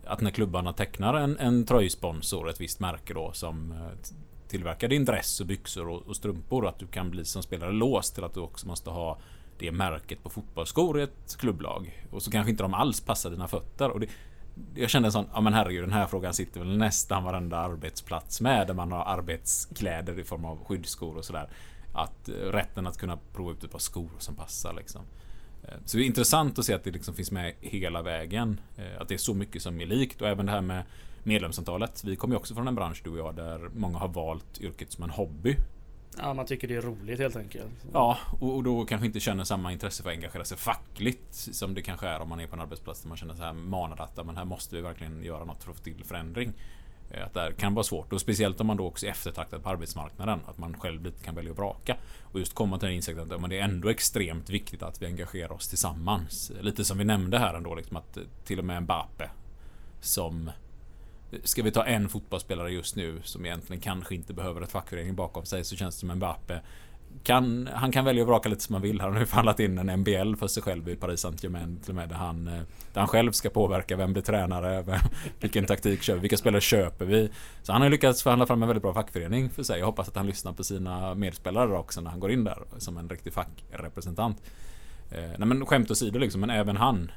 att 0.06 0.20
när 0.20 0.30
klubbarna 0.30 0.72
tecknar 0.72 1.14
en, 1.14 1.38
en 1.38 1.66
tröjsponsor, 1.66 2.50
ett 2.50 2.60
visst 2.60 2.80
märke 2.80 3.14
då 3.14 3.32
som 3.32 3.72
eh, 3.72 4.10
tillverkar 4.48 4.88
din 4.88 5.04
dress 5.04 5.40
och 5.40 5.46
byxor 5.46 5.88
och, 5.88 6.02
och, 6.02 6.16
strumpor, 6.16 6.66
att 6.66 6.78
du 6.78 6.86
kan 6.86 7.10
bli 7.10 7.24
som 7.24 7.42
spelare 7.42 7.72
låst 7.72 8.14
till 8.14 8.24
att 8.24 8.34
du 8.34 8.40
också 8.40 8.66
måste 8.66 8.90
ha 8.90 9.18
det 9.58 9.72
märket 9.72 10.22
på 10.22 10.30
fotbollsskor 10.30 11.00
i 11.00 11.02
ett 11.02 11.36
klubblag. 11.38 12.06
Och 12.10 12.22
så 12.22 12.30
kanske 12.30 12.50
inte 12.50 12.62
de 12.62 12.74
alls 12.74 13.00
passar 13.00 13.30
dina 13.30 13.48
fötter. 13.48 13.90
Och 13.90 14.00
det, 14.00 14.06
jag 14.74 14.90
kände 14.90 15.08
en 15.08 15.12
sån, 15.12 15.26
ja 15.34 15.40
men 15.40 15.54
herregud 15.54 15.82
den 15.82 15.92
här 15.92 16.06
frågan 16.06 16.34
sitter 16.34 16.60
väl 16.60 16.78
nästan 16.78 17.24
varenda 17.24 17.56
arbetsplats 17.56 18.40
med 18.40 18.66
där 18.66 18.74
man 18.74 18.92
har 18.92 19.04
arbetskläder 19.04 20.18
i 20.18 20.24
form 20.24 20.44
av 20.44 20.64
skyddsskor 20.64 21.16
och 21.16 21.24
sådär. 21.24 21.48
Att 21.92 22.28
eh, 22.28 22.32
rätten 22.32 22.86
att 22.86 22.98
kunna 22.98 23.18
prova 23.32 23.52
ut 23.52 23.64
ett 23.64 23.70
par 23.70 23.78
skor 23.78 24.10
som 24.18 24.34
passar 24.34 24.74
liksom. 24.74 25.02
Eh, 25.68 25.74
så 25.84 25.96
det 25.96 26.02
är 26.02 26.06
intressant 26.06 26.58
att 26.58 26.64
se 26.64 26.74
att 26.74 26.84
det 26.84 26.90
liksom 26.90 27.14
finns 27.14 27.30
med 27.30 27.54
hela 27.60 28.02
vägen. 28.02 28.60
Eh, 28.76 29.00
att 29.00 29.08
det 29.08 29.14
är 29.14 29.18
så 29.18 29.34
mycket 29.34 29.62
som 29.62 29.80
är 29.80 29.86
likt 29.86 30.22
och 30.22 30.28
även 30.28 30.46
det 30.46 30.52
här 30.52 30.60
med 30.60 30.82
medlemsantalet. 31.22 32.04
Vi 32.04 32.16
kommer 32.16 32.34
ju 32.34 32.38
också 32.38 32.54
från 32.54 32.68
en 32.68 32.74
bransch 32.74 33.00
du 33.04 33.10
och 33.10 33.18
jag 33.18 33.34
där 33.34 33.70
många 33.74 33.98
har 33.98 34.08
valt 34.08 34.60
yrket 34.60 34.92
som 34.92 35.04
en 35.04 35.10
hobby. 35.10 35.56
Ja, 36.18 36.34
man 36.34 36.46
tycker 36.46 36.68
det 36.68 36.74
är 36.74 36.82
roligt 36.82 37.18
helt 37.18 37.36
enkelt. 37.36 37.72
Ja, 37.92 38.18
och, 38.40 38.54
och 38.54 38.62
då 38.62 38.84
kanske 38.84 39.06
inte 39.06 39.20
känner 39.20 39.44
samma 39.44 39.72
intresse 39.72 40.02
för 40.02 40.10
att 40.10 40.16
engagera 40.16 40.44
sig 40.44 40.58
fackligt 40.58 41.34
som 41.34 41.74
det 41.74 41.82
kanske 41.82 42.08
är 42.08 42.20
om 42.20 42.28
man 42.28 42.40
är 42.40 42.46
på 42.46 42.54
en 42.54 42.60
arbetsplats 42.60 43.02
där 43.02 43.08
man 43.08 43.16
känner 43.16 43.34
så 43.34 43.42
här 43.42 43.52
manad 43.52 44.00
att 44.00 44.26
men 44.26 44.36
här 44.36 44.44
måste 44.44 44.76
vi 44.76 44.82
verkligen 44.82 45.24
göra 45.24 45.44
något 45.44 45.62
för 45.62 45.70
att 45.70 45.76
få 45.76 45.82
till 45.82 46.04
förändring. 46.04 46.52
Eh, 47.10 47.24
att 47.26 47.34
det 47.34 47.40
här 47.40 47.52
kan 47.52 47.74
vara 47.74 47.84
svårt 47.84 48.12
och 48.12 48.20
speciellt 48.20 48.60
om 48.60 48.66
man 48.66 48.76
då 48.76 48.86
också 48.86 49.06
är 49.06 49.10
eftertraktad 49.10 49.62
på 49.62 49.68
arbetsmarknaden. 49.68 50.40
Att 50.46 50.58
man 50.58 50.74
själv 50.80 51.04
lite 51.04 51.24
kan 51.24 51.34
välja 51.34 51.50
att 51.52 51.58
vraka. 51.58 51.96
Och 52.22 52.38
just 52.38 52.54
komma 52.54 52.78
till 52.78 52.86
den 52.86 52.96
insikten 52.96 53.32
att 53.32 53.40
men 53.40 53.50
det 53.50 53.58
är 53.58 53.64
ändå 53.64 53.88
extremt 53.88 54.50
viktigt 54.50 54.82
att 54.82 55.02
vi 55.02 55.06
engagerar 55.06 55.52
oss 55.52 55.68
tillsammans. 55.68 56.52
Lite 56.60 56.84
som 56.84 56.98
vi 56.98 57.04
nämnde 57.04 57.38
här 57.38 57.54
ändå, 57.54 57.74
liksom 57.74 57.96
att 57.96 58.16
eh, 58.16 58.22
till 58.44 58.58
och 58.58 58.64
med 58.64 58.82
Mbappe 58.82 59.30
som 60.00 60.48
eh, 61.32 61.38
Ska 61.44 61.62
vi 61.62 61.70
ta 61.70 61.84
en 61.84 62.08
fotbollsspelare 62.08 62.70
just 62.70 62.96
nu 62.96 63.20
som 63.24 63.46
egentligen 63.46 63.80
kanske 63.80 64.14
inte 64.14 64.32
behöver 64.32 64.60
ett 64.60 64.70
fackförening 64.70 65.14
bakom 65.14 65.44
sig 65.44 65.64
så 65.64 65.76
känns 65.76 65.94
det 65.94 66.00
som 66.00 66.16
Mbappe 66.16 66.60
kan, 67.22 67.68
han 67.74 67.92
kan 67.92 68.04
välja 68.04 68.22
att 68.22 68.28
vraka 68.28 68.48
lite 68.48 68.62
som 68.62 68.74
han 68.74 68.82
vill. 68.82 69.00
Han 69.00 69.12
har 69.12 69.20
nu 69.20 69.26
förhandlat 69.26 69.60
in 69.60 69.78
en 69.78 70.00
MBL 70.00 70.34
för 70.34 70.46
sig 70.46 70.62
själv 70.62 70.88
i 70.88 70.96
Paris 70.96 71.20
Saint-Germain 71.20 71.80
till 71.80 71.90
och 71.90 71.96
med 71.96 72.08
där 72.08 72.16
han, 72.16 72.48
eh, 72.48 72.60
där 72.92 73.00
han 73.00 73.08
själv 73.08 73.32
ska 73.32 73.50
påverka 73.50 73.96
vem 73.96 74.12
blir 74.12 74.22
tränare, 74.22 74.82
vem, 74.82 75.00
vilken 75.40 75.66
taktik 75.66 76.02
kör 76.02 76.14
vi, 76.14 76.20
vilka 76.20 76.36
spelare 76.36 76.60
köper 76.60 77.04
vi. 77.04 77.30
Så 77.62 77.72
han 77.72 77.82
har 77.82 77.88
lyckats 77.88 78.22
förhandla 78.22 78.46
fram 78.46 78.62
en 78.62 78.68
väldigt 78.68 78.82
bra 78.82 78.94
fackförening 78.94 79.50
för 79.50 79.62
sig. 79.62 79.78
Jag 79.78 79.86
hoppas 79.86 80.08
att 80.08 80.16
han 80.16 80.26
lyssnar 80.26 80.52
på 80.52 80.64
sina 80.64 81.14
medspelare 81.14 81.78
också 81.78 82.00
när 82.00 82.10
han 82.10 82.20
går 82.20 82.30
in 82.30 82.44
där 82.44 82.62
som 82.78 82.98
en 82.98 83.08
riktig 83.08 83.32
fackrepresentant. 83.32 84.42
Eh, 85.10 85.30
nej 85.38 85.48
men 85.48 85.66
skämt 85.66 85.90
åsido 85.90 86.18
liksom, 86.18 86.40
men 86.40 86.50
även 86.50 86.76
han 86.76 87.10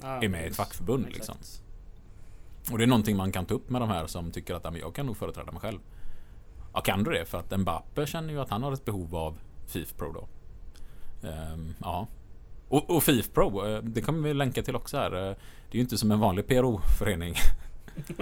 ja, 0.00 0.22
är 0.22 0.28
med 0.28 0.44
i 0.44 0.46
ett 0.46 0.56
fackförbund 0.56 1.06
liksom. 1.12 1.34
Och 2.72 2.78
det 2.78 2.84
är 2.84 2.88
någonting 2.88 3.16
man 3.16 3.32
kan 3.32 3.46
ta 3.46 3.54
upp 3.54 3.70
med 3.70 3.80
de 3.80 3.88
här 3.88 4.06
som 4.06 4.30
tycker 4.30 4.54
att 4.54 4.76
jag 4.80 4.94
kan 4.94 5.06
nog 5.06 5.16
företräda 5.16 5.52
mig 5.52 5.60
själv. 5.60 5.78
Ja, 6.72 6.80
kan 6.80 7.04
du 7.04 7.10
det? 7.10 7.24
För 7.24 7.38
att 7.38 7.60
Mbappe 7.60 8.06
känner 8.06 8.32
ju 8.32 8.40
att 8.40 8.50
han 8.50 8.62
har 8.62 8.72
ett 8.72 8.84
behov 8.84 9.16
av 9.16 9.38
FIF 9.66 9.96
Pro 9.96 10.12
då. 10.12 10.28
Um, 11.28 11.74
ja. 11.80 12.06
Och, 12.68 12.90
och 12.90 13.02
FIF 13.02 13.32
Pro, 13.32 13.66
eh, 13.66 13.82
det 13.82 14.00
kommer 14.00 14.28
vi 14.28 14.34
länka 14.34 14.62
till 14.62 14.76
också 14.76 14.96
här. 14.96 15.12
Eh, 15.12 15.36
det 15.70 15.72
är 15.72 15.76
ju 15.76 15.80
inte 15.80 15.98
som 15.98 16.10
en 16.10 16.20
vanlig 16.20 16.46
PRO-förening. 16.46 17.34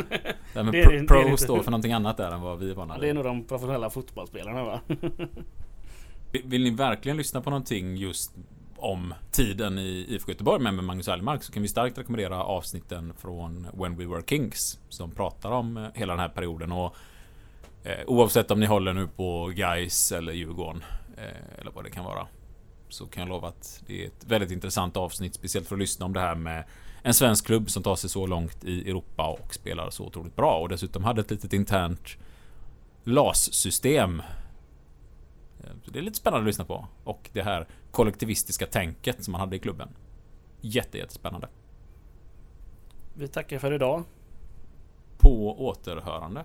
det 0.53 0.61
är, 0.61 1.07
Pro, 1.07 1.31
det 1.31 1.39
står 1.39 1.63
för 1.63 1.71
någonting 1.71 1.93
annat 1.93 2.17
där 2.17 2.33
än 2.33 2.41
vad 2.41 2.59
vi 2.59 2.71
är 2.71 2.75
vana 2.75 2.95
ja, 2.95 3.01
Det 3.01 3.09
är 3.09 3.15
nog 3.15 3.25
de 3.25 3.45
professionella 3.45 3.91
fotbollsspelarna 3.91 4.65
va? 4.65 4.81
Vill 6.45 6.65
ni 6.65 6.71
verkligen 6.71 7.17
lyssna 7.17 7.41
på 7.41 7.51
någonting 7.51 7.97
just 7.97 8.33
om 8.77 9.15
tiden 9.31 9.79
i 9.79 10.07
IFK 10.09 10.33
Göteborg 10.33 10.63
med, 10.63 10.75
Magnus 10.75 11.09
Allmark 11.09 11.43
så 11.43 11.53
kan 11.53 11.63
vi 11.63 11.69
starkt 11.69 11.99
rekommendera 11.99 12.43
avsnitten 12.43 13.13
från 13.19 13.67
When 13.75 13.97
We 13.97 14.07
Were 14.07 14.23
Kings 14.27 14.79
som 14.89 15.11
pratar 15.11 15.51
om 15.51 15.77
eh, 15.77 15.89
hela 15.95 16.13
den 16.13 16.21
här 16.21 16.29
perioden 16.29 16.73
och 16.73 16.97
eh, 17.89 18.05
oavsett 18.07 18.51
om 18.51 18.61
ni 18.61 18.67
håller 18.67 18.93
nu 18.93 19.07
på 19.07 19.47
Guys 19.47 20.13
eller 20.13 20.33
Djurgården 20.33 20.85
eh, 21.17 21.61
eller 21.61 21.71
vad 21.71 21.85
det 21.85 21.91
kan 21.91 22.05
vara 22.05 22.27
så 22.89 23.07
kan 23.07 23.21
jag 23.21 23.29
lova 23.29 23.49
att 23.49 23.83
det 23.87 24.03
är 24.03 24.07
ett 24.07 24.25
väldigt 24.25 24.51
intressant 24.51 24.97
avsnitt 24.97 25.35
speciellt 25.35 25.69
för 25.69 25.75
att 25.75 25.81
lyssna 25.81 26.07
om 26.07 26.13
det 26.13 26.21
här 26.21 26.35
med 26.35 26.65
en 27.03 27.15
svensk 27.15 27.47
klubb 27.47 27.71
som 27.71 27.83
tar 27.83 27.97
sig 27.97 28.11
så 28.11 28.27
långt 28.27 28.65
i 28.65 28.91
Europa 28.91 29.27
och 29.27 29.55
spelar 29.55 29.91
så 29.91 30.05
otroligt 30.05 30.37
bra 30.37 30.59
och 30.59 30.69
dessutom 30.69 31.05
hade 31.05 31.21
ett 31.21 31.31
litet 31.31 31.53
internt 31.53 32.17
LAS-system 33.05 34.23
Eh, 35.65 35.93
det 35.93 35.99
är 35.99 36.03
lite 36.03 36.17
spännande 36.17 36.43
att 36.43 36.47
lyssna 36.47 36.65
på. 36.65 36.87
Och 37.05 37.31
det 37.33 37.43
här 37.43 37.67
kollektivistiska 37.91 38.67
tänket 38.67 39.25
som 39.25 39.33
man 39.33 39.41
hade 39.41 39.57
i 39.57 39.59
klubben. 39.59 39.89
Jätte, 40.61 40.99
jättespännande. 40.99 41.49
Vi 43.15 43.29
tackar 43.29 43.59
för 43.59 43.73
idag. 43.73 44.05
På 45.19 45.67
återhörande. 45.67 46.45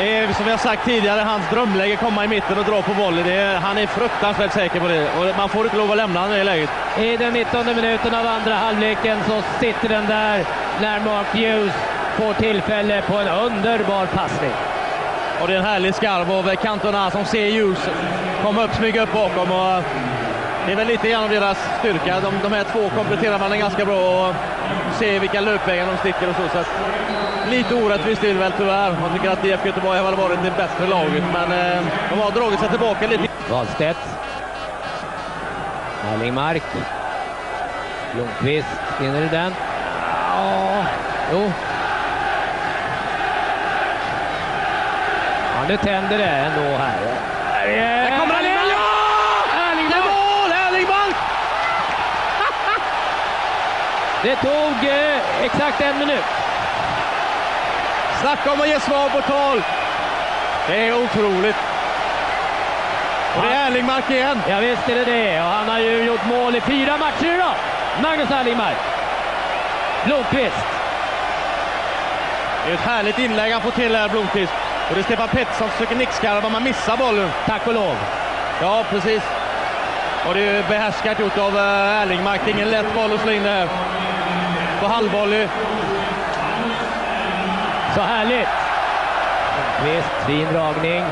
Det 0.00 0.16
är 0.16 0.32
som 0.32 0.46
jag 0.46 0.60
sagt 0.60 0.84
tidigare, 0.84 1.20
hans 1.20 1.50
drömläge 1.50 1.96
komma 1.96 2.24
i 2.24 2.28
mitten 2.28 2.58
och 2.58 2.64
dra 2.64 2.82
på 2.82 2.92
volley. 2.92 3.32
Är, 3.32 3.56
han 3.56 3.78
är 3.78 3.86
fruktansvärt 3.86 4.52
säker 4.52 4.80
på 4.80 4.88
det 4.88 5.10
och 5.18 5.36
man 5.36 5.48
får 5.48 5.64
inte 5.64 5.76
lov 5.76 5.90
att 5.90 5.96
lämna 5.96 6.20
honom 6.20 6.34
i 6.34 6.38
det 6.38 6.44
läget. 6.44 6.70
I 6.98 7.16
den 7.16 7.32
19 7.32 7.66
minuten 7.66 8.14
av 8.14 8.26
andra 8.26 8.54
halvleken 8.54 9.18
så 9.26 9.42
sitter 9.60 9.88
den 9.88 10.06
där 10.06 10.44
när 10.80 11.00
Mark 11.00 11.26
Hughes 11.32 11.72
får 12.16 12.34
tillfälle 12.34 13.02
på 13.02 13.16
en 13.16 13.28
underbar 13.28 14.06
passning. 14.06 14.50
Och 15.40 15.48
det 15.48 15.54
är 15.54 15.58
en 15.58 15.64
härlig 15.64 15.94
skarv 15.94 16.32
av 16.32 16.54
Cantona 16.54 17.10
som 17.10 17.24
ser 17.24 17.52
Hughes 17.52 17.88
komma 18.42 18.64
upp, 18.64 18.74
smyga 18.74 19.02
upp 19.02 19.12
bakom. 19.12 19.52
Och 19.52 19.82
det 20.66 20.72
är 20.72 20.76
väl 20.76 20.86
lite 20.86 21.08
grann 21.08 21.24
av 21.24 21.30
deras 21.30 21.58
styrka. 21.78 22.20
De, 22.20 22.34
de 22.42 22.52
här 22.52 22.64
två 22.64 22.90
kompletterar 22.96 23.38
varandra 23.38 23.56
ganska 23.56 23.84
bra 23.84 24.28
och 24.28 24.34
ser 24.98 25.20
vilka 25.20 25.40
löpvägar 25.40 25.86
de 25.86 25.96
sticker 25.96 26.28
och 26.28 26.34
så. 26.36 26.48
så 26.48 26.58
att, 26.58 26.68
lite 27.50 27.74
orättvist 27.74 28.24
är 28.24 28.28
det 28.28 28.40
väl 28.40 28.52
tyvärr. 28.56 28.96
Jag 29.02 29.12
tycker 29.14 29.30
att 29.30 29.44
IFK 29.44 29.66
Göteborg 29.66 29.98
har 29.98 30.12
varit 30.12 30.38
det 30.42 30.50
bättre 30.50 30.86
laget, 30.86 31.24
men 31.32 31.52
eh, 31.52 31.82
de 32.10 32.20
har 32.20 32.30
dragit 32.30 32.60
sig 32.60 32.68
tillbaka 32.68 33.06
lite. 33.06 33.28
Wahlstedt. 33.50 33.98
Erlingmark. 36.12 36.62
Blomqvist. 38.14 38.68
Vinner 39.00 39.20
du 39.20 39.28
den? 39.28 39.54
Ja, 40.36 40.84
jo. 41.32 41.52
Ja, 45.54 45.68
nu 45.68 45.76
tänder 45.76 46.18
det 46.18 46.24
ändå 46.24 46.76
här. 46.76 46.98
Där 47.66 48.18
kommer 48.18 48.34
han 48.34 48.46
in! 48.46 48.58
Det 54.22 54.36
tog 54.36 54.90
eh, 54.90 55.44
exakt 55.44 55.80
en 55.80 55.98
minut. 55.98 56.24
Snacka 58.20 58.52
om 58.52 58.60
att 58.60 58.68
ge 58.68 58.80
svar 58.80 59.08
på 59.08 59.20
tal! 59.20 59.62
Det 60.68 60.88
är 60.88 61.04
otroligt. 61.04 61.56
Och 63.36 63.42
det 63.42 63.48
är 63.48 63.66
Erlingmark 63.66 64.10
igen. 64.10 64.42
Ja, 64.48 64.58
visst 64.58 64.88
är 64.88 64.94
det 64.94 65.04
det. 65.04 65.40
Och 65.40 65.46
han 65.46 65.68
har 65.68 65.78
ju 65.78 66.04
gjort 66.04 66.26
mål 66.26 66.56
i 66.56 66.60
fyra 66.60 66.96
matcher 66.96 67.34
idag. 67.34 67.54
Magnus 68.02 68.30
Erlingmark. 68.30 68.76
Blomqvist. 70.04 70.66
Det 72.64 72.70
är 72.70 72.74
ett 72.74 72.80
härligt 72.80 73.18
inlägg 73.18 73.52
han 73.52 73.62
får 73.62 73.70
till 73.70 73.96
här, 73.96 74.08
Blomqvist. 74.08 74.52
Och 74.88 74.94
det 74.94 75.00
är 75.00 75.04
Stefan 75.04 75.28
Pettersson 75.28 75.68
som 75.68 75.68
försöker 75.68 75.96
nickskarva, 75.96 76.48
man 76.48 76.62
missar 76.62 76.96
bollen. 76.96 77.30
Tack 77.46 77.66
och 77.66 77.74
lov. 77.74 77.96
Ja, 78.60 78.84
precis. 78.90 79.22
Och 80.28 80.34
det 80.34 80.40
är 80.40 80.62
behärskat 80.68 81.20
gjort 81.20 81.38
av 81.38 81.56
eh, 81.58 82.02
Erlingmark. 82.02 82.40
Det 82.44 82.50
är 82.50 82.54
ingen 82.54 82.70
lätt 82.70 82.94
boll 82.94 83.12
att 83.12 83.20
slå 83.20 83.32
in 83.32 83.42
det 83.42 83.50
här 83.50 83.68
på 84.80 84.86
halvvolley. 84.86 85.48
Så 87.94 88.00
härligt! 88.00 88.48
Visst, 89.84 90.26
fin 90.26 90.46
dragning. 90.52 91.04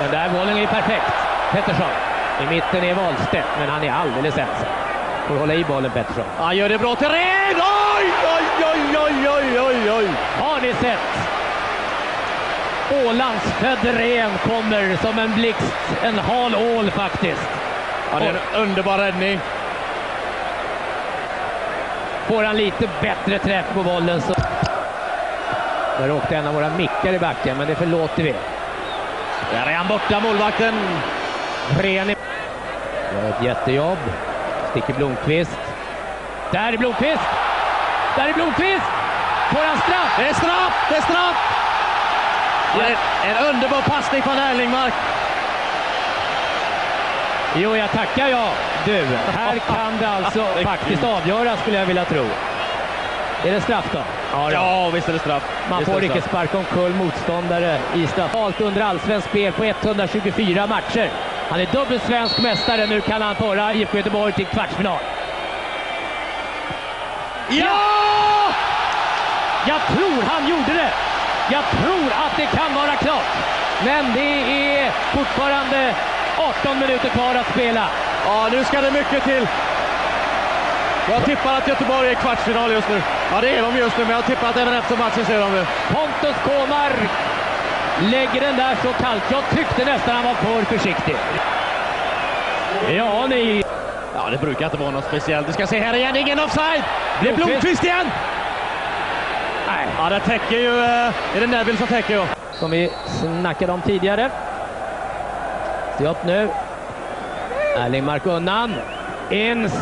Den 0.00 0.10
där 0.10 0.28
bollen 0.28 0.56
är 0.56 0.66
perfekt. 0.66 1.12
Pettersson. 1.52 1.90
I 2.42 2.46
mitten 2.54 2.84
är 2.84 2.94
Wahlstedt, 2.94 3.48
men 3.58 3.68
han 3.68 3.84
är 3.84 3.92
alldeles 3.92 4.38
ensam. 4.38 4.68
Får 5.28 5.36
hålla 5.36 5.54
i 5.54 5.64
bollen 5.64 5.90
Pettersson. 5.90 6.24
Han 6.38 6.56
gör 6.56 6.68
det 6.68 6.78
bra 6.78 6.94
Red! 6.94 7.56
Oj, 7.56 8.12
oj, 8.36 8.64
oj, 8.74 8.98
oj, 8.98 9.28
oj, 9.28 9.60
oj, 9.60 9.90
oj! 9.90 10.08
Har 10.40 10.60
ni 10.60 10.72
sett? 10.72 11.30
Ålandsfödd 13.06 13.84
Ren 13.84 14.30
kommer 14.38 14.96
som 14.96 15.18
en 15.18 15.34
blixt. 15.34 15.74
En 16.02 16.18
hal 16.18 16.54
ål 16.54 16.90
faktiskt. 16.90 17.48
Ja, 18.12 18.18
det 18.18 18.24
är 18.24 18.30
en 18.30 18.62
underbar 18.62 18.98
räddning. 18.98 19.40
Får 22.30 22.44
han 22.44 22.56
lite 22.56 22.88
bättre 23.00 23.38
träff 23.38 23.66
på 23.74 23.82
bollen 23.82 24.20
så... 24.20 24.34
Där 25.98 26.10
åkte 26.10 26.36
en 26.36 26.46
av 26.46 26.54
våra 26.54 26.70
mickar 26.70 27.12
i 27.12 27.18
backen, 27.18 27.58
men 27.58 27.66
det 27.66 27.74
förlåter 27.74 28.22
vi. 28.22 28.34
Där 29.52 29.66
är 29.66 29.74
han 29.74 29.88
borta, 29.88 30.20
målvakten. 30.20 30.74
Ren 31.80 32.08
Gör 32.08 33.28
ett 33.28 33.42
jättejobb. 33.42 33.98
Sticker 34.70 34.92
Blomqvist. 34.94 35.58
Där 36.52 36.72
är 36.72 36.76
Blomqvist! 36.76 37.22
Där 38.16 38.28
är 38.28 38.32
Blomqvist! 38.32 38.90
Får 39.52 39.64
han 39.64 39.78
straff? 39.78 40.14
Det 40.18 40.28
är 40.28 40.34
straff! 40.34 40.86
Det 40.90 40.96
är 40.96 41.02
straff! 41.02 41.36
Ja, 42.78 42.84
en, 42.84 43.36
en 43.36 43.54
underbar 43.54 43.82
passning 43.82 44.22
från 44.22 44.38
Erlingmark. 44.38 44.94
Jo, 47.56 47.76
jag 47.76 47.90
tackar 47.90 48.28
jag. 48.28 48.69
Du, 48.84 49.06
här 49.32 49.58
kan 49.58 49.98
det 50.00 50.08
alltså 50.08 50.46
faktiskt 50.64 51.04
avgöras 51.04 51.60
skulle 51.60 51.78
jag 51.78 51.86
vilja 51.86 52.04
tro. 52.04 52.26
Är 53.44 53.52
det 53.52 53.60
straff 53.60 53.88
då? 53.92 53.98
Ja, 54.32 54.52
ja 54.52 54.90
visst 54.90 55.08
är 55.08 55.12
det 55.12 55.18
straff. 55.18 55.42
Man 55.70 55.78
visst 55.78 55.90
får 55.90 56.04
icke 56.04 56.20
sparka 56.20 56.58
omkull 56.58 56.94
motståndare 56.94 57.78
i 57.94 58.06
straff. 58.06 58.34
Allt 58.34 58.60
under 58.60 58.82
allsvensk 58.82 59.28
spel 59.28 59.52
på 59.52 59.64
124 59.64 60.66
matcher. 60.66 61.10
Han 61.50 61.60
är 61.60 61.66
dubbel 61.72 62.00
svensk 62.00 62.42
mästare. 62.42 62.86
Nu 62.86 63.00
kan 63.00 63.22
han 63.22 63.36
föra 63.36 63.74
IFK 63.74 63.96
Göteborg 63.96 64.32
till 64.32 64.46
kvartsfinal. 64.46 64.98
Ja! 67.48 67.80
Jag 69.66 69.80
tror 69.96 70.22
han 70.22 70.48
gjorde 70.48 70.72
det. 70.74 70.90
Jag 71.50 71.64
tror 71.70 72.06
att 72.06 72.36
det 72.36 72.46
kan 72.46 72.74
vara 72.74 72.96
klart. 72.96 73.30
Men 73.84 74.12
det 74.14 74.76
är 74.76 74.90
fortfarande 74.90 75.94
18 76.38 76.78
minuter 76.78 77.08
kvar 77.08 77.34
att 77.34 77.50
spela. 77.50 77.88
Ja, 78.26 78.48
nu 78.52 78.64
ska 78.64 78.80
det 78.80 78.90
mycket 78.90 79.24
till. 79.24 79.46
Jag 81.10 81.24
tippar 81.24 81.54
att 81.54 81.68
Göteborg 81.68 82.08
är 82.08 82.12
i 82.12 82.14
kvartsfinal 82.14 82.72
just 82.72 82.88
nu. 82.88 83.02
Ja, 83.32 83.40
det 83.40 83.48
är 83.56 83.62
de 83.62 83.76
just 83.76 83.98
nu, 83.98 84.04
men 84.04 84.12
jag 84.16 84.26
tippar 84.26 84.48
att 84.48 84.56
även 84.56 84.74
efter 84.74 84.96
matchen 84.96 85.24
så 85.26 85.32
är 85.32 85.38
de 85.40 85.52
det. 85.54 85.66
Pontus 85.92 86.36
Kåmar 86.44 86.92
lägger 88.00 88.40
den 88.40 88.56
där 88.56 88.76
så 88.82 88.92
kallt. 88.92 89.22
Jag 89.30 89.42
tyckte 89.56 89.84
nästan 89.84 90.14
han 90.16 90.24
var 90.24 90.34
för 90.34 90.62
försiktig. 90.78 91.16
Ja, 92.96 93.26
ni... 93.26 93.62
Ja, 94.14 94.30
det 94.30 94.36
brukar 94.38 94.64
inte 94.64 94.76
vara 94.76 94.90
något 94.90 95.04
speciellt. 95.04 95.46
Du 95.46 95.52
ska 95.52 95.66
se 95.66 95.80
här 95.80 95.94
igen, 95.94 96.16
ingen 96.16 96.38
offside! 96.40 96.82
Det 97.22 97.28
är 97.28 97.34
Blomqvist. 97.36 97.84
Igen! 97.84 98.10
Nej. 99.66 99.86
Ja, 99.98 100.08
det 100.08 100.20
täcker 100.20 100.56
ju... 100.58 100.78
eh, 100.84 101.36
Är 101.36 101.40
det 101.40 101.46
Neville 101.46 101.78
som 101.78 101.86
täcker? 101.86 102.14
Ja. 102.16 102.24
Som 102.52 102.70
vi 102.70 102.90
snackade 103.20 103.72
om 103.72 103.80
tidigare. 103.80 104.30
Se 105.98 106.06
upp 106.06 106.24
nu. 106.24 106.48
Erlingmark 107.76 108.26
undan. 108.26 108.74
Ins. 109.30 109.72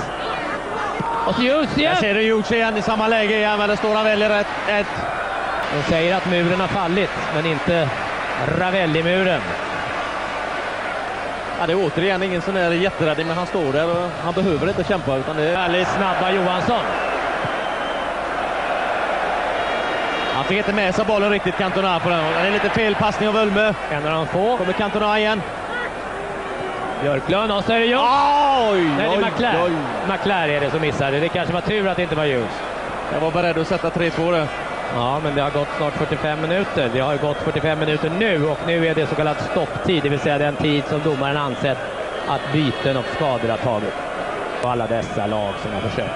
Och 1.27 1.35
så 1.35 1.43
just 1.43 1.75
Där 1.75 1.81
igen. 1.81 1.97
ser 1.97 2.15
du 2.15 2.33
Hughes 2.33 2.53
igen 2.53 2.77
i 2.77 2.83
samma 2.83 3.09
läge 3.09 3.37
igen, 3.37 3.59
men 3.59 3.69
det 3.69 3.77
står 3.77 4.29
rätt. 4.29 4.47
Ett. 4.69 4.87
De 5.75 5.91
säger 5.91 6.17
att 6.17 6.31
muren 6.31 6.61
har 6.61 6.69
fallit, 6.69 7.11
men 7.35 7.47
inte 7.47 7.89
Ravelli-muren. 8.59 9.41
Ja, 11.61 11.67
det 11.67 11.73
är 11.73 11.87
återigen 11.87 12.23
ingen 12.23 12.43
sån 12.43 12.55
där 12.55 12.71
jätteräddning, 12.71 13.27
men 13.27 13.37
han 13.37 13.47
står 13.47 13.73
där 13.73 13.91
och 13.91 14.11
han 14.25 14.35
behöver 14.35 14.69
inte 14.69 14.85
kämpa. 14.85 15.17
Utan 15.17 15.37
det 15.37 15.43
är... 15.43 15.55
Väldigt 15.55 15.89
snabba 15.89 16.31
Johansson. 16.31 16.83
Han 20.35 20.45
fick 20.45 20.59
inte 20.59 20.73
med 20.73 20.95
sig 20.95 21.05
bollen 21.05 21.31
riktigt, 21.31 21.57
Cantona, 21.57 22.01
på 22.01 22.09
den. 22.09 22.25
Det 22.25 22.49
är 22.49 22.51
lite 22.51 22.71
fel 22.71 22.95
passning 22.95 23.29
av 23.29 23.37
Ulme. 23.37 23.75
En 23.91 24.07
av 24.07 24.13
de 24.13 24.27
få. 24.27 24.57
Kommer 24.57 24.73
Cantona 24.73 25.19
igen. 25.19 25.43
Björklund 27.03 27.53
och 27.53 27.65
så 27.65 27.73
är 27.73 27.81
det 27.81 27.87
Hughes. 27.87 28.73
Oj, 28.73 28.97
Nej, 28.99 29.09
det 29.09 29.27
är 29.27 29.31
McLaren. 29.31 29.85
McLaren 30.09 30.51
är 30.51 30.61
det 30.61 30.71
som 30.71 30.81
missade. 30.81 31.21
Det 31.21 31.29
kanske 31.29 31.55
var 31.55 31.61
tur 31.61 31.89
att 31.89 31.97
det 31.97 32.03
inte 32.03 32.15
var 32.15 32.25
Hughes. 32.25 32.63
Jag 33.13 33.21
var 33.21 33.31
beredd 33.31 33.59
att 33.59 33.67
sätta 33.67 33.91
3-2 33.91 34.33
där. 34.33 34.47
Ja, 34.95 35.21
men 35.23 35.35
det 35.35 35.43
har 35.43 35.51
gått 35.51 35.69
snart 35.77 35.93
45 35.93 36.41
minuter. 36.41 36.91
Det 36.93 37.01
har 37.01 37.17
gått 37.17 37.37
45 37.37 37.79
minuter 37.79 38.11
nu 38.19 38.47
och 38.47 38.59
nu 38.67 38.87
är 38.87 38.95
det 38.95 39.07
så 39.07 39.15
kallad 39.15 39.37
stopptid, 39.51 40.03
det 40.03 40.09
vill 40.09 40.19
säga 40.19 40.39
den 40.39 40.57
tid 40.57 40.85
som 40.87 41.01
domaren 41.05 41.37
ansett 41.37 41.79
att 42.29 42.53
byten 42.53 42.97
och 42.97 43.05
skador 43.15 43.49
har 43.49 43.57
tagit. 43.57 43.95
Och 44.63 44.71
alla 44.71 44.87
dessa 44.87 45.27
lag 45.27 45.55
som 45.63 45.73
har 45.73 45.81
försökt. 45.81 46.15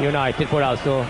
United 0.00 0.48
får 0.48 0.62
alltså 0.62 1.06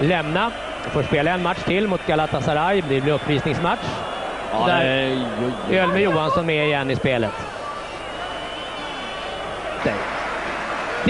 lämna. 0.00 0.50
Får 0.90 1.02
spela 1.02 1.30
en 1.30 1.42
match 1.42 1.62
till 1.64 1.88
mot 1.88 2.06
Galatasaray. 2.06 2.82
Det 2.88 3.00
blir 3.00 3.12
uppvisningsmatch. 3.12 3.86
Ja, 4.52 4.66
Där 4.66 5.26
Ölme 5.70 6.00
Johansson 6.00 6.46
med 6.46 6.66
igen 6.66 6.90
i 6.90 6.96
spelet. 6.96 7.32
Där. 9.84 9.94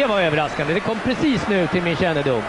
Det 0.02 0.08
var 0.08 0.20
överraskande. 0.20 0.74
Det 0.74 0.80
kom 0.80 0.98
precis 0.98 1.48
nu 1.48 1.66
till 1.66 1.82
min 1.82 1.96
kännedom. 1.96 2.42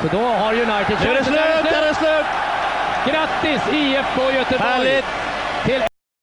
Så 0.00 0.08
då 0.08 0.18
har 0.18 0.52
United 0.52 0.96
Nu 1.04 1.10
är 1.10 1.14
det 1.14 1.24
slut! 1.24 1.40
Nu 1.64 1.70
är 1.70 1.86
det 1.88 1.94
slut! 1.94 2.26
Grattis 3.06 3.62
IFK 3.72 4.32
Göteborg 4.32 4.60
Härligt! 4.60 5.04
till 5.64 5.93